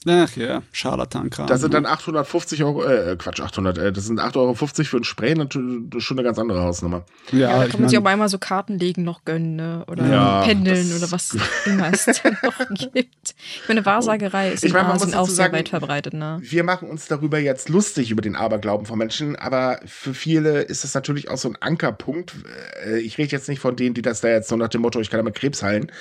Ach 0.07 0.35
ja, 0.35 0.63
Scharlatankram. 0.71 1.45
Das 1.45 1.61
sind 1.61 1.75
dann 1.75 1.85
850 1.85 2.63
Euro, 2.63 2.83
äh, 2.83 3.15
Quatsch, 3.19 3.39
800, 3.39 3.77
äh, 3.77 3.93
das 3.93 4.05
sind 4.05 4.19
8,50 4.19 4.35
Euro 4.35 4.55
für 4.55 4.97
ein 4.97 5.03
Spray, 5.03 5.35
natürlich 5.35 6.03
schon 6.03 6.17
eine 6.17 6.25
ganz 6.25 6.39
andere 6.39 6.63
Hausnummer. 6.63 7.05
Ja, 7.31 7.37
ja 7.37 7.59
da 7.59 7.67
kann 7.67 7.81
man 7.81 7.89
sich 7.89 7.99
auch 7.99 8.05
einmal 8.05 8.27
so 8.27 8.39
Karten 8.39 8.79
legen 8.79 9.03
noch 9.03 9.25
gönnen, 9.25 9.55
ne? 9.55 9.85
Oder 9.87 10.07
ja, 10.07 10.41
Pendeln 10.41 10.91
oder 10.97 11.11
was 11.11 11.37
immer 11.67 11.93
es 11.93 12.05
da 12.05 12.31
noch 12.41 12.91
gibt. 12.93 13.35
Ich 13.35 13.67
meine, 13.67 13.85
Wahrsagerei 13.85 14.53
ist 14.53 14.63
ich 14.63 14.73
meine, 14.73 14.89
Asien 14.89 15.13
auch 15.13 15.29
sehr 15.29 15.51
weit 15.51 15.69
verbreitet, 15.69 16.15
ne? 16.15 16.39
Wir 16.41 16.63
machen 16.63 16.89
uns 16.89 17.05
darüber 17.07 17.37
jetzt 17.37 17.69
lustig, 17.69 18.09
über 18.09 18.23
den 18.23 18.35
Aberglauben 18.35 18.87
von 18.87 18.97
Menschen, 18.97 19.35
aber 19.35 19.81
für 19.85 20.15
viele 20.15 20.61
ist 20.63 20.83
das 20.83 20.95
natürlich 20.95 21.29
auch 21.29 21.37
so 21.37 21.47
ein 21.47 21.57
Ankerpunkt. 21.59 22.33
Äh, 22.87 23.01
ich 23.01 23.19
rede 23.19 23.29
jetzt 23.29 23.47
nicht 23.47 23.59
von 23.59 23.75
denen, 23.75 23.93
die 23.93 24.01
das 24.01 24.21
da 24.21 24.29
jetzt 24.29 24.49
so 24.49 24.55
nach 24.55 24.69
dem 24.69 24.81
Motto, 24.81 24.99
ich 24.99 25.11
kann 25.11 25.19
damit 25.19 25.35
Krebs 25.35 25.61
heilen, 25.61 25.91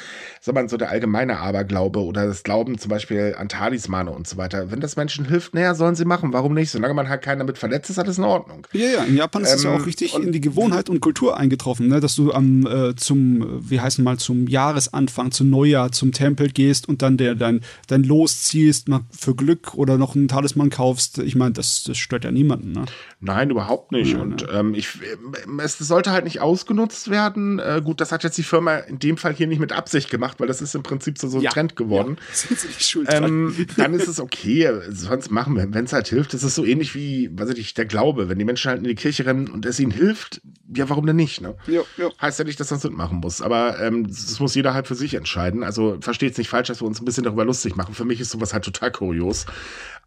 sondern 0.40 0.70
so 0.70 0.78
der 0.78 0.88
allgemeine 0.88 1.38
Aberglaube 1.40 2.02
oder 2.02 2.24
das 2.24 2.44
Glauben 2.44 2.78
zum 2.78 2.88
Beispiel 2.88 3.34
an 3.36 3.50
Talisman 3.50 3.89
Talismane 3.90 4.10
und 4.10 4.26
so 4.26 4.36
weiter. 4.36 4.70
Wenn 4.70 4.80
das 4.80 4.96
Menschen 4.96 5.24
hilft, 5.24 5.54
naja, 5.54 5.74
sollen 5.74 5.94
sie 5.94 6.04
machen. 6.04 6.32
Warum 6.32 6.54
nicht? 6.54 6.70
Solange 6.70 6.94
man 6.94 7.08
halt 7.08 7.22
keinen 7.22 7.40
damit 7.40 7.58
verletzt, 7.58 7.90
ist 7.90 7.98
alles 7.98 8.18
in 8.18 8.24
Ordnung. 8.24 8.66
Ja, 8.72 8.86
ja, 8.86 9.04
in 9.04 9.16
Japan 9.16 9.42
ist 9.42 9.54
es 9.54 9.64
ähm, 9.64 9.70
ja 9.70 9.76
auch 9.76 9.86
richtig 9.86 10.14
in 10.14 10.32
die 10.32 10.40
Gewohnheit 10.40 10.88
und 10.88 11.00
Kultur 11.00 11.36
eingetroffen, 11.36 11.88
ne? 11.88 12.00
dass 12.00 12.14
du 12.14 12.32
am 12.32 12.66
äh, 12.66 12.94
zum, 12.96 13.68
wie 13.68 13.80
heißen 13.80 14.02
mal, 14.04 14.18
zum 14.18 14.46
Jahresanfang, 14.46 15.32
zum 15.32 15.50
Neujahr, 15.50 15.92
zum 15.92 16.12
Tempel 16.12 16.50
gehst 16.50 16.88
und 16.88 17.02
dann 17.02 17.16
der, 17.16 17.34
dein, 17.34 17.60
dein 17.88 18.04
Los 18.04 18.44
ziehst, 18.44 18.88
mal 18.88 19.00
für 19.10 19.34
Glück 19.34 19.74
oder 19.74 19.98
noch 19.98 20.14
einen 20.14 20.28
Talisman 20.28 20.70
kaufst. 20.70 21.18
Ich 21.18 21.34
meine, 21.34 21.52
das, 21.52 21.84
das 21.84 21.98
stört 21.98 22.24
ja 22.24 22.30
niemanden. 22.30 22.72
Ne? 22.72 22.84
Nein, 23.20 23.50
überhaupt 23.50 23.92
nicht. 23.92 24.12
Ja, 24.12 24.20
und 24.20 24.42
ne? 24.42 24.48
ähm, 24.52 24.74
ich, 24.74 24.98
äh, 25.02 25.62
es 25.62 25.78
sollte 25.78 26.12
halt 26.12 26.24
nicht 26.24 26.40
ausgenutzt 26.40 27.10
werden. 27.10 27.58
Äh, 27.58 27.82
gut, 27.84 28.00
das 28.00 28.12
hat 28.12 28.24
jetzt 28.24 28.38
die 28.38 28.42
Firma 28.42 28.76
in 28.76 28.98
dem 28.98 29.16
Fall 29.16 29.34
hier 29.34 29.46
nicht 29.46 29.60
mit 29.60 29.72
Absicht 29.72 30.10
gemacht, 30.10 30.40
weil 30.40 30.46
das 30.46 30.62
ist 30.62 30.74
im 30.74 30.82
Prinzip 30.82 31.18
so, 31.18 31.28
so 31.28 31.38
ein 31.38 31.42
ja, 31.42 31.50
Trend 31.50 31.76
geworden. 31.76 32.16
Ja, 32.18 32.24
sind 32.34 32.60
sie 32.60 32.68
nicht 32.68 32.88
schuld 32.88 33.08
ähm, 33.10 33.54
dann 33.80 33.94
ist 33.94 34.08
es 34.08 34.20
okay. 34.20 34.70
Sonst 34.90 35.30
machen 35.30 35.56
wir, 35.56 35.72
wenn 35.72 35.84
es 35.84 35.92
halt 35.92 36.08
hilft. 36.08 36.34
Das 36.34 36.42
ist 36.42 36.54
so 36.54 36.64
ähnlich 36.64 36.94
wie, 36.94 37.30
weiß 37.36 37.50
ich 37.50 37.56
nicht, 37.56 37.78
der 37.78 37.86
Glaube. 37.86 38.28
Wenn 38.28 38.38
die 38.38 38.44
Menschen 38.44 38.68
halt 38.68 38.78
in 38.78 38.84
die 38.84 38.94
Kirche 38.94 39.26
rennen 39.26 39.48
und 39.48 39.66
es 39.66 39.80
ihnen 39.80 39.90
hilft, 39.90 40.40
ja, 40.74 40.88
warum 40.88 41.06
denn 41.06 41.16
nicht? 41.16 41.40
Ne? 41.40 41.56
Jo, 41.66 41.84
jo. 41.96 42.12
Heißt 42.20 42.38
ja 42.38 42.44
nicht, 42.44 42.60
dass 42.60 42.68
das 42.68 42.84
machen 42.90 43.18
muss. 43.18 43.42
Aber 43.42 43.80
ähm, 43.80 44.06
das 44.06 44.38
muss 44.40 44.54
jeder 44.54 44.74
halt 44.74 44.86
für 44.86 44.94
sich 44.94 45.14
entscheiden. 45.14 45.62
Also 45.64 45.98
versteht 46.00 46.32
es 46.32 46.38
nicht 46.38 46.48
falsch, 46.48 46.68
dass 46.68 46.80
wir 46.80 46.86
uns 46.86 47.00
ein 47.00 47.04
bisschen 47.04 47.24
darüber 47.24 47.44
lustig 47.44 47.76
machen. 47.76 47.94
Für 47.94 48.04
mich 48.04 48.20
ist 48.20 48.30
sowas 48.30 48.52
halt 48.52 48.64
total 48.64 48.92
kurios. 48.92 49.46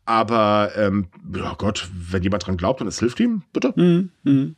Aber 0.05 0.71
ähm, 0.75 1.07
ja 1.35 1.53
Gott, 1.57 1.89
wenn 1.93 2.23
jemand 2.23 2.45
dran 2.45 2.57
glaubt 2.57 2.81
und 2.81 2.87
es 2.87 2.99
hilft 2.99 3.19
ihm, 3.19 3.43
bitte. 3.53 3.73
Mhm. 3.75 4.09
Mhm. 4.23 4.55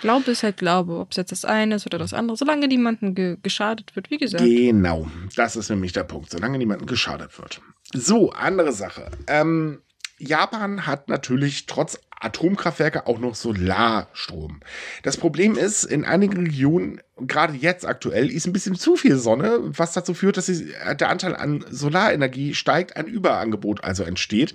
Glaube 0.00 0.30
ist 0.30 0.42
halt 0.42 0.56
Glaube, 0.56 0.98
ob 0.98 1.12
es 1.12 1.16
jetzt 1.16 1.32
das 1.32 1.44
eine 1.44 1.76
ist 1.76 1.86
oder 1.86 1.98
das 1.98 2.12
andere, 2.12 2.36
solange 2.36 2.68
niemandem 2.68 3.14
ge 3.14 3.36
geschadet 3.42 3.94
wird, 3.96 4.10
wie 4.10 4.18
gesagt. 4.18 4.44
Genau, 4.44 5.08
das 5.36 5.56
ist 5.56 5.70
nämlich 5.70 5.92
der 5.92 6.04
Punkt, 6.04 6.30
solange 6.30 6.58
niemandem 6.58 6.86
geschadet 6.86 7.38
wird. 7.38 7.60
So, 7.94 8.30
andere 8.32 8.72
Sache. 8.72 9.08
Ähm, 9.28 9.80
Japan 10.18 10.86
hat 10.86 11.08
natürlich 11.08 11.66
trotz 11.66 11.98
Atomkraftwerke 12.24 13.06
auch 13.06 13.18
noch 13.18 13.34
Solarstrom. 13.34 14.60
Das 15.02 15.16
Problem 15.16 15.56
ist, 15.56 15.84
in 15.84 16.04
einigen 16.04 16.38
Regionen, 16.38 17.00
gerade 17.16 17.54
jetzt 17.54 17.86
aktuell, 17.86 18.30
ist 18.30 18.46
ein 18.46 18.52
bisschen 18.52 18.74
zu 18.74 18.96
viel 18.96 19.16
Sonne, 19.16 19.60
was 19.62 19.92
dazu 19.92 20.14
führt, 20.14 20.36
dass 20.36 20.46
der 20.46 21.08
Anteil 21.08 21.36
an 21.36 21.64
Solarenergie 21.70 22.54
steigt, 22.54 22.96
ein 22.96 23.06
Überangebot 23.06 23.84
also 23.84 24.02
entsteht. 24.02 24.54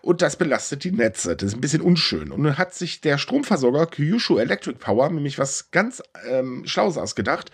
Und 0.00 0.22
das 0.22 0.36
belastet 0.36 0.84
die 0.84 0.90
Netze. 0.90 1.36
Das 1.36 1.48
ist 1.48 1.56
ein 1.56 1.60
bisschen 1.60 1.82
unschön. 1.82 2.32
Und 2.32 2.42
nun 2.42 2.56
hat 2.56 2.74
sich 2.74 3.00
der 3.00 3.18
Stromversorger 3.18 3.86
Kyushu 3.86 4.38
Electric 4.38 4.78
Power 4.78 5.10
nämlich 5.10 5.38
was 5.38 5.70
ganz 5.70 6.02
ähm, 6.28 6.62
Schlaues 6.66 6.96
ausgedacht. 6.96 7.50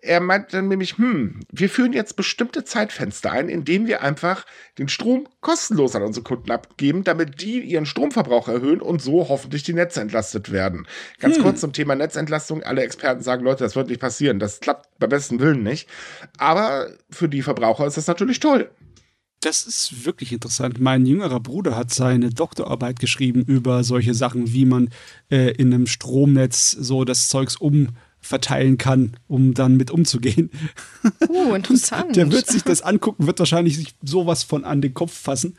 Er 0.00 0.20
meint 0.20 0.54
dann 0.54 0.68
nämlich, 0.68 0.96
hm, 0.96 1.40
wir 1.50 1.68
führen 1.68 1.92
jetzt 1.92 2.16
bestimmte 2.16 2.64
Zeitfenster 2.64 3.32
ein, 3.32 3.50
in 3.50 3.64
denen 3.64 3.86
wir 3.86 4.02
einfach 4.02 4.46
den 4.78 4.88
Strom 4.88 5.28
kostenlos 5.40 5.94
an 5.94 6.02
unsere 6.02 6.24
Kunden 6.24 6.50
abgeben, 6.50 7.04
damit 7.04 7.42
die 7.42 7.60
ihren 7.60 7.84
Stromverbrauch 7.84 8.48
erhöhen 8.48 8.80
und 8.80 8.99
so 9.00 9.28
hoffentlich 9.28 9.62
die 9.62 9.72
Netze 9.72 10.00
entlastet 10.00 10.52
werden. 10.52 10.86
Ganz 11.18 11.36
hm. 11.36 11.42
kurz 11.42 11.60
zum 11.60 11.72
Thema 11.72 11.94
Netzentlastung. 11.94 12.62
Alle 12.62 12.82
Experten 12.82 13.22
sagen, 13.22 13.44
Leute, 13.44 13.64
das 13.64 13.76
wird 13.76 13.88
nicht 13.88 14.00
passieren. 14.00 14.38
Das 14.38 14.60
klappt 14.60 14.98
beim 14.98 15.10
besten 15.10 15.40
Willen 15.40 15.62
nicht. 15.62 15.88
Aber 16.38 16.88
für 17.10 17.28
die 17.28 17.42
Verbraucher 17.42 17.86
ist 17.86 17.96
das 17.96 18.06
natürlich 18.06 18.40
toll. 18.40 18.70
Das 19.40 19.62
ist 19.62 20.04
wirklich 20.04 20.32
interessant. 20.32 20.80
Mein 20.80 21.06
jüngerer 21.06 21.40
Bruder 21.40 21.74
hat 21.74 21.94
seine 21.94 22.28
Doktorarbeit 22.28 23.00
geschrieben 23.00 23.42
über 23.42 23.84
solche 23.84 24.12
Sachen, 24.12 24.52
wie 24.52 24.66
man 24.66 24.90
äh, 25.30 25.52
in 25.52 25.72
einem 25.72 25.86
Stromnetz 25.86 26.72
so 26.72 27.06
das 27.06 27.28
Zeugs 27.28 27.56
umverteilen 27.56 28.76
kann, 28.76 29.16
um 29.28 29.54
dann 29.54 29.78
mit 29.78 29.90
umzugehen. 29.90 30.50
Oh, 31.28 31.54
interessant. 31.54 32.16
Der 32.16 32.30
wird 32.30 32.48
sich 32.48 32.64
das 32.64 32.82
angucken, 32.82 33.26
wird 33.26 33.38
wahrscheinlich 33.38 33.78
sich 33.78 33.94
sowas 34.02 34.42
von 34.42 34.64
an 34.66 34.82
den 34.82 34.92
Kopf 34.92 35.14
fassen. 35.14 35.56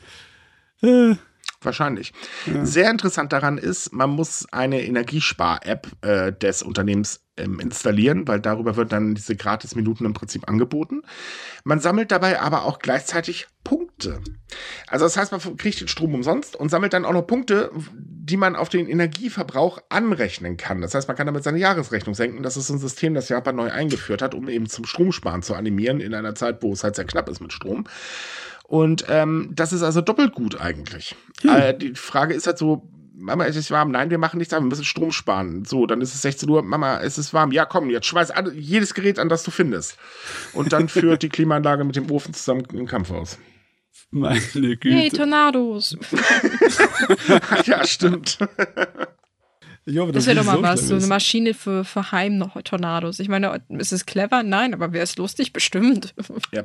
Äh, 0.80 1.16
Wahrscheinlich. 1.64 2.12
Ja. 2.46 2.64
Sehr 2.64 2.90
interessant 2.90 3.32
daran 3.32 3.58
ist, 3.58 3.92
man 3.92 4.10
muss 4.10 4.46
eine 4.52 4.82
Energiespar-App 4.82 5.88
äh, 6.02 6.32
des 6.32 6.62
Unternehmens 6.62 7.20
ähm, 7.36 7.60
installieren, 7.60 8.28
weil 8.28 8.40
darüber 8.40 8.76
wird 8.76 8.92
dann 8.92 9.14
diese 9.14 9.36
Gratis-Minuten 9.36 10.04
im 10.04 10.12
Prinzip 10.12 10.48
angeboten. 10.48 11.02
Man 11.64 11.80
sammelt 11.80 12.10
dabei 12.10 12.40
aber 12.40 12.64
auch 12.64 12.78
gleichzeitig 12.78 13.46
Punkte. 13.64 14.20
Also 14.86 15.06
das 15.06 15.16
heißt, 15.16 15.32
man 15.32 15.56
kriegt 15.56 15.80
den 15.80 15.88
Strom 15.88 16.14
umsonst 16.14 16.56
und 16.56 16.68
sammelt 16.68 16.92
dann 16.92 17.04
auch 17.04 17.12
noch 17.12 17.26
Punkte, 17.26 17.70
die 17.96 18.36
man 18.36 18.54
auf 18.54 18.68
den 18.68 18.86
Energieverbrauch 18.88 19.78
anrechnen 19.88 20.56
kann. 20.56 20.80
Das 20.80 20.94
heißt, 20.94 21.08
man 21.08 21.16
kann 21.16 21.26
damit 21.26 21.44
seine 21.44 21.58
Jahresrechnung 21.58 22.14
senken. 22.14 22.42
Das 22.42 22.56
ist 22.56 22.68
ein 22.68 22.78
System, 22.78 23.14
das 23.14 23.28
Japan 23.28 23.56
neu 23.56 23.70
eingeführt 23.70 24.20
hat, 24.20 24.34
um 24.34 24.48
eben 24.48 24.68
zum 24.68 24.84
Stromsparen 24.84 25.42
zu 25.42 25.54
animieren 25.54 26.00
in 26.00 26.14
einer 26.14 26.34
Zeit, 26.34 26.62
wo 26.62 26.72
es 26.72 26.84
halt 26.84 26.96
sehr 26.96 27.06
knapp 27.06 27.28
ist 27.28 27.40
mit 27.40 27.52
Strom. 27.52 27.84
Und 28.72 29.04
ähm, 29.10 29.50
das 29.52 29.74
ist 29.74 29.82
also 29.82 30.00
doppelt 30.00 30.32
gut 30.32 30.58
eigentlich. 30.58 31.14
Hm. 31.42 31.50
Äh, 31.50 31.74
die 31.74 31.94
Frage 31.94 32.32
ist 32.32 32.46
halt 32.46 32.56
so, 32.56 32.88
Mama, 33.14 33.44
es 33.44 33.54
ist 33.54 33.70
warm. 33.70 33.90
Nein, 33.90 34.08
wir 34.08 34.16
machen 34.16 34.38
nichts, 34.38 34.54
wir 34.54 34.62
müssen 34.62 34.86
Strom 34.86 35.12
sparen. 35.12 35.66
So, 35.66 35.84
dann 35.84 36.00
ist 36.00 36.14
es 36.14 36.22
16 36.22 36.48
Uhr. 36.48 36.62
Mama, 36.62 36.98
es 37.00 37.18
ist 37.18 37.34
warm. 37.34 37.52
Ja, 37.52 37.66
komm, 37.66 37.90
jetzt 37.90 38.06
schmeiß 38.06 38.32
jedes 38.54 38.94
Gerät 38.94 39.18
an, 39.18 39.28
das 39.28 39.42
du 39.42 39.50
findest. 39.50 39.98
Und 40.54 40.72
dann 40.72 40.88
führt 40.88 41.22
die 41.22 41.28
Klimaanlage 41.28 41.84
mit 41.84 41.96
dem 41.96 42.10
Ofen 42.10 42.32
zusammen 42.32 42.66
einen 42.72 42.86
Kampf 42.86 43.10
aus. 43.10 43.38
Meine 44.10 44.40
Güte. 44.40 44.88
Hey, 44.88 45.10
Tornados. 45.10 45.94
ja, 47.66 47.86
stimmt. 47.86 48.38
Hoffe, 49.84 50.12
das, 50.12 50.26
wäre 50.26 50.36
doch 50.36 50.44
mal 50.44 50.56
so 50.56 50.62
was, 50.62 50.88
so 50.88 50.94
eine 50.94 51.06
Maschine 51.08 51.54
für, 51.54 51.84
für 51.84 52.12
Heim-Tornados. 52.12 53.18
Ich 53.18 53.28
meine, 53.28 53.62
ist 53.68 53.92
es 53.92 54.06
clever? 54.06 54.44
Nein, 54.44 54.74
aber 54.74 54.92
wäre 54.92 55.02
es 55.02 55.16
lustig? 55.16 55.52
Bestimmt. 55.52 56.14
Ja, 56.52 56.64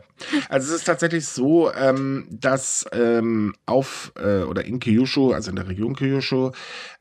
also 0.50 0.68
es 0.68 0.82
ist 0.82 0.86
tatsächlich 0.86 1.26
so, 1.26 1.74
ähm, 1.74 2.28
dass 2.30 2.86
ähm, 2.92 3.56
auf 3.66 4.14
äh, 4.18 4.44
oder 4.44 4.66
in 4.66 4.80
Kyushu, 4.80 5.32
also 5.32 5.50
in 5.50 5.56
der 5.56 5.68
Region 5.68 5.96
Kyushu, 5.96 6.52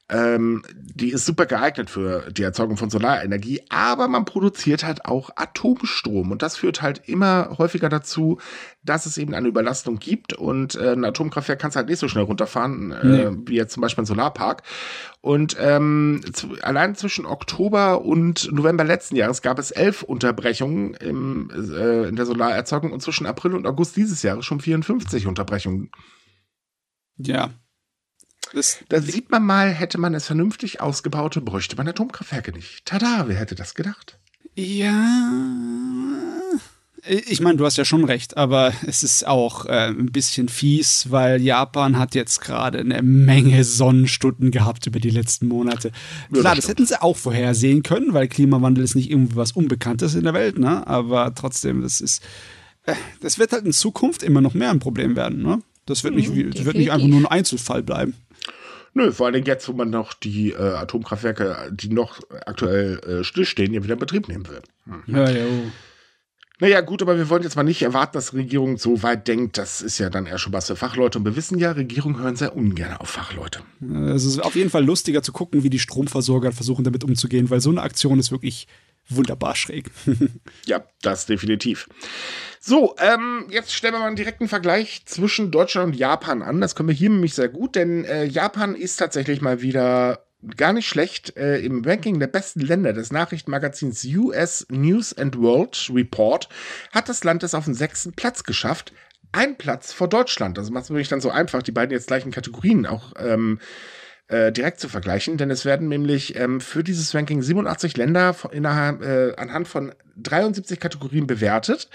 ähm, 0.09 0.63
die 0.73 1.11
ist 1.11 1.27
super 1.27 1.47
geeignet 1.47 1.91
für 1.91 2.31
die 2.31 2.45
Erzeugung 2.45 2.77
von 2.77 2.91
Solarenergie, 2.91 3.63
aber 3.71 4.07
man 4.07 4.25
produziert 4.25 4.85
halt 4.85 5.05
auch 5.05 5.31
Atomstrom 5.35 6.31
und 6.31 6.43
das 6.43 6.57
führt 6.57 6.81
halt 6.81 7.09
immer 7.09 7.57
häufiger 7.59 7.89
dazu, 7.89 8.39
dass 8.85 9.07
es 9.07 9.19
eben 9.19 9.35
eine 9.35 9.49
Überlastung 9.49 9.99
gibt 9.99 10.33
und 10.33 10.77
äh, 10.77 10.93
ein 10.93 11.05
Atomkraftwerk 11.05 11.59
kannst 11.59 11.77
halt 11.77 11.89
nicht 11.89 11.99
so 11.99 12.07
schnell 12.07 12.23
runterfahren, 12.23 12.93
äh, 12.93 13.05
nee. 13.05 13.37
wie 13.47 13.57
jetzt 13.57 13.73
zum 13.73 13.81
Beispiel 13.81 14.03
ein 14.03 14.07
Solarpark. 14.07 14.63
Und 15.23 15.57
ähm, 15.59 16.21
zu, 16.33 16.51
allein 16.63 16.95
zwischen 16.95 17.27
Oktober 17.27 18.05
und 18.05 18.53
November 18.53 18.85
letzten 18.85 19.17
Jahres 19.17 19.43
gab 19.43 19.59
es 19.59 19.73
elf 19.73 20.05
Unterbrechungen 20.05 20.95
im, 20.95 21.51
äh, 21.51 22.09
in 22.09 22.15
der 22.15 22.27
Solarerzeugung 22.27 22.93
und 22.93 23.03
zwischen 23.03 23.27
April 23.27 23.55
und 23.55 23.67
August 23.67 23.97
dieses 23.97 24.23
Jahres 24.23 24.45
schon 24.45 24.61
54 24.61 25.27
Unterbrechungen. 25.27 25.91
Ja, 27.17 27.51
das, 28.57 28.79
da 28.89 29.03
sieht 29.03 29.31
man 29.31 29.45
mal, 29.45 29.71
hätte 29.71 29.99
man 29.99 30.15
es 30.15 30.27
vernünftig 30.27 30.81
ausgebaut, 30.81 31.39
bräuchte 31.45 31.77
man 31.77 31.87
Atomkraftwerke 31.89 32.53
nicht. 32.53 32.87
Tada, 32.87 33.25
wer 33.27 33.37
hätte 33.37 33.55
das 33.55 33.75
gedacht? 33.75 34.19
Ja. 34.55 34.93
Ich 37.07 37.41
meine, 37.41 37.59
du 37.59 37.67
hast 37.67 37.77
ja 37.77 37.85
schon 37.85 38.05
recht, 38.05 38.37
aber 38.37 38.73
es 38.87 39.03
ist 39.03 39.27
auch 39.27 39.67
äh, 39.67 39.89
ein 39.89 40.11
bisschen 40.11 40.49
fies, 40.49 41.11
weil 41.11 41.43
Japan 41.43 41.99
hat 41.99 42.15
jetzt 42.15 42.41
gerade 42.41 42.79
eine 42.79 43.03
Menge 43.03 43.63
Sonnenstunden 43.63 44.51
gehabt 44.51 44.87
über 44.87 45.01
die 45.01 45.11
letzten 45.11 45.47
Monate. 45.47 45.93
Ja, 46.33 46.41
Klar, 46.41 46.55
das, 46.55 46.65
das 46.65 46.71
hätten 46.71 46.87
sie 46.87 47.01
auch 47.01 47.17
vorhersehen 47.17 47.83
können, 47.83 48.15
weil 48.15 48.27
Klimawandel 48.27 48.83
ist 48.83 48.97
nicht 48.97 49.11
irgendwie 49.11 49.37
was 49.37 49.53
Unbekanntes 49.53 50.15
in 50.15 50.25
der 50.25 50.35
Welt, 50.35 50.59
ne? 50.59 50.85
Aber 50.87 51.33
trotzdem, 51.35 51.83
das 51.83 52.01
ist, 52.01 52.25
äh, 52.87 52.95
das 53.21 53.39
wird 53.39 53.53
halt 53.53 53.67
in 53.67 53.73
Zukunft 53.73 54.23
immer 54.23 54.41
noch 54.41 54.55
mehr 54.55 54.71
ein 54.71 54.81
Problem 54.81 55.15
werden, 55.15 55.43
ne? 55.43 55.63
Das 55.85 56.03
wird 56.03 56.17
nicht, 56.17 56.31
mhm, 56.31 56.53
wird 56.65 56.77
nicht 56.77 56.91
einfach 56.91 57.07
nur 57.07 57.21
ein 57.21 57.27
Einzelfall 57.27 57.83
bleiben. 57.83 58.15
Nö, 58.97 59.12
vor 59.12 59.26
allem 59.26 59.44
jetzt, 59.44 59.68
wo 59.68 59.74
man 59.74 59.90
noch 59.90 60.14
die 60.14 60.53
äh, 60.53 60.57
Atomkraftwerke, 60.57 61.70
die 61.70 61.90
noch 61.90 62.18
aktuell 62.47 62.99
äh, 63.01 63.24
stillstehen, 63.24 63.74
ja 63.74 63.84
wieder 63.84 63.92
in 63.92 63.99
Betrieb 63.99 64.26
nehmen 64.26 64.49
will. 64.49 64.62
Hm. 64.84 65.03
Ja, 65.07 65.28
ja. 65.28 65.44
Oh. 65.44 65.70
Naja, 66.61 66.80
gut, 66.80 67.03
aber 67.03 67.18
wir 67.18 67.28
wollen 67.28 67.42
jetzt 67.42 67.57
mal 67.57 67.62
nicht 67.62 67.82
erwarten, 67.82 68.14
dass 68.14 68.32
Regierung 68.32 68.78
so 68.78 69.03
weit 69.03 69.28
denkt. 69.28 69.59
Das 69.59 69.82
ist 69.82 69.99
ja 69.99 70.09
dann 70.09 70.24
eher 70.24 70.38
schon 70.38 70.55
was 70.55 70.68
für 70.68 70.76
Fachleute. 70.76 71.18
Und 71.18 71.26
wir 71.26 71.36
wissen 71.36 71.59
ja, 71.59 71.72
Regierungen 71.72 72.18
hören 72.18 72.36
sehr 72.36 72.57
ungern 72.57 72.97
auf 72.97 73.11
Fachleute. 73.11 73.61
Es 74.14 74.24
ist 74.24 74.38
auf 74.38 74.57
jeden 74.57 74.70
Fall 74.70 74.82
lustiger 74.82 75.22
zu 75.22 75.30
gucken, 75.30 75.62
wie 75.62 75.68
die 75.68 75.78
Stromversorger 75.78 76.53
versuchen, 76.53 76.82
damit 76.82 77.05
umzugehen, 77.05 77.51
weil 77.51 77.61
so 77.61 77.68
eine 77.68 77.82
Aktion 77.82 78.18
ist 78.18 78.30
wirklich 78.30 78.66
wunderbar 79.09 79.57
schräg. 79.57 79.91
ja, 80.67 80.85
das 81.03 81.27
definitiv. 81.27 81.89
So, 82.61 82.97
ähm, 82.99 83.47
jetzt 83.51 83.73
stellen 83.73 83.95
wir 83.95 84.01
mal 84.01 84.07
einen 84.07 84.17
direkten 84.17 84.49
Vergleich 84.49 85.03
zwischen 85.07 85.51
Deutschland 85.51 85.93
und 85.93 85.97
Japan 85.97 86.43
an. 86.43 86.61
Das 86.61 86.75
können 86.75 86.89
wir 86.89 86.95
hier 86.95 87.11
nämlich 87.11 87.35
sehr 87.35 87.49
gut, 87.49 87.77
denn 87.77 88.05
äh, 88.05 88.25
Japan 88.25 88.75
ist 88.75 88.97
tatsächlich 88.97 89.41
mal 89.41 89.63
wieder 89.63 90.27
gar 90.57 90.73
nicht 90.73 90.89
schlecht 90.89 91.37
äh, 91.37 91.59
im 91.59 91.85
Ranking 91.85 92.21
der 92.21 92.27
besten 92.27 92.61
Länder 92.61 92.93
des 92.93 93.13
Nachrichtenmagazins 93.13 94.05
US 94.05 94.67
News 94.71 95.17
and 95.17 95.39
World 95.39 95.91
Report 95.93 96.49
hat 96.93 97.09
das 97.09 97.25
Land 97.25 97.43
es 97.43 97.55
auf 97.55 97.65
den 97.65 97.75
sechsten 97.75 98.13
Platz 98.13 98.45
geschafft. 98.45 98.93
Ein 99.33 99.57
Platz 99.57 99.93
vor 99.93 100.09
Deutschland. 100.09 100.57
Das 100.57 100.71
macht 100.71 100.85
es 100.85 100.91
wirklich 100.91 101.09
dann 101.09 101.21
so 101.21 101.31
einfach, 101.31 101.63
die 101.63 101.73
beiden 101.73 101.93
jetzt 101.93 102.07
gleichen 102.09 102.31
Kategorien 102.31 102.87
auch 102.87 103.13
ähm, 103.19 103.61
äh, 104.29 104.53
direkt 104.53 104.81
zu 104.81 104.89
vergleichen, 104.89 105.37
denn 105.37 105.51
es 105.51 105.64
werden 105.64 105.89
nämlich 105.89 106.37
ähm, 106.37 106.61
für 106.61 106.83
dieses 106.83 107.14
Ranking 107.14 107.43
87 107.43 107.97
Länder 107.97 108.35
innerhalb, 108.51 109.03
äh, 109.03 109.35
anhand 109.37 109.68
von 109.68 109.95
73 110.16 110.81
Kategorien 110.81 111.27
bewertet. 111.27 111.89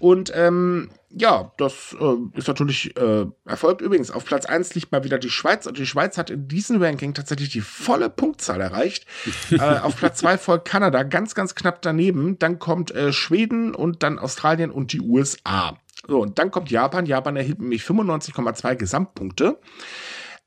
Und 0.00 0.32
ähm, 0.34 0.88
ja, 1.10 1.52
das 1.58 1.94
äh, 2.00 2.38
ist 2.38 2.48
natürlich 2.48 2.96
äh, 2.96 3.26
erfolgt. 3.44 3.82
Übrigens, 3.82 4.10
auf 4.10 4.24
Platz 4.24 4.46
1 4.46 4.74
liegt 4.74 4.92
mal 4.92 5.04
wieder 5.04 5.18
die 5.18 5.28
Schweiz 5.28 5.66
und 5.66 5.76
die 5.76 5.86
Schweiz 5.86 6.16
hat 6.16 6.30
in 6.30 6.48
diesem 6.48 6.82
Ranking 6.82 7.12
tatsächlich 7.12 7.50
die 7.50 7.60
volle 7.60 8.08
Punktzahl 8.08 8.60
erreicht. 8.60 9.06
äh, 9.50 9.60
auf 9.60 9.96
Platz 9.96 10.18
2 10.20 10.38
folgt 10.38 10.68
Kanada, 10.68 11.02
ganz, 11.02 11.34
ganz 11.34 11.54
knapp 11.54 11.82
daneben. 11.82 12.38
Dann 12.38 12.58
kommt 12.58 12.92
äh, 12.92 13.12
Schweden 13.12 13.74
und 13.74 14.02
dann 14.02 14.18
Australien 14.18 14.70
und 14.70 14.92
die 14.92 15.02
USA. 15.02 15.76
So, 16.08 16.22
und 16.22 16.38
dann 16.38 16.50
kommt 16.50 16.70
Japan. 16.70 17.04
Japan 17.04 17.36
erhielt 17.36 17.60
nämlich 17.60 17.82
95,2 17.82 18.76
Gesamtpunkte. 18.76 19.58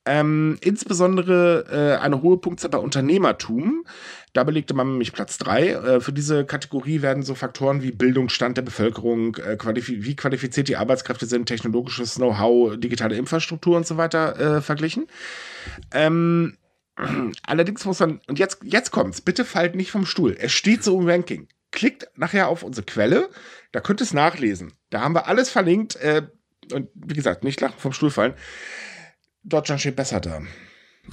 Ähm, 0.06 0.58
insbesondere 0.60 1.66
äh, 1.72 2.04
eine 2.04 2.22
hohe 2.22 2.38
Punktzahl 2.38 2.72
bei 2.72 2.78
Unternehmertum. 2.78 3.86
Da 4.34 4.43
belegte 4.43 4.74
man 4.74 4.91
nämlich 4.91 5.14
Platz 5.14 5.38
drei. 5.38 5.70
Äh, 5.70 6.01
für 6.01 6.12
diese 6.12 6.45
Kategorie 6.45 7.01
werden 7.01 7.24
so 7.24 7.36
Faktoren 7.36 7.82
wie 7.84 7.91
Bildungsstand 7.91 8.58
der 8.58 8.64
Bevölkerung, 8.64 9.38
äh, 9.38 9.56
qualif 9.56 9.88
wie 9.88 10.16
qualifiziert 10.16 10.68
die 10.68 10.76
Arbeitskräfte 10.76 11.26
sind, 11.26 11.45
technologisches 11.45 12.16
Know-how, 12.16 12.76
digitale 12.78 13.16
Infrastruktur 13.16 13.78
und 13.78 13.88
so 13.88 13.95
weiter 13.95 14.58
äh, 14.58 14.62
verglichen. 14.62 15.08
Ähm, 15.91 16.58
allerdings 17.47 17.86
muss 17.86 17.99
man, 17.99 18.20
und 18.28 18.39
jetzt, 18.39 18.60
jetzt 18.64 18.91
kommt's, 18.91 19.22
bitte 19.22 19.45
fallt 19.45 19.76
nicht 19.76 19.91
vom 19.91 20.06
Stuhl. 20.06 20.36
Es 20.38 20.51
steht 20.51 20.84
so 20.84 20.99
im 20.99 21.08
Ranking. 21.08 21.47
Klickt 21.72 22.08
nachher 22.18 22.49
auf 22.49 22.62
unsere 22.64 22.86
Quelle, 22.86 23.30
da 23.72 23.80
könnt 23.80 24.01
ihr 24.01 24.06
es 24.06 24.14
nachlesen. 24.14 24.74
Da 24.89 25.01
haben 25.01 25.16
wir 25.16 25.28
alles 25.28 25.49
verlinkt. 25.49 25.95
Äh, 25.95 26.24
und 26.72 26.89
wie 26.93 27.16
gesagt, 27.16 27.43
nicht 27.43 27.62
lachen 27.62 27.78
vom 27.78 27.93
Stuhl 27.93 28.12
fallen. 28.12 28.34
Deutschland 29.43 29.81
steht 29.81 29.95
besser 29.95 30.19
da. 30.19 30.41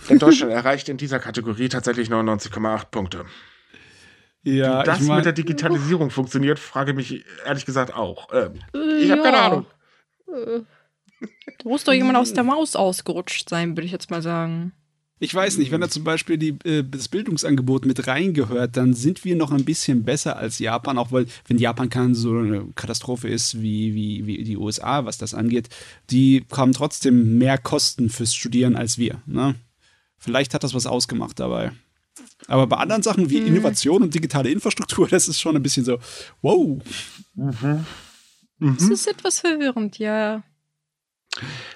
Denn 0.09 0.19
Deutschland 0.19 0.53
erreicht 0.53 0.89
in 0.89 0.97
dieser 0.97 1.19
Kategorie 1.19 1.69
tatsächlich 1.69 2.09
99,8 2.09 2.87
Punkte. 2.91 3.25
Ja, 4.43 4.81
Wie 4.81 4.85
das 4.85 5.01
ich 5.01 5.09
mein, 5.09 5.17
mit 5.17 5.27
der 5.27 5.33
Digitalisierung 5.33 6.11
funktioniert, 6.11 6.59
frage 6.59 6.95
mich 6.95 7.25
ehrlich 7.45 7.67
gesagt 7.67 7.95
auch. 7.95 8.29
Ähm, 8.33 8.55
ich 8.99 9.09
ja. 9.09 9.17
habe 9.17 9.23
keine 9.23 9.39
Ahnung. 9.39 9.67
Da 11.63 11.69
muss 11.69 11.85
doch 11.85 11.93
jemand 11.93 12.17
aus 12.17 12.33
der 12.33 12.45
Maus 12.45 12.75
ausgerutscht 12.75 13.51
sein, 13.51 13.77
würde 13.77 13.85
ich 13.85 13.93
jetzt 13.93 14.11
mal 14.11 14.23
sagen. 14.23 14.73
Ich 15.23 15.35
weiß 15.35 15.59
nicht, 15.59 15.71
wenn 15.71 15.83
da 15.83 15.91
zum 15.91 16.03
Beispiel 16.03 16.39
die, 16.39 16.57
äh, 16.65 16.83
das 16.83 17.09
Bildungsangebot 17.09 17.85
mit 17.85 18.07
reingehört, 18.07 18.79
dann 18.79 18.95
sind 18.95 19.23
wir 19.23 19.37
noch 19.37 19.53
ein 19.53 19.67
bisschen 19.67 20.03
besser 20.03 20.39
als 20.39 20.59
Japan, 20.59 20.97
auch 20.97 21.13
weil, 21.13 21.27
wenn 21.47 21.59
Japan 21.59 21.91
kann 21.91 22.15
so 22.15 22.39
eine 22.39 22.65
Katastrophe 22.75 23.29
ist 23.29 23.61
wie, 23.61 23.95
wie, 23.95 24.27
wie 24.27 24.43
die 24.45 24.57
USA, 24.57 25.05
was 25.05 25.19
das 25.19 25.35
angeht, 25.35 25.69
die 26.09 26.47
haben 26.51 26.73
trotzdem 26.73 27.37
mehr 27.37 27.59
Kosten 27.59 28.09
fürs 28.09 28.35
Studieren 28.35 28.77
als 28.77 28.97
wir. 28.97 29.21
Ne? 29.27 29.57
Vielleicht 30.17 30.55
hat 30.55 30.65
das 30.65 30.73
was 30.73 30.87
ausgemacht 30.87 31.39
dabei. 31.39 31.73
Aber 32.47 32.67
bei 32.67 32.79
anderen 32.79 33.03
Sachen 33.03 33.29
wie 33.29 33.43
mhm. 33.43 33.49
Innovation 33.49 34.03
und 34.03 34.15
digitale 34.15 34.51
Infrastruktur, 34.51 35.07
das 35.11 35.29
ist 35.29 35.39
schon 35.39 35.55
ein 35.55 35.63
bisschen 35.63 35.85
so, 35.85 35.99
wow. 36.41 36.81
Mhm. 37.35 37.85
Mhm. 38.59 38.77
Das 38.79 38.89
ist 38.89 39.07
etwas 39.07 39.41
verwirrend, 39.41 39.99
ja. 39.99 40.43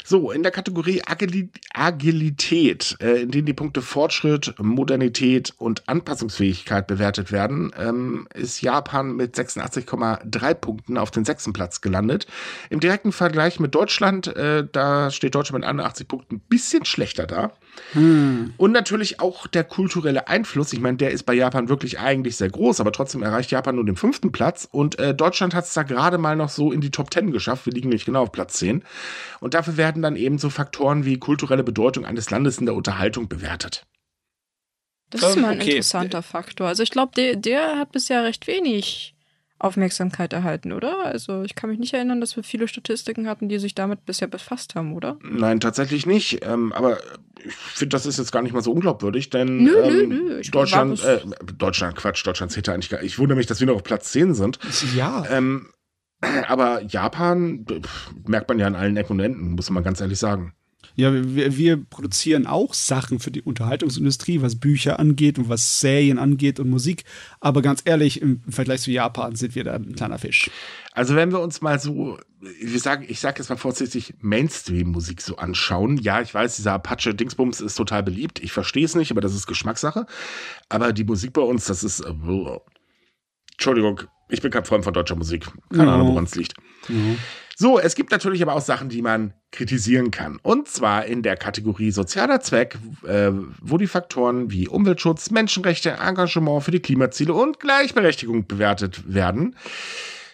So, 0.05 0.33
in 0.33 0.43
der 0.43 0.53
Kategorie 0.53 1.03
Agil 1.07 1.49
Agilität, 1.73 2.97
äh, 3.01 3.23
in 3.23 3.31
denen 3.31 3.47
die 3.47 3.53
Punkte 3.55 3.83
Fortschritt, 3.83 4.55
Modernität 4.59 5.55
und 5.59 5.89
Anpassungsfähigkeit 5.89 6.87
bewertet 6.87 7.33
werden, 7.33 7.73
ähm, 7.79 8.29
ist 8.35 8.61
Japan 8.61 9.15
mit 9.17 9.35
86,3 9.35 10.55
Punkten 10.55 10.99
auf 10.99 11.11
den 11.11 11.25
sechsten 11.25 11.53
Platz 11.53 11.81
gelandet. 11.81 12.27
Im 12.69 12.81
direkten 12.81 13.13
Vergleich 13.13 13.61
mit 13.61 13.75
Deutschland, 13.75 14.27
äh, 14.37 14.67
da 14.71 15.11
steht 15.11 15.35
Deutschland 15.35 15.61
mit 15.61 15.69
81 15.69 16.09
Punkten 16.09 16.37
ein 16.37 16.43
bisschen 16.49 16.85
schlechter 16.85 17.27
da. 17.27 17.53
Hm. 17.93 18.55
Und 18.57 18.73
natürlich 18.73 19.21
auch 19.21 19.47
der 19.47 19.65
kulturelle 19.65 20.29
Einfluss. 20.29 20.73
Ich 20.73 20.81
meine, 20.81 20.97
der 20.97 21.11
ist 21.11 21.25
bei 21.25 21.35
Japan 21.35 21.69
wirklich 21.69 21.99
eigentlich 21.99 22.37
sehr 22.37 22.51
groß, 22.51 22.81
aber 22.81 22.93
trotzdem 22.93 23.23
erreicht 23.23 23.51
Japan 23.51 23.77
nur 23.77 23.85
den 23.85 23.97
fünften 23.97 24.33
Platz. 24.33 24.69
Und 24.71 24.99
äh, 24.99 25.15
Deutschland 25.15 25.55
hat 25.55 25.65
es 25.65 25.75
da 25.75 25.83
gerade 25.83 26.19
mal 26.19 26.37
noch 26.37 26.51
so 26.51 26.73
in 26.73 26.81
die 26.81 26.91
Top 26.91 27.13
10 27.13 27.33
geschafft. 27.33 27.67
Wir 27.67 27.73
liegen 27.73 27.89
nicht 27.89 28.05
genau 28.05 28.23
auf 28.23 28.33
Platz 28.33 28.55
10. 28.55 28.85
Und 29.45 29.53
dafür 29.53 29.77
werden 29.77 30.01
dann 30.01 30.17
eben 30.17 30.39
so 30.39 30.49
Faktoren 30.49 31.05
wie 31.05 31.19
kulturelle 31.19 31.63
Bedeutung 31.63 32.07
eines 32.07 32.31
Landes 32.31 32.57
in 32.57 32.65
der 32.65 32.75
Unterhaltung 32.75 33.29
bewertet. 33.29 33.85
Das 35.11 35.23
ist 35.23 35.37
mal 35.37 35.51
ein 35.51 35.61
okay. 35.61 35.73
interessanter 35.73 36.23
Faktor. 36.23 36.67
Also 36.67 36.83
ich 36.83 36.89
glaube, 36.89 37.13
der, 37.15 37.37
der 37.37 37.77
hat 37.79 37.93
bisher 37.93 38.25
recht 38.25 38.47
wenig 38.47 39.15
Aufmerksamkeit 39.59 40.33
erhalten, 40.33 40.73
oder? 40.73 41.05
Also 41.05 41.43
ich 41.43 41.55
kann 41.57 41.69
mich 41.69 41.79
nicht 41.79 41.93
erinnern, 41.93 42.23
dass 42.23 42.37
wir 42.37 42.43
viele 42.43 42.69
Statistiken 42.69 43.29
hatten, 43.29 43.51
die 43.51 43.59
sich 43.59 43.75
damit 43.75 44.07
bisher 44.07 44.29
befasst 44.29 44.77
haben, 44.77 44.95
oder? 44.95 45.19
Nein, 45.21 45.61
tatsächlich 45.61 46.07
nicht. 46.07 46.43
Ähm, 46.43 46.73
aber 46.73 46.97
ich 47.45 47.55
finde, 47.55 47.91
das 47.91 48.07
ist 48.07 48.17
jetzt 48.17 48.33
gar 48.33 48.41
nicht 48.41 48.55
mal 48.55 48.63
so 48.63 48.73
unglaubwürdig, 48.73 49.29
denn 49.29 49.63
nö, 49.63 49.77
ähm, 49.77 50.09
nö, 50.09 50.25
nö. 50.37 50.43
Deutschland, 50.53 51.05
äh, 51.05 51.21
Deutschland, 51.59 51.97
Quatsch, 51.97 52.27
Deutschland 52.27 52.51
zählt 52.51 52.71
eigentlich 52.71 52.89
gar 52.89 53.03
Ich 53.03 53.19
wundere 53.19 53.37
mich, 53.37 53.47
dass 53.47 53.61
wir 53.61 53.67
noch 53.67 53.75
auf 53.75 53.83
Platz 53.83 54.11
10 54.11 54.33
sind. 54.33 54.59
Ja. 54.97 55.27
Ähm, 55.29 55.67
aber 56.49 56.83
Japan 56.83 57.65
merkt 58.27 58.49
man 58.49 58.59
ja 58.59 58.67
an 58.67 58.77
allen 58.77 58.97
Ecken 58.97 59.13
und 59.13 59.21
Enden, 59.21 59.53
muss 59.53 59.71
man 59.71 59.85
ganz 59.85 60.01
ehrlich 60.01 60.19
sagen. 60.19 60.55
Ja, 60.97 61.13
wir, 61.13 61.57
wir, 61.57 61.85
produzieren 61.85 62.47
auch 62.47 62.73
Sachen 62.73 63.19
für 63.19 63.33
die 63.33 63.43
Unterhaltungsindustrie, 63.43 64.43
was 64.43 64.55
Bücher 64.55 65.01
angeht 65.01 65.39
und 65.39 65.49
was 65.49 65.81
Serien 65.81 66.21
angeht 66.21 66.61
und 66.61 66.71
Musik. 66.71 67.05
Aber 67.41 67.63
ganz 67.63 67.83
ehrlich, 67.85 68.23
im 68.23 68.43
Vergleich 68.49 68.83
zu 68.83 68.93
Japan 68.93 69.35
sind 69.35 69.57
wir 69.57 69.65
da 69.65 69.75
ein 69.75 69.97
kleiner 69.97 70.19
Fisch. 70.19 70.51
Also 70.93 71.17
wenn 71.17 71.33
wir 71.33 71.41
uns 71.41 71.61
mal 71.61 71.81
so, 71.81 72.19
wir 72.41 72.79
sagen, 72.79 73.05
ich 73.09 73.19
sage 73.19 73.39
jetzt 73.39 73.49
mal 73.49 73.57
vorsichtig, 73.57 74.15
Mainstream-Musik 74.21 75.21
so 75.21 75.37
anschauen. 75.37 75.97
Ja, 75.97 76.21
ich 76.21 76.33
weiß, 76.33 76.57
dieser 76.57 76.75
Apache-Dingsbums 76.75 77.61
ist 77.61 77.75
total 77.75 78.05
beliebt. 78.05 78.39
Ich 78.39 78.53
verstehe 78.53 78.85
es 78.85 78.95
nicht, 78.95 79.11
aber 79.11 79.21
das 79.21 79.35
ist 79.35 79.49
Geschmackssache. 79.49 80.07
Aber 80.69 80.93
die 80.93 81.05
Musik 81.05 81.33
bei 81.33 81.43
uns, 81.43 81.65
das 81.65 81.83
ist. 81.83 82.01
Äh, 82.01 82.13
Entschuldigung, 83.55 84.03
ich 84.29 84.41
bin 84.41 84.51
kein 84.51 84.65
Freund 84.65 84.85
von 84.85 84.95
deutscher 84.95 85.17
Musik. 85.17 85.47
Keine 85.71 85.93
Ahnung, 85.93 86.09
woran 86.09 86.25
es 86.25 86.35
liegt. 86.35 86.55
Mhm. 86.89 87.19
So, 87.57 87.79
es 87.79 87.95
gibt 87.95 88.11
natürlich 88.11 88.43
aber 88.43 88.55
auch 88.55 88.61
Sachen, 88.61 88.89
die 88.89 89.01
man 89.01 89.33
kritisieren 89.53 90.11
kann. 90.11 90.41
Und 90.43 90.67
zwar 90.67 91.05
in 91.05 91.23
der 91.23 91.37
Kategorie 91.37 91.93
sozialer 91.93 92.41
Zweck, 92.41 92.77
äh, 93.07 93.31
wo 93.61 93.79
die 93.79 93.87
Faktoren 93.87 94.51
wie 94.51 94.67
Umweltschutz, 94.67 95.31
Menschenrechte, 95.31 95.91
Engagement 95.91 96.65
für 96.65 96.73
die 96.73 96.81
Klimaziele 96.81 97.33
und 97.33 97.61
Gleichberechtigung 97.61 98.49
bewertet 98.49 99.03
werden. 99.07 99.55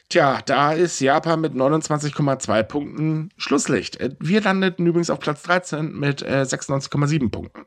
Tja, 0.09 0.41
da 0.45 0.73
ist 0.73 0.99
Japan 1.01 1.41
mit 1.41 1.53
29,2 1.53 2.63
Punkten 2.63 3.29
Schlusslicht. 3.37 4.01
Äh, 4.01 4.17
wir 4.19 4.41
landeten 4.41 4.87
übrigens 4.87 5.11
auf 5.11 5.21
Platz 5.21 5.43
13 5.43 5.93
mit 5.93 6.23
äh, 6.23 6.43
96,7 6.43 7.31
Punkten. 7.31 7.67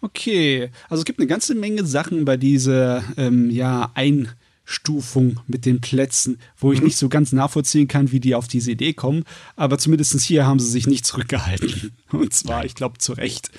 Okay, 0.00 0.70
also 0.88 1.02
es 1.02 1.04
gibt 1.04 1.18
eine 1.18 1.26
ganze 1.26 1.54
Menge 1.54 1.84
Sachen 1.84 2.24
bei 2.24 2.36
dieser 2.36 3.02
ähm, 3.16 3.50
ja, 3.50 3.90
ein 3.94 4.30
Stufung 4.66 5.40
mit 5.46 5.64
den 5.64 5.80
Plätzen, 5.80 6.38
wo 6.58 6.72
ich 6.72 6.80
mhm. 6.80 6.86
nicht 6.86 6.98
so 6.98 7.08
ganz 7.08 7.32
nachvollziehen 7.32 7.88
kann, 7.88 8.12
wie 8.12 8.20
die 8.20 8.34
auf 8.34 8.48
diese 8.48 8.72
Idee 8.72 8.92
kommen. 8.92 9.24
Aber 9.54 9.78
zumindest 9.78 10.20
hier 10.20 10.44
haben 10.44 10.58
sie 10.58 10.68
sich 10.68 10.86
nicht 10.86 11.06
zurückgehalten. 11.06 11.92
Und 12.10 12.34
zwar, 12.34 12.64
ich 12.64 12.74
glaube, 12.74 12.98
zu 12.98 13.12
Recht. 13.12 13.50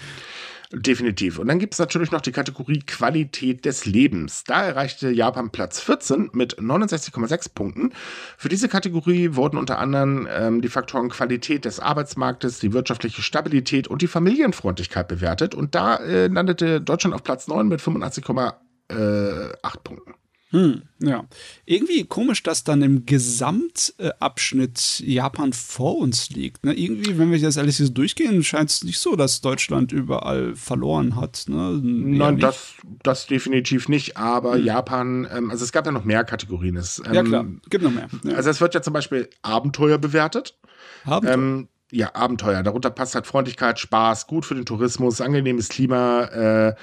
Definitiv. 0.74 1.39
Und 1.39 1.47
dann 1.47 1.60
gibt 1.60 1.76
es 1.76 1.80
natürlich 1.80 2.12
noch 2.12 2.20
die 2.20 2.34
Kategorie 2.34 2.80
Qualität 2.80 3.64
des 3.64 3.86
Lebens. 3.86 4.43
Da 4.43 4.64
erreichte 4.64 5.10
Japan 5.10 5.49
Platz 5.49 5.80
14 5.80 6.32
mit 6.34 6.60
69,6 6.60 7.53
Punkten. 7.55 7.93
Für 8.38 8.49
diese 8.49 8.68
Kategorie 8.68 9.36
wurden 9.36 9.58
unter 9.58 9.80
anderem 9.80 10.28
ähm, 10.30 10.62
die 10.62 10.68
Faktoren 10.68 11.08
Qualität 11.08 11.64
des 11.64 11.80
Arbeitsmarktes, 11.80 12.60
die 12.60 12.74
wirtschaftliche 12.74 13.22
Stabilität 13.22 13.88
und 13.88 14.01
die 14.01 14.08
Familienfreundlichkeit 14.08 15.08
bewertet. 15.08 15.55
Und 15.55 15.74
da 15.74 15.95
äh, 15.97 16.28
landete 16.28 16.82
Deutschland 16.82 17.16
auf 17.16 17.24
Platz 17.24 17.47
9 17.47 17.70
mit 17.70 17.80
85,8 17.80 19.84
Punkten. 19.86 20.16
Hm, 20.52 20.84
ja. 21.00 21.26
Irgendwie 21.66 22.06
komisch, 22.06 22.41
dass 22.41 22.64
dann 22.64 22.82
im 22.82 23.06
Gesamtabschnitt 23.06 25.02
Japan 25.02 25.52
vor 25.52 25.98
uns 25.98 26.30
liegt. 26.30 26.64
Ne? 26.64 26.74
Irgendwie, 26.74 27.18
wenn 27.18 27.32
wir 27.32 27.41
das 27.41 27.58
alles 27.58 27.78
so 27.78 27.89
durchgehen, 27.89 28.41
scheint 28.43 28.70
es 28.70 28.82
nicht 28.84 29.00
so, 29.00 29.18
dass 29.18 29.41
Deutschland 29.41 29.91
überall 29.91 30.56
verloren 30.56 31.18
hat. 31.18 31.45
Ne? 31.50 31.82
Nein, 31.84 32.39
das, 32.39 32.76
das 33.04 33.28
definitiv 33.28 33.89
nicht. 33.89 34.16
Aber 34.16 34.56
hm. 34.56 34.64
Japan, 34.64 35.28
ähm, 35.30 35.52
also 35.52 35.66
es 35.66 35.74
gab 35.74 35.86
ja 35.86 35.91
noch 35.91 36.06
mehr 36.06 36.24
Kategorien. 36.24 36.78
Es, 36.78 37.02
ähm, 37.06 37.14
ja, 37.14 37.24
klar, 37.24 37.45
gibt 37.70 37.84
noch 37.84 37.91
mehr. 37.91 38.08
Ja. 38.24 38.36
Also 38.36 38.50
es 38.50 38.62
wird 38.62 38.74
ja 38.74 38.82
zum 38.82 38.93
Beispiel 38.93 39.30
Abenteuer 39.41 39.98
bewertet. 39.98 40.58
Abenteuer? 41.04 41.34
Ähm, 41.34 41.68
ja, 41.91 42.16
Abenteuer. 42.16 42.64
Darunter 42.64 42.89
passt 42.89 43.16
halt 43.16 43.28
Freundlichkeit, 43.28 43.80
Spaß, 43.80 44.28
gut 44.28 44.45
für 44.45 44.56
den 44.56 44.66
Tourismus, 44.66 45.20
angenehmes 45.22 45.70
Klima, 45.70 46.24
äh, 46.24 46.76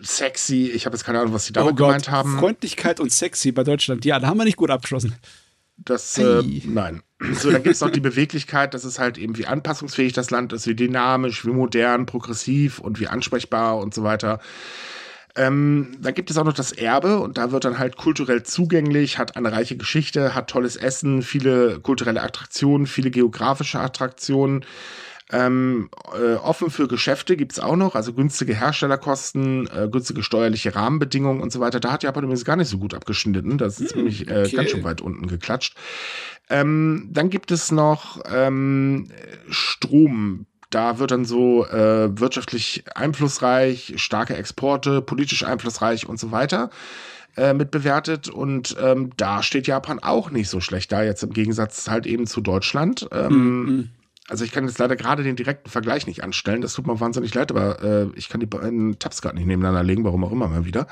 sexy. 0.00 0.70
Ich 0.74 0.86
habe 0.86 0.96
jetzt 0.96 1.04
keine 1.04 1.20
Ahnung, 1.20 1.32
was 1.32 1.46
sie 1.46 1.52
damit 1.52 1.72
oh 1.72 1.74
gemeint 1.74 2.10
haben. 2.10 2.38
Freundlichkeit 2.38 3.00
und 3.00 3.12
sexy 3.12 3.52
bei 3.52 3.64
Deutschland. 3.64 4.04
Ja, 4.04 4.18
da 4.18 4.28
haben 4.28 4.38
wir 4.38 4.44
nicht 4.44 4.56
gut 4.56 4.70
abgeschlossen. 4.70 5.14
Das, 5.76 6.18
äh, 6.18 6.42
nein. 6.64 7.02
So, 7.32 7.50
dann 7.50 7.62
gibt 7.62 7.74
es 7.74 7.80
noch 7.80 7.90
die 7.90 8.00
Beweglichkeit, 8.00 8.74
das 8.74 8.84
ist 8.84 8.98
halt 8.98 9.16
eben 9.16 9.38
wie 9.38 9.46
anpassungsfähig 9.46 10.12
das 10.12 10.30
Land 10.30 10.52
ist, 10.52 10.66
wie 10.66 10.74
dynamisch, 10.74 11.44
wie 11.44 11.50
modern, 11.50 12.06
progressiv 12.06 12.78
und 12.78 13.00
wie 13.00 13.06
ansprechbar 13.06 13.78
und 13.78 13.94
so 13.94 14.02
weiter. 14.02 14.40
Ähm, 15.36 15.96
dann 16.00 16.14
gibt 16.14 16.30
es 16.30 16.38
auch 16.38 16.44
noch 16.44 16.52
das 16.52 16.72
Erbe 16.72 17.20
und 17.20 17.38
da 17.38 17.52
wird 17.52 17.64
dann 17.64 17.78
halt 17.78 17.96
kulturell 17.96 18.42
zugänglich, 18.42 19.18
hat 19.18 19.36
eine 19.36 19.52
reiche 19.52 19.76
Geschichte, 19.76 20.34
hat 20.34 20.50
tolles 20.50 20.74
Essen, 20.74 21.22
viele 21.22 21.78
kulturelle 21.80 22.22
Attraktionen, 22.22 22.86
viele 22.86 23.10
geografische 23.10 23.78
Attraktionen. 23.78 24.64
Ähm, 25.30 25.90
äh, 26.18 26.34
offen 26.36 26.70
für 26.70 26.88
Geschäfte 26.88 27.36
gibt's 27.36 27.58
auch 27.58 27.76
noch, 27.76 27.94
also 27.94 28.14
günstige 28.14 28.54
Herstellerkosten, 28.54 29.66
äh, 29.66 29.88
günstige 29.90 30.22
steuerliche 30.22 30.74
Rahmenbedingungen 30.74 31.42
und 31.42 31.52
so 31.52 31.60
weiter. 31.60 31.80
Da 31.80 31.92
hat 31.92 32.02
Japan 32.02 32.24
übrigens 32.24 32.46
gar 32.46 32.56
nicht 32.56 32.68
so 32.68 32.78
gut 32.78 32.94
abgeschnitten. 32.94 33.58
Das 33.58 33.78
ist 33.78 33.92
hm, 33.92 33.98
nämlich 33.98 34.28
äh, 34.28 34.44
okay. 34.46 34.56
ganz 34.56 34.70
schön 34.70 34.84
weit 34.84 35.02
unten 35.02 35.26
geklatscht. 35.26 35.76
Ähm, 36.48 37.08
dann 37.10 37.28
gibt 37.28 37.50
es 37.50 37.70
noch 37.70 38.22
ähm, 38.32 39.08
Strom. 39.50 40.46
Da 40.70 40.98
wird 40.98 41.10
dann 41.10 41.26
so 41.26 41.66
äh, 41.66 42.18
wirtschaftlich 42.18 42.84
einflussreich, 42.94 43.94
starke 43.96 44.34
Exporte, 44.34 45.02
politisch 45.02 45.44
einflussreich 45.44 46.08
und 46.08 46.18
so 46.18 46.30
weiter 46.30 46.70
äh, 47.36 47.52
mit 47.52 47.70
bewertet. 47.70 48.30
Und 48.30 48.76
ähm, 48.80 49.10
da 49.18 49.42
steht 49.42 49.66
Japan 49.66 49.98
auch 49.98 50.30
nicht 50.30 50.48
so 50.48 50.60
schlecht 50.60 50.90
da, 50.90 51.02
jetzt 51.02 51.22
im 51.22 51.34
Gegensatz 51.34 51.88
halt 51.90 52.06
eben 52.06 52.26
zu 52.26 52.40
Deutschland. 52.40 53.08
Ähm, 53.12 53.62
mhm 53.62 53.88
also 54.28 54.44
ich 54.44 54.52
kann 54.52 54.66
jetzt 54.66 54.78
leider 54.78 54.96
gerade 54.96 55.22
den 55.22 55.36
direkten 55.36 55.70
Vergleich 55.70 56.06
nicht 56.06 56.22
anstellen. 56.22 56.60
Das 56.60 56.74
tut 56.74 56.86
mir 56.86 57.00
wahnsinnig 57.00 57.34
leid, 57.34 57.50
aber 57.50 57.82
äh, 57.82 58.06
ich 58.14 58.28
kann 58.28 58.40
die 58.40 58.46
beiden 58.46 58.98
Tabs 58.98 59.22
gerade 59.22 59.36
nicht 59.36 59.46
nebeneinander 59.46 59.82
legen, 59.82 60.04
warum 60.04 60.24
auch 60.24 60.32
immer 60.32 60.48
mal 60.48 60.66
wieder. 60.66 60.86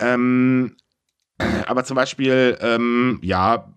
Ähm, 0.00 0.76
aber 1.66 1.84
zum 1.84 1.94
Beispiel, 1.94 2.58
ähm, 2.60 3.20
ja, 3.22 3.72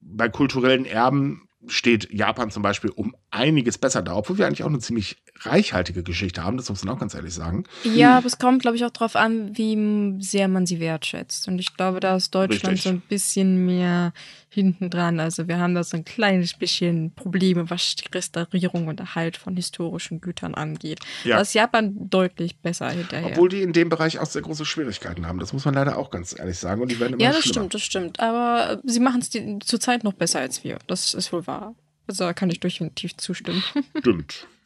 bei 0.00 0.28
kulturellen 0.28 0.86
Erben 0.86 1.48
steht 1.66 2.12
Japan 2.12 2.50
zum 2.50 2.62
Beispiel 2.62 2.90
um 2.90 3.14
einiges 3.30 3.78
besser 3.78 4.02
da, 4.02 4.14
obwohl 4.14 4.38
wir 4.38 4.46
eigentlich 4.46 4.62
auch 4.62 4.68
eine 4.68 4.78
ziemlich 4.78 5.22
reichhaltige 5.40 6.02
Geschichte 6.02 6.44
haben, 6.44 6.56
das 6.56 6.68
muss 6.68 6.84
man 6.84 6.94
auch 6.94 7.00
ganz 7.00 7.14
ehrlich 7.14 7.34
sagen. 7.34 7.64
Ja, 7.84 8.18
aber 8.18 8.26
es 8.26 8.38
kommt, 8.38 8.62
glaube 8.62 8.76
ich, 8.76 8.84
auch 8.84 8.90
darauf 8.90 9.16
an, 9.16 9.56
wie 9.56 10.16
sehr 10.22 10.48
man 10.48 10.66
sie 10.66 10.80
wertschätzt. 10.80 11.48
Und 11.48 11.58
ich 11.58 11.76
glaube, 11.76 12.00
da 12.00 12.16
ist 12.16 12.34
Deutschland 12.34 12.74
Richtig. 12.74 12.82
so 12.82 12.88
ein 12.90 13.00
bisschen 13.00 13.64
mehr 13.64 14.12
hinten 14.50 14.90
dran. 14.90 15.20
Also 15.20 15.48
wir 15.48 15.58
haben 15.58 15.74
da 15.74 15.84
so 15.84 15.96
ein 15.96 16.04
kleines 16.04 16.54
bisschen 16.54 17.12
Probleme, 17.14 17.70
was 17.70 17.96
die 17.96 18.04
Restaurierung 18.12 18.88
und 18.88 19.00
Erhalt 19.00 19.36
von 19.36 19.56
historischen 19.56 20.20
Gütern 20.20 20.54
angeht. 20.54 21.00
Ja. 21.24 21.36
Da 21.36 21.42
ist 21.42 21.54
Japan 21.54 21.94
deutlich 22.10 22.56
besser 22.58 22.90
hinterher. 22.90 23.28
Obwohl 23.30 23.48
die 23.48 23.62
in 23.62 23.72
dem 23.72 23.88
Bereich 23.88 24.18
auch 24.18 24.26
sehr 24.26 24.42
große 24.42 24.64
Schwierigkeiten 24.64 25.26
haben. 25.26 25.38
Das 25.38 25.52
muss 25.52 25.64
man 25.64 25.74
leider 25.74 25.96
auch 25.96 26.10
ganz 26.10 26.36
ehrlich 26.38 26.58
sagen. 26.58 26.82
Und 26.82 26.90
die 26.90 26.98
werden 27.00 27.14
immer 27.14 27.22
Ja, 27.22 27.30
das 27.30 27.40
schlimmer. 27.42 27.54
stimmt, 27.54 27.74
das 27.74 27.82
stimmt. 27.82 28.20
Aber 28.20 28.80
sie 28.84 29.00
machen 29.00 29.20
es 29.20 29.30
zurzeit 29.66 30.04
noch 30.04 30.14
besser 30.14 30.40
als 30.40 30.64
wir. 30.64 30.78
Das 30.86 31.14
ist 31.14 31.32
wohl 31.32 31.46
wahr. 31.46 31.74
Also 32.06 32.24
da 32.24 32.32
kann 32.32 32.50
ich 32.50 32.58
definitiv 32.60 33.16
zustimmen. 33.16 33.62
Stimmt. 33.98 34.46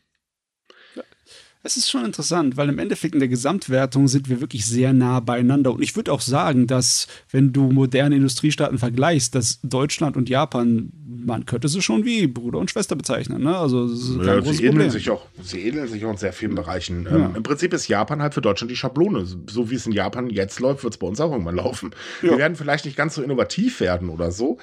Es 1.66 1.78
ist 1.78 1.90
schon 1.90 2.04
interessant, 2.04 2.58
weil 2.58 2.68
im 2.68 2.78
Endeffekt 2.78 3.14
in 3.14 3.20
der 3.20 3.28
Gesamtwertung 3.28 4.06
sind 4.06 4.28
wir 4.28 4.42
wirklich 4.42 4.66
sehr 4.66 4.92
nah 4.92 5.20
beieinander. 5.20 5.72
Und 5.72 5.82
ich 5.82 5.96
würde 5.96 6.12
auch 6.12 6.20
sagen, 6.20 6.66
dass, 6.66 7.06
wenn 7.30 7.54
du 7.54 7.70
moderne 7.70 8.16
Industriestaaten 8.16 8.76
vergleichst, 8.76 9.34
dass 9.34 9.60
Deutschland 9.62 10.18
und 10.18 10.28
Japan, 10.28 10.92
man 11.06 11.46
könnte 11.46 11.68
sie 11.68 11.80
schon 11.80 12.04
wie 12.04 12.26
Bruder 12.26 12.58
und 12.58 12.70
Schwester 12.70 12.96
bezeichnen. 12.96 13.42
Ne? 13.42 13.56
Also, 13.56 13.86
ja, 14.22 14.42
sie, 14.42 14.66
ähneln 14.66 14.90
sich 14.90 15.08
auch, 15.08 15.26
sie 15.42 15.66
ähneln 15.66 15.88
sich 15.88 16.04
auch 16.04 16.10
in 16.10 16.18
sehr 16.18 16.34
vielen 16.34 16.54
Bereichen. 16.54 17.04
Ja. 17.04 17.16
Ähm, 17.16 17.36
Im 17.36 17.42
Prinzip 17.42 17.72
ist 17.72 17.88
Japan 17.88 18.20
halt 18.20 18.34
für 18.34 18.42
Deutschland 18.42 18.70
die 18.70 18.76
Schablone. 18.76 19.24
So 19.48 19.70
wie 19.70 19.76
es 19.76 19.86
in 19.86 19.92
Japan 19.92 20.28
jetzt 20.28 20.60
läuft, 20.60 20.84
wird 20.84 20.92
es 20.92 20.98
bei 20.98 21.06
uns 21.06 21.18
auch 21.18 21.32
irgendwann 21.32 21.56
laufen. 21.56 21.92
Ja. 22.20 22.32
Wir 22.32 22.38
werden 22.38 22.56
vielleicht 22.56 22.84
nicht 22.84 22.98
ganz 22.98 23.14
so 23.14 23.22
innovativ 23.22 23.80
werden 23.80 24.10
oder 24.10 24.32
so. 24.32 24.58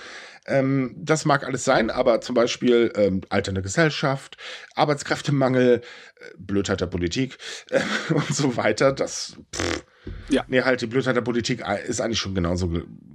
Ähm, 0.52 0.94
das 0.98 1.26
mag 1.26 1.46
alles 1.46 1.64
sein, 1.64 1.90
aber 1.90 2.22
zum 2.22 2.36
Beispiel 2.36 2.92
ähm, 2.96 3.22
alternde 3.30 3.62
Gesellschaft, 3.62 4.38
Arbeitskräftemangel, 4.76 5.82
äh, 5.82 6.26
Blödheit 6.38 6.82
der 6.82 6.88
Politik 6.88 7.38
äh, 7.70 7.82
und 8.14 8.36
so 8.36 8.58
weiter. 8.58 8.92
Das, 8.92 9.38
pff, 9.56 9.86
ja. 10.30 10.44
Nee, 10.48 10.62
halt, 10.62 10.82
die 10.82 10.88
Blödheit 10.88 11.16
der 11.16 11.22
Politik 11.22 11.64
äh, 11.68 11.88
ist 11.88 12.02
eigentlich 12.02 12.20
schon 12.20 12.36
genauso, 12.36 12.70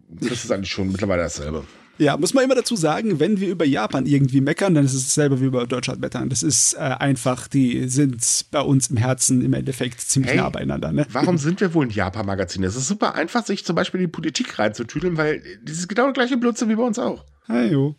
das 0.09 0.45
ist 0.45 0.51
eigentlich 0.51 0.73
schon 0.73 0.91
mittlerweile 0.91 1.23
dasselbe. 1.23 1.65
Ja, 1.99 2.17
muss 2.17 2.35
man 2.35 2.45
immer 2.45 2.55
dazu 2.55 2.77
sagen, 2.77 3.21
wenn 3.21 3.41
wir 3.41 3.49
über 3.49 3.65
Japan 3.65 4.07
irgendwie 4.07 4.41
meckern, 4.41 4.75
dann 4.75 4.85
ist 4.85 4.95
es 4.95 5.07
dasselbe 5.07 5.41
wie 5.41 5.47
über 5.47 5.67
Deutschland 5.67 6.01
meckern. 6.01 6.29
Das 6.29 6.43
ist 6.43 6.75
äh, 6.75 6.79
einfach, 6.79 7.49
die 7.49 7.89
sind 7.89 8.47
bei 8.51 8.61
uns 8.61 8.89
im 8.89 8.97
Herzen 8.97 9.43
im 9.43 9.53
Endeffekt 9.55 10.01
ziemlich 10.01 10.33
hey, 10.33 10.39
nah 10.39 10.51
beieinander. 10.51 10.93
Ne? 10.93 11.07
Warum 11.11 11.39
sind 11.39 11.61
wir 11.61 11.73
wohl 11.75 11.87
ein 11.87 11.91
Japan-Magazin? 11.91 12.65
Es 12.65 12.77
ist 12.77 12.89
super 12.89 13.15
einfach, 13.15 13.47
sich 13.47 13.65
zum 13.65 13.77
Beispiel 13.77 14.01
in 14.01 14.07
die 14.09 14.13
Politik 14.13 14.59
reinzutüdeln, 14.59 15.17
weil 15.17 15.43
das 15.65 15.79
ist 15.79 15.89
genau 15.89 16.05
der 16.05 16.13
gleiche 16.13 16.37
Blödsinn 16.37 16.69
wie 16.69 16.77
bei 16.77 16.83
uns 16.83 16.99
auch. 16.99 17.25
Hajo. 17.49 17.97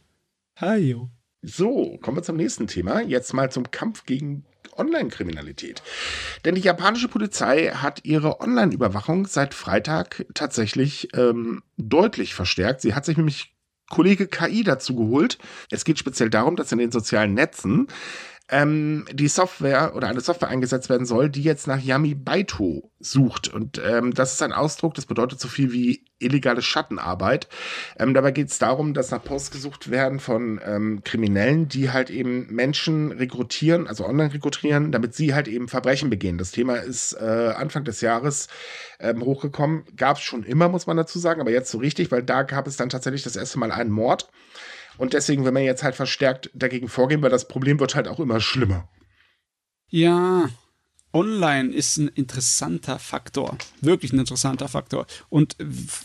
Hajo. 0.60 1.10
So, 1.42 1.98
kommen 2.02 2.18
wir 2.18 2.24
zum 2.24 2.36
nächsten 2.36 2.68
Thema. 2.68 3.02
Jetzt 3.02 3.34
mal 3.34 3.52
zum 3.52 3.72
Kampf 3.72 4.06
gegen 4.06 4.46
Online-Kriminalität. 4.76 5.82
Denn 6.46 6.56
die 6.56 6.62
japanische 6.62 7.08
Polizei 7.08 7.70
hat 7.70 8.06
ihre 8.06 8.42
Online-Überwachung 8.42 9.26
seit 9.26 9.54
Freitag 9.54 10.26
tatsächlich 10.34 11.10
ähm, 11.16 11.64
deutlich 11.78 12.36
verstärkt. 12.36 12.82
Sie 12.82 12.94
hat 12.94 13.06
sich 13.06 13.18
nämlich 13.18 13.57
Kollege 13.90 14.28
KI 14.28 14.64
dazu 14.64 14.96
geholt. 14.96 15.38
Es 15.72 15.86
geht 15.86 16.00
speziell 16.00 16.30
darum, 16.30 16.56
dass 16.56 16.72
in 16.72 16.78
den 16.78 16.92
sozialen 16.92 17.34
Netzen 17.34 17.88
ähm, 18.50 19.06
die 19.12 19.28
Software 19.28 19.94
oder 19.96 20.08
eine 20.08 20.22
Software 20.22 20.50
eingesetzt 20.50 20.90
werden 20.90 21.06
soll, 21.06 21.30
die 21.30 21.44
jetzt 21.44 21.68
nach 21.68 21.82
Yami 21.82 22.16
Baito 22.16 22.90
sucht. 23.00 23.54
Und 23.54 23.82
ähm, 23.86 24.14
das 24.14 24.34
ist 24.34 24.42
ein 24.42 24.54
Ausdruck, 24.54 24.94
das 24.94 25.06
bedeutet 25.06 25.40
so 25.40 25.48
viel 25.48 25.74
wie 25.74 26.06
illegale 26.20 26.62
Schattenarbeit. 26.62 27.48
Ähm, 28.00 28.14
dabei 28.14 28.32
geht 28.32 28.48
es 28.50 28.58
darum, 28.58 28.94
dass 28.94 29.12
nach 29.12 29.24
Posts 29.24 29.52
gesucht 29.52 29.92
werden 29.92 30.20
von 30.20 30.60
ähm, 30.66 31.02
Kriminellen, 31.04 31.68
die 31.68 31.92
halt 31.92 32.10
eben 32.10 32.48
Menschen 32.48 33.12
rekrutieren, 33.12 33.88
also 33.88 34.06
online 34.06 34.34
rekrutieren, 34.34 34.92
damit 34.92 35.14
sie 35.14 35.36
halt 35.36 35.48
eben 35.48 35.68
Verbrechen 35.68 36.10
begehen. 36.10 36.38
Das 36.38 36.52
Thema 36.52 36.76
ist 36.78 37.14
äh, 37.14 37.54
Anfang 37.56 37.84
des 37.84 38.02
Jahres 38.02 38.48
ähm, 39.00 39.22
hochgekommen. 39.22 39.84
Gab 39.96 40.18
es 40.18 40.24
schon 40.24 40.44
immer, 40.44 40.70
muss 40.70 40.88
man 40.88 40.98
dazu 40.98 41.20
sagen, 41.20 41.42
aber 41.42 41.52
jetzt 41.52 41.70
so 41.70 41.78
richtig, 41.78 42.12
weil 42.12 42.24
da 42.24 42.44
gab 42.44 42.66
es 42.66 42.78
dann 42.78 42.90
tatsächlich 42.90 43.24
das 43.24 43.36
erste 43.36 43.60
Mal 43.60 43.72
einen 43.72 43.92
Mord. 43.92 44.30
Und 44.98 45.14
deswegen 45.14 45.46
will 45.46 45.52
man 45.52 45.64
jetzt 45.64 45.84
halt 45.84 45.96
verstärkt 45.96 46.50
dagegen 46.54 46.88
vorgehen, 46.88 47.22
weil 47.22 47.30
das 47.30 47.48
Problem 47.48 47.80
wird 47.80 47.96
halt 47.96 48.08
auch 48.08 48.20
immer 48.20 48.40
schlimmer. 48.40 48.90
Ja, 49.90 50.50
online 51.14 51.74
ist 51.74 51.98
ein 51.98 52.10
interessanter 52.10 53.00
Faktor. 53.00 53.58
Wirklich 53.82 54.14
ein 54.14 54.20
interessanter 54.20 54.68
Faktor. 54.68 55.08
Und 55.30 55.56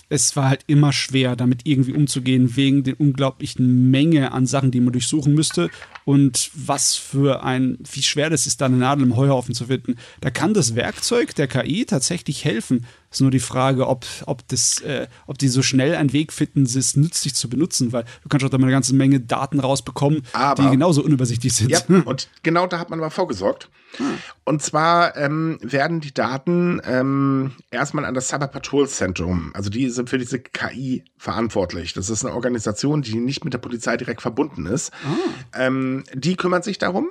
es 0.08 0.36
war 0.36 0.48
halt 0.48 0.64
immer 0.68 0.92
schwer, 0.92 1.36
damit 1.36 1.62
irgendwie 1.64 1.92
umzugehen, 1.92 2.56
wegen 2.56 2.84
der 2.84 2.98
unglaublichen 3.00 3.90
Menge 3.90 4.32
an 4.32 4.46
Sachen, 4.46 4.70
die 4.70 4.80
man 4.80 4.92
durchsuchen 4.92 5.34
müsste. 5.34 5.70
Und 6.04 6.50
was 6.54 6.94
für 6.96 7.42
ein, 7.42 7.78
wie 7.92 8.02
schwer 8.02 8.30
das 8.30 8.46
ist, 8.46 8.60
da 8.60 8.66
eine 8.66 8.76
Nadel 8.76 9.04
im 9.04 9.16
Heuhaufen 9.16 9.54
zu 9.54 9.66
finden. 9.66 9.96
Da 10.20 10.30
kann 10.30 10.54
das 10.54 10.76
Werkzeug 10.76 11.34
der 11.34 11.48
KI 11.48 11.84
tatsächlich 11.84 12.44
helfen. 12.44 12.86
Ist 13.12 13.20
nur 13.20 13.30
die 13.30 13.40
Frage, 13.40 13.86
ob, 13.88 14.06
ob, 14.26 14.46
das, 14.48 14.80
äh, 14.80 15.06
ob 15.26 15.36
die 15.36 15.48
so 15.48 15.62
schnell 15.62 15.94
einen 15.94 16.12
Weg 16.14 16.32
finden, 16.32 16.62
es 16.62 16.96
nützlich 16.96 17.34
zu 17.34 17.48
benutzen, 17.48 17.92
weil 17.92 18.04
du 18.22 18.28
kannst 18.30 18.44
auch 18.44 18.50
da 18.50 18.56
mal 18.56 18.64
eine 18.64 18.72
ganze 18.72 18.94
Menge 18.94 19.20
Daten 19.20 19.60
rausbekommen, 19.60 20.22
aber, 20.32 20.62
die 20.62 20.70
genauso 20.70 21.04
unübersichtlich 21.04 21.52
sind. 21.52 21.70
Ja, 21.70 21.80
und 22.04 22.28
genau 22.42 22.66
da 22.66 22.78
hat 22.78 22.88
man 22.88 22.98
mal 22.98 23.10
vorgesorgt. 23.10 23.68
Hm. 23.98 24.18
Und 24.44 24.62
zwar 24.62 25.16
ähm, 25.18 25.58
werden 25.60 26.00
die 26.00 26.14
Daten 26.14 26.80
ähm, 26.86 27.52
erstmal 27.70 28.06
an 28.06 28.14
das 28.14 28.28
Cyber 28.28 28.46
Patrol 28.46 28.88
Zentrum, 28.88 29.50
also 29.52 29.68
die 29.68 29.90
sind 29.90 30.08
für 30.08 30.16
diese 30.16 30.38
KI 30.40 31.04
verantwortlich. 31.18 31.92
Das 31.92 32.08
ist 32.08 32.24
eine 32.24 32.34
Organisation, 32.34 33.02
die 33.02 33.16
nicht 33.16 33.44
mit 33.44 33.52
der 33.52 33.58
Polizei 33.58 33.98
direkt 33.98 34.22
verbunden 34.22 34.64
ist. 34.64 34.90
Ah. 35.04 35.66
Ähm, 35.66 36.04
die 36.14 36.36
kümmert 36.36 36.64
sich 36.64 36.78
darum 36.78 37.10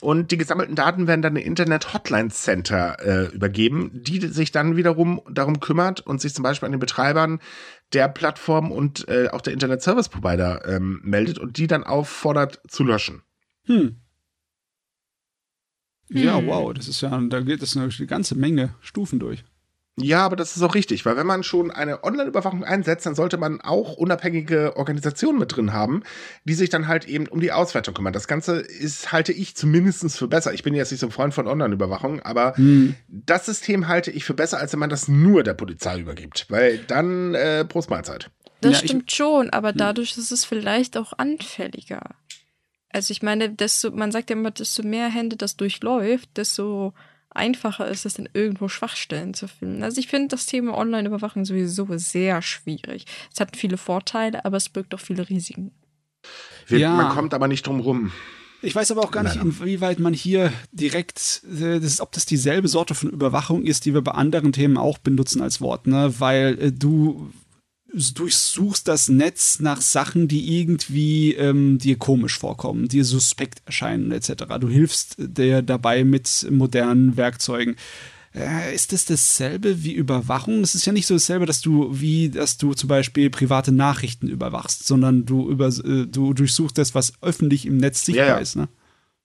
und 0.00 0.30
die 0.30 0.36
gesammelten 0.36 0.74
Daten 0.74 1.06
werden 1.06 1.22
dann 1.22 1.36
in 1.36 1.46
Internet 1.46 1.94
Hotline 1.94 2.28
Center 2.28 2.98
äh, 3.00 3.34
übergeben, 3.34 3.90
die 3.94 4.20
sich 4.26 4.52
dann 4.52 4.76
wiederum 4.76 5.22
darum 5.30 5.60
kümmert 5.60 6.00
und 6.00 6.20
sich 6.20 6.34
zum 6.34 6.42
Beispiel 6.42 6.66
an 6.66 6.72
den 6.72 6.80
Betreibern 6.80 7.40
der 7.92 8.08
Plattform 8.08 8.70
und 8.70 9.08
äh, 9.08 9.28
auch 9.28 9.40
der 9.40 9.54
Internet 9.54 9.82
Service 9.82 10.08
Provider 10.08 10.66
ähm, 10.66 11.00
meldet 11.02 11.38
und 11.38 11.56
die 11.56 11.66
dann 11.66 11.84
auffordert 11.84 12.60
zu 12.68 12.84
löschen. 12.84 13.22
Hm. 13.64 13.96
Ja, 16.10 16.36
hm. 16.36 16.46
wow, 16.46 16.74
das 16.74 16.88
ist 16.88 17.00
ja, 17.00 17.18
da 17.28 17.40
geht 17.40 17.62
es 17.62 17.76
eine 17.76 17.88
ganze 18.06 18.34
Menge 18.34 18.74
Stufen 18.80 19.18
durch. 19.18 19.44
Ja, 19.96 20.24
aber 20.24 20.34
das 20.34 20.56
ist 20.56 20.62
auch 20.62 20.74
richtig, 20.74 21.06
weil 21.06 21.16
wenn 21.16 21.26
man 21.26 21.44
schon 21.44 21.70
eine 21.70 22.02
Online-Überwachung 22.02 22.64
einsetzt, 22.64 23.06
dann 23.06 23.14
sollte 23.14 23.36
man 23.36 23.60
auch 23.60 23.92
unabhängige 23.92 24.76
Organisationen 24.76 25.38
mit 25.38 25.54
drin 25.54 25.72
haben, 25.72 26.02
die 26.42 26.54
sich 26.54 26.68
dann 26.68 26.88
halt 26.88 27.04
eben 27.06 27.28
um 27.28 27.40
die 27.40 27.52
Auswertung 27.52 27.94
kümmern. 27.94 28.12
Das 28.12 28.26
Ganze 28.26 28.56
ist, 28.56 29.12
halte 29.12 29.32
ich 29.32 29.54
zumindest 29.54 30.18
für 30.18 30.26
besser. 30.26 30.52
Ich 30.52 30.64
bin 30.64 30.74
jetzt 30.74 30.90
nicht 30.90 31.00
so 31.00 31.06
ein 31.06 31.12
Freund 31.12 31.32
von 31.32 31.46
Online-Überwachung, 31.46 32.20
aber 32.22 32.56
hm. 32.56 32.96
das 33.06 33.46
System 33.46 33.86
halte 33.86 34.10
ich 34.10 34.24
für 34.24 34.34
besser, 34.34 34.58
als 34.58 34.72
wenn 34.72 34.80
man 34.80 34.90
das 34.90 35.06
nur 35.06 35.44
der 35.44 35.54
Polizei 35.54 36.00
übergibt, 36.00 36.46
weil 36.48 36.78
dann 36.78 37.36
äh, 37.36 37.64
Prostmahlzeit. 37.64 38.30
Das 38.62 38.80
ja, 38.80 38.88
stimmt 38.88 39.12
schon, 39.12 39.50
aber 39.50 39.70
hm. 39.70 39.76
dadurch 39.76 40.18
ist 40.18 40.32
es 40.32 40.44
vielleicht 40.44 40.96
auch 40.96 41.12
anfälliger. 41.16 42.16
Also 42.88 43.12
ich 43.12 43.22
meine, 43.22 43.50
desto, 43.50 43.92
man 43.92 44.10
sagt 44.10 44.30
ja 44.30 44.36
immer, 44.36 44.50
desto 44.50 44.82
mehr 44.82 45.08
Hände 45.08 45.36
das 45.36 45.56
durchläuft, 45.56 46.36
desto 46.36 46.94
einfacher 47.34 47.88
ist 47.88 48.06
es 48.06 48.14
dann 48.14 48.28
irgendwo 48.32 48.68
Schwachstellen 48.68 49.34
zu 49.34 49.48
finden. 49.48 49.82
Also 49.82 50.00
ich 50.00 50.08
finde 50.08 50.28
das 50.28 50.46
Thema 50.46 50.76
Online-Überwachung 50.76 51.44
sowieso 51.44 51.86
sehr 51.96 52.42
schwierig. 52.42 53.04
Es 53.32 53.40
hat 53.40 53.56
viele 53.56 53.76
Vorteile, 53.76 54.44
aber 54.44 54.56
es 54.56 54.68
birgt 54.68 54.94
auch 54.94 55.00
viele 55.00 55.28
Risiken. 55.28 55.72
ja. 56.68 56.94
Man 56.94 57.10
kommt 57.10 57.34
aber 57.34 57.48
nicht 57.48 57.66
drum 57.66 57.80
rum. 57.80 58.12
Ich 58.62 58.74
weiß 58.74 58.90
aber 58.92 59.02
auch 59.02 59.10
gar 59.10 59.22
nicht, 59.22 59.36
inwieweit 59.36 59.98
man 59.98 60.14
hier 60.14 60.50
direkt, 60.72 61.42
äh, 61.44 61.80
das 61.80 61.84
ist, 61.84 62.00
ob 62.00 62.12
das 62.12 62.24
dieselbe 62.24 62.66
Sorte 62.66 62.94
von 62.94 63.10
Überwachung 63.10 63.62
ist, 63.62 63.84
die 63.84 63.92
wir 63.92 64.00
bei 64.00 64.12
anderen 64.12 64.52
Themen 64.52 64.78
auch 64.78 64.96
benutzen 64.96 65.42
als 65.42 65.60
Wort, 65.60 65.86
ne? 65.86 66.14
Weil 66.18 66.58
äh, 66.58 66.72
du 66.72 67.30
durchsuchst 67.94 68.88
das 68.88 69.08
Netz 69.08 69.60
nach 69.60 69.80
Sachen, 69.80 70.28
die 70.28 70.58
irgendwie 70.60 71.34
ähm, 71.34 71.78
dir 71.78 71.96
komisch 71.96 72.38
vorkommen, 72.38 72.88
dir 72.88 73.04
suspekt 73.04 73.62
erscheinen 73.66 74.12
etc. 74.12 74.44
Du 74.60 74.68
hilfst 74.68 75.16
dir 75.18 75.62
dabei 75.62 76.04
mit 76.04 76.46
modernen 76.50 77.16
Werkzeugen. 77.16 77.76
Äh, 78.34 78.74
ist 78.74 78.92
das 78.92 79.04
dasselbe 79.04 79.84
wie 79.84 79.92
Überwachung? 79.92 80.62
Es 80.62 80.74
ist 80.74 80.86
ja 80.86 80.92
nicht 80.92 81.06
so 81.06 81.14
dasselbe, 81.14 81.46
dass 81.46 81.60
du 81.60 81.88
wie, 81.92 82.30
dass 82.30 82.58
du 82.58 82.74
zum 82.74 82.88
Beispiel 82.88 83.30
private 83.30 83.70
Nachrichten 83.70 84.26
überwachst, 84.26 84.86
sondern 84.86 85.24
du 85.24 85.48
über, 85.48 85.68
äh, 85.68 86.06
du 86.06 86.34
durchsuchst 86.34 86.76
das, 86.76 86.94
was 86.96 87.12
öffentlich 87.22 87.64
im 87.64 87.76
Netz 87.76 88.04
sichtbar 88.04 88.26
ja, 88.26 88.34
ja. 88.34 88.40
ist. 88.40 88.56
Ne? 88.56 88.68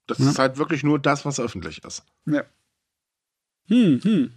Das 0.05 0.19
ja? 0.19 0.29
ist 0.29 0.37
halt 0.37 0.57
wirklich 0.57 0.83
nur 0.83 0.99
das, 0.99 1.25
was 1.25 1.39
öffentlich 1.39 1.83
ist. 1.83 2.03
Ja. 2.27 2.43
Hm, 3.67 3.99
hm. 4.03 4.31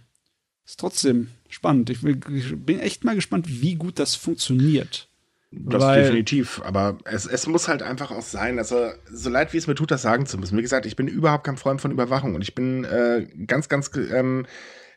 Ist 0.65 0.79
trotzdem 0.79 1.27
spannend. 1.53 1.89
Ich, 1.89 2.01
bin 2.01 2.79
echt 2.79 3.03
mal 3.03 3.15
gespannt, 3.15 3.45
wie 3.49 3.75
gut 3.75 3.99
das 3.99 4.15
funktioniert. 4.15 5.07
Das 5.51 5.83
Weil, 5.83 6.01
definitiv, 6.01 6.61
aber 6.65 6.97
es, 7.03 7.27
es 7.27 7.45
muss 7.45 7.67
halt 7.67 7.83
einfach 7.83 8.09
auch 8.09 8.23
sein, 8.23 8.57
also 8.57 8.89
so 9.11 9.29
leid 9.29 9.53
wie 9.53 9.57
es 9.57 9.67
mir 9.67 9.75
tut, 9.75 9.91
das 9.91 10.01
sagen 10.01 10.25
zu 10.25 10.39
müssen. 10.39 10.57
Wie 10.57 10.63
gesagt, 10.63 10.87
ich 10.87 10.95
bin 10.95 11.07
überhaupt 11.07 11.43
kein 11.43 11.57
Freund 11.57 11.79
von 11.79 11.91
Überwachung 11.91 12.33
und 12.33 12.41
ich 12.41 12.55
bin 12.55 12.83
äh, 12.85 13.27
ganz, 13.45 13.69
ganz 13.69 13.91
ähm, 13.95 14.47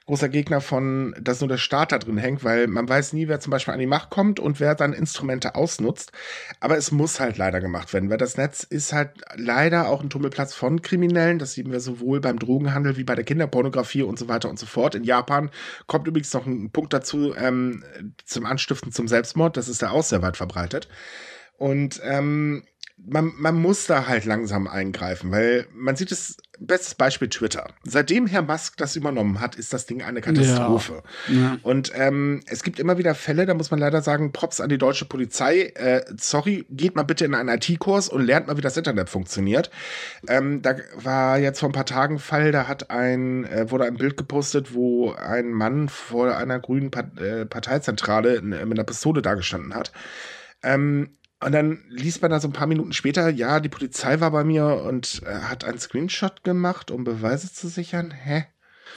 großer 0.07 0.29
Gegner 0.29 0.61
von, 0.61 1.15
dass 1.21 1.41
nur 1.41 1.49
der 1.49 1.59
Staat 1.59 1.91
da 1.91 1.99
drin 1.99 2.17
hängt, 2.17 2.45
weil 2.45 2.69
man 2.69 2.89
weiß 2.89 3.13
nie, 3.13 3.27
wer 3.27 3.41
zum 3.41 3.51
Beispiel 3.51 3.75
an 3.75 3.81
die 3.81 3.87
Macht 3.87 4.11
kommt 4.11 4.39
und 4.39 4.61
wer 4.61 4.75
dann 4.77 4.93
Instrumente 4.93 5.57
ausnutzt. 5.57 6.13
Aber 6.61 6.77
es 6.77 6.93
muss 6.93 7.19
halt 7.19 7.39
leider 7.39 7.61
gemacht 7.61 7.93
werden, 7.93 8.09
weil 8.09 8.17
das 8.17 8.37
Netz 8.37 8.63
ist 8.63 8.93
halt 8.93 9.11
leider 9.35 9.89
auch 9.89 10.03
ein 10.03 10.11
Tummelplatz 10.11 10.55
von 10.55 10.81
Kriminellen. 10.81 11.41
Das 11.41 11.55
sehen 11.55 11.73
wir 11.73 11.81
sowohl 11.81 12.21
beim 12.21 12.39
Drogenhandel 12.39 12.97
wie 12.97 13.05
bei 13.05 13.17
der 13.17 13.25
Kinderpornografie 13.25 14.03
und 14.03 14.19
so 14.19 14.29
weiter 14.29 14.49
und 14.49 14.59
so 14.59 14.67
fort. 14.67 14.95
In 14.95 15.03
Japan 15.03 15.51
kommt 15.89 16.07
übrigens 16.07 16.33
noch 16.33 16.47
ein 16.47 16.71
Punkt 16.71 16.93
dazu 16.93 17.35
ähm, 17.37 17.85
zum 18.25 18.47
Anstiften 18.47 18.93
zum 18.93 19.09
Selbstmord. 19.09 19.57
Das 19.57 19.69
ist 19.69 19.83
da 19.83 19.91
auch 19.91 20.05
sehr 20.05 20.23
weit 20.23 20.37
verbreitet. 20.37 20.89
Und 21.59 22.01
ähm, 22.05 22.63
man, 22.97 23.33
man 23.37 23.57
muss 23.57 23.87
da 23.87 24.07
halt 24.07 24.25
langsam 24.25 24.67
eingreifen, 24.67 25.31
weil 25.31 25.67
man 25.75 25.97
sieht 25.97 26.13
es, 26.13 26.37
bestes 26.59 26.95
Beispiel 26.95 27.29
Twitter. 27.29 27.69
Seitdem 27.85 28.27
Herr 28.27 28.43
Musk 28.43 28.77
das 28.77 28.97
übernommen 28.97 29.41
hat, 29.41 29.57
ist 29.57 29.73
das 29.73 29.87
Ding 29.87 30.03
eine 30.03 30.21
Katastrophe. 30.21 31.03
Ja. 31.29 31.35
Ja. 31.35 31.59
Und 31.63 31.93
ähm, 31.95 32.43
es 32.47 32.63
gibt 32.63 32.79
immer 32.79 32.99
wieder 32.99 33.15
Fälle, 33.15 33.47
da 33.47 33.55
muss 33.55 33.71
man 33.71 33.81
leider 33.81 34.03
sagen, 34.03 34.33
Props 34.33 34.61
an 34.61 34.69
die 34.69 34.79
deutsche 34.79 35.05
Polizei. 35.05 35.73
Äh, 35.75 36.05
sorry, 36.17 36.67
geht 36.71 36.97
mal 36.97 37.03
bitte 37.03 37.25
in 37.25 37.35
einen 37.35 37.49
IT-Kurs 37.49 38.09
und 38.09 38.25
lernt 38.25 38.47
mal, 38.47 38.57
wie 38.57 38.63
das 38.63 38.77
Internet 38.77 39.09
funktioniert. 39.09 39.71
Ähm, 40.29 40.63
da 40.63 40.77
war 40.97 41.39
jetzt 41.39 41.61
vor 41.61 41.69
ein 41.69 41.73
paar 41.73 41.87
Tagen 41.87 42.17
ein 42.17 42.19
Fall, 42.19 42.53
da 42.53 42.69
hat 42.69 42.91
ein, 42.91 43.45
äh, 43.45 43.71
wurde 43.71 43.85
ein 43.85 43.97
Bild 43.97 44.17
gepostet, 44.17 44.75
wo 44.75 45.13
ein 45.13 45.53
Mann 45.53 45.89
vor 45.89 46.37
einer 46.37 46.59
grünen 46.59 46.91
äh, 46.93 47.47
Parteizentrale 47.47 48.43
mit 48.43 48.61
einer 48.61 48.85
Pistole 48.85 49.23
dagestanden 49.23 49.75
hat. 49.75 49.93
Ähm, 50.63 51.11
und 51.47 51.53
dann 51.53 51.85
liest 51.89 52.23
man 52.23 52.33
da 52.33 52.41
so 52.41 52.49
ein 52.49 52.53
paar 52.53 52.67
Minuten 52.67 52.93
später, 52.93 53.29
ja, 53.29 53.61
die 53.61 53.69
Polizei 53.69 54.19
war 54.19 54.33
bei 54.33 54.43
mir 54.43 54.83
und 54.85 55.23
äh, 55.25 55.33
hat 55.33 55.63
einen 55.63 55.79
Screenshot 55.79 56.43
gemacht, 56.43 56.91
um 56.91 57.05
Beweise 57.05 57.53
zu 57.53 57.69
sichern. 57.69 58.11
Hä? 58.11 58.47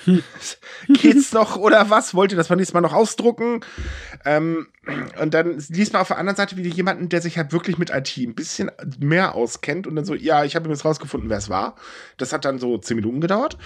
Hm. 0.06 0.24
Geht's 0.88 1.32
noch 1.32 1.58
oder 1.58 1.92
was? 1.92 2.16
Wollt 2.16 2.32
ihr 2.32 2.38
das 2.38 2.48
beim 2.48 2.58
nächsten 2.58 2.76
Mal 2.76 2.82
noch 2.82 2.96
ausdrucken? 2.96 3.60
Ähm, 4.26 4.66
und 5.22 5.36
dann 5.36 5.64
liest 5.70 5.94
man 5.94 6.02
auf 6.02 6.08
der 6.08 6.18
anderen 6.18 6.38
Seite 6.38 6.58
wieder 6.58 6.74
jemanden, 6.76 7.08
der 7.08 7.22
sich 7.22 7.38
halt 7.38 7.52
wirklich 7.52 7.78
mit 7.78 7.92
IT 7.92 8.18
ein 8.18 8.34
bisschen 8.34 8.72
mehr 8.98 9.36
auskennt 9.36 9.86
und 9.86 9.96
dann 9.96 10.06
so, 10.06 10.16
ja, 10.16 10.44
ich 10.44 10.56
habe 10.56 10.66
übrigens 10.66 10.84
rausgefunden, 10.84 11.30
wer 11.30 11.38
es 11.38 11.50
war. 11.50 11.76
Das 12.18 12.34
hat 12.34 12.46
dann 12.46 12.58
so 12.58 12.80
zehn 12.80 12.96
Minuten 12.96 13.22
gedauert. 13.22 13.60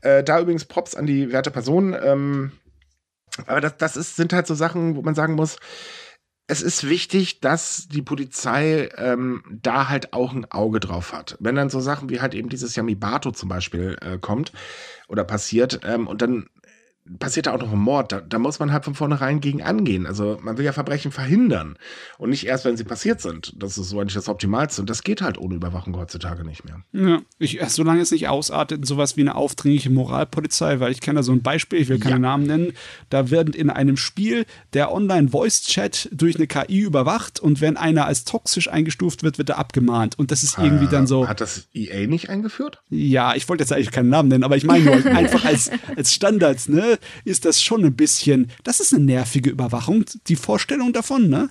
Äh, 0.00 0.22
da 0.22 0.38
übrigens 0.38 0.64
Props 0.64 0.94
an 0.94 1.06
die 1.06 1.32
werte 1.32 1.50
Person. 1.50 1.96
Ähm, 2.00 2.52
aber 3.48 3.60
das, 3.60 3.76
das 3.78 3.96
ist, 3.96 4.14
sind 4.14 4.32
halt 4.32 4.46
so 4.46 4.54
Sachen, 4.54 4.94
wo 4.94 5.02
man 5.02 5.16
sagen 5.16 5.34
muss, 5.34 5.56
es 6.50 6.62
ist 6.62 6.88
wichtig, 6.88 7.40
dass 7.40 7.88
die 7.88 8.00
Polizei 8.00 8.88
ähm, 8.96 9.44
da 9.50 9.88
halt 9.88 10.14
auch 10.14 10.32
ein 10.32 10.50
Auge 10.50 10.80
drauf 10.80 11.12
hat. 11.12 11.36
Wenn 11.40 11.54
dann 11.54 11.68
so 11.68 11.78
Sachen 11.78 12.08
wie 12.08 12.22
halt 12.22 12.34
eben 12.34 12.48
dieses 12.48 12.74
Yamibato 12.74 13.32
zum 13.32 13.50
Beispiel 13.50 13.98
äh, 14.00 14.16
kommt 14.18 14.52
oder 15.08 15.24
passiert 15.24 15.80
ähm, 15.84 16.06
und 16.06 16.22
dann 16.22 16.48
passiert 17.18 17.46
da 17.46 17.54
auch 17.54 17.60
noch 17.60 17.72
ein 17.72 17.78
Mord. 17.78 18.12
Da, 18.12 18.20
da, 18.20 18.38
muss 18.38 18.58
man 18.58 18.72
halt 18.72 18.84
von 18.84 18.94
vornherein 18.94 19.40
gegen 19.40 19.62
angehen. 19.62 20.06
Also 20.06 20.38
man 20.42 20.58
will 20.58 20.64
ja 20.64 20.72
Verbrechen 20.72 21.12
verhindern 21.12 21.76
und 22.18 22.30
nicht 22.30 22.46
erst, 22.46 22.64
wenn 22.64 22.76
sie 22.76 22.84
passiert 22.84 23.20
sind. 23.20 23.54
Das 23.56 23.78
ist 23.78 23.88
so 23.88 24.00
eigentlich 24.00 24.14
das 24.14 24.28
Optimalste. 24.28 24.82
Und 24.82 24.90
das 24.90 25.02
geht 25.02 25.22
halt 25.22 25.38
ohne 25.38 25.54
Überwachung 25.54 25.96
heutzutage 25.96 26.44
nicht 26.44 26.64
mehr. 26.64 26.82
Ja, 26.92 27.20
ich, 27.38 27.60
solange 27.68 28.00
es 28.00 28.10
nicht 28.10 28.28
ausartet 28.28 28.78
in 28.78 28.84
sowas 28.84 29.16
wie 29.16 29.22
eine 29.22 29.34
aufdringliche 29.34 29.90
Moralpolizei, 29.90 30.80
weil 30.80 30.92
ich 30.92 31.00
kenne 31.00 31.20
da 31.20 31.22
so 31.22 31.32
ein 31.32 31.42
Beispiel, 31.42 31.80
ich 31.80 31.88
will 31.88 31.98
keine 31.98 32.16
ja. 32.16 32.20
Namen 32.20 32.46
nennen, 32.46 32.72
da 33.10 33.30
wird 33.30 33.56
in 33.56 33.70
einem 33.70 33.96
Spiel 33.96 34.44
der 34.72 34.92
Online-Voice-Chat 34.92 36.10
durch 36.12 36.36
eine 36.36 36.46
KI 36.46 36.80
überwacht 36.80 37.40
und 37.40 37.60
wenn 37.60 37.76
einer 37.76 38.06
als 38.06 38.24
toxisch 38.24 38.68
eingestuft 38.68 39.22
wird, 39.22 39.38
wird 39.38 39.50
er 39.50 39.58
abgemahnt. 39.58 40.18
Und 40.18 40.30
das 40.30 40.42
ist 40.42 40.58
irgendwie 40.58 40.86
dann 40.86 41.06
so. 41.06 41.28
Hat 41.28 41.40
das 41.40 41.68
EA 41.72 42.06
nicht 42.06 42.28
eingeführt? 42.28 42.82
Ja, 42.90 43.34
ich 43.34 43.48
wollte 43.48 43.62
jetzt 43.62 43.72
eigentlich 43.72 43.90
keinen 43.90 44.08
Namen 44.08 44.28
nennen, 44.28 44.44
aber 44.44 44.56
ich 44.56 44.64
meine 44.64 44.84
nur 44.84 45.06
einfach 45.16 45.44
als, 45.44 45.70
als 45.96 46.12
Standards, 46.12 46.68
ne? 46.68 46.97
Ist 47.24 47.44
das 47.44 47.62
schon 47.62 47.84
ein 47.84 47.96
bisschen, 47.96 48.50
das 48.64 48.80
ist 48.80 48.94
eine 48.94 49.04
nervige 49.04 49.50
Überwachung, 49.50 50.04
die 50.26 50.36
Vorstellung 50.36 50.92
davon, 50.92 51.28
ne? 51.28 51.50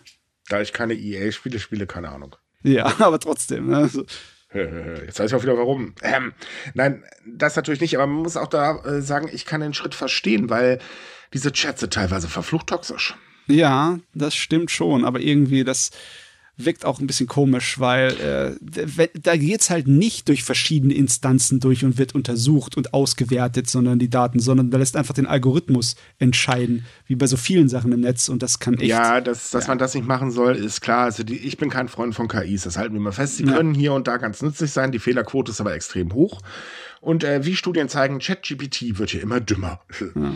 Da 0.50 0.62
ich 0.62 0.74
keine 0.74 0.94
EA-Spiele 0.94 1.60
spiele, 1.60 1.88
keine 1.88 2.10
Ahnung. 2.10 2.36
Ja, 2.64 2.86
aber 3.00 3.20
trotzdem, 3.20 3.68
ne? 3.68 3.88
So. 3.88 4.06
Jetzt 4.54 5.20
weiß 5.20 5.30
ich 5.32 5.36
auch 5.36 5.44
wieder 5.44 5.58
warum. 5.58 5.94
Ähm, 6.02 6.34
nein, 6.74 7.04
das 7.26 7.56
natürlich 7.56 7.82
nicht, 7.82 7.96
aber 7.96 8.08
man 8.08 8.24
muss 8.24 8.38
auch 8.38 8.48
da 8.48 8.78
äh, 8.86 9.02
sagen, 9.02 9.30
ich 9.32 9.46
kann 9.46 9.60
den 9.62 9.74
Schritt 9.74 9.94
verstehen, 9.94 10.50
weil 10.50 10.80
diese 11.34 11.52
Chats 11.52 11.82
sind 11.82 11.94
teilweise 11.94 12.30
verflucht 12.30 12.68
toxisch. 12.68 13.16
Ja, 13.48 14.00
das 14.14 14.36
stimmt 14.36 14.72
schon, 14.72 15.06
aber 15.06 15.20
irgendwie 15.20 15.64
das 15.64 15.92
wirkt 16.58 16.86
auch 16.86 17.00
ein 17.00 17.08
bisschen 17.08 17.28
komisch, 17.28 17.80
weil 17.80 18.58
äh, 18.60 19.08
da 19.22 19.38
geht's 19.38 19.70
halt 19.70 19.88
nicht 19.88 20.28
durch 20.28 20.44
verschiedene 20.44 20.96
Instanzen 20.96 21.60
durch 21.60 21.86
und 21.86 22.00
wird 22.00 22.16
untersucht 22.16 22.76
und 22.76 22.94
ausgewertet, 22.94 23.70
sondern 23.70 24.00
die 24.00 24.10
Daten, 24.10 24.40
sondern 24.40 24.72
da 24.72 24.80
lässt 24.80 24.98
einfach 24.98 25.14
den 25.14 25.28
Algorithmus 25.28 25.96
entscheiden, 26.18 26.86
wie 27.06 27.16
bei 27.16 27.28
so 27.28 27.38
vielen 27.38 27.70
Sachen 27.70 27.92
im 27.92 28.02
Netz 28.02 28.28
und 28.28 28.42
das 28.42 28.60
kann 28.60 28.74
echt. 28.76 28.90
Ja, 28.90 29.22
dass, 29.22 29.52
dass 29.52 29.66
ja. 29.66 29.70
man 29.70 29.78
das 29.78 29.94
nicht 29.94 30.08
machen 30.08 30.32
soll, 30.32 30.56
ist 30.56 30.82
klar. 30.82 31.06
Also 31.06 31.24
die, 31.24 31.38
ich 31.38 31.58
bin 31.58 31.70
kein 31.70 31.90
Freund 31.90 32.16
von 32.16 32.28
KIs, 32.28 32.64
das 32.64 32.78
halten 32.78 32.96
wir 32.96 33.02
mal 33.02 33.12
fest. 33.12 33.38
Sie 33.38 33.46
ja. 33.46 33.54
können 33.54 33.76
hier 33.76 33.94
und 33.94 34.08
da 34.08 34.18
ganz 34.18 34.42
nützlich 34.42 34.72
sein, 34.72 34.92
die 34.92 35.00
Fehlerquote 35.00 35.52
ist 35.52 35.62
aber 35.62 35.76
extrem 35.76 36.14
hoch. 36.14 36.42
Und 37.02 37.24
äh, 37.24 37.46
wie 37.46 37.56
Studien 37.56 37.88
zeigen, 37.88 38.18
ChatGPT 38.18 38.98
wird 38.98 39.12
hier 39.12 39.22
immer 39.22 39.40
dümmer. 39.40 39.82
Ja. 40.16 40.34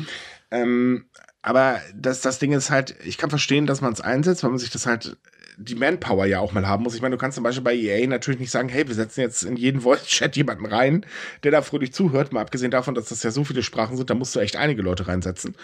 ähm, 0.51 1.05
aber 1.41 1.79
das, 1.95 2.21
das 2.21 2.37
Ding 2.37 2.51
ist 2.51 2.69
halt, 2.69 2.95
ich 3.03 3.17
kann 3.17 3.31
verstehen, 3.31 3.65
dass 3.65 3.81
man 3.81 3.93
es 3.93 4.01
einsetzt, 4.01 4.43
weil 4.43 4.51
man 4.51 4.59
sich 4.59 4.69
das 4.69 4.85
halt 4.85 5.17
die 5.63 5.75
Manpower 5.75 6.25
ja 6.25 6.39
auch 6.39 6.51
mal 6.53 6.67
haben 6.67 6.83
muss. 6.83 6.95
Ich 6.95 7.01
meine, 7.01 7.15
du 7.15 7.19
kannst 7.19 7.35
zum 7.35 7.43
Beispiel 7.43 7.63
bei 7.63 7.75
EA 7.75 8.07
natürlich 8.07 8.39
nicht 8.39 8.51
sagen, 8.51 8.69
hey, 8.69 8.87
wir 8.87 8.95
setzen 8.95 9.21
jetzt 9.21 9.43
in 9.43 9.55
jeden 9.55 9.81
Voice-Chat 9.81 10.35
jemanden 10.35 10.65
rein, 10.65 11.05
der 11.43 11.51
da 11.51 11.61
fröhlich 11.61 11.93
zuhört, 11.93 12.33
mal 12.33 12.41
abgesehen 12.41 12.71
davon, 12.71 12.95
dass 12.95 13.09
das 13.09 13.23
ja 13.23 13.31
so 13.31 13.43
viele 13.43 13.63
Sprachen 13.63 13.97
sind, 13.97 14.09
da 14.09 14.15
musst 14.15 14.35
du 14.35 14.39
echt 14.39 14.55
einige 14.55 14.81
Leute 14.81 15.07
reinsetzen. 15.07 15.55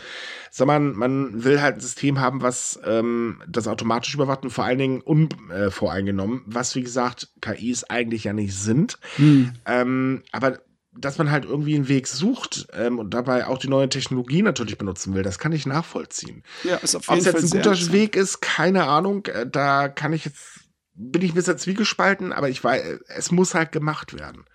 Sondern 0.52 0.94
man 0.94 1.44
will 1.44 1.62
halt 1.62 1.78
ein 1.78 1.82
System 1.82 2.20
haben, 2.20 2.42
was 2.42 2.80
ähm, 2.86 3.42
das 3.48 3.68
automatisch 3.68 4.14
überwacht 4.14 4.44
und 4.44 4.52
vor 4.52 4.66
allen 4.66 4.80
Dingen 4.80 5.02
unvoreingenommen, 5.02 6.42
was 6.46 6.76
wie 6.76 6.84
gesagt 6.84 7.30
KIs 7.42 7.84
eigentlich 7.86 8.26
ja 8.26 8.34
nicht 8.34 8.56
sind. 8.56 9.00
Hm. 9.18 9.54
Ähm, 9.66 10.24
aber 10.32 10.60
dass 11.00 11.18
man 11.18 11.32
halt 11.32 11.46
irgendwie 11.46 11.76
einen 11.76 11.88
Weg 11.88 12.08
sucht 12.08 12.68
ähm, 12.74 13.00
und 13.00 13.14
dabei 13.14 13.48
auch 13.48 13.58
die 13.58 13.68
neue 13.68 13.90
Technologie 13.90 14.42
natürlich 14.42 14.78
benutzen 14.78 15.14
will, 15.14 15.24
das 15.24 15.40
kann 15.40 15.52
ich 15.52 15.66
nachvollziehen. 15.66 16.44
Ja, 16.64 16.78
ist 16.78 16.96
auf 16.96 17.08
jeden 17.08 17.14
Ob 17.14 17.20
es 17.20 17.26
jetzt 17.26 17.54
ein 17.54 17.62
guter 17.62 17.92
Weg 17.92 18.16
ist, 18.16 18.42
keine 18.42 18.86
Ahnung. 18.86 19.26
Äh, 19.26 19.48
da 19.48 19.88
kann 19.90 20.14
ich 20.14 20.26
jetzt, 20.26 20.62
bin 20.94 21.22
ich 21.22 21.32
ein 21.32 21.36
bisschen 21.36 21.58
zwiegespalten, 21.58 22.34
aber 22.34 22.50
ich 22.50 22.64
weiß, 22.64 23.00
es 23.08 23.32
muss 23.32 23.54
halt 23.54 23.72
gemacht 23.72 24.18
werden. 24.18 24.46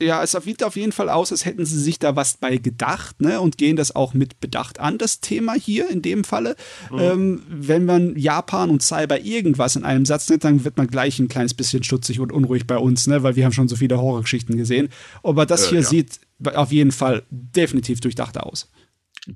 Ja, 0.00 0.22
es 0.22 0.32
sieht 0.32 0.62
auf 0.62 0.76
jeden 0.76 0.92
Fall 0.92 1.08
aus, 1.08 1.32
als 1.32 1.44
hätten 1.44 1.64
sie 1.66 1.78
sich 1.78 1.98
da 1.98 2.16
was 2.16 2.36
bei 2.36 2.56
gedacht, 2.56 3.20
ne? 3.20 3.40
Und 3.40 3.58
gehen 3.58 3.76
das 3.76 3.94
auch 3.94 4.14
mit 4.14 4.40
Bedacht 4.40 4.80
an, 4.80 4.98
das 4.98 5.20
Thema 5.20 5.54
hier 5.54 5.88
in 5.90 6.02
dem 6.02 6.24
Falle. 6.24 6.56
Mhm. 6.90 6.98
Ähm, 6.98 7.42
wenn 7.48 7.84
man 7.84 8.16
Japan 8.16 8.70
und 8.70 8.82
Cyber 8.82 9.20
irgendwas 9.20 9.76
in 9.76 9.84
einem 9.84 10.04
Satz 10.04 10.28
nennt, 10.28 10.44
dann 10.44 10.64
wird 10.64 10.76
man 10.76 10.86
gleich 10.86 11.18
ein 11.18 11.28
kleines 11.28 11.54
bisschen 11.54 11.82
stutzig 11.82 12.20
und 12.20 12.32
unruhig 12.32 12.66
bei 12.66 12.78
uns, 12.78 13.06
ne? 13.06 13.22
Weil 13.22 13.36
wir 13.36 13.44
haben 13.44 13.52
schon 13.52 13.68
so 13.68 13.76
viele 13.76 13.98
Horrorgeschichten 13.98 14.56
gesehen. 14.56 14.88
Aber 15.22 15.46
das 15.46 15.66
äh, 15.66 15.70
hier 15.70 15.80
ja. 15.80 15.88
sieht 15.88 16.20
auf 16.54 16.72
jeden 16.72 16.92
Fall 16.92 17.22
definitiv 17.30 18.00
durchdachter 18.00 18.46
aus. 18.46 18.68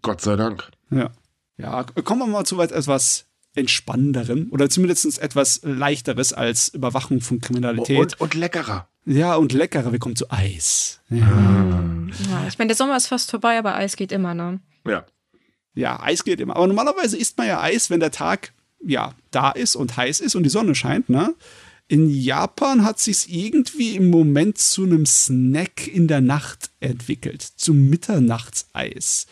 Gott 0.02 0.20
sei 0.20 0.36
Dank. 0.36 0.70
Ja. 0.90 1.10
Ja, 1.58 1.84
kommen 1.84 2.20
wir 2.20 2.26
mal 2.26 2.44
zu 2.44 2.60
etwas 2.60 3.26
entspannenderem 3.54 4.48
oder 4.50 4.68
zumindest 4.68 5.18
etwas 5.18 5.60
leichteres 5.62 6.32
als 6.32 6.68
Überwachung 6.68 7.20
von 7.20 7.40
Kriminalität. 7.40 7.98
Und, 7.98 8.20
und 8.20 8.34
leckerer. 8.34 8.88
Ja, 9.06 9.36
und 9.36 9.52
leckerer. 9.52 9.92
Wir 9.92 10.00
kommen 10.00 10.16
zu 10.16 10.30
Eis. 10.30 11.00
Ja. 11.08 11.18
ja 11.18 12.48
ich 12.48 12.58
meine, 12.58 12.68
der 12.68 12.76
Sommer 12.76 12.96
ist 12.96 13.06
fast 13.06 13.30
vorbei, 13.30 13.56
aber 13.56 13.76
Eis 13.76 13.96
geht 13.96 14.12
immer, 14.12 14.34
ne? 14.34 14.60
Ja. 14.86 15.06
Ja, 15.74 16.02
Eis 16.02 16.24
geht 16.24 16.40
immer. 16.40 16.56
Aber 16.56 16.66
normalerweise 16.66 17.16
isst 17.16 17.38
man 17.38 17.46
ja 17.46 17.60
Eis, 17.60 17.88
wenn 17.88 18.00
der 18.00 18.10
Tag 18.10 18.52
ja 18.84 19.14
da 19.30 19.50
ist 19.50 19.76
und 19.76 19.96
heiß 19.96 20.20
ist 20.20 20.34
und 20.34 20.42
die 20.42 20.50
Sonne 20.50 20.74
scheint, 20.74 21.08
ne? 21.08 21.34
In 21.88 22.10
Japan 22.10 22.84
hat 22.84 22.98
sich's 22.98 23.26
irgendwie 23.26 23.94
im 23.94 24.10
Moment 24.10 24.58
zu 24.58 24.82
einem 24.82 25.06
Snack 25.06 25.86
in 25.86 26.08
der 26.08 26.20
Nacht 26.20 26.70
entwickelt, 26.80 27.42
zum 27.42 27.88
Mitternachtseis. 27.88 29.28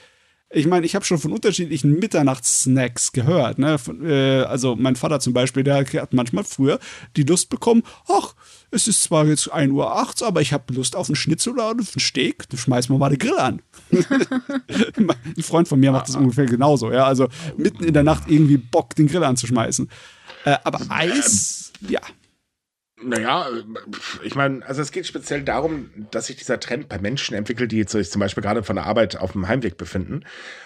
Ich 0.54 0.66
meine, 0.66 0.86
ich 0.86 0.94
habe 0.94 1.04
schon 1.04 1.18
von 1.18 1.32
unterschiedlichen 1.32 1.98
Mitternachtssnacks 1.98 3.12
gehört. 3.12 3.58
Ne? 3.58 3.76
Äh, 4.02 4.44
also 4.44 4.76
mein 4.76 4.94
Vater 4.94 5.18
zum 5.18 5.32
Beispiel, 5.32 5.64
der 5.64 5.84
hat 5.84 6.12
manchmal 6.14 6.44
früher 6.44 6.78
die 7.16 7.24
Lust 7.24 7.50
bekommen, 7.50 7.82
ach, 8.08 8.34
es 8.70 8.86
ist 8.86 9.02
zwar 9.02 9.26
jetzt 9.26 9.52
1 9.52 9.72
Uhr 9.72 9.96
8, 9.96 10.22
aber 10.22 10.40
ich 10.40 10.52
habe 10.52 10.72
Lust 10.72 10.94
auf 10.94 11.08
einen 11.08 11.16
Schnitzel 11.16 11.54
oder 11.54 11.66
auf 11.66 11.72
einen 11.72 12.00
Steak, 12.00 12.48
dann 12.48 12.58
schmeißen 12.58 12.94
wir 12.94 12.98
mal 12.98 13.10
den 13.10 13.18
Grill 13.18 13.38
an. 13.38 13.62
Ein 13.90 15.42
Freund 15.42 15.66
von 15.66 15.80
mir 15.80 15.92
macht 15.92 16.08
das 16.08 16.16
ungefähr 16.16 16.46
genauso. 16.46 16.92
Ja? 16.92 17.04
Also 17.04 17.28
mitten 17.56 17.84
in 17.84 17.94
der 17.94 18.04
Nacht 18.04 18.24
irgendwie 18.28 18.56
Bock, 18.56 18.94
den 18.94 19.08
Grill 19.08 19.24
anzuschmeißen. 19.24 19.88
Äh, 20.44 20.56
aber 20.62 20.80
Eis, 20.88 21.72
ja, 21.88 22.00
naja, 23.02 23.48
ich 24.22 24.34
meine, 24.34 24.64
also 24.66 24.80
es 24.80 24.92
geht 24.92 25.06
speziell 25.06 25.42
darum, 25.42 25.90
dass 26.10 26.26
sich 26.26 26.36
dieser 26.36 26.60
Trend 26.60 26.88
bei 26.88 26.98
Menschen 26.98 27.34
entwickelt, 27.34 27.72
die 27.72 27.82
sich 27.82 28.10
zum 28.10 28.20
Beispiel 28.20 28.42
gerade 28.42 28.62
von 28.62 28.76
der 28.76 28.86
Arbeit 28.86 29.16
auf 29.16 29.32
dem 29.32 29.48
Heimweg 29.48 29.76
befinden. 29.76 30.24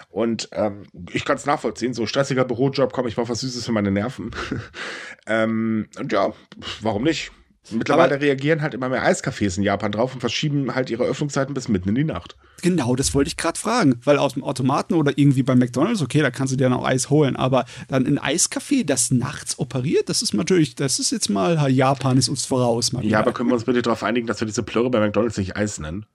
Und 0.09 0.49
ähm, 0.51 0.83
ich 1.11 1.25
kann 1.25 1.37
es 1.37 1.45
nachvollziehen, 1.45 1.93
so 1.93 2.05
stressiger 2.05 2.45
Bürojob, 2.45 2.93
komm, 2.93 3.07
ich 3.07 3.15
brauche 3.15 3.29
was 3.29 3.41
Süßes 3.41 3.65
für 3.65 3.71
meine 3.71 3.91
Nerven. 3.91 4.31
ähm, 5.27 5.87
und 5.97 6.11
ja, 6.11 6.33
warum 6.81 7.03
nicht? 7.03 7.31
Mittlerweile 7.71 8.15
Aber 8.15 8.21
reagieren 8.23 8.61
halt 8.61 8.73
immer 8.73 8.89
mehr 8.89 9.05
Eiscafés 9.05 9.57
in 9.57 9.63
Japan 9.63 9.91
drauf 9.91 10.13
und 10.13 10.21
verschieben 10.21 10.73
halt 10.73 10.89
ihre 10.89 11.03
Öffnungszeiten 11.03 11.53
bis 11.53 11.67
mitten 11.67 11.89
in 11.89 11.95
die 11.95 12.03
Nacht. 12.03 12.35
Genau, 12.61 12.95
das 12.95 13.13
wollte 13.13 13.27
ich 13.27 13.37
gerade 13.37 13.59
fragen, 13.59 13.99
weil 14.03 14.17
aus 14.17 14.33
dem 14.33 14.43
Automaten 14.43 14.95
oder 14.95 15.13
irgendwie 15.17 15.43
bei 15.43 15.55
McDonalds, 15.55 16.01
okay, 16.01 16.21
da 16.21 16.31
kannst 16.31 16.51
du 16.51 16.57
dir 16.57 16.67
noch 16.69 16.83
Eis 16.83 17.09
holen, 17.09 17.35
aber 17.35 17.65
dann 17.87 18.05
ein 18.05 18.19
Eiscafé, 18.19 18.85
das 18.85 19.11
nachts 19.11 19.59
operiert, 19.59 20.09
das 20.09 20.21
ist 20.21 20.33
natürlich, 20.33 20.75
das 20.75 20.99
ist 20.99 21.11
jetzt 21.11 21.29
mal, 21.29 21.69
Japan 21.71 22.17
ist 22.17 22.27
uns 22.27 22.45
voraus. 22.45 22.91
Ja, 23.01 23.19
aber 23.19 23.33
können 23.33 23.49
wir 23.49 23.53
uns 23.53 23.65
bitte 23.65 23.81
darauf 23.81 24.03
einigen, 24.03 24.25
dass 24.27 24.41
wir 24.41 24.47
diese 24.47 24.63
Plörre 24.63 24.89
bei 24.89 24.99
McDonalds 24.99 25.37
nicht 25.37 25.55
Eis 25.55 25.79
nennen? 25.79 26.05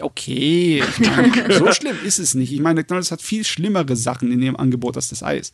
Okay, 0.00 0.82
so 1.50 1.72
schlimm 1.72 1.96
ist 2.04 2.18
es 2.18 2.34
nicht. 2.34 2.52
Ich 2.52 2.60
meine, 2.60 2.80
McDonalds 2.80 3.12
hat 3.12 3.22
viel 3.22 3.44
schlimmere 3.44 3.96
Sachen 3.96 4.32
in 4.32 4.40
ihrem 4.40 4.56
Angebot 4.56 4.96
als 4.96 5.08
das 5.08 5.22
Eis. 5.22 5.52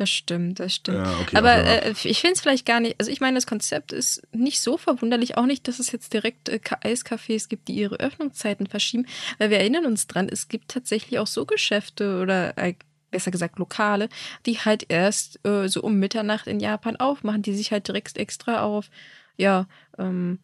Das 0.00 0.08
stimmt, 0.08 0.60
das 0.60 0.76
stimmt. 0.76 1.06
Ja, 1.06 1.20
okay, 1.20 1.36
aber 1.36 1.56
äh, 1.56 1.90
ich 1.90 2.20
finde 2.22 2.32
es 2.32 2.40
vielleicht 2.40 2.64
gar 2.64 2.80
nicht, 2.80 2.96
also 2.98 3.12
ich 3.12 3.20
meine, 3.20 3.34
das 3.34 3.46
Konzept 3.46 3.92
ist 3.92 4.22
nicht 4.32 4.62
so 4.62 4.78
verwunderlich, 4.78 5.36
auch 5.36 5.44
nicht, 5.44 5.68
dass 5.68 5.78
es 5.78 5.92
jetzt 5.92 6.14
direkt 6.14 6.48
äh, 6.48 6.58
Eiscafés 6.82 7.50
gibt, 7.50 7.68
die 7.68 7.74
ihre 7.74 7.96
Öffnungszeiten 7.96 8.66
verschieben, 8.66 9.04
weil 9.36 9.50
wir 9.50 9.58
erinnern 9.58 9.84
uns 9.84 10.06
dran, 10.06 10.30
es 10.30 10.48
gibt 10.48 10.68
tatsächlich 10.68 11.18
auch 11.18 11.26
so 11.26 11.44
Geschäfte 11.44 12.22
oder 12.22 12.56
äh, 12.56 12.76
besser 13.10 13.30
gesagt 13.30 13.58
Lokale, 13.58 14.08
die 14.46 14.58
halt 14.58 14.86
erst 14.88 15.38
äh, 15.46 15.68
so 15.68 15.82
um 15.82 15.98
Mitternacht 15.98 16.46
in 16.46 16.60
Japan 16.60 16.96
aufmachen, 16.96 17.42
die 17.42 17.52
sich 17.52 17.70
halt 17.70 17.86
direkt 17.86 18.16
extra 18.16 18.62
auf, 18.62 18.88
ja, 19.36 19.66
ähm, 19.98 20.38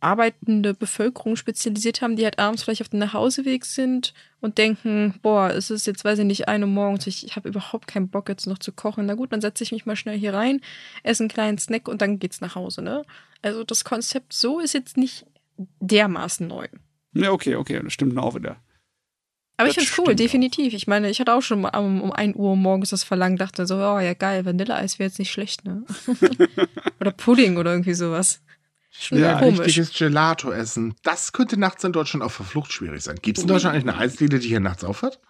arbeitende 0.00 0.74
Bevölkerung 0.74 1.36
spezialisiert 1.36 2.02
haben, 2.02 2.16
die 2.16 2.24
halt 2.24 2.38
abends 2.38 2.62
vielleicht 2.62 2.82
auf 2.82 2.88
dem 2.88 3.00
Nachhauseweg 3.00 3.64
sind 3.64 4.14
und 4.40 4.58
denken, 4.58 5.14
boah, 5.22 5.50
es 5.50 5.70
ist 5.70 5.86
jetzt, 5.86 6.04
weiß 6.04 6.20
ich 6.20 6.24
nicht, 6.24 6.48
eine 6.48 6.66
Uhr 6.66 6.72
morgens, 6.72 7.06
ich, 7.06 7.26
ich 7.26 7.36
habe 7.36 7.48
überhaupt 7.48 7.88
keinen 7.88 8.08
Bock 8.08 8.28
jetzt 8.28 8.46
noch 8.46 8.58
zu 8.58 8.72
kochen. 8.72 9.06
Na 9.06 9.14
gut, 9.14 9.32
dann 9.32 9.40
setze 9.40 9.64
ich 9.64 9.72
mich 9.72 9.86
mal 9.86 9.96
schnell 9.96 10.18
hier 10.18 10.34
rein, 10.34 10.60
esse 11.02 11.24
einen 11.24 11.30
kleinen 11.30 11.58
Snack 11.58 11.88
und 11.88 12.00
dann 12.00 12.18
geht's 12.18 12.40
nach 12.40 12.54
Hause, 12.54 12.82
ne? 12.82 13.04
Also 13.42 13.64
das 13.64 13.84
Konzept 13.84 14.32
so 14.32 14.60
ist 14.60 14.74
jetzt 14.74 14.96
nicht 14.96 15.26
dermaßen 15.80 16.46
neu. 16.46 16.68
Ja, 17.14 17.32
okay, 17.32 17.56
okay, 17.56 17.80
das 17.82 17.92
stimmt 17.92 18.16
auch 18.18 18.34
wieder. 18.34 18.56
Aber 19.56 19.66
das 19.66 19.76
ich 19.76 19.88
finde 19.88 20.02
es 20.02 20.08
cool, 20.08 20.14
definitiv. 20.14 20.72
Ich 20.72 20.86
meine, 20.86 21.10
ich 21.10 21.18
hatte 21.18 21.34
auch 21.34 21.42
schon 21.42 21.64
um, 21.64 22.00
um 22.00 22.12
1 22.12 22.36
Uhr 22.36 22.54
morgens 22.54 22.90
das 22.90 23.02
Verlangen, 23.02 23.36
dachte 23.36 23.66
so, 23.66 23.76
oh 23.76 23.98
ja 23.98 24.14
geil, 24.14 24.44
Vanilleeis 24.44 25.00
wäre 25.00 25.08
jetzt 25.08 25.18
nicht 25.18 25.32
schlecht, 25.32 25.64
ne? 25.64 25.84
oder 27.00 27.10
Pudding 27.10 27.56
oder 27.56 27.72
irgendwie 27.72 27.94
sowas. 27.94 28.40
Ja, 29.10 29.38
richtiges 29.38 29.92
Gelato 29.92 30.50
essen. 30.50 30.94
Das 31.02 31.32
könnte 31.32 31.58
nachts 31.58 31.84
in 31.84 31.92
Deutschland 31.92 32.24
auf 32.24 32.36
der 32.36 32.46
Flucht 32.46 32.72
schwierig 32.72 33.02
sein. 33.02 33.16
Gibt 33.22 33.38
es 33.38 33.44
in 33.44 33.48
Deutschland 33.48 33.74
eigentlich 33.74 33.94
eine 33.94 34.02
Eisdiele, 34.02 34.38
die 34.38 34.48
hier 34.48 34.60
nachts 34.60 34.84
aufhört? 34.84 35.20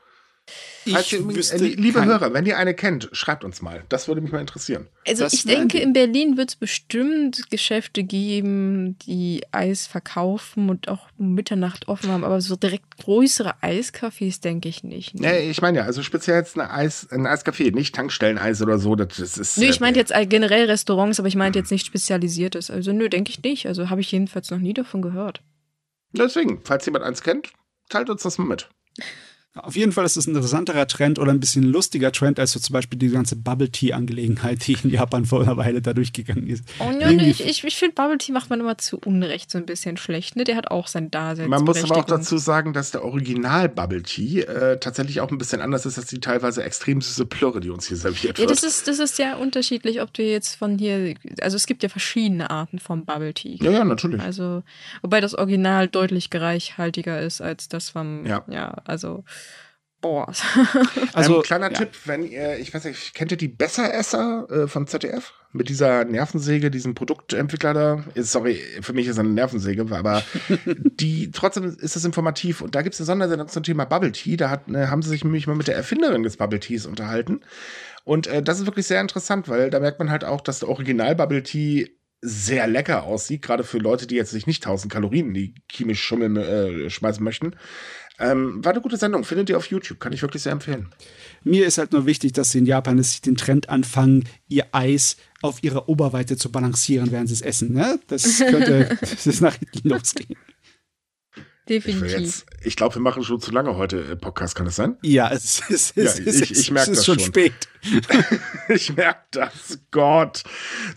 Äh, 0.87 1.57
liebe 1.59 2.05
Hörer, 2.05 2.33
wenn 2.33 2.47
ihr 2.47 2.57
eine 2.57 2.75
kennt, 2.75 3.09
schreibt 3.13 3.45
uns 3.45 3.61
mal. 3.63 3.85
Das 3.89 4.09
würde 4.09 4.21
mich 4.21 4.33
mal 4.33 4.41
interessieren. 4.41 4.87
Also 5.07 5.25
das 5.25 5.33
ich 5.33 5.45
denke, 5.45 5.79
in 5.79 5.93
Berlin 5.93 6.37
wird 6.37 6.51
es 6.51 6.57
bestimmt 6.57 7.51
Geschäfte 7.51 8.05
geben, 8.05 8.97
die 9.01 9.43
Eis 9.53 9.87
verkaufen 9.87 10.71
und 10.71 10.89
auch 10.89 11.09
um 11.19 11.35
Mitternacht 11.35 11.89
offen 11.89 12.11
haben, 12.11 12.25
aber 12.25 12.41
so 12.41 12.57
direkt 12.57 12.97
größere 12.99 13.57
Eiscafés 13.63 14.41
denke 14.41 14.69
ich 14.69 14.85
nicht. 14.85 15.15
Ne? 15.15 15.29
Nee, 15.29 15.51
ich 15.51 15.61
meine 15.61 15.79
ja, 15.79 15.85
also 15.85 16.03
speziell 16.03 16.39
jetzt 16.39 16.59
eine 16.59 16.71
Eis, 16.71 17.09
ein 17.11 17.27
Eiscafé, 17.27 17.75
nicht 17.75 17.95
Tankstelleneis 17.95 18.63
oder 18.63 18.79
so. 18.79 18.95
Das 18.95 19.19
ist, 19.19 19.59
nö, 19.59 19.67
ich 19.67 19.81
meinte 19.81 20.01
jetzt 20.01 20.13
generell 20.29 20.67
Restaurants, 20.67 21.19
aber 21.19 21.29
ich 21.29 21.37
meinte 21.37 21.59
jetzt 21.59 21.71
nicht 21.71 21.87
spezialisiertes. 21.87 22.71
Also 22.71 22.93
nö, 22.93 23.09
denke 23.09 23.31
ich 23.31 23.43
nicht. 23.43 23.67
Also 23.67 23.91
habe 23.91 24.01
ich 24.01 24.11
jedenfalls 24.11 24.51
noch 24.51 24.59
nie 24.59 24.75
davon 24.75 25.03
gehört. 25.03 25.43
Deswegen, 26.13 26.61
falls 26.65 26.87
jemand 26.87 27.05
eins 27.05 27.23
kennt, 27.23 27.51
teilt 27.89 28.09
uns 28.09 28.23
das 28.23 28.39
mal 28.39 28.47
mit. 28.47 28.69
Auf 29.63 29.77
jeden 29.77 29.93
Fall 29.93 30.05
ist 30.05 30.17
es 30.17 30.27
ein 30.27 30.35
interessanterer 30.35 30.87
Trend 30.87 31.19
oder 31.19 31.33
ein 31.33 31.41
bisschen 31.41 31.63
lustiger 31.63 32.13
Trend 32.13 32.39
als 32.39 32.53
so 32.53 32.61
zum 32.61 32.73
Beispiel 32.73 32.99
die 32.99 33.09
ganze 33.09 33.37
Bubble 33.37 33.71
Tea-Angelegenheit, 33.71 34.67
die 34.67 34.77
in 34.83 34.91
Japan 34.91 35.25
vor 35.25 35.43
einer 35.43 35.57
Weile 35.57 35.83
da 35.83 35.93
durchgegangen 35.93 36.47
ist. 36.47 36.65
Oh, 36.79 36.91
ja, 36.99 37.11
ich, 37.11 37.45
ich, 37.45 37.65
ich 37.65 37.77
finde, 37.77 37.95
Bubble 37.95 38.19
Tea 38.19 38.33
macht 38.33 38.51
man 38.51 38.61
immer 38.61 38.79
zu 38.79 38.99
Unrecht 38.99 39.51
so 39.51 39.59
ein 39.59 39.67
bisschen 39.67 39.97
schlecht. 39.97 40.37
Ne? 40.37 40.45
Der 40.45 40.57
hat 40.57 40.71
auch 40.71 40.87
sein 40.87 41.11
Dasein. 41.11 41.49
Man 41.49 41.65
muss 41.65 41.83
aber 41.83 41.97
auch 41.97 42.05
dazu 42.05 42.39
sagen, 42.39 42.73
dass 42.73 42.91
der 42.91 43.05
Original 43.05 43.69
Bubble 43.69 44.03
Tea 44.03 44.41
äh, 44.41 44.79
tatsächlich 44.79 45.21
auch 45.21 45.31
ein 45.31 45.39
bisschen 45.39 45.61
anders 45.61 45.87
ist 45.87 45.99
als 45.99 46.09
die 46.09 46.21
teilweise 46.21 46.63
extrem 46.63 47.01
süße 47.01 47.27
Plörre, 47.27 47.61
die 47.61 47.71
uns 47.71 47.87
hier 47.87 47.97
serviert 47.97 48.39
wird. 48.39 48.49
Ja, 48.49 48.55
das 48.55 48.63
ist, 48.63 48.89
das 48.89 48.99
ist 48.99 49.19
ja 49.19 49.37
unterschiedlich, 49.37 50.01
ob 50.01 50.13
du 50.15 50.23
jetzt 50.23 50.57
von 50.57 50.79
hier, 50.79 51.15
also 51.41 51.57
es 51.57 51.67
gibt 51.67 51.83
ja 51.83 51.89
verschiedene 51.89 52.51
Arten 52.51 52.79
vom 52.79 53.05
Bubble 53.05 53.35
Tea. 53.35 53.59
Ja, 53.63 53.71
ja, 53.71 53.85
natürlich. 53.85 54.21
Also, 54.21 54.63
wobei 55.03 55.21
das 55.21 55.35
Original 55.35 55.89
deutlich 55.89 56.31
gereichhaltiger 56.31 57.21
ist 57.21 57.41
als 57.41 57.69
das 57.69 57.91
vom, 57.91 58.27
ja, 58.27 58.45
ja 58.49 58.77
also 58.85 59.25
Boah. 60.01 60.33
also 61.13 61.37
ähm, 61.37 61.43
kleiner 61.43 61.73
ja. 61.73 61.79
Tipp, 61.79 61.91
wenn 62.05 62.25
ihr, 62.25 62.59
ich 62.59 62.73
weiß 62.73 62.85
nicht, 62.85 63.15
kennt 63.15 63.33
ihr 63.33 63.37
die 63.37 63.49
Besseresser 63.49 64.47
äh, 64.49 64.69
von 64.69 64.87
ZDF? 64.87 65.33
Mit 65.53 65.69
dieser 65.69 66.05
Nervensäge, 66.05 66.71
diesem 66.71 66.95
Produktentwickler 66.95 67.75
da. 67.75 68.05
Sorry, 68.15 68.61
für 68.81 68.93
mich 68.93 69.07
ist 69.07 69.15
es 69.15 69.19
eine 69.19 69.31
Nervensäge, 69.31 69.87
aber 69.91 70.23
die 71.01 71.31
trotzdem 71.33 71.65
ist 71.65 71.97
es 71.97 72.05
informativ. 72.05 72.61
Und 72.61 72.75
da 72.75 72.83
gibt 72.83 72.95
es 72.95 73.01
eine 73.01 73.07
Sondersendung 73.07 73.49
zum 73.49 73.63
Thema 73.63 73.87
Bubble 73.87 74.13
Tea. 74.13 74.37
Da 74.37 74.51
hat, 74.51 74.69
äh, 74.69 74.87
haben 74.87 75.03
sie 75.03 75.09
sich 75.09 75.25
nämlich 75.25 75.47
mal 75.47 75.57
mit 75.57 75.67
der 75.67 75.77
Erfinderin 75.77 76.23
des 76.23 76.37
Bubble 76.37 76.61
Teas 76.61 76.87
unterhalten. 76.87 77.41
Und 78.05 78.27
äh, 78.29 78.43
das 78.43 78.61
ist 78.61 78.67
wirklich 78.67 78.87
sehr 78.87 79.01
interessant, 79.01 79.49
weil 79.49 79.71
da 79.71 79.81
merkt 79.81 79.99
man 79.99 80.11
halt 80.11 80.25
auch, 80.25 80.41
dass 80.41 80.61
der 80.61 80.69
Original 80.69 81.17
Bubble 81.17 81.43
Tea 81.43 81.89
sehr 82.21 82.67
lecker 82.67 83.05
aussieht, 83.05 83.43
gerade 83.43 83.65
für 83.65 83.79
Leute, 83.79 84.07
die 84.07 84.17
jetzt 84.17 84.31
sich 84.31 84.47
nicht 84.47 84.65
1000 84.65 84.93
Kalorien 84.93 85.29
in 85.29 85.35
die 85.35 85.55
chemisch 85.71 86.03
schummeln 86.03 86.37
äh, 86.37 86.91
schmeißen 86.91 87.23
möchten. 87.23 87.55
Ähm, 88.21 88.65
war 88.65 88.73
eine 88.73 88.81
gute 88.81 88.97
Sendung, 88.97 89.25
findet 89.25 89.49
ihr 89.49 89.57
auf 89.57 89.67
YouTube, 89.67 90.01
kann 90.01 90.13
ich 90.13 90.23
wirklich 90.23 90.43
sehr 90.43 90.53
empfehlen. 90.53 90.89
Mir 91.45 91.67
ist 91.67 91.79
halt 91.79 91.93
nur 91.93 92.05
wichtig, 92.05 92.33
dass 92.33 92.51
sie 92.51 92.59
in 92.59 92.67
Japan 92.67 93.05
den 93.25 93.37
Trend 93.37 93.69
anfangen, 93.69 94.25
ihr 94.49 94.67
Eis 94.73 95.17
auf 95.41 95.63
ihrer 95.63 95.89
Oberweite 95.89 96.37
zu 96.37 96.51
balancieren, 96.51 97.13
während 97.13 97.29
sie 97.29 97.35
es 97.35 97.43
essen. 97.43 97.73
Ne? 97.73 98.01
Das 98.09 98.39
könnte 98.39 98.97
das 99.01 99.27
ist 99.27 99.41
nach 99.41 99.55
hinten 99.55 99.89
losgehen. 99.89 100.37
Definitiv. 101.69 102.07
Ich, 102.07 102.21
jetzt, 102.21 102.47
ich 102.63 102.77
glaube, 102.77 102.95
wir 102.95 103.03
machen 103.03 103.23
schon 103.23 103.41
zu 103.41 103.51
lange 103.51 103.77
heute 103.77 103.99
äh, 103.99 104.17
Podcast, 104.17 104.55
kann 104.55 104.67
das 104.67 104.77
sein? 104.77 104.97
Ja, 105.03 105.31
es, 105.31 105.63
es, 105.69 105.95
ja, 105.95 106.05
es, 106.05 106.19
ich, 106.19 106.51
ich 106.53 106.71
merke 106.71 106.93
das 106.93 107.05
schon. 107.05 107.19
spät. 107.19 107.53
ich 108.69 108.97
merke 108.97 109.21
das, 109.31 109.79
Gott. 109.91 110.43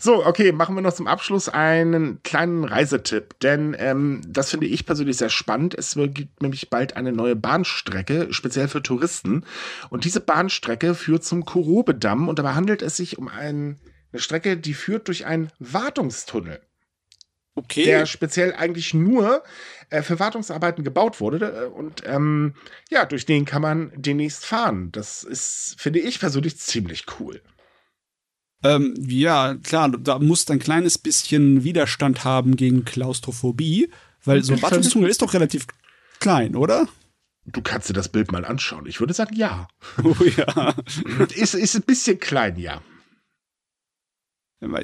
So, 0.00 0.24
okay, 0.24 0.52
machen 0.52 0.74
wir 0.74 0.82
noch 0.82 0.94
zum 0.94 1.06
Abschluss 1.06 1.48
einen 1.48 2.22
kleinen 2.22 2.64
Reisetipp, 2.64 3.38
denn 3.40 3.76
ähm, 3.78 4.22
das 4.26 4.50
finde 4.50 4.66
ich 4.66 4.86
persönlich 4.86 5.18
sehr 5.18 5.30
spannend. 5.30 5.74
Es 5.74 5.94
gibt 5.94 6.40
nämlich 6.42 6.70
bald 6.70 6.96
eine 6.96 7.12
neue 7.12 7.36
Bahnstrecke, 7.36 8.28
speziell 8.30 8.68
für 8.68 8.82
Touristen. 8.82 9.44
Und 9.90 10.04
diese 10.04 10.20
Bahnstrecke 10.20 10.94
führt 10.94 11.24
zum 11.24 11.44
Kurobe-Damm 11.44 12.28
und 12.28 12.38
dabei 12.38 12.54
handelt 12.54 12.82
es 12.82 12.96
sich 12.96 13.18
um 13.18 13.28
ein, 13.28 13.78
eine 14.12 14.20
Strecke, 14.20 14.56
die 14.56 14.74
führt 14.74 15.08
durch 15.08 15.26
einen 15.26 15.50
Wartungstunnel. 15.58 16.60
Okay. 17.54 17.84
Der 17.84 18.06
speziell 18.06 18.54
eigentlich 18.54 18.94
nur 18.94 19.42
äh, 19.92 20.02
für 20.02 20.18
Wartungsarbeiten 20.18 20.84
gebaut 20.84 21.20
wurde. 21.20 21.52
Äh, 21.52 21.66
und 21.66 22.02
ähm, 22.06 22.54
ja, 22.90 23.04
durch 23.04 23.26
den 23.26 23.44
kann 23.44 23.62
man 23.62 23.92
demnächst 23.94 24.44
fahren. 24.44 24.90
Das 24.92 25.22
ist, 25.22 25.76
finde 25.78 26.00
ich 26.00 26.18
persönlich, 26.18 26.56
ziemlich 26.58 27.04
cool. 27.20 27.42
Ähm, 28.64 28.94
ja, 28.98 29.54
klar, 29.62 29.90
da 29.90 30.18
muss 30.18 30.48
ein 30.50 30.60
kleines 30.60 30.96
bisschen 30.96 31.64
Widerstand 31.64 32.24
haben 32.24 32.56
gegen 32.56 32.84
Klaustrophobie, 32.84 33.90
weil 34.24 34.42
so 34.42 34.54
ein 34.54 34.62
Wartungstunnel 34.62 35.10
ist 35.10 35.20
doch 35.20 35.34
relativ 35.34 35.66
klein, 36.20 36.54
oder? 36.54 36.88
Du 37.44 37.60
kannst 37.60 37.88
dir 37.88 37.94
das 37.94 38.08
Bild 38.08 38.30
mal 38.30 38.44
anschauen. 38.44 38.86
Ich 38.86 39.00
würde 39.00 39.14
sagen, 39.14 39.34
ja. 39.34 39.68
Oh 40.04 40.14
ja. 40.36 40.74
ist, 41.34 41.54
ist 41.54 41.74
ein 41.74 41.82
bisschen 41.82 42.18
klein, 42.18 42.56
ja. 42.56 42.80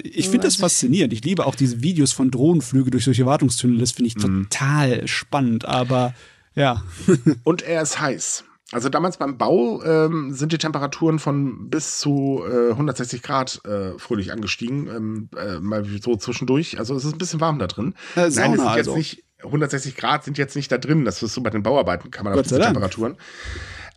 Ich 0.02 0.28
finde 0.28 0.46
das 0.46 0.56
faszinierend. 0.56 1.12
Ich 1.12 1.24
liebe 1.24 1.46
auch 1.46 1.54
diese 1.54 1.82
Videos 1.82 2.12
von 2.12 2.30
Drohnenflüge 2.30 2.90
durch 2.90 3.04
solche 3.04 3.26
Wartungstunnel. 3.26 3.78
Das 3.78 3.92
finde 3.92 4.08
ich 4.08 4.16
mhm. 4.16 4.48
total 4.48 5.06
spannend, 5.06 5.64
aber 5.64 6.14
ja. 6.54 6.82
Und 7.44 7.62
er 7.62 7.82
ist 7.82 8.00
heiß. 8.00 8.44
Also 8.70 8.90
damals 8.90 9.16
beim 9.16 9.38
Bau 9.38 9.82
ähm, 9.82 10.34
sind 10.34 10.52
die 10.52 10.58
Temperaturen 10.58 11.18
von 11.18 11.70
bis 11.70 12.00
zu 12.00 12.42
äh, 12.46 12.72
160 12.72 13.22
Grad 13.22 13.62
äh, 13.64 13.98
fröhlich 13.98 14.30
angestiegen, 14.30 14.88
ähm, 14.88 15.28
äh, 15.38 15.58
mal 15.58 15.86
so 16.02 16.16
zwischendurch. 16.16 16.78
Also 16.78 16.94
es 16.94 17.04
ist 17.04 17.14
ein 17.14 17.18
bisschen 17.18 17.40
warm 17.40 17.58
da 17.58 17.66
drin. 17.66 17.94
Äh, 18.14 18.30
Sauna, 18.30 18.48
Nein, 18.48 18.54
es 18.54 18.60
ist 18.60 18.76
jetzt 18.76 18.88
also. 18.88 18.96
nicht 18.96 19.24
160 19.42 19.96
Grad 19.96 20.24
sind 20.24 20.36
jetzt 20.36 20.54
nicht 20.54 20.70
da 20.70 20.76
drin. 20.76 21.06
Das 21.06 21.22
ist 21.22 21.32
so 21.32 21.40
bei 21.40 21.50
den 21.50 21.62
Bauarbeiten 21.62 22.10
kann 22.10 22.24
man 22.24 22.34
auf 22.34 22.42
diese 22.42 22.60
Temperaturen. 22.60 23.16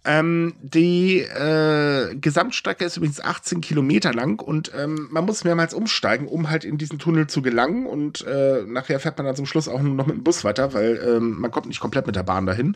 Ähm, 0.03 0.55
die 0.61 1.19
äh, 1.19 2.15
Gesamtstrecke 2.15 2.83
ist 2.83 2.97
übrigens 2.97 3.19
18 3.19 3.61
Kilometer 3.61 4.13
lang 4.13 4.41
und 4.41 4.71
ähm, 4.75 5.07
man 5.11 5.25
muss 5.25 5.43
mehrmals 5.43 5.75
umsteigen, 5.75 6.27
um 6.27 6.49
halt 6.49 6.65
in 6.65 6.79
diesen 6.79 6.97
Tunnel 6.97 7.27
zu 7.27 7.43
gelangen. 7.43 7.85
Und 7.85 8.25
äh, 8.25 8.63
nachher 8.65 8.99
fährt 8.99 9.17
man 9.17 9.27
dann 9.27 9.35
zum 9.35 9.45
Schluss 9.45 9.67
auch 9.67 9.81
nur 9.81 9.93
noch 9.93 10.07
mit 10.07 10.15
dem 10.15 10.23
Bus 10.23 10.43
weiter, 10.43 10.73
weil 10.73 10.99
ähm, 11.05 11.39
man 11.39 11.51
kommt 11.51 11.67
nicht 11.67 11.79
komplett 11.79 12.07
mit 12.07 12.15
der 12.15 12.23
Bahn 12.23 12.47
dahin. 12.47 12.75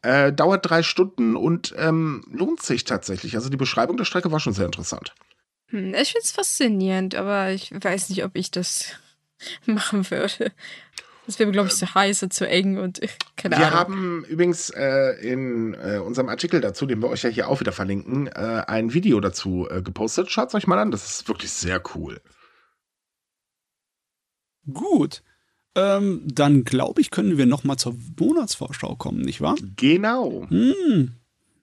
Äh, 0.00 0.32
dauert 0.32 0.68
drei 0.68 0.82
Stunden 0.82 1.36
und 1.36 1.74
ähm, 1.76 2.24
lohnt 2.32 2.62
sich 2.62 2.84
tatsächlich. 2.84 3.34
Also 3.34 3.50
die 3.50 3.56
Beschreibung 3.58 3.98
der 3.98 4.04
Strecke 4.04 4.32
war 4.32 4.40
schon 4.40 4.54
sehr 4.54 4.66
interessant. 4.66 5.14
Hm, 5.68 5.94
ich 5.94 6.12
finde 6.12 6.24
es 6.24 6.32
faszinierend, 6.32 7.14
aber 7.16 7.50
ich 7.50 7.70
weiß 7.72 8.08
nicht, 8.08 8.24
ob 8.24 8.34
ich 8.34 8.50
das 8.50 8.92
machen 9.66 10.10
würde. 10.10 10.52
Das 11.26 11.38
wäre, 11.40 11.50
glaube 11.50 11.68
ich, 11.68 11.74
zu 11.74 11.92
heiß 11.92 12.22
und 12.22 12.32
zu 12.32 12.48
eng 12.48 12.78
und 12.78 13.00
keine 13.36 13.56
wir 13.56 13.66
Ahnung. 13.66 13.70
Wir 13.70 13.78
haben 13.78 14.24
übrigens 14.24 14.70
äh, 14.70 15.10
in 15.20 15.74
äh, 15.74 15.98
unserem 15.98 16.28
Artikel 16.28 16.60
dazu, 16.60 16.86
den 16.86 17.02
wir 17.02 17.08
euch 17.08 17.22
ja 17.22 17.30
hier 17.30 17.48
auch 17.48 17.60
wieder 17.60 17.72
verlinken, 17.72 18.28
äh, 18.28 18.62
ein 18.66 18.94
Video 18.94 19.20
dazu 19.20 19.68
äh, 19.68 19.82
gepostet. 19.82 20.30
Schaut 20.30 20.48
es 20.48 20.54
euch 20.54 20.66
mal 20.66 20.78
an, 20.78 20.92
das 20.92 21.04
ist 21.04 21.28
wirklich 21.28 21.50
sehr 21.50 21.82
cool. 21.94 22.20
Gut. 24.72 25.22
Ähm, 25.74 26.22
dann 26.24 26.64
glaube 26.64 27.00
ich, 27.00 27.10
können 27.10 27.36
wir 27.36 27.46
noch 27.46 27.64
mal 27.64 27.76
zur 27.76 27.96
Monatsvorschau 28.18 28.94
kommen, 28.96 29.20
nicht 29.20 29.40
wahr? 29.40 29.56
Genau. 29.76 30.46
Hm. 30.48 31.12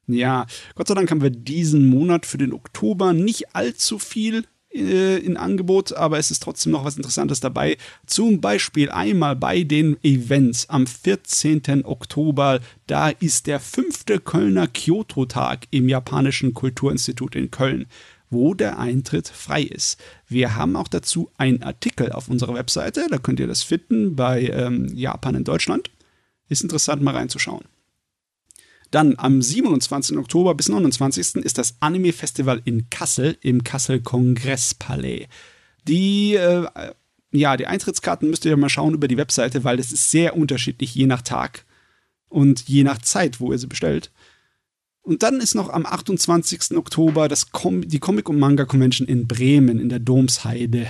Ja, 0.05 0.45
Gott 0.75 0.87
sei 0.87 0.93
Dank 0.93 1.09
haben 1.09 1.21
wir 1.21 1.29
diesen 1.29 1.89
Monat 1.89 2.25
für 2.25 2.37
den 2.37 2.53
Oktober 2.53 3.13
nicht 3.13 3.55
allzu 3.55 3.97
viel 3.97 4.45
äh, 4.73 5.17
in 5.17 5.37
Angebot, 5.37 5.93
aber 5.93 6.17
es 6.17 6.31
ist 6.31 6.43
trotzdem 6.43 6.71
noch 6.71 6.85
was 6.85 6.97
Interessantes 6.97 7.39
dabei. 7.39 7.77
Zum 8.05 8.41
Beispiel 8.41 8.89
einmal 8.89 9.35
bei 9.35 9.63
den 9.63 9.97
Events 10.03 10.69
am 10.69 10.87
14. 10.87 11.85
Oktober, 11.85 12.59
da 12.87 13.09
ist 13.09 13.47
der 13.47 13.59
fünfte 13.59 14.19
Kölner 14.19 14.67
Kyoto-Tag 14.67 15.67
im 15.71 15.89
Japanischen 15.89 16.53
Kulturinstitut 16.53 17.35
in 17.35 17.51
Köln 17.51 17.87
wo 18.33 18.55
der 18.55 18.79
Eintritt 18.79 19.27
frei 19.29 19.61
ist. 19.61 20.01
Wir 20.27 20.55
haben 20.55 20.75
auch 20.75 20.87
dazu 20.87 21.29
einen 21.37 21.61
Artikel 21.61 22.11
auf 22.11 22.29
unserer 22.29 22.55
Webseite, 22.55 23.05
da 23.07 23.19
könnt 23.19 23.39
ihr 23.39 23.45
das 23.45 23.61
finden 23.61 24.15
bei 24.15 24.47
ähm, 24.47 24.87
Japan 24.95 25.35
in 25.35 25.43
Deutschland. 25.43 25.91
Ist 26.49 26.63
interessant 26.63 27.03
mal 27.03 27.15
reinzuschauen. 27.15 27.63
Dann 28.93 29.15
am 29.17 29.41
27. 29.41 30.19
Oktober 30.19 30.53
bis 30.53 30.69
29. 30.69 31.37
ist 31.37 31.57
das 31.57 31.77
Anime-Festival 31.79 32.61
in 32.63 32.91
Kassel 32.91 33.35
im 33.41 33.63
Kassel 33.63 34.01
Kongresspalais. 34.01 35.25
Die, 35.87 36.35
äh, 36.35 36.67
ja, 37.31 37.57
die 37.57 37.65
Eintrittskarten 37.65 38.29
müsst 38.29 38.45
ihr 38.45 38.55
mal 38.55 38.69
schauen 38.69 38.93
über 38.93 39.07
die 39.07 39.17
Webseite, 39.17 39.63
weil 39.63 39.77
das 39.77 39.91
ist 39.91 40.11
sehr 40.11 40.37
unterschiedlich 40.37 40.93
je 40.93 41.07
nach 41.07 41.23
Tag 41.23 41.65
und 42.29 42.69
je 42.69 42.83
nach 42.83 42.99
Zeit, 42.99 43.39
wo 43.39 43.51
ihr 43.51 43.57
sie 43.57 43.65
bestellt. 43.65 44.11
Und 45.01 45.23
dann 45.23 45.41
ist 45.41 45.55
noch 45.55 45.69
am 45.69 45.87
28. 45.87 46.77
Oktober 46.77 47.27
das 47.27 47.51
Com 47.51 47.87
die 47.87 47.99
Comic- 47.99 48.29
und 48.29 48.37
Manga-Convention 48.37 49.07
in 49.07 49.27
Bremen 49.27 49.79
in 49.79 49.89
der 49.89 49.99
Domsheide. 50.01 50.85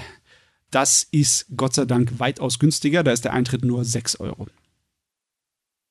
Das 0.71 1.07
ist 1.11 1.45
Gott 1.55 1.75
sei 1.75 1.85
Dank 1.85 2.19
weitaus 2.19 2.59
günstiger, 2.59 3.01
da 3.01 3.13
ist 3.13 3.23
der 3.23 3.31
Eintritt 3.31 3.63
nur 3.63 3.85
6 3.85 4.17
Euro. 4.17 4.47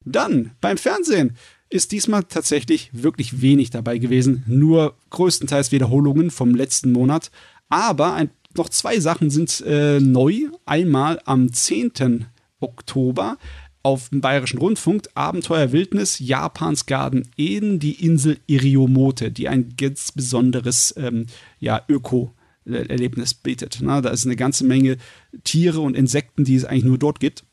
Dann 0.05 0.51
beim 0.61 0.77
Fernsehen 0.77 1.39
ist 1.73 1.93
diesmal 1.93 2.25
tatsächlich 2.25 2.91
wirklich 2.93 3.41
wenig 3.41 3.71
dabei 3.71 3.99
gewesen. 3.99 4.45
Nur 4.47 4.95
größtenteils 5.11 5.73
Wiederholungen 5.73 6.31
vom 6.31 6.55
letzten 6.55 6.93
Monat. 6.93 7.31
Aber 7.71 8.15
ein, 8.15 8.31
noch 8.57 8.69
zwei 8.69 9.01
Sachen 9.01 9.31
sind 9.31 9.63
äh, 9.67 9.99
neu. 9.99 10.51
Einmal 10.67 11.21
am 11.25 11.51
10. 11.53 12.27
Oktober 12.61 13.39
auf 13.83 14.11
dem 14.11 14.21
Bayerischen 14.21 14.59
Rundfunk 14.59 15.09
Abenteuer 15.15 15.73
Wildnis 15.73 16.19
Japans 16.19 16.85
Garten 16.85 17.29
Eden, 17.37 17.79
die 17.79 18.05
Insel 18.05 18.39
Iriomote, 18.47 19.33
die 19.33 19.49
ein 19.49 19.75
ganz 19.77 20.13
besonderes 20.13 20.95
ähm, 20.99 21.27
ja, 21.59 21.83
Öko-Erlebnis 21.89 23.33
bietet. 23.33 23.79
Na, 23.81 24.03
da 24.03 24.11
ist 24.11 24.27
eine 24.27 24.37
ganze 24.37 24.65
Menge 24.65 24.99
Tiere 25.43 25.81
und 25.81 25.97
Insekten, 25.97 26.45
die 26.45 26.55
es 26.55 26.67
eigentlich 26.67 26.85
nur 26.85 26.99
dort 26.99 27.19
gibt. 27.19 27.45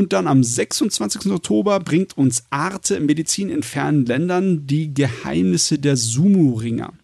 Und 0.00 0.14
dann 0.14 0.26
am 0.26 0.42
26. 0.42 1.30
Oktober 1.30 1.78
bringt 1.78 2.16
uns 2.16 2.44
Arte 2.48 3.00
Medizin 3.00 3.50
in 3.50 3.62
fernen 3.62 4.06
Ländern 4.06 4.66
die 4.66 4.94
Geheimnisse 4.94 5.78
der 5.78 5.94
Sumo-Ringer. 5.98 6.94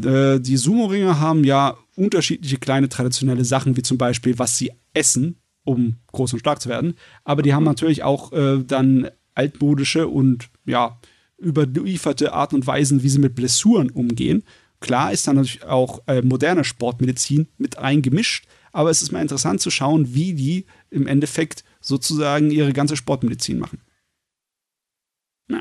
Äh, 0.00 0.38
die 0.38 0.56
Sumo-Ringer 0.56 1.18
haben 1.18 1.42
ja 1.42 1.76
unterschiedliche 1.96 2.58
kleine 2.58 2.88
traditionelle 2.88 3.44
Sachen, 3.44 3.76
wie 3.76 3.82
zum 3.82 3.98
Beispiel, 3.98 4.38
was 4.38 4.56
sie 4.56 4.70
essen, 4.94 5.38
um 5.64 5.96
groß 6.12 6.34
und 6.34 6.38
stark 6.38 6.62
zu 6.62 6.68
werden. 6.68 6.94
Aber 7.24 7.42
die 7.42 7.54
haben 7.54 7.64
natürlich 7.64 8.04
auch 8.04 8.32
äh, 8.32 8.62
dann 8.64 9.10
altmodische 9.34 10.06
und 10.06 10.48
ja, 10.64 11.00
überlieferte 11.42 12.34
Art 12.34 12.54
und 12.54 12.68
Weisen, 12.68 13.02
wie 13.02 13.08
sie 13.08 13.18
mit 13.18 13.34
Blessuren 13.34 13.90
umgehen. 13.90 14.44
Klar 14.78 15.10
ist 15.10 15.26
dann 15.26 15.34
natürlich 15.34 15.64
auch 15.64 16.06
äh, 16.06 16.22
moderne 16.22 16.62
Sportmedizin 16.62 17.48
mit 17.58 17.78
eingemischt, 17.78 18.46
aber 18.72 18.90
es 18.90 19.02
ist 19.02 19.10
mal 19.10 19.22
interessant 19.22 19.60
zu 19.60 19.70
schauen, 19.70 20.14
wie 20.14 20.34
die 20.34 20.66
im 20.90 21.06
Endeffekt 21.06 21.64
sozusagen 21.86 22.50
ihre 22.50 22.72
ganze 22.72 22.96
Sportmedizin 22.96 23.58
machen. 23.58 23.80
Ja. 25.48 25.60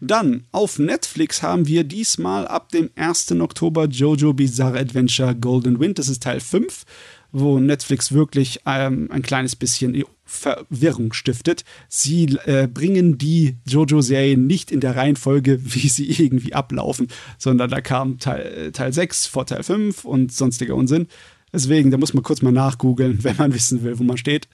Dann 0.00 0.44
auf 0.52 0.78
Netflix 0.78 1.42
haben 1.42 1.66
wir 1.66 1.84
diesmal 1.84 2.46
ab 2.46 2.70
dem 2.70 2.90
1. 2.96 3.32
Oktober 3.32 3.86
Jojo 3.86 4.32
Bizarre 4.32 4.80
Adventure 4.80 5.34
Golden 5.34 5.78
Wind. 5.78 5.98
Das 5.98 6.08
ist 6.08 6.22
Teil 6.22 6.40
5, 6.40 6.84
wo 7.32 7.60
Netflix 7.60 8.12
wirklich 8.12 8.60
ähm, 8.66 9.08
ein 9.10 9.22
kleines 9.22 9.56
bisschen 9.56 10.04
Verwirrung 10.24 11.12
stiftet. 11.12 11.64
Sie 11.88 12.36
äh, 12.44 12.66
bringen 12.66 13.16
die 13.16 13.56
Jojo-Serien 13.66 14.46
nicht 14.46 14.72
in 14.72 14.80
der 14.80 14.96
Reihenfolge, 14.96 15.60
wie 15.74 15.88
sie 15.88 16.10
irgendwie 16.10 16.52
ablaufen, 16.54 17.08
sondern 17.38 17.70
da 17.70 17.80
kam 17.80 18.18
Teil, 18.18 18.46
äh, 18.46 18.72
Teil 18.72 18.92
6 18.92 19.26
vor 19.26 19.46
Teil 19.46 19.62
5 19.62 20.04
und 20.04 20.32
sonstiger 20.32 20.74
Unsinn. 20.74 21.06
Deswegen, 21.52 21.92
da 21.92 21.96
muss 21.96 22.12
man 22.12 22.24
kurz 22.24 22.42
mal 22.42 22.52
nachgoogeln, 22.52 23.18
wenn 23.24 23.36
man 23.36 23.54
wissen 23.54 23.84
will, 23.84 23.98
wo 23.98 24.02
man 24.02 24.18
steht. 24.18 24.48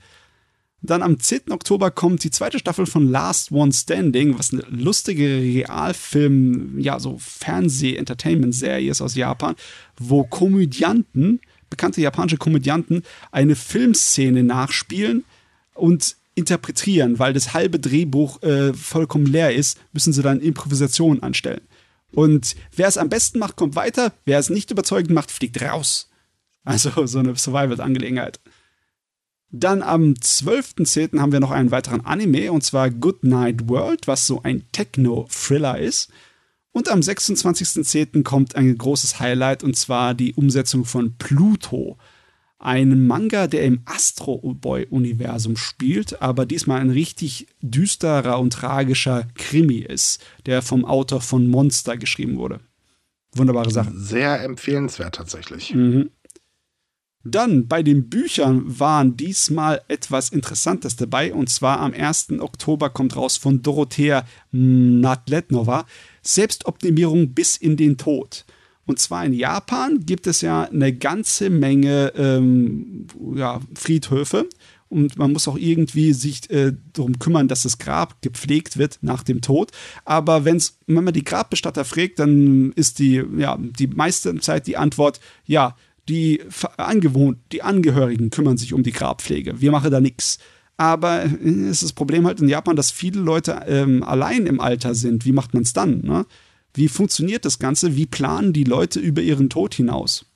Dann 0.84 1.02
am 1.02 1.20
10. 1.20 1.52
Oktober 1.52 1.92
kommt 1.92 2.24
die 2.24 2.32
zweite 2.32 2.58
Staffel 2.58 2.86
von 2.86 3.08
Last 3.08 3.52
One 3.52 3.72
Standing, 3.72 4.36
was 4.36 4.52
eine 4.52 4.62
lustige 4.62 5.24
Realfilm, 5.24 6.80
ja, 6.80 6.98
so 6.98 7.18
Fernseh-Entertainment-Serie 7.18 8.90
ist 8.90 9.00
aus 9.00 9.14
Japan, 9.14 9.54
wo 9.96 10.24
Komödianten, 10.24 11.40
bekannte 11.70 12.00
japanische 12.00 12.36
Komödianten, 12.36 13.04
eine 13.30 13.54
Filmszene 13.54 14.42
nachspielen 14.42 15.24
und 15.74 16.16
interpretieren, 16.34 17.20
weil 17.20 17.32
das 17.32 17.54
halbe 17.54 17.78
Drehbuch 17.78 18.42
äh, 18.42 18.72
vollkommen 18.72 19.26
leer 19.26 19.54
ist, 19.54 19.78
müssen 19.92 20.12
sie 20.12 20.22
dann 20.22 20.40
Improvisation 20.40 21.22
anstellen. 21.22 21.60
Und 22.10 22.56
wer 22.74 22.88
es 22.88 22.98
am 22.98 23.08
besten 23.08 23.38
macht, 23.38 23.54
kommt 23.56 23.76
weiter, 23.76 24.12
wer 24.24 24.38
es 24.38 24.50
nicht 24.50 24.70
überzeugend 24.70 25.12
macht, 25.12 25.30
fliegt 25.30 25.62
raus. 25.62 26.10
Also 26.64 27.06
so 27.06 27.18
eine 27.20 27.36
Survival-Angelegenheit. 27.36 28.40
Dann 29.54 29.82
am 29.82 30.14
12.10. 30.14 31.20
haben 31.20 31.30
wir 31.30 31.40
noch 31.40 31.50
einen 31.50 31.70
weiteren 31.70 32.00
Anime, 32.06 32.50
und 32.50 32.64
zwar 32.64 32.88
Good 32.90 33.22
Night 33.22 33.68
World, 33.68 34.08
was 34.08 34.26
so 34.26 34.42
ein 34.42 34.64
Techno-Thriller 34.72 35.78
ist. 35.78 36.10
Und 36.72 36.88
am 36.88 37.00
26.10. 37.00 38.22
kommt 38.22 38.56
ein 38.56 38.76
großes 38.78 39.20
Highlight, 39.20 39.62
und 39.62 39.76
zwar 39.76 40.14
die 40.14 40.32
Umsetzung 40.32 40.86
von 40.86 41.18
Pluto. 41.18 41.98
Ein 42.58 43.06
Manga, 43.06 43.46
der 43.46 43.64
im 43.64 43.82
Astro 43.84 44.38
Boy-Universum 44.54 45.58
spielt, 45.58 46.22
aber 46.22 46.46
diesmal 46.46 46.80
ein 46.80 46.90
richtig 46.90 47.48
düsterer 47.60 48.38
und 48.38 48.54
tragischer 48.54 49.28
Krimi 49.34 49.80
ist, 49.80 50.24
der 50.46 50.62
vom 50.62 50.86
Autor 50.86 51.20
von 51.20 51.46
Monster 51.46 51.98
geschrieben 51.98 52.38
wurde. 52.38 52.60
Wunderbare 53.34 53.70
Sache. 53.70 53.92
Sehr 53.94 54.42
empfehlenswert 54.42 55.14
tatsächlich. 55.14 55.74
Mhm. 55.74 56.10
Dann 57.24 57.68
bei 57.68 57.82
den 57.82 58.08
Büchern 58.08 58.78
waren 58.78 59.16
diesmal 59.16 59.82
etwas 59.88 60.30
Interessantes 60.30 60.96
dabei 60.96 61.32
und 61.32 61.48
zwar 61.48 61.80
am 61.80 61.92
1. 61.92 62.40
Oktober 62.40 62.90
kommt 62.90 63.16
raus 63.16 63.36
von 63.36 63.62
Dorothea 63.62 64.24
Nadletnova 64.50 65.86
Selbstoptimierung 66.22 67.34
bis 67.34 67.56
in 67.56 67.76
den 67.76 67.96
Tod. 67.96 68.44
Und 68.86 68.98
zwar 68.98 69.24
in 69.24 69.32
Japan 69.32 70.04
gibt 70.04 70.26
es 70.26 70.40
ja 70.40 70.64
eine 70.64 70.92
ganze 70.92 71.50
Menge 71.50 72.12
ähm, 72.16 73.06
ja, 73.36 73.60
Friedhöfe 73.74 74.48
und 74.92 75.16
man 75.16 75.32
muss 75.32 75.48
auch 75.48 75.56
irgendwie 75.56 76.12
sich 76.12 76.50
äh, 76.50 76.72
darum 76.92 77.18
kümmern, 77.18 77.48
dass 77.48 77.62
das 77.62 77.78
Grab 77.78 78.20
gepflegt 78.20 78.76
wird 78.76 78.98
nach 79.00 79.22
dem 79.22 79.40
Tod. 79.40 79.70
Aber 80.04 80.44
wenn's, 80.44 80.78
wenn 80.86 81.04
man 81.04 81.14
die 81.14 81.24
Grabbestatter 81.24 81.86
fragt, 81.86 82.18
dann 82.18 82.72
ist 82.72 82.98
die, 82.98 83.24
ja, 83.38 83.56
die 83.58 83.86
meiste 83.86 84.38
Zeit 84.40 84.66
die 84.66 84.76
Antwort, 84.76 85.18
ja, 85.46 85.76
die, 86.12 86.42
Angewohnt, 86.76 87.38
die 87.52 87.62
Angehörigen 87.62 88.30
kümmern 88.30 88.58
sich 88.58 88.74
um 88.74 88.82
die 88.82 88.92
Grabpflege. 88.92 89.60
Wir 89.60 89.70
machen 89.70 89.90
da 89.90 90.00
nichts. 90.00 90.38
Aber 90.76 91.24
äh, 91.24 91.28
es 91.28 91.76
ist 91.78 91.82
das 91.84 91.92
Problem 91.92 92.26
halt 92.26 92.40
in 92.40 92.48
Japan, 92.48 92.76
dass 92.76 92.90
viele 92.90 93.20
Leute 93.20 93.62
ähm, 93.66 94.02
allein 94.02 94.46
im 94.46 94.60
Alter 94.60 94.94
sind. 94.94 95.24
Wie 95.24 95.32
macht 95.32 95.54
man 95.54 95.62
es 95.62 95.72
dann? 95.72 96.02
Ne? 96.02 96.26
Wie 96.74 96.88
funktioniert 96.88 97.44
das 97.44 97.58
Ganze? 97.58 97.96
Wie 97.96 98.06
planen 98.06 98.52
die 98.52 98.64
Leute 98.64 99.00
über 99.00 99.22
ihren 99.22 99.48
Tod 99.48 99.74
hinaus? 99.74 100.26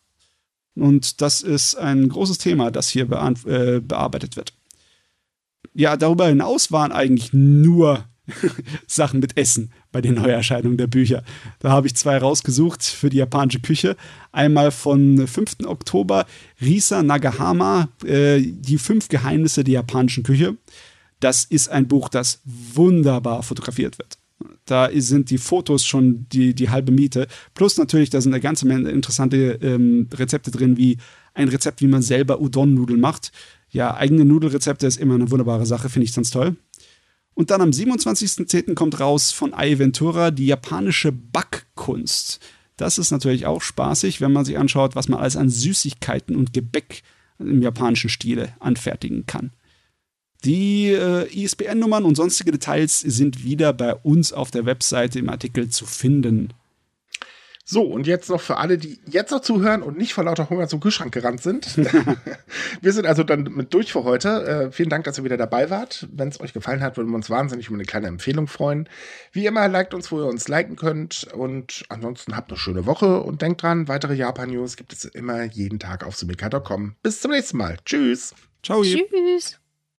Und 0.74 1.20
das 1.20 1.40
ist 1.40 1.74
ein 1.76 2.08
großes 2.08 2.38
Thema, 2.38 2.70
das 2.70 2.88
hier 2.88 3.04
äh, 3.04 3.80
bearbeitet 3.80 4.36
wird. 4.36 4.52
Ja, 5.72 5.96
darüber 5.96 6.26
hinaus 6.28 6.72
waren 6.72 6.92
eigentlich 6.92 7.32
nur 7.32 8.04
Sachen 8.86 9.20
mit 9.20 9.36
Essen 9.36 9.70
bei 9.92 10.00
den 10.00 10.14
Neuerscheinungen 10.14 10.78
der 10.78 10.86
Bücher. 10.86 11.22
Da 11.58 11.70
habe 11.70 11.86
ich 11.86 11.94
zwei 11.94 12.18
rausgesucht 12.18 12.82
für 12.82 13.10
die 13.10 13.18
japanische 13.18 13.60
Küche. 13.60 13.96
Einmal 14.32 14.70
von 14.70 15.26
5. 15.26 15.58
Oktober 15.66 16.26
Risa 16.60 17.02
Nagahama, 17.02 17.88
äh, 18.04 18.40
Die 18.40 18.78
fünf 18.78 19.08
Geheimnisse 19.08 19.64
der 19.64 19.74
japanischen 19.74 20.22
Küche. 20.24 20.56
Das 21.20 21.44
ist 21.44 21.68
ein 21.68 21.88
Buch, 21.88 22.08
das 22.08 22.40
wunderbar 22.44 23.42
fotografiert 23.42 23.98
wird. 23.98 24.18
Da 24.66 24.90
sind 24.92 25.30
die 25.30 25.38
Fotos 25.38 25.86
schon 25.86 26.26
die, 26.30 26.54
die 26.54 26.68
halbe 26.68 26.92
Miete. 26.92 27.26
Plus 27.54 27.78
natürlich, 27.78 28.10
da 28.10 28.20
sind 28.20 28.34
eine 28.34 28.42
ganze 28.42 28.66
Menge 28.66 28.90
interessante 28.90 29.58
ähm, 29.62 30.08
Rezepte 30.12 30.50
drin, 30.50 30.76
wie 30.76 30.98
ein 31.34 31.48
Rezept, 31.48 31.80
wie 31.80 31.86
man 31.86 32.02
selber 32.02 32.40
Udon-Nudeln 32.40 33.00
macht. 33.00 33.32
Ja, 33.70 33.94
eigene 33.94 34.24
Nudelrezepte 34.24 34.86
ist 34.86 34.98
immer 34.98 35.14
eine 35.14 35.30
wunderbare 35.30 35.66
Sache, 35.66 35.88
finde 35.88 36.04
ich 36.04 36.14
ganz 36.14 36.30
toll. 36.30 36.56
Und 37.36 37.50
dann 37.50 37.60
am 37.60 37.68
27.10. 37.68 38.74
kommt 38.74 38.98
raus 38.98 39.30
von 39.30 39.54
iVentura 39.54 40.30
die 40.30 40.46
japanische 40.46 41.12
Backkunst. 41.12 42.40
Das 42.78 42.96
ist 42.96 43.10
natürlich 43.10 43.44
auch 43.44 43.60
spaßig, 43.60 44.22
wenn 44.22 44.32
man 44.32 44.46
sich 44.46 44.58
anschaut, 44.58 44.96
was 44.96 45.08
man 45.08 45.20
alles 45.20 45.36
an 45.36 45.50
Süßigkeiten 45.50 46.34
und 46.34 46.54
Gebäck 46.54 47.02
im 47.38 47.60
japanischen 47.60 48.08
Stile 48.08 48.54
anfertigen 48.58 49.26
kann. 49.26 49.50
Die 50.46 50.88
äh, 50.88 51.28
ISBN-Nummern 51.28 52.04
und 52.04 52.14
sonstige 52.14 52.52
Details 52.52 53.00
sind 53.00 53.44
wieder 53.44 53.74
bei 53.74 53.94
uns 53.94 54.32
auf 54.32 54.50
der 54.50 54.64
Webseite 54.64 55.18
im 55.18 55.28
Artikel 55.28 55.68
zu 55.68 55.84
finden. 55.84 56.54
So, 57.68 57.82
und 57.82 58.06
jetzt 58.06 58.30
noch 58.30 58.40
für 58.40 58.58
alle, 58.58 58.78
die 58.78 59.00
jetzt 59.08 59.32
noch 59.32 59.40
zuhören 59.40 59.82
und 59.82 59.98
nicht 59.98 60.14
vor 60.14 60.22
lauter 60.22 60.48
Hunger 60.50 60.68
zum 60.68 60.78
Kühlschrank 60.78 61.12
gerannt 61.12 61.42
sind. 61.42 61.76
wir 62.80 62.92
sind 62.92 63.06
also 63.06 63.24
dann 63.24 63.42
mit 63.42 63.74
durch 63.74 63.92
für 63.92 64.04
heute. 64.04 64.68
Äh, 64.68 64.70
vielen 64.70 64.88
Dank, 64.88 65.02
dass 65.02 65.18
ihr 65.18 65.24
wieder 65.24 65.36
dabei 65.36 65.68
wart. 65.68 66.06
Wenn 66.12 66.28
es 66.28 66.40
euch 66.40 66.52
gefallen 66.52 66.80
hat, 66.80 66.96
würden 66.96 67.10
wir 67.10 67.16
uns 67.16 67.28
wahnsinnig 67.28 67.66
über 67.66 67.74
eine 67.74 67.84
kleine 67.84 68.06
Empfehlung 68.06 68.46
freuen. 68.46 68.88
Wie 69.32 69.46
immer, 69.46 69.66
liked 69.66 69.94
uns, 69.94 70.12
wo 70.12 70.20
ihr 70.20 70.28
uns 70.28 70.46
liken 70.46 70.76
könnt. 70.76 71.24
Und 71.34 71.84
ansonsten 71.88 72.36
habt 72.36 72.52
eine 72.52 72.58
schöne 72.58 72.86
Woche 72.86 73.20
und 73.20 73.42
denkt 73.42 73.64
dran, 73.64 73.88
weitere 73.88 74.14
Japan-News 74.14 74.76
gibt 74.76 74.92
es 74.92 75.04
immer 75.04 75.42
jeden 75.42 75.80
Tag 75.80 76.06
auf 76.06 76.14
sumika.com. 76.14 76.94
Bis 77.02 77.20
zum 77.20 77.32
nächsten 77.32 77.56
Mal. 77.56 77.78
Tschüss. 77.84 78.32
Ciao. 78.62 78.82
Tschüss. 78.82 79.58